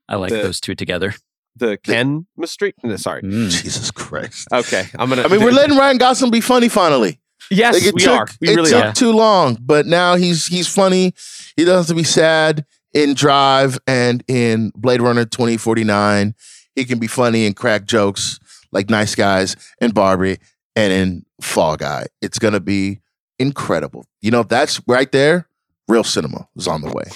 I 0.09 0.17
like 0.17 0.31
The- 0.31 0.43
those 0.43 0.61
two 0.61 0.75
together. 0.75 1.15
The 1.57 1.77
Ken 1.77 2.27
mystery. 2.37 2.73
No, 2.83 2.97
sorry. 2.97 3.21
Mm. 3.23 3.51
Jesus 3.51 3.91
Christ. 3.91 4.49
Okay, 4.53 4.87
I'm 4.99 5.11
gonna. 5.11 5.23
I 5.23 5.29
mean, 5.29 5.45
we're 5.45 5.51
letting 5.53 5.77
Ryan 5.77 5.99
Gosling 5.99 6.31
be 6.31 6.41
funny 6.41 6.71
finally. 6.71 7.21
Yes, 7.51 7.75
Like, 7.75 7.83
it 7.85 7.95
we 7.95 8.01
took, 8.01 8.13
are. 8.13 8.27
We 8.41 8.49
it 8.51 8.57
really 8.57 8.71
took 8.71 8.85
are. 8.85 8.93
too 8.93 9.13
long, 9.13 9.59
but 9.61 9.87
now 9.87 10.17
he's 10.17 10.47
he's 10.47 10.69
funny. 10.73 11.15
He 11.57 11.65
doesn't 11.65 11.77
have 11.79 11.87
to 11.89 11.95
be 11.95 12.05
sad 12.05 12.65
in 12.95 13.15
Drive 13.15 13.79
and 13.87 14.23
in 14.29 14.73
Blade 14.75 15.01
Runner 15.03 15.25
2049. 15.25 16.35
He 16.75 16.85
can 16.85 16.99
be 16.99 17.07
funny 17.07 17.47
and 17.47 17.55
crack 17.57 17.85
jokes 17.85 18.39
like 18.71 18.89
Nice 18.89 19.15
Guys 19.15 19.57
and 19.81 19.93
Barbie 19.93 20.39
and 20.77 20.93
in 20.93 21.25
Fall 21.41 21.77
Guy. 21.77 22.07
It's 22.23 22.39
gonna 22.39 22.61
be 22.61 23.01
incredible. 23.39 24.07
You 24.21 24.31
know, 24.31 24.43
that's 24.45 24.81
right 24.87 25.11
there. 25.13 25.49
Real 25.89 26.05
cinema 26.05 26.49
is 26.57 26.67
on 26.69 26.81
the 26.83 26.89
way. 26.93 27.05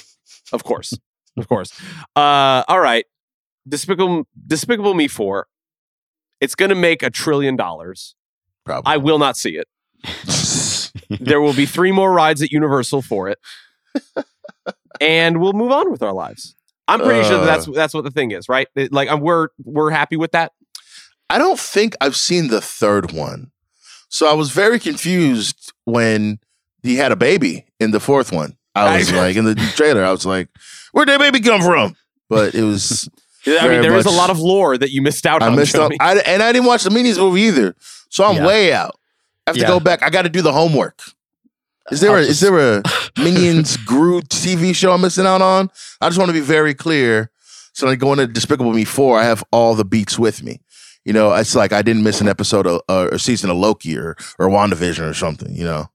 Of 0.53 0.63
course, 0.63 0.97
of 1.37 1.49
course. 1.49 1.73
Uh, 2.15 2.63
all 2.69 2.79
right. 2.79 3.05
Despicable, 3.69 4.29
Despicable 4.47 4.95
Me 4.95 5.09
Four. 5.09 5.49
It's 6.41 6.55
going 6.55 6.69
to 6.69 6.77
make 6.77 7.03
a 7.03 7.11
trillion 7.11 7.57
dollars. 7.57 8.15
Probably. 8.65 8.93
I 8.93 8.97
will 8.99 9.19
not 9.19 9.37
see 9.37 9.57
it. 9.57 9.67
There 11.21 11.41
will 11.41 11.53
be 11.55 11.67
three 11.67 11.93
more 11.93 12.13
rides 12.13 12.43
at 12.43 12.51
Universal 12.51 13.03
for 13.03 13.29
it, 13.29 13.39
and 15.01 15.41
we'll 15.41 15.53
move 15.53 15.71
on 15.71 15.91
with 15.91 16.03
our 16.03 16.13
lives. 16.13 16.57
I'm 16.89 17.01
pretty 17.01 17.27
sure 17.29 17.39
that 17.39 17.47
that's 17.47 17.67
that's 17.67 17.95
what 17.95 18.05
the 18.05 18.11
thing 18.11 18.31
is, 18.33 18.49
right? 18.49 18.67
It- 18.75 18.93
like, 18.93 19.09
um, 19.11 19.21
we're 19.21 19.49
we're 19.65 19.91
happy 19.91 20.17
with 20.17 20.33
that. 20.33 20.53
I 21.31 21.39
don't 21.39 21.59
think 21.59 21.95
I've 22.01 22.17
seen 22.17 22.49
the 22.49 22.61
third 22.61 23.13
one. 23.13 23.51
So 24.09 24.29
I 24.29 24.33
was 24.35 24.51
very 24.51 24.79
confused 24.79 25.73
when 25.85 26.39
he 26.83 26.97
had 26.97 27.11
a 27.13 27.17
baby 27.17 27.67
in 27.81 27.91
the 27.91 28.01
fourth 28.01 28.33
one. 28.33 28.57
I 28.75 28.99
was 28.99 29.13
like, 29.13 29.37
in 29.37 29.45
the 29.45 29.55
trailer, 29.75 30.05
I 30.05 30.11
was 30.13 30.25
like, 30.27 30.49
where'd 30.93 31.09
that 31.09 31.19
baby 31.19 31.41
come 31.41 31.61
from? 31.63 31.97
But 32.29 32.55
it 32.55 32.63
was, 32.63 33.09
I 33.47 33.69
mean, 33.69 33.81
there 33.83 33.97
is 33.97 34.07
a 34.07 34.11
lot 34.11 34.31
of 34.31 34.39
lore 34.39 34.77
that 34.79 34.91
you 34.91 35.03
missed 35.03 35.27
out 35.27 35.43
I 35.43 35.49
on. 35.49 35.57
missed 35.57 35.75
out. 35.77 35.93
I, 35.99 36.19
and 36.19 36.43
I 36.43 36.53
didn't 36.53 36.67
watch 36.67 36.85
the 36.85 36.91
Minions 36.91 37.19
movie 37.19 37.41
either. 37.43 37.75
So 38.11 38.25
I'm 38.25 38.37
Yeah. 38.37 38.47
way 38.47 38.73
out. 38.73 38.95
I 39.47 39.51
have 39.51 39.57
to 39.57 39.67
go 39.67 39.81
back. 39.81 40.03
I 40.03 40.11
got 40.11 40.23
to 40.23 40.29
do 40.29 40.43
the 40.43 40.53
homework. 40.53 41.01
Is 41.93 42.01
there, 42.01 42.11
I'll 42.11 42.17
a, 42.17 42.21
is 42.23 42.41
there 42.41 42.59
a 42.79 42.83
Minions 43.19 43.77
Groot 43.77 44.29
TV 44.29 44.75
show 44.75 44.93
I'm 44.93 45.01
missing 45.03 45.25
out 45.27 45.41
on? 45.43 45.71
I 46.01 46.09
just 46.09 46.19
want 46.19 46.29
to 46.31 46.33
be 46.33 46.41
very 46.41 46.75
clear. 46.75 47.31
So 47.75 47.87
like 47.87 47.99
going 48.01 48.19
to 48.19 48.27
Despicable 48.27 48.73
Me 48.73 48.85
4, 48.85 49.21
I 49.21 49.25
have 49.25 49.45
all 49.53 49.75
the 49.77 49.85
beats 49.85 50.19
with 50.19 50.43
me. 50.43 50.61
You 51.05 51.13
know, 51.13 51.33
it's 51.35 51.55
like 51.55 51.73
I 51.73 51.83
didn't 51.83 52.03
miss 52.03 52.21
an 52.21 52.27
episode 52.27 52.67
of, 52.67 52.81
uh, 52.89 53.09
or 53.13 53.19
season 53.19 53.51
of 53.51 53.57
Loki 53.57 53.97
or, 53.97 54.17
or 54.41 54.49
WandaVision 54.49 55.09
or 55.09 55.15
something, 55.15 55.55
you 55.55 55.63
know? 55.65 55.87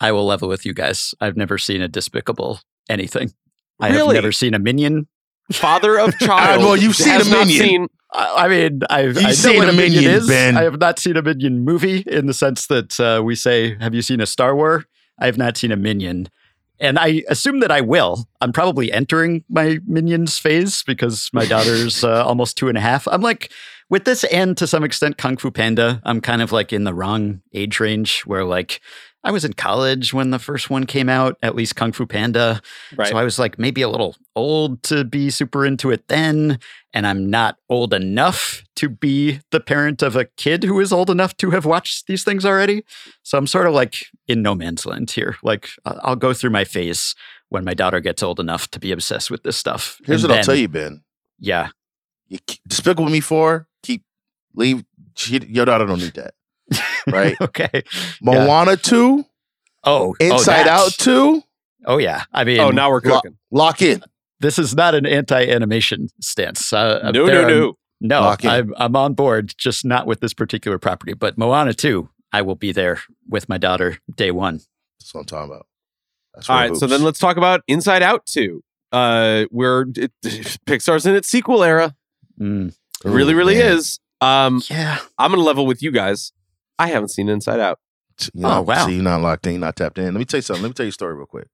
I 0.00 0.10
will 0.10 0.26
level 0.26 0.48
with 0.48 0.66
you 0.66 0.74
guys. 0.74 1.14
I've 1.20 1.36
never 1.36 1.58
seen 1.58 1.80
a 1.80 1.86
despicable 1.86 2.58
anything. 2.88 3.32
I 3.78 3.90
Really? 3.90 4.16
have 4.16 4.24
never 4.24 4.32
seen 4.32 4.54
a 4.54 4.58
minion. 4.58 5.06
Father 5.52 5.98
of 6.00 6.18
child. 6.18 6.62
well, 6.64 6.76
you've 6.76 6.96
seen 6.96 7.20
a 7.20 7.24
Minion. 7.24 7.48
seen- 7.64 7.88
I 8.14 8.48
mean, 8.48 8.80
I've, 8.90 9.16
You've 9.16 9.18
I 9.18 9.28
know 9.28 9.32
seen 9.32 9.56
what 9.58 9.68
a 9.68 9.70
a 9.70 9.74
minion, 9.74 10.04
Minion, 10.04 10.14
is. 10.14 10.28
Ben. 10.28 10.56
I 10.56 10.62
have 10.62 10.78
not 10.78 10.98
seen 10.98 11.16
a 11.16 11.22
minion 11.22 11.64
movie 11.64 12.00
in 12.06 12.26
the 12.26 12.34
sense 12.34 12.66
that 12.66 13.00
uh, 13.00 13.22
we 13.24 13.34
say, 13.34 13.76
"Have 13.80 13.94
you 13.94 14.02
seen 14.02 14.20
a 14.20 14.26
Star 14.26 14.54
Wars?" 14.54 14.84
I 15.18 15.26
have 15.26 15.38
not 15.38 15.56
seen 15.56 15.72
a 15.72 15.76
minion, 15.76 16.28
and 16.78 16.98
I 16.98 17.22
assume 17.28 17.60
that 17.60 17.70
I 17.70 17.80
will. 17.80 18.26
I'm 18.40 18.52
probably 18.52 18.92
entering 18.92 19.44
my 19.48 19.78
minions 19.86 20.38
phase 20.38 20.82
because 20.82 21.30
my 21.32 21.46
daughter's 21.46 22.04
uh, 22.04 22.24
almost 22.24 22.58
two 22.58 22.68
and 22.68 22.76
a 22.76 22.82
half. 22.82 23.08
I'm 23.08 23.22
like 23.22 23.50
with 23.88 24.04
this, 24.04 24.24
and 24.24 24.56
to 24.58 24.66
some 24.66 24.84
extent, 24.84 25.16
Kung 25.16 25.36
Fu 25.38 25.50
Panda. 25.50 26.02
I'm 26.04 26.20
kind 26.20 26.42
of 26.42 26.52
like 26.52 26.72
in 26.72 26.84
the 26.84 26.94
wrong 26.94 27.40
age 27.54 27.80
range 27.80 28.22
where 28.22 28.44
like. 28.44 28.80
I 29.24 29.30
was 29.30 29.44
in 29.44 29.52
college 29.52 30.12
when 30.12 30.30
the 30.30 30.40
first 30.40 30.68
one 30.68 30.84
came 30.84 31.08
out, 31.08 31.38
at 31.44 31.54
least 31.54 31.76
Kung 31.76 31.92
Fu 31.92 32.06
Panda. 32.06 32.60
Right. 32.96 33.06
So 33.06 33.16
I 33.16 33.22
was 33.22 33.38
like 33.38 33.56
maybe 33.56 33.80
a 33.80 33.88
little 33.88 34.16
old 34.34 34.82
to 34.82 35.04
be 35.04 35.30
super 35.30 35.64
into 35.64 35.92
it 35.92 36.08
then. 36.08 36.58
And 36.94 37.06
I'm 37.06 37.30
not 37.30 37.56
old 37.70 37.94
enough 37.94 38.62
to 38.76 38.88
be 38.90 39.40
the 39.50 39.60
parent 39.60 40.02
of 40.02 40.14
a 40.14 40.26
kid 40.36 40.62
who 40.64 40.78
is 40.78 40.92
old 40.92 41.08
enough 41.08 41.34
to 41.38 41.50
have 41.50 41.64
watched 41.64 42.06
these 42.06 42.22
things 42.22 42.44
already. 42.44 42.84
So 43.22 43.38
I'm 43.38 43.46
sort 43.46 43.66
of 43.66 43.72
like 43.72 44.06
in 44.28 44.42
no 44.42 44.54
man's 44.54 44.84
land 44.84 45.10
here. 45.10 45.36
Like 45.42 45.70
I- 45.86 45.98
I'll 46.02 46.16
go 46.16 46.34
through 46.34 46.50
my 46.50 46.64
phase 46.64 47.14
when 47.48 47.64
my 47.64 47.72
daughter 47.72 48.00
gets 48.00 48.22
old 48.22 48.38
enough 48.40 48.68
to 48.72 48.78
be 48.78 48.92
obsessed 48.92 49.30
with 49.30 49.42
this 49.42 49.56
stuff. 49.56 49.98
Here's 50.04 50.22
And 50.24 50.30
what 50.32 50.38
I'll 50.40 50.44
tell 50.44 50.54
you, 50.54 50.68
Ben. 50.68 51.02
Yeah. 51.38 51.68
You, 52.28 52.38
keep- 52.46 52.60
Despicable 52.68 53.08
Me 53.10 53.20
4, 53.20 53.66
keep, 53.82 54.04
leave, 54.54 54.84
she, 55.16 55.38
your 55.46 55.64
daughter 55.64 55.86
don't 55.86 55.98
need 56.00 56.14
that. 56.14 56.34
Right? 57.10 57.36
okay. 57.40 57.82
Moana 58.22 58.76
2, 58.76 59.24
Oh, 59.84 60.14
oh 60.14 60.14
Inside 60.20 60.66
oh, 60.68 60.70
Out 60.70 60.86
that. 60.98 61.04
2, 61.04 61.42
Oh 61.86 61.98
yeah. 61.98 62.24
I 62.32 62.44
mean, 62.44 62.60
oh, 62.60 62.70
now 62.70 62.90
we're 62.90 63.00
Lo- 63.04 63.16
cooking. 63.20 63.38
lock 63.50 63.82
in. 63.82 64.02
This 64.42 64.58
is 64.58 64.74
not 64.74 64.94
an 64.94 65.06
anti-animation 65.06 66.08
stance. 66.20 66.72
Uh, 66.72 67.10
no, 67.12 67.26
there 67.26 67.42
no, 67.42 67.48
no. 67.48 67.78
No, 68.04 68.20
Lock. 68.22 68.44
I'm, 68.44 68.74
I'm 68.76 68.96
on 68.96 69.14
board, 69.14 69.54
just 69.56 69.84
not 69.84 70.06
with 70.08 70.20
this 70.20 70.34
particular 70.34 70.76
property. 70.78 71.14
But 71.14 71.38
Moana 71.38 71.72
2, 71.72 72.08
I 72.32 72.42
will 72.42 72.56
be 72.56 72.72
there 72.72 73.00
with 73.28 73.48
my 73.48 73.58
daughter 73.58 73.98
day 74.16 74.32
one. 74.32 74.60
That's 74.98 75.14
what 75.14 75.20
I'm 75.20 75.26
talking 75.26 75.50
about. 75.52 75.66
That's 76.34 76.50
All 76.50 76.56
where 76.56 76.64
right, 76.64 76.72
it 76.72 76.78
so 76.78 76.86
then 76.88 77.02
let's 77.04 77.20
talk 77.20 77.36
about 77.36 77.62
Inside 77.68 78.02
Out 78.02 78.26
2. 78.26 78.62
Uh, 78.90 79.44
where 79.50 79.82
it, 79.96 80.12
Pixar's 80.66 81.06
in 81.06 81.14
its 81.14 81.28
sequel 81.28 81.62
era. 81.62 81.94
Mm. 82.40 82.74
It 83.04 83.08
really, 83.08 83.34
really 83.34 83.54
man. 83.54 83.76
is. 83.76 84.00
Um, 84.20 84.60
Yeah. 84.68 84.98
I'm 85.16 85.30
gonna 85.30 85.42
level 85.42 85.64
with 85.64 85.82
you 85.82 85.92
guys. 85.92 86.32
I 86.78 86.88
haven't 86.88 87.08
seen 87.10 87.28
Inside 87.28 87.60
Out. 87.60 87.78
You 88.34 88.42
know, 88.42 88.58
Oh, 88.58 88.62
wow. 88.62 88.86
See, 88.86 88.94
you're 88.94 89.02
not 89.04 89.20
locked 89.20 89.46
in, 89.46 89.52
you're 89.52 89.60
not 89.60 89.76
tapped 89.76 89.98
in. 89.98 90.06
Let 90.06 90.14
me 90.14 90.24
tell 90.24 90.38
you 90.38 90.42
something. 90.42 90.62
Let 90.62 90.68
me 90.70 90.74
tell 90.74 90.86
you 90.86 90.90
a 90.90 90.92
story 90.92 91.14
real 91.14 91.26
quick. 91.26 91.46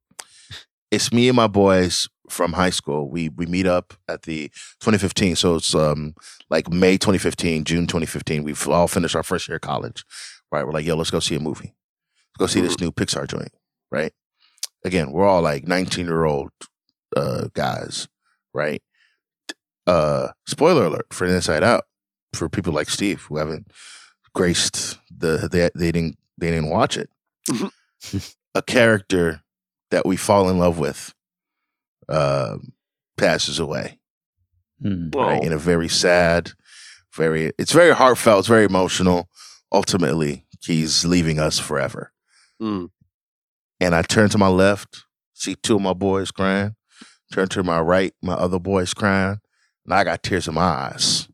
It's 0.90 1.12
me 1.12 1.28
and 1.28 1.36
my 1.36 1.46
boys 1.46 2.08
from 2.30 2.52
high 2.54 2.70
school. 2.70 3.08
We 3.08 3.28
we 3.28 3.46
meet 3.46 3.66
up 3.66 3.94
at 4.08 4.22
the 4.22 4.48
2015. 4.80 5.36
So 5.36 5.56
it's 5.56 5.74
um 5.74 6.14
like 6.50 6.70
May 6.70 6.96
2015, 6.96 7.64
June 7.64 7.86
2015. 7.86 8.42
We've 8.44 8.68
all 8.68 8.88
finished 8.88 9.16
our 9.16 9.22
first 9.22 9.48
year 9.48 9.56
of 9.56 9.62
college. 9.62 10.04
Right. 10.50 10.64
We're 10.64 10.72
like, 10.72 10.86
yo, 10.86 10.96
let's 10.96 11.10
go 11.10 11.20
see 11.20 11.34
a 11.34 11.40
movie. 11.40 11.74
Let's 12.38 12.38
go 12.38 12.46
see 12.46 12.60
this 12.66 12.80
new 12.80 12.90
Pixar 12.92 13.28
joint. 13.28 13.52
Right. 13.90 14.12
Again, 14.84 15.12
we're 15.12 15.26
all 15.26 15.42
like 15.42 15.66
19 15.66 16.06
year 16.06 16.24
old 16.24 16.50
uh 17.16 17.48
guys. 17.54 18.08
Right. 18.54 18.82
Uh 19.86 20.28
spoiler 20.46 20.86
alert 20.86 21.06
for 21.12 21.26
Inside 21.26 21.62
Out 21.62 21.84
for 22.34 22.48
people 22.48 22.72
like 22.72 22.90
Steve 22.90 23.22
who 23.22 23.38
haven't 23.38 23.70
graced 24.34 24.98
the 25.10 25.48
they 25.50 25.70
they 25.74 25.92
didn't 25.92 26.18
they 26.36 26.50
didn't 26.50 26.70
watch 26.70 26.96
it. 26.96 27.10
a 28.54 28.62
character 28.62 29.42
that 29.90 30.06
we 30.06 30.16
fall 30.16 30.48
in 30.48 30.58
love 30.58 30.78
with 30.78 31.14
um 32.08 32.72
passes 33.16 33.58
away 33.58 33.98
Mm. 34.82 35.12
right 35.14 35.42
in 35.42 35.52
a 35.52 35.58
very 35.58 35.88
sad 35.88 36.52
very 37.12 37.50
it's 37.58 37.72
very 37.72 37.92
heartfelt 37.92 38.38
it's 38.40 38.48
very 38.48 38.64
emotional 38.64 39.28
ultimately 39.72 40.46
he's 40.62 41.04
leaving 41.04 41.38
us 41.40 41.58
forever 41.58 42.12
Mm. 42.62 42.90
and 43.80 43.94
i 43.96 44.02
turn 44.02 44.28
to 44.30 44.38
my 44.38 44.46
left 44.48 45.04
see 45.34 45.56
two 45.56 45.76
of 45.76 45.82
my 45.82 45.94
boys 45.94 46.30
crying 46.30 46.74
Turn 47.30 47.46
to 47.48 47.62
my 47.62 47.78
right, 47.78 48.14
my 48.22 48.32
other 48.32 48.58
boy's 48.58 48.94
crying, 48.94 49.38
and 49.84 49.92
I 49.92 50.02
got 50.02 50.22
tears 50.22 50.48
in 50.48 50.54
my 50.54 50.62
eyes. 50.62 51.28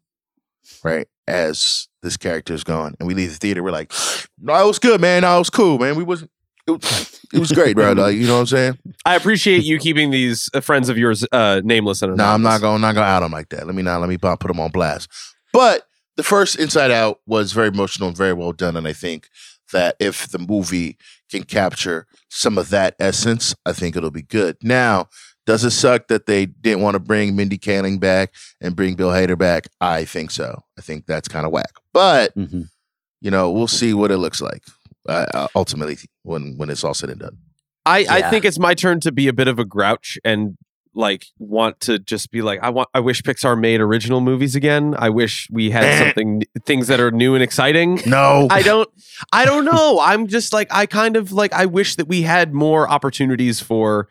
Right 0.82 1.06
as 1.28 1.86
this 2.02 2.16
character 2.16 2.52
is 2.52 2.64
gone, 2.64 2.96
and 2.98 3.06
we 3.06 3.14
leave 3.14 3.30
the 3.30 3.36
theater, 3.36 3.62
we're 3.62 3.70
like, 3.70 3.92
"No, 4.36 4.60
it 4.64 4.66
was 4.66 4.80
good, 4.80 5.00
man. 5.00 5.22
No, 5.22 5.36
it 5.36 5.38
was 5.38 5.50
cool, 5.50 5.78
man. 5.78 5.94
We 5.94 6.02
wasn't. 6.02 6.32
It 6.66 6.70
was, 6.70 7.20
it 7.32 7.38
was 7.38 7.52
great, 7.52 7.76
bro. 7.76 7.92
Like, 7.92 8.16
you 8.16 8.26
know 8.26 8.34
what 8.34 8.40
I'm 8.40 8.46
saying? 8.46 8.78
I 9.04 9.16
appreciate 9.16 9.64
you 9.64 9.78
keeping 9.78 10.10
these 10.10 10.48
uh, 10.54 10.60
friends 10.60 10.88
of 10.88 10.96
yours 10.96 11.24
uh, 11.30 11.60
nameless 11.64 12.00
and 12.02 12.16
No, 12.16 12.24
I'm 12.24 12.42
not 12.42 12.60
going. 12.60 12.80
Not 12.80 12.94
going 12.94 13.04
to 13.04 13.10
out 13.10 13.20
them 13.20 13.32
like 13.32 13.50
that. 13.50 13.66
Let 13.66 13.74
me 13.74 13.82
not. 13.82 14.00
Let 14.00 14.08
me 14.08 14.16
not 14.22 14.40
put 14.40 14.48
them 14.48 14.60
on 14.60 14.70
blast. 14.70 15.08
But 15.52 15.86
the 16.16 16.22
first 16.22 16.56
Inside 16.58 16.90
Out 16.90 17.20
was 17.26 17.52
very 17.52 17.68
emotional 17.68 18.08
and 18.08 18.16
very 18.16 18.32
well 18.32 18.52
done, 18.52 18.76
and 18.76 18.88
I 18.88 18.92
think 18.94 19.28
that 19.72 19.96
if 19.98 20.28
the 20.28 20.38
movie 20.38 20.96
can 21.30 21.42
capture 21.42 22.06
some 22.28 22.56
of 22.56 22.70
that 22.70 22.94
essence, 22.98 23.54
I 23.66 23.72
think 23.72 23.96
it'll 23.96 24.10
be 24.10 24.22
good. 24.22 24.56
Now, 24.62 25.08
does 25.46 25.64
it 25.64 25.72
suck 25.72 26.08
that 26.08 26.26
they 26.26 26.46
didn't 26.46 26.82
want 26.82 26.94
to 26.94 27.00
bring 27.00 27.36
Mindy 27.36 27.58
Kaling 27.58 28.00
back 28.00 28.32
and 28.60 28.74
bring 28.76 28.94
Bill 28.94 29.10
Hader 29.10 29.36
back? 29.36 29.68
I 29.80 30.04
think 30.04 30.30
so. 30.30 30.62
I 30.78 30.82
think 30.82 31.06
that's 31.06 31.28
kind 31.28 31.44
of 31.44 31.52
whack. 31.52 31.72
But 31.92 32.34
Mhm. 32.36 32.68
you 33.20 33.30
know, 33.30 33.50
we'll 33.50 33.66
see 33.68 33.92
what 33.94 34.10
it 34.10 34.18
looks 34.18 34.40
like 34.40 34.62
uh, 35.08 35.26
uh, 35.34 35.48
ultimately 35.54 35.98
when 36.22 36.54
when 36.56 36.70
it's 36.70 36.84
all 36.84 36.94
said 36.94 37.10
and 37.10 37.20
done. 37.20 37.38
I, 37.86 38.06
I 38.08 38.30
think 38.30 38.44
it's 38.46 38.58
my 38.58 38.74
turn 38.74 39.00
to 39.00 39.12
be 39.12 39.28
a 39.28 39.32
bit 39.34 39.46
of 39.46 39.58
a 39.58 39.64
grouch 39.64 40.18
and 40.24 40.56
like 40.94 41.26
want 41.38 41.80
to 41.80 41.98
just 41.98 42.30
be 42.30 42.40
like 42.40 42.60
I 42.62 42.70
want 42.70 42.88
I 42.94 43.00
wish 43.00 43.20
Pixar 43.22 43.60
made 43.60 43.80
original 43.80 44.20
movies 44.20 44.54
again. 44.54 44.94
I 44.96 45.10
wish 45.10 45.48
we 45.50 45.70
had 45.70 45.84
Eh. 45.84 45.98
something 46.04 46.44
things 46.64 46.86
that 46.86 47.00
are 47.00 47.10
new 47.10 47.34
and 47.34 47.42
exciting. 47.42 48.00
No, 48.06 48.46
I 48.50 48.62
don't 48.62 48.88
I 49.32 49.44
don't 49.44 49.64
know. 49.64 49.98
I'm 50.02 50.28
just 50.28 50.52
like 50.52 50.68
I 50.70 50.86
kind 50.86 51.16
of 51.16 51.32
like 51.32 51.52
I 51.52 51.66
wish 51.66 51.96
that 51.96 52.06
we 52.08 52.22
had 52.22 52.54
more 52.54 52.88
opportunities 52.88 53.60
for 53.60 54.08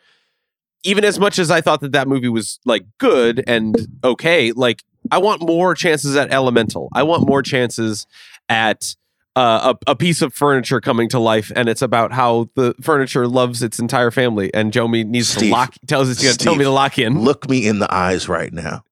even 0.84 1.06
as 1.06 1.18
much 1.18 1.39
as 1.39 1.50
I 1.50 1.62
thought 1.62 1.80
that 1.82 1.94
that 1.94 2.08
movie 2.10 2.28
was 2.30 2.60
like 2.66 2.86
good 3.00 3.44
and 3.48 3.76
okay, 4.04 4.52
like 4.52 4.84
I 5.10 5.18
want 5.20 5.41
more 5.41 5.74
chances 5.76 6.16
at 6.18 6.32
Elemental. 6.34 6.89
I 6.94 7.04
want 7.04 7.26
more 7.28 7.41
chances 7.41 8.06
at 8.50 8.96
uh, 9.36 9.73
a, 9.88 9.91
a 9.91 9.95
piece 9.95 10.21
of 10.21 10.34
furniture 10.34 10.79
coming 10.79 11.09
to 11.09 11.19
life, 11.19 11.51
and 11.55 11.67
it's 11.67 11.81
about 11.81 12.11
how 12.11 12.49
the 12.55 12.75
furniture 12.81 13.27
loves 13.27 13.63
its 13.63 13.79
entire 13.79 14.11
family, 14.11 14.53
and 14.53 14.71
Jomi 14.71 15.05
needs 15.05 15.31
to 15.34 15.39
Steve. 15.39 15.51
lock. 15.51 15.75
Tells 15.88 16.09
us 16.09 16.17
to 16.19 16.38
tell 16.38 16.55
me 16.55 16.63
to 16.63 16.69
lock 16.69 16.99
in. 16.99 17.21
Look 17.21 17.49
me 17.49 17.67
in 17.67 17.79
the 17.79 17.93
eyes 17.93 18.29
right 18.29 18.53
now. 18.53 18.84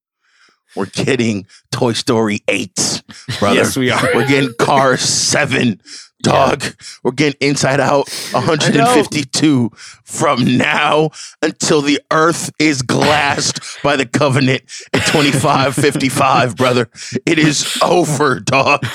We're 0.76 0.86
getting 0.86 1.46
Toy 1.72 1.94
Story 1.94 2.42
8, 2.48 3.04
brother. 3.40 3.56
Yes, 3.56 3.76
we 3.76 3.92
are. 3.92 4.02
We're 4.16 4.28
getting 4.28 4.54
Cars 4.58 5.02
7, 5.02 5.82
dog. 6.24 6.64
We're 7.04 7.12
getting 7.12 7.50
Inside 7.50 7.82
Out 7.82 8.10
152 8.32 9.70
from 10.06 10.58
now 10.58 11.10
until 11.42 11.82
the 11.82 12.00
earth 12.12 12.52
is 12.58 12.82
glassed 12.84 13.60
by 13.84 13.98
the 13.98 14.06
covenant 14.06 14.62
at 14.94 15.06
2555, 15.08 16.56
brother. 16.56 16.90
It 17.26 17.38
is 17.38 17.78
over, 17.84 18.40
dog. 18.40 18.86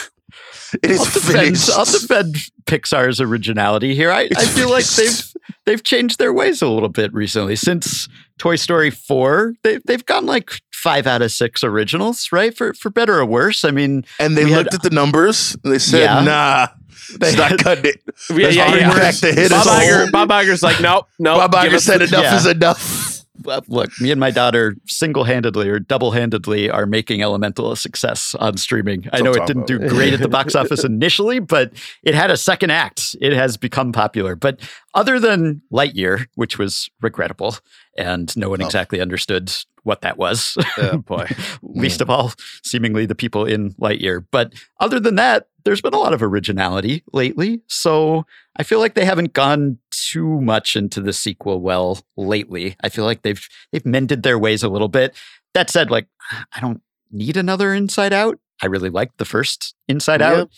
It 0.83 0.91
is 0.91 0.99
I'll 1.01 1.05
defend, 1.07 1.39
finished. 1.39 1.71
I'll 1.71 1.85
defend 1.85 2.37
Pixar's 2.67 3.21
originality 3.21 3.95
here. 3.95 4.11
I, 4.11 4.23
I 4.23 4.29
It's 4.31 4.49
feel 4.49 4.71
like 4.71 4.85
they've 4.87 5.33
they've 5.65 5.83
changed 5.83 6.19
their 6.19 6.33
ways 6.33 6.63
a 6.63 6.69
little 6.69 6.89
bit 6.89 7.13
recently. 7.15 7.57
Since 7.57 8.09
Toy 8.39 8.57
Story 8.57 8.91
4, 8.91 9.55
they 9.63 9.79
they've 9.85 10.05
gone 10.07 10.27
like 10.27 10.61
five 10.73 11.07
out 11.07 11.23
of 11.23 11.33
six 11.33 11.65
originals, 11.65 12.29
right? 12.33 12.57
For 12.57 12.75
for 12.75 12.91
better 12.91 13.19
or 13.19 13.25
worse. 13.27 13.65
I 13.65 13.71
mean, 13.71 14.05
and 14.21 14.37
they 14.37 14.45
we 14.45 14.53
had- 14.53 14.59
looked 14.65 14.75
at 14.75 14.83
the 14.83 14.91
numbers 14.91 15.57
and 15.65 15.73
they 15.73 15.79
said, 15.79 16.01
Yeah. 16.03 16.21
nah, 16.23 16.67
They 17.21 17.29
it's 17.29 17.37
not 17.37 17.59
cutting 17.59 17.87
it. 17.87 18.03
Yeah, 18.31 18.37
Let's 18.47 18.57
yeah, 18.57 18.75
yeah. 18.75 18.95
back 18.95 19.15
the 19.17 19.33
hit 19.33 19.51
Bob. 19.51 19.67
Iger, 19.67 20.11
Bob 20.13 20.29
Iger's 20.31 20.63
like, 20.63 20.81
nope, 20.81 21.07
nope. 21.19 21.51
Bob 21.51 21.63
give 21.65 21.73
Iger 21.73 21.81
said 21.81 22.03
enough 22.03 22.23
yeah. 22.23 22.37
is 22.37 22.47
enough. 22.47 23.16
Look, 23.69 23.91
me 24.01 24.11
and 24.11 24.21
my 24.21 24.31
daughter 24.31 24.77
single 24.87 25.25
handedly 25.25 25.69
or 25.69 25.79
double 25.79 26.11
handedly 26.13 26.71
are 26.71 26.87
making 26.87 27.23
Elemental 27.23 27.73
a 27.73 27.77
success 27.77 28.35
on 28.39 28.57
streaming. 28.57 29.07
I 29.13 29.21
know 29.21 29.33
it 29.33 29.47
didn't 29.47 29.67
do 29.67 29.79
great 29.79 30.13
at 30.13 30.21
the 30.21 30.29
box 30.29 30.55
office 30.57 30.85
initially, 30.85 31.39
but 31.39 31.73
it 32.03 32.15
had 32.15 32.31
a 32.31 32.37
second 32.37 32.71
act. 32.71 33.17
It 33.21 33.33
has 33.33 33.57
become 33.57 33.93
popular. 33.93 34.37
But 34.37 34.61
other 34.95 35.19
than 35.21 35.63
Lightyear, 35.73 36.27
which 36.35 36.59
was 36.59 36.89
regrettable, 37.01 37.57
and 37.97 38.35
no 38.37 38.49
one 38.51 38.63
Oh. 38.63 38.67
exactly 38.67 39.01
understood 39.01 39.53
what 39.83 40.01
that 40.01 40.19
was. 40.19 40.57
Oh, 40.79 40.99
boy. 40.99 41.27
least 41.63 42.01
of 42.01 42.11
all, 42.11 42.33
seemingly 42.65 43.07
the 43.07 43.15
people 43.15 43.45
in 43.45 43.73
Lightyear. 43.75 44.25
But 44.33 44.55
other 44.81 44.99
than 44.99 45.15
that, 45.17 45.49
there's 45.65 45.81
been 45.81 45.95
a 45.95 45.99
lot 45.99 46.13
of 46.13 46.23
originality 46.23 47.03
lately. 47.13 47.61
So 47.69 48.25
I 48.59 48.63
feel 48.63 48.79
like 48.79 48.95
they 48.95 49.05
haven't 49.05 49.33
gone 49.33 49.79
too 49.91 50.41
much 50.41 50.77
into 50.77 51.01
the 51.01 51.13
sequel 51.13 51.61
well 51.61 52.01
lately. 52.17 52.77
I 52.83 52.89
feel 52.89 53.05
like 53.05 53.23
they've 53.23 53.47
they've 53.73 53.85
mended 53.87 54.23
their 54.23 54.39
ways 54.39 54.63
a 54.63 54.69
little 54.69 54.89
bit. 54.89 55.15
That 55.55 55.71
said, 55.71 55.91
like 55.91 56.07
I 56.53 56.61
don't 56.61 56.81
need 57.11 57.37
another 57.37 57.73
Inside 57.75 58.13
Out. 58.13 58.39
I 58.63 58.67
really 58.67 58.91
liked 58.91 59.19
the 59.19 59.25
first 59.25 59.75
Inside. 59.89 60.23
Out. 60.23 60.51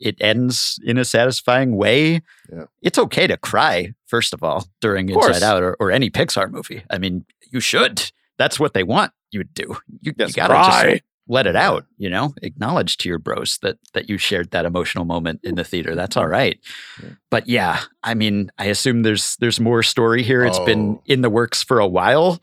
It 0.00 0.16
ends 0.20 0.80
in 0.84 0.98
a 0.98 1.04
satisfying 1.04 1.76
way. 1.76 2.22
Yeah. 2.52 2.64
It's 2.80 2.98
okay 2.98 3.28
to 3.28 3.36
cry, 3.36 3.94
first 4.06 4.34
of 4.34 4.42
all, 4.42 4.66
during 4.80 5.08
Of. 5.10 5.16
Inside 5.28 5.42
Out 5.44 5.62
or, 5.62 5.76
or 5.78 5.92
any 5.92 6.10
Pixar 6.10 6.50
movie. 6.50 6.82
I 6.90 6.98
mean, 6.98 7.24
you 7.52 7.60
should. 7.60 8.10
That's 8.36 8.58
what 8.58 8.74
they 8.74 8.82
want 8.82 9.12
you 9.30 9.44
to 9.44 9.48
do. 9.54 9.76
You, 10.00 10.12
Yes, 10.18 10.30
you 10.30 10.34
gotta 10.34 10.54
cry. 10.54 10.90
just 10.94 11.02
let 11.28 11.46
it 11.46 11.54
out, 11.56 11.86
you 11.98 12.10
know, 12.10 12.34
acknowledge 12.42 12.96
to 12.98 13.08
your 13.08 13.18
bros 13.18 13.58
that 13.62 13.78
that 13.94 14.08
you 14.08 14.18
shared 14.18 14.50
that 14.50 14.64
emotional 14.64 15.04
moment 15.04 15.40
in 15.44 15.54
the 15.54 15.64
theater. 15.64 15.94
That's 15.94 16.16
all 16.16 16.26
right. 16.26 16.58
Yeah. 17.02 17.10
But 17.30 17.48
yeah, 17.48 17.80
I 18.02 18.14
mean, 18.14 18.50
I 18.58 18.66
assume 18.66 19.02
there's 19.02 19.36
there's 19.36 19.60
more 19.60 19.82
story 19.82 20.22
here. 20.22 20.44
It's 20.44 20.58
been 20.60 20.94
Oh. 20.96 21.02
in 21.06 21.22
the 21.22 21.30
works 21.30 21.62
for 21.62 21.78
a 21.78 21.86
while. 21.86 22.40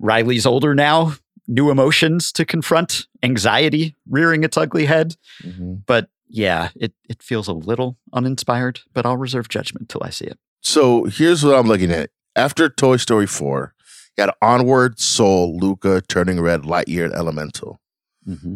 Riley's 0.00 0.46
older 0.46 0.74
now, 0.74 1.14
new 1.46 1.70
emotions 1.70 2.32
to 2.32 2.44
confront, 2.44 3.06
anxiety 3.22 3.94
rearing 4.08 4.44
its 4.44 4.56
ugly 4.56 4.86
head. 4.86 5.16
Mm-hmm. 5.42 5.74
But 5.86 6.08
yeah, 6.28 6.70
it 6.76 6.92
it 7.08 7.22
feels 7.22 7.48
a 7.48 7.52
little 7.52 7.96
uninspired, 8.12 8.80
but 8.92 9.06
I'll 9.06 9.16
reserve 9.16 9.48
judgment 9.48 9.88
till 9.88 10.02
I 10.04 10.10
see 10.10 10.26
it. 10.26 10.38
So 10.60 11.04
here's 11.04 11.44
what 11.44 11.54
I'm 11.56 11.66
looking 11.66 11.90
at. 11.92 12.10
After 12.36 12.68
Toy 12.68 12.96
Story 12.98 13.26
4, 13.26 13.74
you 14.16 14.26
got 14.26 14.36
Onward, 14.42 15.00
Soul, 15.00 15.56
Luca, 15.56 16.02
Turning 16.08 16.40
Red, 16.40 16.62
Lightyear, 16.62 17.04
and 17.06 17.14
Elemental, 17.14 17.80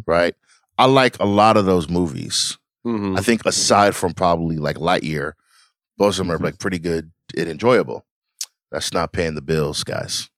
right? 0.07 0.35
I 0.79 0.87
like 0.87 1.19
a 1.21 1.27
lot 1.27 1.57
of 1.57 1.65
those 1.67 1.89
movies. 1.89 2.59
Mhm. 2.87 3.17
I 3.19 3.23
think 3.23 3.45
aside 3.47 3.95
from 3.95 4.13
probably 4.15 4.57
like 4.57 4.77
Lightyear, 4.77 5.33
most 5.99 6.19
of 6.19 6.27
them 6.27 6.35
are 6.35 6.39
like 6.39 6.59
pretty 6.59 6.79
good 6.79 7.13
and 7.37 7.49
enjoyable. 7.49 8.05
That's 8.71 8.93
not 8.93 9.13
paying 9.13 9.35
the 9.35 9.43
bills, 9.43 9.85
guys. 9.85 10.29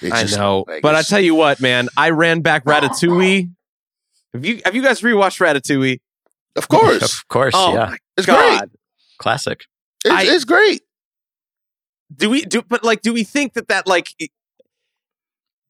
It's 0.00 0.12
I 0.12 0.22
just, 0.22 0.36
know, 0.38 0.64
like, 0.66 0.82
but 0.82 0.94
I 0.94 1.02
tell 1.02 1.20
you 1.20 1.34
what, 1.34 1.60
man, 1.60 1.88
I 1.96 2.10
ran 2.10 2.40
back 2.40 2.64
Ratatouille. 2.64 3.50
Have 4.32 4.44
you 4.44 4.60
have 4.64 4.74
you 4.74 4.82
guys 4.82 5.00
rewatched 5.02 5.38
Ratatouille? 5.40 6.00
Of 6.56 6.68
course. 6.68 7.02
Of 7.02 7.28
course, 7.28 7.54
Oh 7.56 7.74
yeah. 7.74 7.94
It's 8.16 8.26
god! 8.26 8.58
great. 8.60 8.70
Classic. 9.18 9.64
It's, 10.04 10.12
I- 10.14 10.22
it's 10.34 10.44
great. 10.44 10.82
Do 12.14 12.28
we 12.30 12.44
do? 12.44 12.62
But 12.62 12.82
like, 12.84 13.00
do 13.02 13.12
we 13.12 13.24
think 13.24 13.54
that 13.54 13.68
that 13.68 13.86
like 13.86 14.08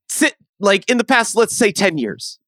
sit 0.09 0.35
like 0.61 0.89
in 0.91 0.99
the 0.99 1.05
past? 1.05 1.37
Let's 1.37 1.57
say 1.57 1.73
ten 1.73 1.99
years. 1.99 2.39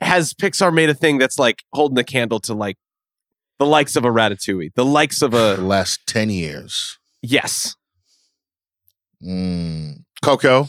Has 0.00 0.32
Pixar 0.34 0.72
made 0.72 0.88
a 0.90 0.94
thing 0.94 1.18
that's 1.18 1.38
like 1.38 1.62
holding 1.72 1.98
a 1.98 2.04
candle 2.04 2.40
to 2.40 2.54
like 2.54 2.76
the 3.58 3.66
likes 3.66 3.96
of 3.96 4.04
a 4.04 4.08
Ratatouille, 4.08 4.72
the 4.74 4.84
likes 4.84 5.20
of 5.22 5.32
The 5.32 5.56
a 5.60 5.62
last 5.62 6.00
10 6.06 6.30
years. 6.30 6.98
yes, 7.22 7.76
Mm. 9.22 10.04
Coco. 10.22 10.68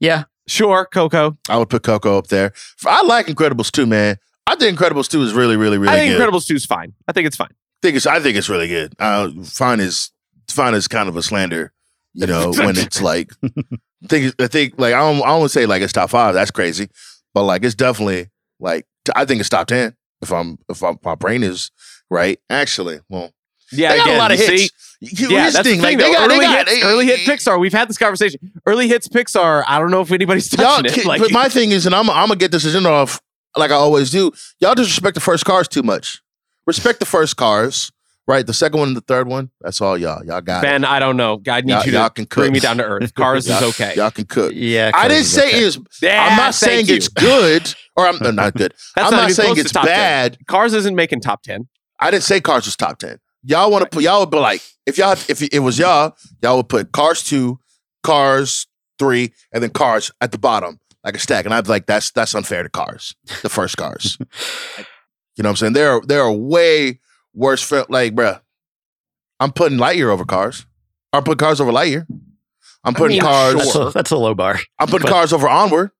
Yeah. 0.00 0.24
sure, 0.46 0.86
Coco. 0.92 1.38
I 1.48 1.56
would 1.56 1.68
put 1.70 1.82
Coco 1.82 2.18
up 2.18 2.26
there. 2.28 2.52
I 2.86 3.02
like 3.02 3.26
Incredibles 3.26 3.70
2, 3.70 3.86
man. 3.86 4.16
I 4.46 4.54
think 4.56 4.78
Incredibles 4.78 5.08
2 5.08 5.22
is 5.22 5.32
really, 5.32 5.56
really, 5.56 5.78
really 5.78 5.90
good. 5.92 5.94
I 5.94 5.98
think 5.98 6.16
good. 6.18 6.28
Incredibles 6.28 6.46
two 6.46 6.54
is 6.54 6.64
fine. 6.66 6.94
I 7.06 7.12
think 7.12 7.26
it's 7.26 7.36
fine. 7.36 7.50
think 7.82 7.96
it's 7.96 8.06
I 8.06 8.18
think 8.20 8.36
it's 8.36 8.48
really 8.48 8.68
good. 8.68 8.94
Uh, 8.98 9.30
fine 9.44 9.78
is 9.80 10.10
fine 10.48 10.74
is 10.74 10.88
kind 10.88 11.08
of 11.08 11.16
a 11.16 11.22
slander, 11.22 11.72
you 12.14 12.26
know, 12.32 12.52
when 12.52 12.78
it's 12.78 13.02
like 13.02 13.30
I 13.44 13.48
think 14.08 14.34
I 14.40 14.46
think 14.46 14.74
like 14.78 14.94
I 14.94 15.00
don't 15.00 15.22
I 15.22 15.38
don't 15.38 15.50
say 15.50 15.66
like 15.66 15.82
it's 15.82 15.92
top 15.92 16.08
five. 16.08 16.32
That's 16.34 16.50
crazy, 16.50 16.88
but 17.34 17.44
like 17.44 17.64
it's 17.64 17.74
definitely 17.74 18.28
like 18.60 18.86
I 19.14 19.24
think 19.24 19.40
it's 19.40 19.48
top 19.48 19.66
ten 19.68 19.96
if 20.22 20.32
I'm 20.32 20.58
if 20.68 20.82
I'm, 20.82 20.98
my 21.04 21.14
brain 21.14 21.42
is 21.42 21.70
right. 22.10 22.38
Actually, 22.50 23.00
well, 23.08 23.30
Yeah, 23.72 23.90
they 23.90 23.96
got 23.98 24.06
again, 24.06 24.16
a 24.16 24.18
lot 24.18 24.32
of 24.32 24.38
hits. 24.38 24.62
see? 24.62 24.68
You- 25.00 25.28
Yeah, 25.28 25.44
that's 25.50 25.58
the 25.58 25.62
thing. 25.64 25.80
Like 25.80 25.96
they 25.98 26.10
got, 26.12 26.26
early, 26.28 26.38
they 26.38 26.44
got, 26.44 26.68
hit, 26.68 26.84
early 26.84 27.06
hit 27.06 27.20
Pixar. 27.20 27.60
We've 27.60 27.72
had 27.72 27.88
this 27.88 27.98
conversation. 27.98 28.40
Early 28.66 28.88
hits 28.88 29.06
Pixar. 29.06 29.62
I 29.68 29.78
don't 29.78 29.92
know 29.92 30.00
if 30.00 30.10
anybody's 30.10 30.48
touching 30.50 30.86
it. 30.86 31.04
Like, 31.06 31.20
but 31.20 31.30
my 31.30 31.48
thing 31.48 31.70
is, 31.70 31.86
and 31.86 31.94
I'm 31.94 32.10
I'm 32.10 32.26
gonna 32.28 32.36
get 32.36 32.50
this 32.50 32.64
agenda 32.64 32.88
off 32.90 33.20
like 33.56 33.70
I 33.70 33.74
always 33.74 34.10
do. 34.10 34.32
Y'all 34.60 34.74
disrespect 34.74 35.14
the 35.14 35.20
first 35.20 35.44
cars 35.44 35.68
too 35.68 35.82
much. 35.84 36.20
Respect 36.66 36.98
the 36.98 37.06
first 37.06 37.36
cars, 37.36 37.92
right? 38.28 38.46
The 38.46 38.52
second 38.52 38.78
one 38.78 38.88
and 38.88 38.96
the 38.96 39.00
third 39.00 39.26
one. 39.26 39.50
That's 39.60 39.80
all 39.80 39.98
y'all. 39.98 40.24
Y'all 40.24 40.42
got 40.42 40.62
it. 40.62 40.66
Ben, 40.66 40.84
I 40.84 41.00
don't 41.00 41.16
know. 41.16 41.42
I 41.48 41.62
need 41.62 41.72
Y'all- 41.72 41.84
you 41.84 41.92
y'all 41.92 42.08
to 42.08 42.14
can 42.14 42.26
cook. 42.26 42.42
bring 42.42 42.52
me 42.52 42.60
down 42.60 42.76
to 42.76 42.84
earth. 42.84 43.14
Cars 43.16 43.48
is 43.48 43.60
okay. 43.60 43.94
Y'all 43.96 44.10
can 44.12 44.26
cook. 44.26 44.52
Yeah. 44.54 44.92
I 44.94 45.08
didn't 45.08 45.24
say 45.24 45.48
okay. 45.48 45.64
it's. 45.64 45.78
Yeah, 46.00 46.22
I'm 46.22 46.36
not 46.36 46.54
saying 46.54 46.86
you. 46.86 46.94
it's 46.94 47.08
good, 47.08 47.74
or 47.96 48.06
I'm 48.06 48.22
uh, 48.22 48.30
not 48.30 48.54
good. 48.54 48.74
I'm 48.96 49.10
not 49.10 49.22
not 49.22 49.30
saying 49.32 49.54
it's 49.56 49.72
top 49.72 49.86
10. 49.86 49.92
bad. 49.92 50.38
Cars 50.46 50.74
isn't 50.74 50.94
making 50.94 51.22
top 51.22 51.42
ten. 51.42 51.66
I 51.98 52.12
didn't 52.12 52.22
say 52.22 52.40
Cars 52.40 52.66
was 52.66 52.76
top 52.76 52.98
ten. 52.98 53.18
Y'all 53.42 53.70
want 53.70 53.82
to 53.82 53.90
put 53.90 54.04
y'all 54.04 54.20
would 54.20 54.30
be 54.30 54.36
like 54.38 54.60
if 54.86 54.98
y'all 54.98 55.12
if 55.12 55.42
it 55.42 55.60
was 55.60 55.78
y'all 55.78 56.14
y'all 56.42 56.58
would 56.58 56.68
put 56.68 56.92
Cars 56.92 57.24
two, 57.24 57.58
Cars 58.02 58.66
three, 58.98 59.32
and 59.52 59.62
then 59.62 59.70
Cars 59.70 60.12
at 60.20 60.32
the 60.32 60.38
bottom, 60.38 60.78
like 61.02 61.16
a 61.16 61.18
stack. 61.18 61.44
And 61.44 61.54
I'd 61.54 61.64
be 61.64 61.70
like, 61.70 61.86
that's 61.86 62.10
that's 62.10 62.34
unfair 62.34 62.62
to 62.62 62.68
Cars, 62.68 63.14
the 63.42 63.48
first 63.48 63.76
Cars. 63.76 64.18
you 64.20 64.26
know 65.42 65.48
what 65.48 65.50
I'm 65.50 65.56
saying? 65.56 65.72
There 65.72 65.92
are 65.92 66.00
there 66.04 66.22
are 66.22 66.32
way 66.32 67.00
worse 67.38 67.62
film. 67.62 67.86
Like, 67.88 68.14
bruh, 68.14 68.40
I'm 69.40 69.52
putting 69.52 69.78
Lightyear 69.78 70.10
over 70.10 70.24
Cars. 70.24 70.66
I'm 71.12 71.22
putting 71.24 71.38
Cars 71.38 71.60
over 71.60 71.72
Lightyear. 71.72 72.06
I'm 72.84 72.94
putting 72.94 73.16
mean, 73.16 73.22
Cars. 73.22 73.54
That's 73.56 73.74
a, 73.74 73.90
that's 73.94 74.10
a 74.10 74.16
low 74.16 74.34
bar. 74.34 74.58
I'm 74.78 74.88
putting 74.88 75.06
but- 75.06 75.12
Cars 75.12 75.32
over 75.32 75.48
Onward. 75.48 75.90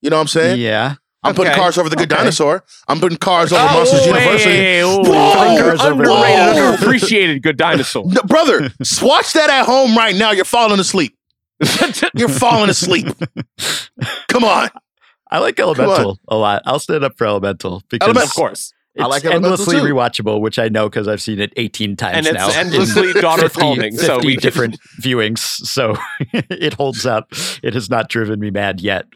You 0.00 0.10
know 0.10 0.16
what 0.16 0.22
I'm 0.22 0.28
saying? 0.28 0.60
Yeah. 0.60 0.94
I'm 1.22 1.36
putting 1.36 1.52
Cars 1.54 1.78
over 1.78 1.88
the 1.88 1.94
Good 1.94 2.10
Okay. 2.10 2.18
Dinosaur. 2.20 2.64
I'm 2.88 2.98
putting 2.98 3.16
Cars 3.18 3.52
over 3.52 3.62
Oh, 3.62 3.74
Monsters 3.74 4.00
hey, 4.00 4.06
University. 4.08 4.50
hey, 4.50 4.82
whoa, 4.82 5.02
Whoa, 5.02 5.60
Cars 5.62 5.80
over- 5.80 5.92
underrated, 6.02 6.56
underappreciated 6.56 7.42
good 7.42 7.56
dinosaur. 7.56 8.04
No, 8.06 8.22
brother, 8.22 8.62
watch 9.00 9.32
that 9.34 9.48
at 9.48 9.64
home 9.64 9.96
right 9.96 10.16
now. 10.16 10.32
You're 10.32 10.44
falling 10.44 10.80
asleep. 10.80 11.16
You're 12.16 12.28
falling 12.28 12.70
asleep. 12.70 13.06
Come 14.28 14.42
on. 14.42 14.68
I 15.30 15.38
like. 15.38 15.60
Elemental 15.60 16.18
a 16.26 16.36
lot. 16.36 16.62
I'll 16.66 16.80
stand 16.80 17.04
up 17.04 17.16
for 17.16 17.24
Elemental 17.26 17.82
because 17.88 18.08
Element- 18.08 18.26
of 18.26 18.34
course. 18.34 18.74
It's 18.94 19.04
I 19.04 19.06
like 19.06 19.24
Elemental 19.24 19.52
endlessly 19.52 19.76
rewatchable, 19.76 20.40
which 20.40 20.58
I 20.58 20.68
know 20.68 20.88
because 20.88 21.08
I've 21.08 21.22
seen 21.22 21.40
it 21.40 21.52
18 21.56 21.96
times 21.96 22.16
And 22.18 22.26
it's 22.26 22.34
now. 22.36 22.50
in 22.50 22.66
endlessly 22.66 23.12
daughter 23.20 23.42
50 23.48 23.60
calming, 23.60 23.96
so 23.96 24.18
we- 24.18 24.36
different 24.36 24.78
viewings. 25.00 25.38
So 25.38 25.96
it 26.32 26.74
holds 26.74 27.06
up. 27.06 27.32
It 27.62 27.74
has 27.74 27.88
not 27.88 28.08
driven 28.08 28.38
me 28.40 28.50
mad 28.50 28.80
yet. 28.80 29.06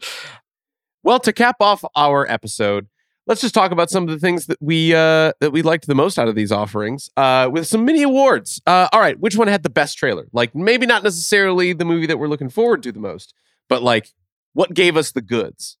Well, 1.03 1.19
to 1.21 1.31
cap 1.31 1.57
off 1.61 1.85
our 1.95 2.29
episode, 2.29 2.87
let's 3.27 3.39
just 3.41 3.53
talk 3.53 3.71
about 3.71 3.89
some 3.89 4.03
of 4.03 4.09
the 4.09 4.19
things 4.19 4.47
that 4.47 4.57
we 4.59 4.93
uh, 4.93 5.31
that 5.39 5.51
we 5.51 5.61
liked 5.61 5.87
the 5.87 5.95
most 5.95 6.17
out 6.17 6.27
of 6.27 6.35
these 6.35 6.51
offerings 6.51 7.09
uh, 7.15 7.47
with 7.51 7.67
some 7.67 7.85
mini 7.85 8.03
awards. 8.03 8.59
Uh, 8.65 8.87
all 8.91 8.99
right, 8.99 9.19
which 9.19 9.35
one 9.37 9.47
had 9.47 9.63
the 9.63 9.69
best 9.69 9.97
trailer? 9.97 10.27
Like 10.33 10.55
maybe 10.55 10.85
not 10.85 11.03
necessarily 11.03 11.73
the 11.73 11.85
movie 11.85 12.07
that 12.07 12.17
we're 12.17 12.27
looking 12.27 12.49
forward 12.49 12.83
to 12.83 12.91
the 12.91 12.99
most, 12.99 13.33
but 13.69 13.83
like 13.83 14.09
what 14.53 14.73
gave 14.73 14.97
us 14.97 15.11
the 15.11 15.21
goods? 15.21 15.77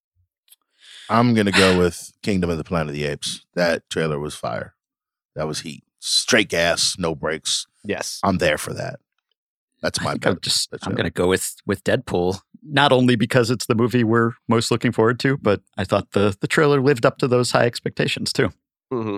I'm 1.09 1.33
gonna 1.33 1.51
go 1.51 1.77
with 1.77 2.11
Kingdom 2.21 2.49
of 2.49 2.57
the 2.57 2.63
Planet 2.63 2.89
of 2.89 2.93
the 2.93 3.05
Apes. 3.05 3.45
That 3.55 3.89
trailer 3.89 4.19
was 4.19 4.35
fire. 4.35 4.75
That 5.35 5.47
was 5.47 5.61
heat. 5.61 5.83
Straight 5.99 6.49
gas, 6.49 6.95
no 6.97 7.15
brakes. 7.15 7.65
Yes. 7.83 8.19
I'm 8.23 8.37
there 8.37 8.57
for 8.57 8.73
that. 8.73 8.99
That's 9.81 10.01
my 10.01 10.15
I'm 10.23 10.39
just 10.41 10.71
That's 10.71 10.85
I'm 10.85 10.93
it. 10.93 10.95
going 10.95 11.05
to 11.05 11.11
go 11.11 11.27
with 11.27 11.55
with 11.65 11.83
Deadpool. 11.83 12.39
Not 12.63 12.91
only 12.91 13.15
because 13.15 13.49
it's 13.51 13.67
the 13.67 13.75
movie 13.75 14.03
we're 14.03 14.31
most 14.47 14.71
looking 14.71 14.91
forward 14.91 15.19
to, 15.21 15.37
but 15.37 15.61
I 15.77 15.83
thought 15.83 16.11
the 16.11 16.35
the 16.41 16.47
trailer 16.47 16.81
lived 16.81 17.05
up 17.05 17.17
to 17.19 17.27
those 17.27 17.51
high 17.51 17.65
expectations 17.65 18.33
too. 18.33 18.51
hmm 18.91 19.17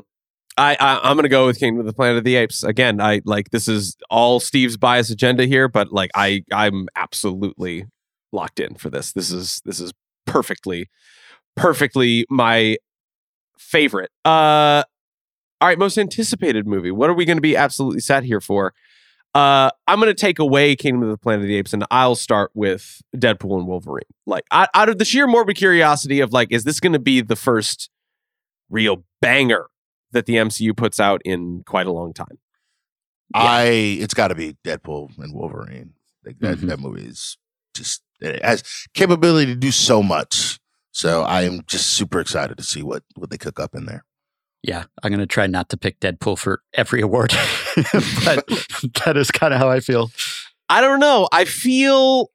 I, 0.58 0.76
I 0.80 1.00
I'm 1.10 1.16
gonna 1.16 1.30
go 1.30 1.46
with 1.46 1.60
Kingdom 1.60 1.80
of 1.80 1.86
the 1.86 1.94
Planet 1.94 2.18
of 2.18 2.24
the 2.26 2.36
Apes 2.36 2.64
again. 2.64 3.00
I 3.00 3.22
like 3.24 3.52
this 3.52 3.68
is 3.68 3.96
all 4.10 4.40
Steve's 4.42 4.76
bias 4.78 5.10
agenda 5.10 5.46
here, 5.46 5.70
but 5.70 5.92
like 5.94 6.12
I 6.16 6.44
I'm 6.52 6.88
absolutely 6.96 7.86
locked 8.34 8.60
in 8.60 8.76
for 8.76 8.90
this. 8.90 9.14
This 9.14 9.32
is 9.32 9.62
this 9.64 9.80
is 9.80 9.94
perfectly 10.26 10.90
perfectly 11.56 12.26
my 12.30 12.78
favorite. 13.58 14.12
Uh, 14.26 14.84
all 15.62 15.68
right, 15.68 15.78
most 15.78 15.98
anticipated 15.98 16.66
movie. 16.68 16.92
What 16.92 17.10
are 17.10 17.14
we 17.14 17.26
going 17.26 17.38
to 17.38 17.42
be 17.42 17.56
absolutely 17.58 18.00
sat 18.00 18.24
here 18.24 18.40
for? 18.42 18.74
Uh, 19.36 19.70
I'm 19.88 20.00
going 20.00 20.08
to 20.10 20.20
take 20.20 20.40
away 20.40 20.76
Kingdom 20.76 21.04
of 21.04 21.10
the 21.10 21.18
Planet 21.18 21.42
of 21.44 21.48
the 21.48 21.56
Apes, 21.58 21.74
and 21.74 21.86
I'll 21.92 22.16
start 22.16 22.50
with 22.56 23.02
Deadpool 23.16 23.58
and 23.60 23.68
Wolverine. 23.68 24.04
Like, 24.26 24.44
out, 24.52 24.70
out 24.74 24.90
of 24.90 24.98
the 24.98 25.06
sheer 25.06 25.28
morbid 25.28 25.56
curiosity 25.58 26.20
of 26.22 26.34
like, 26.34 26.52
is 26.52 26.64
this 26.64 26.80
going 26.80 26.94
to 26.94 27.00
be 27.00 27.22
the 27.22 27.36
first 27.36 27.90
real 28.70 29.04
banger 29.22 29.68
that 30.12 30.26
the 30.26 30.36
MCU 30.36 30.76
puts 30.76 31.00
out 31.00 31.22
in 31.26 31.62
quite 31.66 31.86
a 31.86 31.92
long 31.92 32.14
time? 32.14 32.40
I 33.34 33.98
it's 34.02 34.16
got 34.16 34.30
to 34.30 34.36
be 34.36 34.56
Deadpool 34.66 35.18
and 35.20 35.34
Wolverine. 35.36 35.94
Like 36.26 36.40
that, 36.40 36.58
Mhm. 36.58 36.68
that 36.70 36.80
movie 36.80 37.06
is 37.06 37.38
just 37.76 38.02
it 38.20 38.44
has 38.44 38.64
capability 38.96 39.46
to 39.54 39.56
do 39.56 39.72
so 39.72 40.02
much. 40.02 40.60
So 41.00 41.22
I 41.22 41.44
am 41.44 41.62
just 41.66 41.92
super 41.94 42.20
excited 42.20 42.58
to 42.58 42.64
see 42.64 42.84
what 42.84 43.04
what 43.16 43.30
they 43.30 43.38
cook 43.38 43.58
up 43.58 43.74
in 43.74 43.86
there. 43.86 44.04
Yeah, 44.64 44.84
I'm 45.02 45.12
going 45.12 45.22
to 45.22 45.26
try 45.26 45.48
not 45.48 45.70
to 45.70 45.78
pick 45.78 46.02
Deadpool 46.02 46.38
for 46.38 46.62
every 46.74 47.00
award, 47.00 47.30
but 48.26 48.46
that 49.06 49.14
is 49.16 49.32
kind 49.32 49.54
of 49.54 49.62
how 49.62 49.70
I 49.70 49.80
feel. 49.80 50.12
I 50.68 50.82
don't 50.82 51.00
know. 51.00 51.30
I 51.32 51.46
feel, 51.46 52.32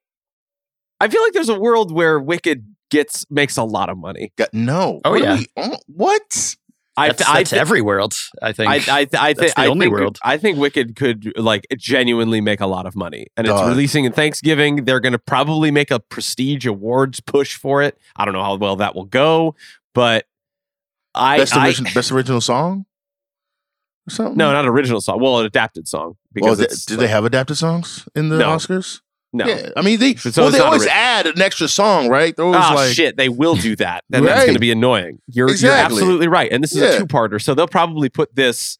I 0.99 1.07
feel 1.09 1.21
like 1.21 1.33
there's 1.33 1.49
a 1.49 1.59
world 1.59 1.91
where 1.91 2.19
Wicked 2.19 2.65
gets 2.89 3.23
makes 3.29 3.55
a 3.55 3.63
lot 3.63 3.91
of 3.91 3.99
money. 3.99 4.33
No. 4.51 4.99
Oh, 5.05 5.11
What 5.11 5.21
yeah. 5.21 5.35
we? 5.35 5.45
Oh, 5.57 5.77
what? 5.85 6.55
I, 6.97 7.07
That's, 7.07 7.27
I, 7.27 7.33
that's 7.39 7.49
thi- 7.51 7.57
every 7.59 7.81
world, 7.81 8.13
I 8.41 8.53
think. 8.53 8.69
I, 8.69 8.75
I, 8.75 8.99
I, 8.99 9.05
That's 9.05 9.39
think 9.39 9.55
the 9.55 9.59
I 9.61 9.67
only 9.67 9.87
think, 9.87 9.93
world. 9.97 10.17
I 10.23 10.37
think 10.37 10.57
Wicked 10.57 10.95
could 10.95 11.33
like 11.37 11.65
genuinely 11.77 12.39
make 12.39 12.61
a 12.61 12.67
lot 12.67 12.85
of 12.85 12.95
money, 12.95 13.27
and 13.35 13.45
it's 13.45 13.53
Dog. 13.53 13.67
releasing 13.67 14.05
in 14.05 14.13
Thanksgiving. 14.13 14.85
They're 14.85 15.01
going 15.01 15.11
to 15.11 15.19
probably 15.19 15.71
make 15.71 15.91
a 15.91 15.99
prestige 15.99 16.65
awards 16.65 17.19
push 17.19 17.57
for 17.57 17.81
it. 17.81 17.97
I 18.15 18.23
don't 18.23 18.33
know 18.33 18.43
how 18.43 18.55
well 18.55 18.77
that 18.77 18.95
will 18.95 19.03
go, 19.05 19.55
but 19.93 20.25
I, 21.13 21.37
best, 21.39 21.55
I 21.57 21.67
original, 21.67 21.91
best 21.93 22.11
original 22.13 22.39
song? 22.41 22.85
Or 24.07 24.11
something? 24.11 24.37
no, 24.37 24.53
not 24.53 24.65
original 24.65 25.01
song. 25.01 25.19
Well, 25.19 25.39
an 25.39 25.45
adapted 25.45 25.87
song 25.89 26.01
Well, 26.09 26.15
because 26.33 26.57
they- 26.59 26.63
it's 26.65 26.85
did 26.85 26.95
like- 26.97 27.07
they 27.07 27.11
have 27.11 27.25
adapted 27.25 27.57
songs 27.57 28.07
in 28.15 28.29
the 28.29 28.37
No. 28.37 28.49
Oscars? 28.55 29.01
No. 29.35 29.45
Yeah, 29.47 29.69
I 29.75 29.81
mean 29.81 29.99
they. 29.99 30.15
So 30.15 30.43
well, 30.43 30.51
they 30.51 30.59
always 30.59 30.81
original. 30.83 30.97
add 30.97 31.27
an 31.27 31.41
extra 31.41 31.67
song, 31.67 32.09
right? 32.09 32.35
They're 32.35 32.45
always 32.45 32.61
Oh 32.63 32.75
like, 32.75 32.93
shit! 32.93 33.17
They 33.17 33.29
will 33.29 33.55
do 33.55 33.75
that. 33.77 34.03
Then 34.09 34.23
that's 34.25 34.41
going 34.43 34.53
to 34.55 34.59
be 34.59 34.71
annoying. 34.71 35.19
You're, 35.27 35.53
you're 35.55 35.71
absolutely 35.71 36.27
right. 36.27 36.51
And 36.51 36.63
this 36.63 36.71
is 36.73 36.81
Yeah. 36.81 36.89
a 36.89 36.97
two-parter, 36.99 37.41
so 37.41 37.53
they'll 37.53 37.67
probably 37.67 38.09
put 38.09 38.35
this 38.35 38.77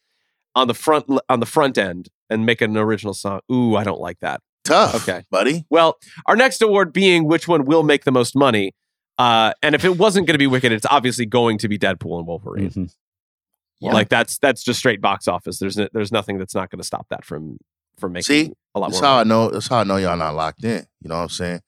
on 0.54 0.68
the 0.68 0.74
front 0.74 1.06
on 1.28 1.40
the 1.40 1.46
front 1.46 1.76
end 1.78 2.08
and 2.30 2.44
make 2.46 2.60
an 2.60 2.76
original 2.76 3.14
song. 3.14 3.40
Ooh, 3.52 3.76
I 3.76 3.84
don't 3.84 4.00
like 4.00 4.18
that. 4.20 4.40
tough. 4.64 4.94
Okay. 5.08 5.22
buddy. 5.30 5.64
Well, 5.70 5.96
our 6.26 6.34
next 6.36 6.60
award 6.62 6.92
being 6.92 7.26
which 7.28 7.46
one 7.46 7.64
will 7.66 7.82
make 7.84 8.04
the 8.04 8.10
most 8.12 8.34
money. 8.34 8.74
Uh, 9.18 9.52
and 9.62 9.74
if 9.74 9.84
it 9.84 9.96
wasn't 9.96 10.26
going 10.26 10.34
to 10.34 10.38
be 10.38 10.46
Wicked, 10.46 10.72
it's 10.72 10.86
obviously 10.90 11.24
going 11.24 11.58
to 11.58 11.68
be 11.68 11.78
Deadpool 11.78 12.18
and 12.18 12.26
Wolverine. 12.26 12.70
Mhm. 12.70 12.90
Like 13.80 14.08
that's 14.08 14.38
that's 14.38 14.62
just 14.64 14.78
straight 14.78 15.00
box 15.00 15.28
office. 15.28 15.58
There's 15.58 15.76
no, 15.76 15.86
there's 15.92 16.10
nothing 16.10 16.38
that's 16.38 16.54
not 16.54 16.70
going 16.70 16.80
to 16.80 16.86
stop 16.86 17.06
that 17.10 17.24
from 17.24 17.58
from 17.98 18.12
making 18.12 18.24
See, 18.46 18.52
a 18.74 18.80
lot 18.80 18.88
That's 18.90 19.00
more. 19.00 19.10
how 19.10 19.18
I 19.18 19.24
know. 19.24 19.50
That's 19.50 19.68
how 19.68 19.78
I 19.78 19.84
know 19.84 19.96
y'all 19.96 20.16
not 20.16 20.34
locked 20.34 20.64
in. 20.64 20.86
You 21.02 21.08
know 21.08 21.16
what 21.16 21.22
I'm 21.22 21.28
saying? 21.28 21.60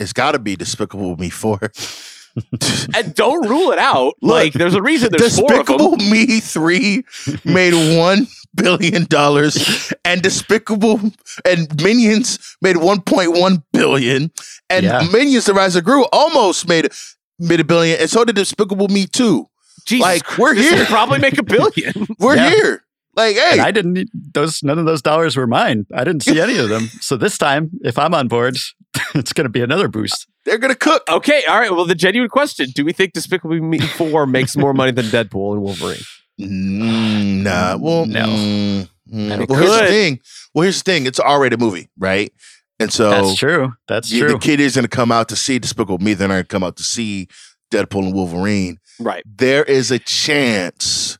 It's 0.00 0.12
got 0.12 0.32
to 0.32 0.38
be 0.38 0.56
Despicable 0.56 1.16
Me 1.16 1.30
Four. 1.30 1.58
And 2.96 3.14
don't 3.14 3.48
rule 3.48 3.70
it 3.70 3.78
out. 3.78 4.14
Look, 4.20 4.34
like 4.34 4.52
there's 4.54 4.74
a 4.74 4.82
reason 4.82 5.10
there's 5.16 5.38
four 5.38 5.44
of 5.60 5.66
them. 5.66 5.76
Despicable 5.76 5.96
Me 6.10 6.40
Three 6.40 7.04
made 7.44 7.96
one 7.96 8.26
billion 8.56 9.04
dollars, 9.04 9.92
and 10.04 10.20
Despicable 10.20 10.98
and 11.44 11.80
Minions 11.82 12.56
made 12.60 12.78
one 12.78 13.02
point 13.02 13.38
one 13.38 13.62
billion, 13.72 14.32
and 14.68 14.84
Yeah. 14.84 15.06
Minions: 15.12 15.44
The 15.44 15.54
Rise 15.54 15.76
of 15.76 15.84
Gru 15.84 16.06
almost 16.12 16.66
made 16.66 16.88
made 17.38 17.60
a 17.60 17.64
billion, 17.64 18.00
and 18.00 18.10
so 18.10 18.24
did 18.24 18.34
Despicable 18.34 18.88
Me 18.88 19.06
Two. 19.06 19.46
Jesus 19.86 20.02
Like 20.02 20.36
we're 20.36 20.54
here, 20.54 20.84
probably 20.86 21.20
make 21.20 21.38
a 21.38 21.44
billion. 21.44 22.08
we're 22.18 22.34
Yeah. 22.34 22.50
here. 22.50 22.83
Like 23.16 23.36
hey, 23.36 23.50
And 23.52 23.60
I 23.60 23.70
didn't 23.70 23.92
need 23.92 24.08
those. 24.12 24.62
None 24.62 24.78
of 24.78 24.86
those 24.86 25.02
dollars 25.02 25.36
were 25.36 25.46
mine. 25.46 25.86
I 25.94 26.04
didn't 26.04 26.22
see 26.24 26.40
any 26.40 26.58
of 26.58 26.68
them. 26.68 26.88
So 27.00 27.16
this 27.16 27.38
time, 27.38 27.70
if 27.82 27.98
I'm 27.98 28.14
on 28.14 28.28
board, 28.28 28.56
it's 29.14 29.32
going 29.32 29.44
to 29.44 29.48
be 29.50 29.62
another 29.62 29.88
boost. 29.88 30.26
they're 30.44 30.58
gonna 30.58 30.74
cook. 30.74 31.02
okay, 31.08 31.42
all 31.48 31.58
right. 31.60 31.70
Well, 31.70 31.84
the 31.86 31.94
genuine 31.94 32.28
question: 32.30 32.70
Do 32.74 32.84
we 32.84 32.92
think 32.92 33.12
Despicable 33.12 33.60
Me 33.60 33.78
Four 33.78 34.26
makes 34.26 34.56
more 34.56 34.74
money 34.74 34.92
than 34.92 35.06
Deadpool 35.06 35.52
and 35.54 35.62
Wolverine? 35.62 36.00
Mm, 36.40 37.42
nah, 37.42 37.76
well, 37.76 38.06
No. 38.06 38.24
mm, 38.26 38.88
mm. 39.12 39.32
I 39.32 39.36
don't 39.36 39.48
Well, 39.48 39.58
here's 39.60 39.72
the 39.72 39.78
could. 39.80 39.88
thing. 39.88 40.20
Well, 40.52 40.62
here's 40.64 40.82
the 40.82 40.90
thing. 40.92 41.06
It's 41.06 41.18
an 41.20 41.24
R-rated 41.26 41.60
movie, 41.60 41.88
right? 41.98 42.32
And 42.80 42.92
so 42.92 43.10
That's 43.10 43.36
true. 43.36 43.74
That's 43.86 44.10
yeah, 44.12 44.20
true. 44.24 44.32
the 44.32 44.38
kid 44.38 44.58
is 44.58 44.74
going 44.74 44.84
to 44.84 44.88
come 44.88 45.12
out 45.12 45.28
to 45.28 45.36
see 45.36 45.60
Despicable 45.60 45.98
Me. 45.98 46.14
They're 46.14 46.26
not 46.26 46.34
going 46.34 46.42
to 46.44 46.48
come 46.48 46.64
out 46.64 46.76
to 46.78 46.82
see 46.82 47.28
Deadpool 47.70 48.06
and 48.06 48.14
Wolverine. 48.14 48.78
Right. 48.98 49.22
There 49.24 49.62
is 49.64 49.90
a 49.92 49.98
chance. 50.00 51.18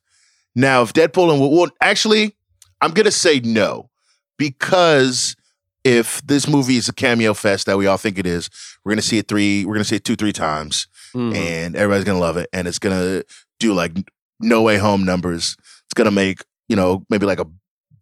Now, 0.57 0.83
if 0.83 0.93
Deadpool 0.93 1.33
and 1.33 1.41
well, 1.41 1.71
actually, 1.81 2.37
I'm 2.81 2.93
going 2.93 3.07
to 3.07 3.11
say 3.13 3.41
no 3.41 3.91
because 4.39 5.37
if 5.85 6.25
this 6.27 6.49
movie 6.49 6.77
is 6.77 6.89
a 6.89 6.93
cameo 6.93 7.35
fest 7.35 7.67
that 7.67 7.77
we 7.77 7.87
all 7.87 7.97
think 7.97 8.19
it 8.19 8.27
is, 8.27 8.49
we're 8.85 8.91
going 8.91 8.99
to 9.01 9.07
see 9.07 9.19
it 9.19 9.29
three. 9.29 9.65
We're 9.65 9.75
going 9.75 9.83
to 9.85 9.89
see 9.89 9.97
it 9.97 10.05
two, 10.05 10.17
three 10.17 10.33
times, 10.33 10.87
Mhm. 11.15 11.35
and 11.35 11.77
everybody's 11.77 12.05
going 12.05 12.17
to 12.17 12.21
love 12.25 12.37
it, 12.37 12.49
and 12.53 12.67
it's 12.69 12.79
going 12.79 12.97
to 12.97 13.25
do 13.61 13.75
like 13.75 13.93
No 14.41 14.63
Way 14.63 14.79
Home 14.79 15.05
numbers. 15.05 15.57
It's 15.87 15.95
going 15.95 16.07
to 16.07 16.11
make 16.11 16.43
you 16.69 16.77
know 16.77 17.05
maybe 17.11 17.27
like 17.27 17.41
a 17.41 17.47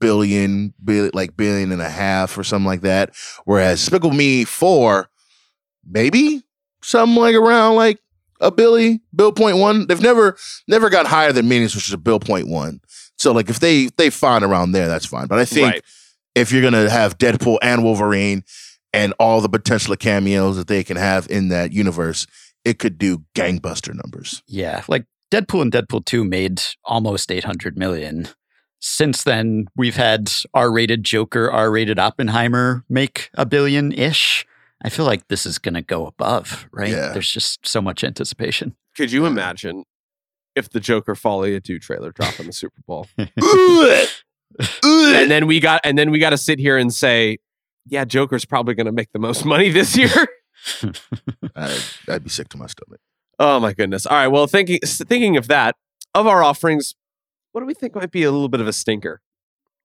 billion, 0.00 0.74
like 1.14 1.36
billion 1.36 1.70
and 1.72 1.80
a 1.82 1.88
half 1.88 2.36
or 2.36 2.44
something 2.44 2.66
like 2.66 2.80
that. 2.82 3.14
Whereas 3.44 3.80
Despicable 3.80 4.12
Me 4.14 4.44
four, 4.44 5.08
maybe 5.88 6.42
something 6.82 7.20
like 7.20 7.34
around 7.34 7.76
like 7.76 7.98
a 8.42 8.50
Billy, 8.50 9.00
Bill 9.14 9.32
point 9.32 9.56
one. 9.56 9.86
They've 9.86 10.00
never 10.02 10.36
never 10.68 10.90
got 10.90 11.06
higher 11.06 11.32
than 11.32 11.48
Minions, 11.48 11.74
which 11.74 11.88
is 11.88 11.94
a 11.94 11.98
Bill 11.98 12.20
point 12.20 12.48
one. 12.48 12.80
So 13.18 13.32
like 13.32 13.48
if 13.48 13.60
they 13.60 13.86
they 13.96 14.10
find 14.10 14.44
around 14.44 14.72
there, 14.72 14.88
that's 14.88 15.06
fine. 15.06 15.26
But 15.28 15.38
I 15.38 15.44
think 15.46 15.66
Right. 15.72 15.84
if 16.34 16.52
you're 16.52 16.62
gonna 16.62 16.90
have 16.90 17.16
Deadpool 17.18 17.58
and 17.62 17.82
Wolverine 17.84 18.44
and 18.92 19.14
all 19.18 19.40
the 19.40 19.48
potential 19.48 19.96
cameos 19.96 20.56
that 20.56 20.66
they 20.66 20.84
can 20.84 20.96
have 20.98 21.26
in 21.30 21.48
that 21.48 21.72
universe, 21.72 22.26
it 22.64 22.78
could 22.78 22.98
do 22.98 23.24
gangbuster 23.34 23.94
numbers. 23.94 24.42
Yeah, 24.46 24.82
like 24.88 25.06
Deadpool 25.32 25.62
and 25.62 25.72
Deadpool 25.72 26.04
2 26.04 26.24
made 26.24 26.60
almost 26.84 27.30
800 27.32 27.78
million. 27.78 28.28
Since 28.80 29.22
then, 29.22 29.66
we've 29.76 29.96
had 29.96 30.30
R 30.52 30.70
rated 30.70 31.04
Joker, 31.04 31.50
R 31.50 31.70
rated 31.70 31.98
Oppenheimer 31.98 32.84
make 32.88 33.30
a 33.34 33.46
billion 33.46 33.92
ish. 33.92 34.44
I 34.82 34.88
feel 34.88 35.04
like 35.04 35.28
this 35.28 35.46
is 35.46 35.58
going 35.58 35.74
to 35.74 35.82
go 35.82 36.06
above, 36.06 36.68
right? 36.72 36.90
Yeah. 36.90 37.12
There's 37.12 37.30
just 37.30 37.66
so 37.66 37.80
much 37.80 38.02
anticipation. 38.02 38.74
Could 38.96 39.12
you 39.12 39.26
imagine 39.26 39.84
if 40.56 40.68
the 40.68 40.80
Joker 40.80 41.14
Folie 41.14 41.56
à 41.56 41.62
Deux 41.62 41.78
trailer 41.78 42.10
dropped 42.12 42.40
in 42.40 42.46
the 42.46 42.52
Super 42.52 42.82
Bowl? 42.86 43.06
Ugh. 43.18 43.28
Ugh. 43.42 44.08
and 44.82 45.30
then 45.30 45.46
we 45.46 45.60
got 45.60 45.80
and 45.84 45.96
then 45.96 46.10
we 46.10 46.18
got 46.18 46.30
to 46.30 46.36
sit 46.36 46.58
here 46.58 46.76
and 46.76 46.92
say, 46.92 47.38
yeah, 47.86 48.04
Joker's 48.04 48.44
probably 48.44 48.74
going 48.74 48.86
to 48.86 48.92
make 48.92 49.12
the 49.12 49.18
most 49.18 49.44
money 49.46 49.70
this 49.70 49.96
year. 49.96 50.10
I'd, 51.56 51.80
I'd 52.08 52.24
be 52.24 52.30
sick 52.30 52.48
to 52.50 52.56
my 52.56 52.66
stomach. 52.66 53.00
oh 53.38 53.60
my 53.60 53.72
goodness. 53.72 54.04
All 54.04 54.16
right, 54.16 54.28
well, 54.28 54.46
thinking 54.46 54.78
thinking 54.82 55.36
of 55.36 55.48
that, 55.48 55.76
of 56.14 56.26
our 56.26 56.42
offerings, 56.42 56.94
what 57.52 57.60
do 57.60 57.66
we 57.66 57.74
think 57.74 57.94
might 57.94 58.10
be 58.10 58.24
a 58.24 58.30
little 58.30 58.48
bit 58.48 58.60
of 58.60 58.68
a 58.68 58.72
stinker? 58.72 59.20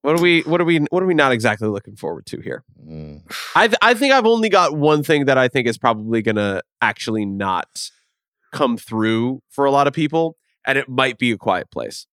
What 0.03 0.17
are 0.17 0.21
we 0.21 0.41
what 0.41 0.61
are 0.61 0.65
we 0.65 0.77
what 0.89 1.03
are 1.03 1.05
we 1.07 1.13
not 1.13 1.31
exactly 1.31 1.67
looking 1.67 1.95
forward 1.95 2.25
to 2.27 2.39
here? 2.39 2.63
Mm. 2.87 3.23
I 3.55 3.67
th- 3.67 3.77
I 3.81 3.93
think 3.93 4.13
I've 4.13 4.25
only 4.25 4.47
got 4.49 4.77
one 4.77 5.03
thing 5.03 5.25
that 5.25 5.37
I 5.37 5.47
think 5.47 5.67
is 5.67 5.77
probably 5.77 6.21
going 6.21 6.35
to 6.37 6.61
actually 6.81 7.25
not 7.25 7.89
come 8.53 8.77
through 8.77 9.41
for 9.49 9.65
a 9.65 9.71
lot 9.71 9.87
of 9.87 9.93
people 9.93 10.37
and 10.65 10.77
it 10.77 10.87
might 10.87 11.17
be 11.17 11.31
a 11.31 11.37
quiet 11.37 11.69
place. 11.71 12.05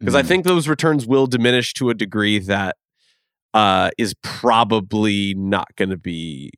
because 0.00 0.14
I 0.14 0.22
Mm. 0.22 0.26
think 0.26 0.44
those 0.44 0.68
returns 0.68 1.06
will 1.06 1.26
diminish 1.26 1.72
to 1.74 1.88
a 1.90 1.94
degree 1.94 2.38
that 2.40 2.76
uh, 3.54 3.90
is 3.96 4.14
probably 4.22 5.32
not 5.34 5.68
going 5.76 5.88
to 5.90 5.96
be 5.96 6.50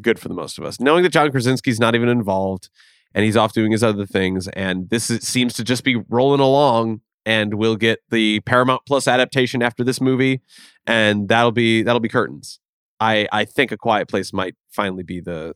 good 0.00 0.18
for 0.18 0.28
the 0.28 0.34
most 0.34 0.56
of 0.58 0.64
us. 0.64 0.80
Knowing 0.80 1.02
that 1.02 1.12
John 1.12 1.30
Krasinski's 1.30 1.78
not 1.80 1.94
even 1.94 2.08
involved 2.08 2.70
and 3.14 3.24
he's 3.24 3.36
off 3.36 3.52
doing 3.52 3.72
his 3.72 3.82
other 3.82 4.06
things, 4.06 4.48
and 4.48 4.88
this 4.88 5.10
is, 5.10 5.26
seems 5.26 5.52
to 5.54 5.64
just 5.64 5.82
be 5.84 5.96
rolling 6.08 6.40
along, 6.40 7.00
and 7.26 7.54
we'll 7.54 7.76
get 7.76 8.00
the 8.10 8.40
Paramount 8.40 8.82
Plus 8.86 9.06
adaptation 9.08 9.62
after 9.62 9.84
this 9.84 10.00
movie, 10.00 10.40
and 10.86 11.28
that'll 11.28 11.52
be 11.52 11.82
that'll 11.82 12.00
be 12.00 12.08
curtains. 12.08 12.60
I 12.98 13.28
I 13.32 13.44
think 13.44 13.72
A 13.72 13.76
Quiet 13.76 14.08
Place 14.08 14.32
might 14.32 14.54
finally 14.70 15.02
be 15.02 15.20
the 15.20 15.54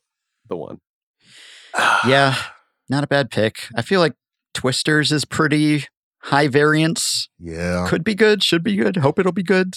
the 0.48 0.56
one. 0.56 0.78
Yeah, 2.06 2.36
not 2.88 3.02
a 3.02 3.06
bad 3.06 3.30
pick. 3.30 3.66
I 3.76 3.82
feel 3.82 4.00
like 4.00 4.14
Twisters 4.52 5.10
is 5.10 5.24
pretty 5.24 5.86
high 6.20 6.48
variance. 6.48 7.28
Yeah. 7.38 7.86
Could 7.88 8.04
be 8.04 8.14
good, 8.14 8.42
should 8.42 8.62
be 8.62 8.76
good, 8.76 8.96
hope 8.96 9.18
it'll 9.18 9.32
be 9.32 9.42
good. 9.42 9.74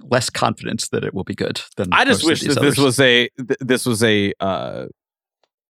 Less 0.00 0.28
confidence 0.28 0.88
that 0.88 1.04
it 1.04 1.14
will 1.14 1.24
be 1.24 1.34
good 1.34 1.60
than 1.76 1.92
I 1.92 2.04
just 2.04 2.24
wish 2.24 2.40
these 2.40 2.54
that 2.54 2.60
this 2.60 2.78
others. 2.78 2.84
was 2.84 3.00
a 3.00 3.28
th- 3.38 3.58
this 3.60 3.86
was 3.86 4.02
a 4.02 4.32
uh, 4.40 4.86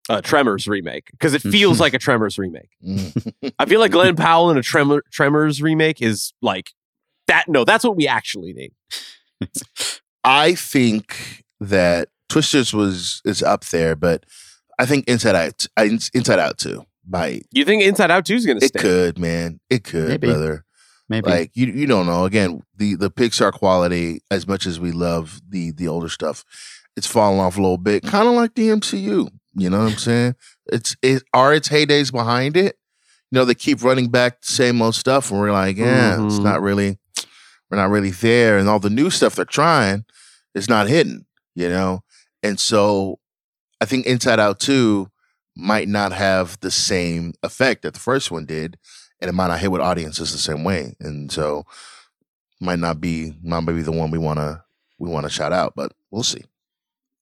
a 0.09 0.21
Tremors 0.21 0.67
remake 0.67 1.07
because 1.11 1.33
it 1.33 1.41
feels 1.41 1.79
like 1.79 1.93
a 1.95 1.99
Tremors 1.99 2.37
remake. 2.37 2.69
Mm. 2.85 3.53
I 3.59 3.65
feel 3.65 3.79
like 3.79 3.91
Glen 3.93 4.15
Powell 4.15 4.49
in 4.51 4.57
a 4.57 4.61
Tremor, 4.63 5.03
Tremors 5.11 5.61
remake 5.61 6.01
is 6.01 6.33
like 6.41 6.71
that. 7.27 7.45
No, 7.47 7.63
that's 7.63 7.83
what 7.83 7.95
we 7.95 8.07
actually 8.07 8.53
need. 8.53 8.71
I 10.23 10.55
think 10.55 11.43
that 11.59 12.09
Twisters 12.29 12.73
was 12.73 13.21
is 13.25 13.43
up 13.43 13.65
there, 13.65 13.95
but 13.95 14.25
I 14.79 14.85
think 14.85 15.07
Inside 15.07 15.35
Out, 15.35 15.67
Inside 16.13 16.39
Out 16.39 16.57
too. 16.57 16.85
Might 17.07 17.45
You 17.51 17.65
think 17.65 17.83
Inside 17.83 18.11
Out 18.11 18.25
Two 18.25 18.35
is 18.35 18.45
going 18.45 18.59
to 18.59 18.65
it 18.65 18.69
stay? 18.69 18.79
could, 18.79 19.19
man, 19.19 19.59
it 19.69 19.83
could, 19.83 20.07
Maybe. 20.07 20.27
brother. 20.27 20.63
maybe. 21.09 21.29
Like 21.29 21.51
you, 21.53 21.67
you 21.67 21.85
don't 21.85 22.05
know. 22.05 22.23
Again, 22.25 22.61
the 22.75 22.95
the 22.95 23.11
Pixar 23.11 23.51
quality, 23.51 24.21
as 24.31 24.47
much 24.47 24.65
as 24.65 24.79
we 24.79 24.91
love 24.91 25.41
the 25.47 25.71
the 25.71 25.87
older 25.87 26.07
stuff, 26.09 26.45
it's 26.95 27.07
falling 27.07 27.39
off 27.41 27.57
a 27.57 27.61
little 27.61 27.77
bit. 27.77 28.03
Kind 28.03 28.27
of 28.27 28.33
like 28.35 28.55
the 28.55 28.69
MCU. 28.69 29.29
You 29.55 29.69
know 29.69 29.83
what 29.83 29.91
I'm 29.93 29.97
saying? 29.97 30.35
It's 30.67 30.95
it 31.01 31.23
are 31.33 31.53
its 31.53 31.69
heydays 31.69 32.11
behind 32.11 32.57
it. 32.57 32.77
You 33.31 33.39
know, 33.39 33.45
they 33.45 33.55
keep 33.55 33.83
running 33.83 34.09
back 34.09 34.41
the 34.41 34.51
same 34.51 34.81
old 34.81 34.95
stuff, 34.95 35.31
and 35.31 35.39
we're 35.39 35.51
like, 35.51 35.77
yeah, 35.77 36.23
it's 36.25 36.39
Mhm. 36.39 36.43
not 36.43 36.61
really, 36.61 36.97
we're 37.69 37.77
not 37.77 37.89
really 37.89 38.11
there. 38.11 38.57
And 38.57 38.67
all 38.69 38.79
the 38.79 38.89
new 38.89 39.09
stuff 39.09 39.35
they're 39.35 39.45
trying 39.45 40.05
is 40.55 40.69
not 40.69 40.87
hidden. 40.87 41.25
You 41.55 41.69
know, 41.69 42.03
and 42.41 42.59
so 42.59 43.19
I 43.79 43.85
think 43.85 44.05
Inside 44.07 44.39
Out 44.39 44.59
Two 44.59 45.09
might 45.55 45.87
not 45.87 46.13
have 46.13 46.57
the 46.61 46.71
same 46.71 47.33
effect 47.43 47.83
that 47.83 47.93
the 47.93 47.99
first 47.99 48.31
one 48.31 48.45
did 48.45 48.77
and 49.21 49.29
it 49.29 49.33
might 49.33 49.47
not 49.47 49.59
hit 49.59 49.71
with 49.71 49.81
audiences 49.81 50.31
the 50.31 50.37
same 50.39 50.63
way. 50.63 50.95
And 50.99 51.31
so 51.31 51.63
might 52.59 52.79
not 52.79 52.99
be 52.99 53.35
might 53.43 53.65
be 53.67 53.81
the 53.83 53.91
one 53.91 54.09
we 54.09 54.17
wanna 54.17 54.63
we 54.97 55.09
wanna 55.09 55.29
shout 55.29 55.53
out, 55.53 55.73
but 55.75 55.91
we'll 56.09 56.23
see. 56.23 56.43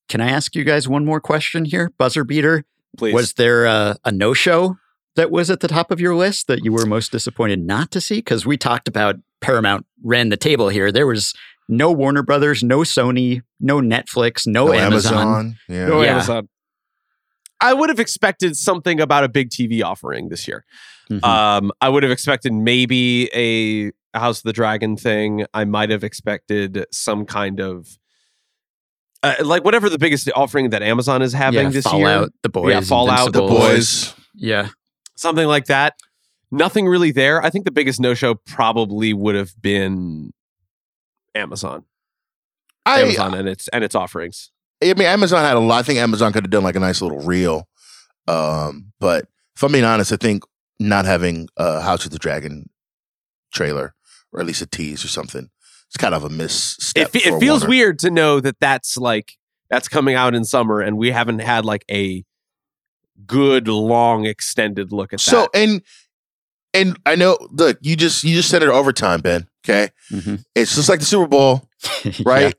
Can 0.09 0.21
I 0.21 0.29
ask 0.29 0.55
you 0.55 0.63
guys 0.63 0.87
one 0.87 1.05
more 1.05 1.19
question 1.21 1.65
here? 1.65 1.91
Buzzer 1.97 2.23
beater. 2.23 2.63
Please. 2.97 3.13
Was 3.13 3.33
there 3.33 3.65
a, 3.65 3.97
a 4.03 4.11
no 4.11 4.33
show 4.33 4.77
that 5.15 5.31
was 5.31 5.49
at 5.49 5.61
the 5.61 5.67
top 5.67 5.91
of 5.91 5.99
your 6.01 6.15
list 6.15 6.47
that 6.47 6.63
you 6.63 6.71
were 6.73 6.85
most 6.85 7.11
disappointed 7.11 7.59
not 7.59 7.91
to 7.91 8.01
see? 8.01 8.15
Because 8.15 8.45
we 8.45 8.57
talked 8.57 8.87
about 8.87 9.15
Paramount 9.39 9.85
ran 10.03 10.29
the 10.29 10.37
table 10.37 10.69
here. 10.69 10.91
There 10.91 11.07
was 11.07 11.33
no 11.69 11.91
Warner 11.91 12.23
Brothers, 12.23 12.63
no 12.63 12.79
Sony, 12.79 13.41
no 13.59 13.79
Netflix, 13.79 14.45
no, 14.45 14.73
Amazon. 14.73 15.55
Yeah. 15.69 15.87
No 15.87 16.01
Yeah. 16.01 16.11
Amazon. 16.15 16.49
I 17.61 17.73
would 17.73 17.89
have 17.89 17.99
expected 17.99 18.55
something 18.57 18.99
about 18.99 19.23
a 19.23 19.29
big 19.29 19.49
TV 19.49 19.83
offering 19.83 20.29
this 20.29 20.47
year. 20.47 20.65
Mhm. 21.09 21.23
Um, 21.23 21.71
I 21.79 21.89
would 21.89 22.03
have 22.03 22.11
expected 22.11 22.51
maybe 22.53 23.29
a 23.33 23.91
House 24.17 24.39
of 24.39 24.43
the 24.43 24.53
Dragon 24.53 24.97
thing. 24.97 25.45
I 25.53 25.63
might 25.65 25.89
have 25.91 26.03
expected 26.03 26.85
some 26.91 27.25
kind 27.25 27.61
of 27.61 27.87
uh, 29.23 29.35
like 29.43 29.63
whatever 29.63 29.89
the 29.89 29.99
biggest 29.99 30.29
offering 30.35 30.69
that 30.71 30.81
Amazon 30.81 31.21
is 31.21 31.33
having 31.33 31.65
yeah, 31.65 31.69
this 31.69 31.85
Fallout, 31.85 32.21
year, 32.21 32.29
The 32.43 32.49
Boys, 32.49 32.73
Yeah, 32.73 32.81
Fallout, 32.81 33.33
The 33.33 33.41
Boys. 33.41 34.13
Yeah, 34.33 34.69
something 35.15 35.47
like 35.47 35.65
that. 35.65 35.95
Nothing 36.51 36.87
really 36.87 37.11
there. 37.11 37.41
I 37.43 37.49
think 37.49 37.65
the 37.65 37.71
biggest 37.71 37.99
no 37.99 38.13
show 38.13 38.35
probably 38.35 39.13
would 39.13 39.35
have 39.35 39.53
been 39.61 40.33
Amazon. 41.35 41.85
I 42.85 43.01
Amazon 43.01 43.35
and 43.35 43.47
its 43.47 43.67
and 43.69 43.83
its 43.83 43.95
offerings. 43.95 44.51
I 44.83 44.93
mean 44.95 45.07
Amazon 45.07 45.43
had 45.43 45.55
a 45.55 45.59
lot. 45.59 45.79
I 45.79 45.83
think 45.83 45.99
Amazon 45.99 46.33
could 46.33 46.45
have 46.45 46.51
done 46.51 46.63
like 46.63 46.75
a 46.75 46.79
nice 46.79 47.01
little 47.01 47.19
reel. 47.19 47.67
Um, 48.27 48.91
but 48.99 49.27
if 49.55 49.63
I'm 49.63 49.71
being 49.71 49.83
honest, 49.83 50.11
I 50.11 50.17
think 50.17 50.43
not 50.79 51.05
having 51.05 51.47
a 51.57 51.81
House 51.81 52.05
of 52.05 52.11
the 52.11 52.17
Dragon 52.17 52.69
trailer 53.53 53.93
or 54.31 54.39
at 54.39 54.45
least 54.47 54.61
a 54.61 54.65
tease 54.65 55.05
or 55.05 55.09
something, 55.09 55.49
it's 55.91 55.97
kind 55.97 56.15
of 56.15 56.23
a 56.23 56.29
misstep. 56.29 57.13
It, 57.13 57.25
it 57.27 57.39
feels 57.39 57.61
Warner. 57.61 57.69
weird 57.69 57.99
to 57.99 58.09
know 58.11 58.39
that 58.39 58.55
that's 58.59 58.95
like 58.97 59.33
that's 59.69 59.87
coming 59.87 60.15
out 60.15 60.33
in 60.33 60.45
summer 60.45 60.79
and 60.81 60.97
we 60.97 61.11
haven't 61.11 61.39
had 61.39 61.65
like 61.65 61.83
a 61.91 62.23
good 63.25 63.67
long 63.67 64.25
extended 64.25 64.91
look 64.91 65.13
at 65.13 65.19
So 65.19 65.41
that. 65.41 65.49
So 65.53 65.61
and 65.61 65.81
and 66.73 66.97
I 67.05 67.15
know 67.15 67.37
look, 67.51 67.77
you 67.81 67.95
just 67.97 68.23
you 68.23 68.35
just 68.35 68.49
said 68.49 68.63
it 68.63 68.69
overtime, 68.69 69.19
Ben. 69.19 69.47
Okay. 69.65 69.89
Mhm. 70.11 70.43
It's 70.55 70.75
just 70.75 70.89
like 70.89 70.99
the 71.01 71.05
Super 71.05 71.27
Bowl, 71.27 71.67
right? 72.25 72.55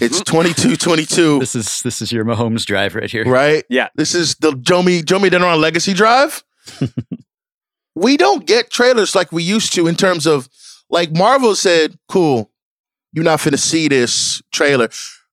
It's 0.00 0.22
22-22, 0.22 1.40
This 1.40 1.54
is 1.54 1.82
this 1.82 2.00
is 2.00 2.10
your 2.12 2.24
Mahomes 2.24 2.64
drive 2.64 2.94
right 2.94 3.10
here. 3.10 3.24
right? 3.26 3.64
Yeah. 3.68 3.88
This 3.96 4.14
is 4.14 4.36
the 4.36 4.52
Jomi 4.52 5.02
Jomi 5.02 5.28
Adeniran 5.28 5.58
Legacy 5.60 5.92
Drive. 5.92 6.42
we 7.94 8.16
don't 8.16 8.46
get 8.46 8.70
trailers 8.70 9.14
like 9.14 9.32
we 9.32 9.42
used 9.42 9.72
to 9.74 9.86
in 9.86 9.96
terms 9.96 10.26
of 10.26 10.48
like 10.88 11.10
Marvel 11.12 11.54
said, 11.56 11.98
cool, 12.08 12.50
you're 13.16 13.24
not 13.24 13.40
finna 13.40 13.58
see 13.58 13.88
this 13.88 14.40
trailer 14.52 14.88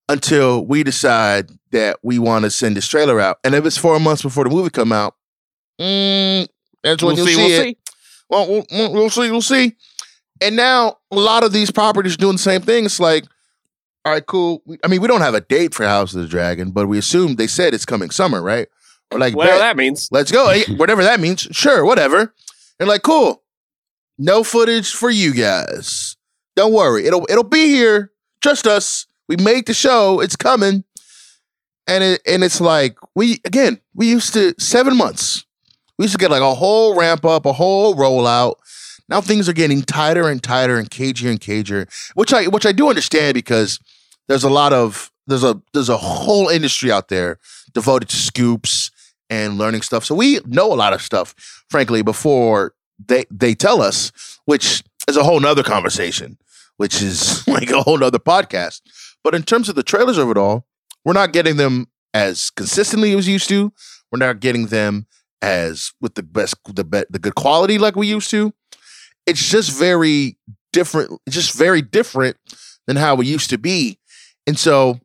until 0.10 0.66
we 0.66 0.84
decide 0.84 1.50
that 1.72 1.98
we 2.02 2.18
want 2.18 2.46
to 2.46 2.50
send 2.50 2.76
this 2.78 2.88
trailer 2.88 3.20
out. 3.20 3.38
And 3.44 3.54
if 3.54 3.66
it's 3.66 3.78
four 3.78 4.00
months 4.00 4.22
before 4.24 4.46
the 4.46 4.50
movie 4.50 4.70
come 4.72 4.92
out, 4.94 5.16
mm, 5.80 6.48
that's 6.82 7.04
when 7.04 7.16
we'll 7.16 7.28
you'll 7.28 7.28
see. 7.28 7.34
see, 7.36 7.42
We'll 7.50 7.60
it. 7.62 7.64
see. 7.64 7.78
Well, 8.30 8.48
we'll, 8.72 8.94
we'll, 8.94 9.10
see. 9.10 9.30
We'll 9.32 9.42
see. 9.42 9.76
And 10.42 10.56
now 10.56 10.98
a 11.12 11.16
lot 11.16 11.44
of 11.44 11.52
these 11.52 11.70
properties 11.72 12.14
are 12.16 12.18
doing 12.18 12.34
the 12.34 12.40
same 12.40 12.62
thing. 12.62 12.86
It's 12.86 13.00
like, 13.00 13.26
all 14.06 14.14
right, 14.14 14.26
cool. 14.26 14.64
I 14.84 14.88
mean, 14.88 15.02
we 15.02 15.08
don't 15.08 15.22
have 15.22 15.36
a 15.36 15.42
date 15.42 15.74
for 15.74 15.86
House 15.86 16.14
of 16.16 16.22
the 16.22 16.28
Dragon, 16.28 16.72
but 16.72 16.88
we 16.88 16.98
assume 16.98 17.36
they 17.36 17.48
said 17.48 17.74
it's 17.74 17.86
coming 17.86 18.10
summer, 18.10 18.42
right? 18.42 18.68
Or 19.12 19.20
like, 19.20 19.36
Whatever 19.36 19.60
that 19.60 19.78
means. 19.78 20.10
let's 20.12 20.32
go. 20.32 20.54
Whatever 20.78 21.04
that 21.04 21.20
means. 21.20 21.42
Sure, 21.52 21.86
whatever. 21.86 22.34
And 22.80 22.90
like, 22.90 23.04
cool. 23.04 23.44
No 24.18 24.44
footage 24.44 24.92
for 24.92 25.10
you 25.10 25.34
guys. 25.34 26.16
Don't 26.56 26.74
worry. 26.74 27.06
It'll 27.06 27.26
it'll 27.30 27.44
be 27.44 27.68
here. 27.68 28.12
Trust 28.42 28.68
us. 28.68 29.08
We 29.28 29.38
made 29.38 29.66
the 29.66 29.74
show. 29.74 30.20
It's 30.20 30.36
coming. 30.36 30.84
And 31.88 32.04
it 32.04 32.22
and 32.26 32.44
it's 32.44 32.62
like 32.62 32.98
we 33.16 33.42
again, 33.46 33.80
we 33.94 34.10
used 34.10 34.34
to 34.34 34.54
seven 34.60 34.96
months. 34.98 35.46
We 35.98 36.06
used 36.06 36.14
to 36.16 36.20
get 36.20 36.32
like 36.32 36.42
a 36.42 36.56
whole 36.56 36.98
ramp 36.98 37.26
up, 37.26 37.46
a 37.46 37.54
whole 37.54 37.96
rollout. 37.96 38.56
Now 39.10 39.22
things 39.22 39.50
are 39.50 39.54
getting 39.54 39.82
tighter 39.82 40.30
and 40.30 40.42
tighter 40.42 40.78
and 40.78 40.90
cagier 40.90 41.30
and 41.30 41.40
cagier, 41.40 41.88
which 42.16 42.34
I 42.34 42.48
which 42.48 42.66
I 42.66 42.72
do 42.72 42.90
understand 42.90 43.34
because 43.34 43.80
there's 44.28 44.44
a 44.44 44.50
lot 44.50 44.74
of 44.74 45.12
there's 45.28 45.44
a 45.44 45.62
there's 45.74 45.90
a 45.90 45.98
whole 45.98 46.48
industry 46.48 46.92
out 46.92 47.10
there 47.10 47.40
devoted 47.74 48.10
to 48.10 48.16
scoops 48.16 48.92
and 49.30 49.58
learning 49.58 49.82
stuff. 49.82 50.06
So 50.06 50.16
we 50.16 50.40
know 50.46 50.72
a 50.72 50.76
lot 50.76 50.94
of 50.94 51.02
stuff, 51.02 51.36
frankly, 51.70 52.02
before 52.02 52.74
they 53.06 53.26
they 53.30 53.56
tell 53.56 53.82
us, 53.82 54.12
which 54.46 54.84
is 55.08 55.18
a 55.18 55.24
whole 55.24 55.40
nother 55.40 55.64
conversation, 55.64 56.38
which 56.78 57.02
is 57.02 57.48
like 57.48 57.70
a 57.70 57.82
whole 57.82 57.98
nother 57.98 58.20
podcast. 58.20 58.82
But 59.24 59.36
in 59.36 59.44
terms 59.44 59.70
of 59.70 59.76
the 59.76 59.84
trailers 59.84 60.18
of 60.18 60.30
it 60.30 60.38
all, 60.38 60.66
we're 61.06 61.14
not 61.14 61.34
getting 61.34 61.58
them 61.58 61.88
as 62.14 62.50
consistently 62.50 63.18
as 63.18 63.28
we 63.28 63.34
used 63.34 63.50
to. 63.50 63.74
We're 64.12 64.20
not 64.20 64.40
getting 64.40 64.68
them 64.68 65.08
as 65.42 65.92
with 66.00 66.16
the 66.16 66.24
best 66.24 66.56
the 66.74 66.84
be, 66.84 67.04
the 67.10 67.20
good 67.20 67.36
quality 67.36 67.78
like 67.78 67.96
we 67.96 68.08
used 68.08 68.30
to. 68.32 68.54
It's 69.26 69.50
just 69.50 69.78
very 69.78 70.38
different. 70.72 71.20
It's 71.26 71.36
just 71.36 71.58
very 71.58 71.82
different 71.82 72.38
than 72.88 72.96
how 72.98 73.16
we 73.16 73.26
used 73.26 73.50
to 73.52 73.58
be. 73.58 74.00
And 74.46 74.58
so 74.58 75.00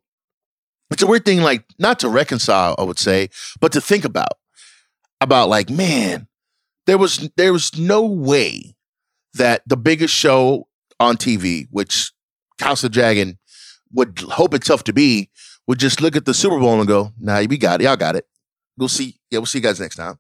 it's 0.91 1.03
a 1.03 1.07
weird 1.07 1.25
thing, 1.25 1.43
like 1.43 1.65
not 1.79 2.01
to 2.01 2.09
reconcile, 2.09 2.75
I 2.79 2.83
would 2.83 2.99
say, 2.99 3.29
but 3.61 3.73
to 3.73 3.81
think 3.81 4.05
about. 4.05 4.33
About 5.21 5.49
like, 5.49 5.69
man, 5.69 6.29
there 6.87 6.97
was 6.97 7.29
there 7.37 7.53
was 7.53 7.77
no 7.77 8.05
way 8.05 8.77
that 9.35 9.63
the 9.67 9.77
biggest 9.77 10.15
show 10.15 10.69
on 11.01 11.17
TV, 11.17 11.67
which 11.71 12.13
House 12.61 12.85
of 12.85 12.93
Dragon 12.93 13.39
would 13.93 14.19
hope 14.19 14.55
itself 14.55 14.85
to 14.85 14.93
be, 14.93 15.31
would 15.67 15.79
just 15.79 16.01
look 16.01 16.17
at 16.17 16.25
the 16.25 16.35
Super 16.35 16.59
Bowl 16.59 16.79
and 16.79 16.89
go, 16.89 17.13
"Nah, 17.19 17.43
we 17.49 17.59
got 17.59 17.81
it, 17.81 17.85
y'all 17.85 17.97
got 17.97 18.17
it. 18.17 18.27
We'll 18.77 18.89
see. 18.89 19.19
Yeah, 19.31 19.39
we'll 19.39 19.47
see 19.47 19.59
you 19.59 19.63
guys 19.63 19.81
next 19.81 19.97
time." 19.97 20.19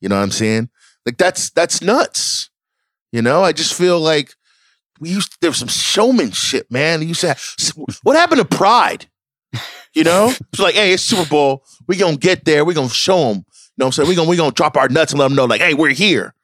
You 0.00 0.08
know 0.08 0.16
what 0.16 0.22
I'm 0.22 0.30
saying? 0.30 0.68
Like 1.06 1.16
that's 1.16 1.50
that's 1.50 1.82
nuts. 1.82 2.50
You 3.12 3.22
know, 3.22 3.42
I 3.42 3.52
just 3.52 3.74
feel 3.74 4.00
like 4.00 4.34
we 5.00 5.10
used 5.10 5.36
there 5.40 5.50
was 5.50 5.58
some 5.58 5.68
showmanship, 5.68 6.70
man. 6.70 7.06
You 7.06 7.14
said, 7.14 7.36
what 8.02 8.16
happened 8.16 8.40
to 8.40 8.56
pride? 8.56 9.06
You 9.94 10.04
know, 10.04 10.32
it's 10.50 10.58
like, 10.58 10.74
hey, 10.74 10.94
it's 10.94 11.02
Super 11.02 11.28
Bowl. 11.28 11.64
We 11.86 11.96
gonna 11.96 12.16
get 12.16 12.46
there. 12.46 12.64
We 12.64 12.72
gonna 12.72 12.88
show 12.88 13.28
them. 13.28 13.36
You 13.36 13.42
know 13.76 13.84
what 13.84 13.86
I'm 13.86 13.92
saying? 13.92 14.08
We 14.08 14.14
gonna 14.14 14.30
we 14.30 14.36
gonna 14.38 14.52
drop 14.52 14.76
our 14.76 14.88
nuts 14.88 15.12
and 15.12 15.20
let 15.20 15.28
them 15.28 15.36
know, 15.36 15.44
like, 15.44 15.60
hey, 15.60 15.74
we're 15.74 15.90
here. 15.90 16.34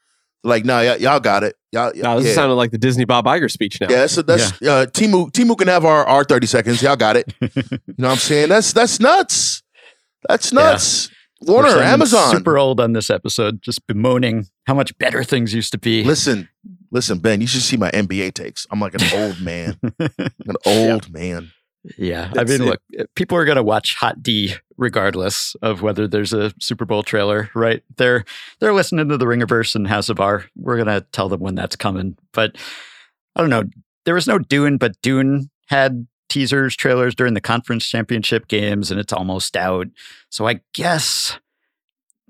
Like, 0.44 0.64
no, 0.64 0.76
y- 0.76 0.96
y'all 0.96 1.20
got 1.20 1.42
it. 1.44 1.56
Y'all, 1.72 1.92
Now, 1.94 2.16
this 2.16 2.24
yeah. 2.24 2.30
is 2.30 2.34
sounding 2.34 2.56
like 2.56 2.70
the 2.70 2.78
Disney 2.78 3.04
Bob 3.04 3.24
Iger 3.26 3.50
speech 3.50 3.80
now. 3.80 3.88
Yeah, 3.90 4.06
that's 4.06 4.14
that's 4.16 4.52
uh 4.62 4.86
Temu 4.86 5.30
Temu 5.30 5.56
can 5.58 5.68
have 5.68 5.84
our, 5.84 6.04
our 6.06 6.24
30 6.24 6.46
seconds. 6.46 6.82
Y'all 6.82 6.96
got 6.96 7.16
it. 7.16 7.32
you 7.40 7.48
know 7.98 8.08
what 8.08 8.12
I'm 8.12 8.16
saying? 8.18 8.48
That's 8.48 8.72
that's 8.72 9.00
nuts. 9.00 9.62
That's 10.28 10.52
nuts. 10.52 11.10
We're 11.40 11.54
Warner, 11.54 11.80
Amazon. 11.80 12.34
Super 12.34 12.58
old 12.58 12.80
on 12.80 12.94
this 12.94 13.10
episode, 13.10 13.62
just 13.62 13.86
bemoaning 13.86 14.46
how 14.66 14.74
much 14.74 14.96
better 14.98 15.22
things 15.22 15.54
used 15.54 15.70
to 15.72 15.78
be. 15.78 16.02
Listen, 16.02 16.48
listen, 16.90 17.18
Ben, 17.18 17.40
you 17.40 17.46
should 17.46 17.62
see 17.62 17.76
my 17.76 17.90
NBA 17.92 18.34
takes. 18.34 18.66
I'm 18.72 18.80
like 18.80 18.94
an 18.94 19.02
old 19.14 19.40
man. 19.42 19.78
an 20.00 20.56
old 20.66 21.12
man. 21.12 21.52
Yeah, 21.96 22.32
I 22.36 22.42
mean, 22.44 22.62
it. 22.62 22.64
look, 22.64 22.80
people 23.14 23.38
are 23.38 23.44
going 23.44 23.56
to 23.56 23.62
watch 23.62 23.94
Hot 23.96 24.20
D 24.22 24.54
regardless 24.78 25.54
of 25.60 25.82
whether 25.82 26.08
there's 26.08 26.32
a 26.32 26.52
Super 26.60 26.86
Bowl 26.86 27.02
trailer, 27.02 27.50
right? 27.54 27.82
They're 27.96 28.24
they're 28.60 28.72
listening 28.72 29.08
to 29.10 29.18
the 29.18 29.26
Ringerverse 29.26 29.74
and 29.74 29.86
House 29.86 30.08
of 30.08 30.20
R. 30.20 30.46
We're 30.56 30.76
going 30.82 30.86
to 30.86 31.06
tell 31.12 31.28
them 31.28 31.40
when 31.40 31.54
that's 31.56 31.76
coming. 31.76 32.16
But 32.32 32.56
I 33.36 33.40
don't 33.40 33.50
know. 33.50 33.64
There 34.06 34.14
was 34.14 34.26
no 34.26 34.38
Dune, 34.38 34.78
but 34.78 35.00
Dune 35.02 35.50
had 35.66 36.06
teasers, 36.30 36.76
trailers 36.76 37.14
during 37.14 37.34
the 37.34 37.40
conference 37.40 37.86
championship 37.86 38.48
games, 38.48 38.90
and 38.90 38.98
it's 38.98 39.12
almost 39.12 39.56
out. 39.56 39.88
So 40.30 40.46
I 40.46 40.60
guess 40.74 41.38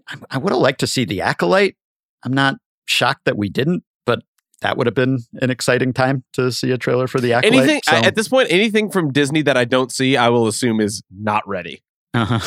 I, 0.08 0.16
I 0.30 0.38
would 0.38 0.52
have 0.52 0.62
liked 0.62 0.80
to 0.80 0.86
see 0.86 1.04
the 1.04 1.20
Acolyte. 1.20 1.76
I'm 2.24 2.32
not 2.32 2.56
shocked 2.86 3.26
that 3.26 3.36
we 3.36 3.48
didn't, 3.48 3.84
but 4.06 4.22
that 4.62 4.76
would 4.76 4.86
have 4.86 4.94
been 4.94 5.20
an 5.40 5.50
exciting 5.50 5.92
time 5.92 6.24
to 6.32 6.50
see 6.50 6.72
a 6.72 6.78
trailer 6.78 7.06
for 7.06 7.20
the 7.20 7.34
Acolyte. 7.34 7.54
Anything 7.60 7.80
So- 7.84 7.96
at 7.96 8.14
this 8.14 8.28
point, 8.28 8.48
anything 8.50 8.90
from 8.90 9.12
Disney 9.12 9.42
that 9.42 9.56
I 9.56 9.64
don't 9.64 9.92
see, 9.92 10.16
I 10.16 10.30
will 10.30 10.46
assume 10.48 10.80
is 10.80 11.02
not 11.10 11.46
ready. 11.46 11.82
Uh-huh. 12.18 12.40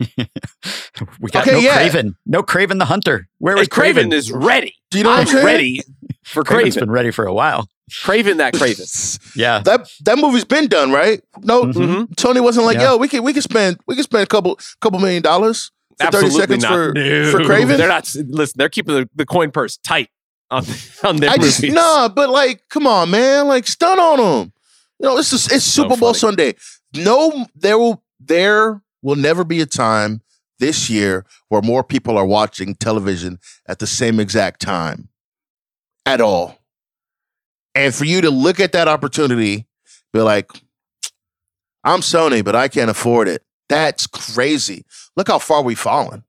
we 1.20 1.30
got 1.30 1.42
Okay, 1.46 1.52
no 1.52 1.58
yeah. 1.58 1.88
Kraven. 1.88 2.14
No 2.26 2.42
Kraven 2.42 2.78
the 2.78 2.84
Hunter. 2.86 3.28
Where 3.38 3.58
is 3.58 3.68
Kraven 3.68 4.06
Kraven? 4.08 4.12
is 4.12 4.30
ready. 4.32 4.74
Do 4.90 4.98
you 4.98 5.04
know 5.04 5.10
what 5.10 5.16
I'm 5.20 5.26
I'm 5.26 5.32
saying? 5.32 5.46
ready 5.46 5.80
for 6.24 6.42
Kraven's 6.44 6.76
Kraven. 6.76 6.80
been 6.80 6.90
ready 6.90 7.10
for 7.10 7.26
a 7.26 7.32
while. 7.34 7.68
Kraven 8.04 8.36
that 8.38 8.54
Kraven. 8.54 9.18
Yeah. 9.36 9.60
That 9.60 9.88
that 10.04 10.18
movie's 10.18 10.44
been 10.44 10.68
done, 10.68 10.92
right? 10.92 11.22
No, 11.40 11.64
Mhm. 11.64 11.72
Mhm. 11.74 12.06
Sony 12.16 12.42
wasn't 12.42 12.66
like, 12.66 12.76
Yeah. 12.76 12.92
yo, 12.92 12.96
we 12.96 13.08
can 13.08 13.22
we 13.22 13.32
can 13.32 13.42
spend 13.42 13.78
we 13.86 13.94
can 13.94 14.04
spend 14.04 14.22
a 14.22 14.26
couple 14.26 14.58
couple 14.80 14.98
million 15.00 15.22
dollars 15.22 15.70
for 15.98 16.06
Absolutely 16.06 16.30
thirty 16.30 16.40
seconds 16.40 16.62
not. 16.62 16.72
for 16.72 16.92
No. 16.94 17.30
for 17.32 17.38
Kraven. 17.40 17.76
They're 17.76 17.88
not. 17.88 18.10
Listen, 18.28 18.54
they're 18.58 18.68
keeping 18.68 18.94
the, 18.94 19.08
the 19.14 19.26
coin 19.26 19.50
purse 19.50 19.76
tight 19.78 20.08
on 20.50 20.64
on 21.04 21.16
their 21.16 21.30
I 21.30 21.36
just 21.36 21.62
nah, 21.64 22.08
but 22.08 22.30
like, 22.30 22.62
come 22.70 22.86
on, 22.86 23.10
man, 23.10 23.48
like 23.48 23.66
stun 23.66 23.98
on 23.98 24.18
them. 24.18 24.52
You 25.00 25.06
know, 25.08 25.16
it's 25.18 25.30
just, 25.30 25.50
it's 25.50 25.64
So 25.64 25.82
Super 25.82 25.96
Bowl 25.96 26.12
funny. 26.12 26.18
Sunday. 26.18 26.54
No, 26.94 27.46
there 27.54 27.78
will 27.78 28.02
there 28.20 28.82
will 29.02 29.16
never 29.16 29.44
be 29.44 29.60
a 29.60 29.66
time 29.66 30.22
this 30.58 30.90
year 30.90 31.24
where 31.48 31.62
more 31.62 31.82
people 31.82 32.18
are 32.18 32.26
watching 32.26 32.74
television 32.74 33.38
at 33.66 33.78
the 33.78 33.86
same 33.86 34.20
exact 34.20 34.60
time 34.60 35.08
at 36.06 36.20
all. 36.20 36.58
And 37.74 37.94
for 37.94 38.04
you 38.04 38.20
to 38.20 38.30
look 38.30 38.60
at 38.60 38.72
that 38.72 38.88
opportunity, 38.88 39.66
be 40.12 40.20
like, 40.20 40.50
I'm 41.84 42.00
Sony, 42.00 42.44
but 42.44 42.54
I 42.54 42.68
can't 42.68 42.90
afford 42.90 43.28
it. 43.28 43.42
That's 43.68 44.06
crazy. 44.06 44.84
Look 45.16 45.28
how 45.28 45.38
far 45.38 45.62
we've 45.62 45.78
fallen. 45.78 46.24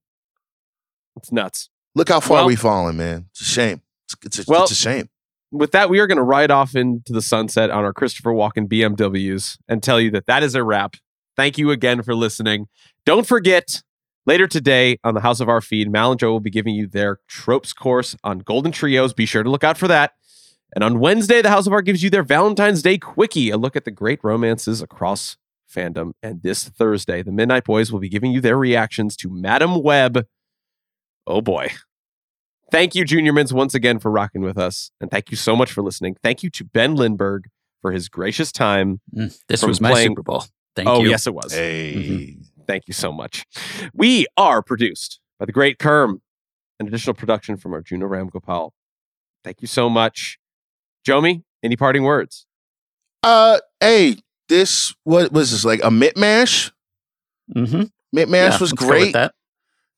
It's 1.18 1.31
nuts. 1.31 1.69
Look 1.95 2.10
how 2.10 2.19
far 2.19 2.38
Well- 2.38 2.48
we've 2.48 2.60
fallen, 2.60 2.95
man. 2.98 3.26
It's 3.31 3.41
a 3.41 3.45
shame. 3.45 3.81
It's, 4.06 4.15
it's, 4.39 4.48
a, 4.48 4.52
Well- 4.52 4.64
it's 4.64 4.72
a 4.72 4.76
shame. 4.76 5.10
With 5.52 5.72
that, 5.73 5.89
we 5.89 5.99
are 5.99 6.07
going 6.07 6.18
to 6.18 6.23
ride 6.23 6.49
off 6.49 6.76
into 6.77 7.11
the 7.11 7.22
sunset 7.22 7.69
on 7.72 7.84
our 7.84 7.91
Christopher 7.91 8.31
Walken 8.31 8.69
BMWs 8.69 9.57
and 9.68 9.84
tell 9.84 9.99
you 9.99 10.10
that 10.11 10.26
that 10.27 10.43
is 10.43 10.56
a 10.56 10.64
wrap. 10.64 10.95
Thank 11.36 11.58
you 11.58 11.72
again 11.72 12.03
for 12.03 12.14
listening. 12.16 12.68
Don't 13.06 13.26
forget, 13.26 13.82
later 14.26 14.48
today 14.48 14.98
on 15.03 15.14
the 15.14 15.22
House 15.22 15.40
of 15.40 15.49
R 15.49 15.62
feed, 15.62 15.90
Mal 15.91 16.12
and 16.12 16.20
Jo 16.20 16.32
will 16.32 16.40
be 16.40 16.49
giving 16.49 16.76
you 16.76 16.88
their 16.88 17.20
tropes 17.28 17.74
course 17.74 18.16
on 18.24 18.40
Golden 18.40 18.72
Trios. 18.72 19.14
Be 19.14 19.26
sure 19.26 19.44
to 19.44 19.49
look 19.49 19.64
out 19.64 19.78
for 19.78 19.88
that. 19.88 20.12
And 20.76 20.84
on 20.84 20.99
Wednesday, 20.99 21.41
the 21.41 21.49
House 21.49 21.68
of 21.68 21.74
R 21.74 21.82
gives 21.82 22.03
you 22.03 22.10
their 22.10 22.24
Valentine's 22.24 22.82
Day 22.82 22.98
quickie, 22.98 23.49
a 23.49 23.58
look 23.58 23.76
at 23.76 23.86
the 23.86 23.91
great 23.91 24.20
romances 24.24 24.82
across 24.82 25.38
fandom. 25.74 26.12
And 26.22 26.44
this 26.44 26.68
Thursday, 26.68 27.22
the 27.24 27.32
Midnight 27.32 27.64
Boys 27.66 27.91
will 27.91 27.99
be 27.99 28.10
giving 28.10 28.32
you 28.32 28.41
their 28.41 28.58
reactions 28.58 29.16
to 29.18 29.30
Madame 29.30 29.82
Web. 29.82 30.26
Oh 31.28 31.41
boy. 31.41 31.70
Thank 32.72 32.95
you, 32.95 33.03
Junior 33.03 33.34
Mints, 33.34 33.52
once 33.52 33.76
again 33.76 33.99
for 33.99 34.10
rocking 34.10 34.41
with 34.44 34.58
us. 34.58 34.91
And 35.02 35.12
thank 35.12 35.30
you 35.30 35.36
so 35.36 35.58
much 35.58 35.72
for 35.74 35.82
listening. 35.82 36.16
Thank 36.24 36.41
you 36.41 36.49
to 36.52 36.64
Ben 36.64 36.95
Lindbergh 36.95 37.49
for 37.82 37.91
his 37.91 38.08
gracious 38.08 38.52
time. 38.52 39.02
Mm, 39.14 39.38
This 39.49 39.62
was 39.64 39.82
my 39.82 39.91
playing- 39.91 40.12
Super 40.12 40.24
Bowl. 40.24 40.45
Thank 40.76 40.88
oh, 40.88 41.02
you. 41.02 41.10
yes, 41.10 41.27
it 41.27 41.34
was. 41.34 41.53
Hey. 41.53 42.38
Thank 42.68 42.88
you 42.88 42.93
so 42.93 43.11
much. 43.11 43.45
We 43.93 44.27
are 44.38 44.61
produced 44.61 45.19
by 45.39 45.45
the 45.45 45.52
great 45.52 45.77
Kerm, 45.77 46.22
an 46.80 46.88
additional 46.88 47.14
production 47.14 47.57
from 47.57 47.73
Arjuna 47.73 48.06
Ramgopal. 48.06 48.72
Thank 49.43 49.61
you 49.61 49.68
so 49.68 49.89
much. 49.89 50.38
Jomi, 51.06 51.43
any 51.64 51.76
parting 51.76 52.03
words? 52.03 52.45
Uh, 53.23 53.60
hey, 53.80 54.18
this 54.48 54.95
what 55.03 55.31
was 55.31 55.52
this 55.52 55.65
like 55.65 55.80
a 55.84 55.89
mitmash? 55.89 56.72
Mm-hmm. 57.56 57.84
Mitmash 58.15 58.60
was 58.60 58.72
great. 58.72 59.14
That. 59.14 59.34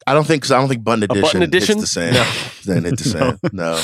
I 0.06 0.14
don't 0.14 0.26
think 0.26 0.42
because 0.42 0.52
I 0.52 0.60
don't 0.60 0.68
think 0.68 0.84
button 0.84 1.04
A 1.04 1.06
edition, 1.06 1.22
button 1.22 1.42
edition? 1.44 1.78
hits 1.78 1.94
the 1.94 2.02
same. 2.02 2.14
No. 2.14 2.32
Then 2.66 2.86
it's 2.86 3.04
the 3.04 3.10
same. 3.42 3.50
no. 3.52 3.82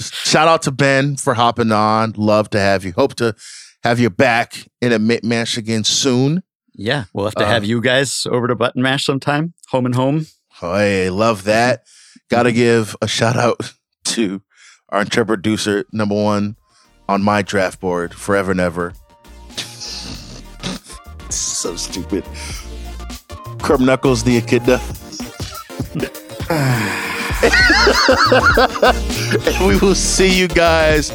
Shout 0.00 0.48
out 0.48 0.62
to 0.62 0.70
Ben 0.70 1.16
for 1.16 1.34
hopping 1.34 1.72
on. 1.72 2.14
Love 2.16 2.48
to 2.50 2.60
have 2.60 2.84
you. 2.84 2.92
Hope 2.92 3.14
to 3.16 3.34
have 3.82 4.00
you 4.00 4.10
back 4.10 4.68
in 4.80 4.92
a 4.92 4.98
mitmash 4.98 5.56
again 5.56 5.84
soon. 5.84 6.42
Yeah, 6.74 7.04
we'll 7.12 7.26
have 7.26 7.34
to 7.36 7.44
Uh, 7.44 7.48
have 7.48 7.64
you 7.64 7.80
guys 7.80 8.26
over 8.30 8.46
to 8.48 8.54
Button 8.54 8.82
Mash 8.82 9.04
sometime. 9.04 9.54
Home 9.70 9.86
and 9.86 9.94
home. 9.94 10.26
I 10.62 11.08
love 11.08 11.44
that. 11.44 11.84
Got 12.30 12.44
to 12.44 12.52
give 12.52 12.94
a 13.00 13.08
shout 13.08 13.36
out 13.36 13.72
to 14.06 14.42
our 14.90 15.04
producer, 15.04 15.84
number 15.92 16.14
one 16.14 16.56
on 17.08 17.22
my 17.22 17.42
draft 17.42 17.80
board, 17.80 18.14
forever 18.14 18.50
and 18.52 18.60
ever. 18.60 18.92
so 21.30 21.76
stupid. 21.76 22.24
Crumb 23.60 23.84
Knuckles, 23.84 24.22
the 24.24 24.36
Echidna. 24.38 24.80
and 26.50 27.52
we 29.68 29.76
will 29.78 29.94
see 29.94 30.36
you 30.36 30.48
guys 30.48 31.10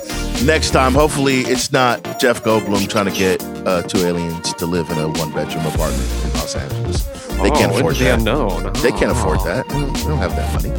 next 0.46 0.72
time. 0.72 0.94
Hopefully, 0.94 1.42
it's 1.42 1.72
not 1.72 2.04
Jeff 2.20 2.44
Goldblum 2.44 2.90
trying 2.90 3.06
to 3.06 3.12
get 3.12 3.44
uh, 3.66 3.82
two 3.84 4.00
aliens 4.00 4.54
to 4.54 4.66
live 4.66 4.90
in 4.90 4.98
a 4.98 5.08
one 5.08 5.32
bedroom 5.32 5.66
apartment 5.66 6.10
in 6.26 6.34
Los 6.34 6.56
Angeles. 6.56 7.04
They 7.42 7.50
can't 7.52 7.72
Oh, 7.74 7.78
afford 7.78 7.94
into 7.96 8.04
the 8.04 8.10
that. 8.12 8.20
unknown. 8.20 8.74
They 8.82 8.92
can't 8.92 9.12
afford 9.12 9.40
Oh. 9.42 9.46
that. 9.46 9.68
They 9.70 9.80
don't 10.04 10.18
have 10.18 10.36
that 10.36 10.54
money. 10.54 10.70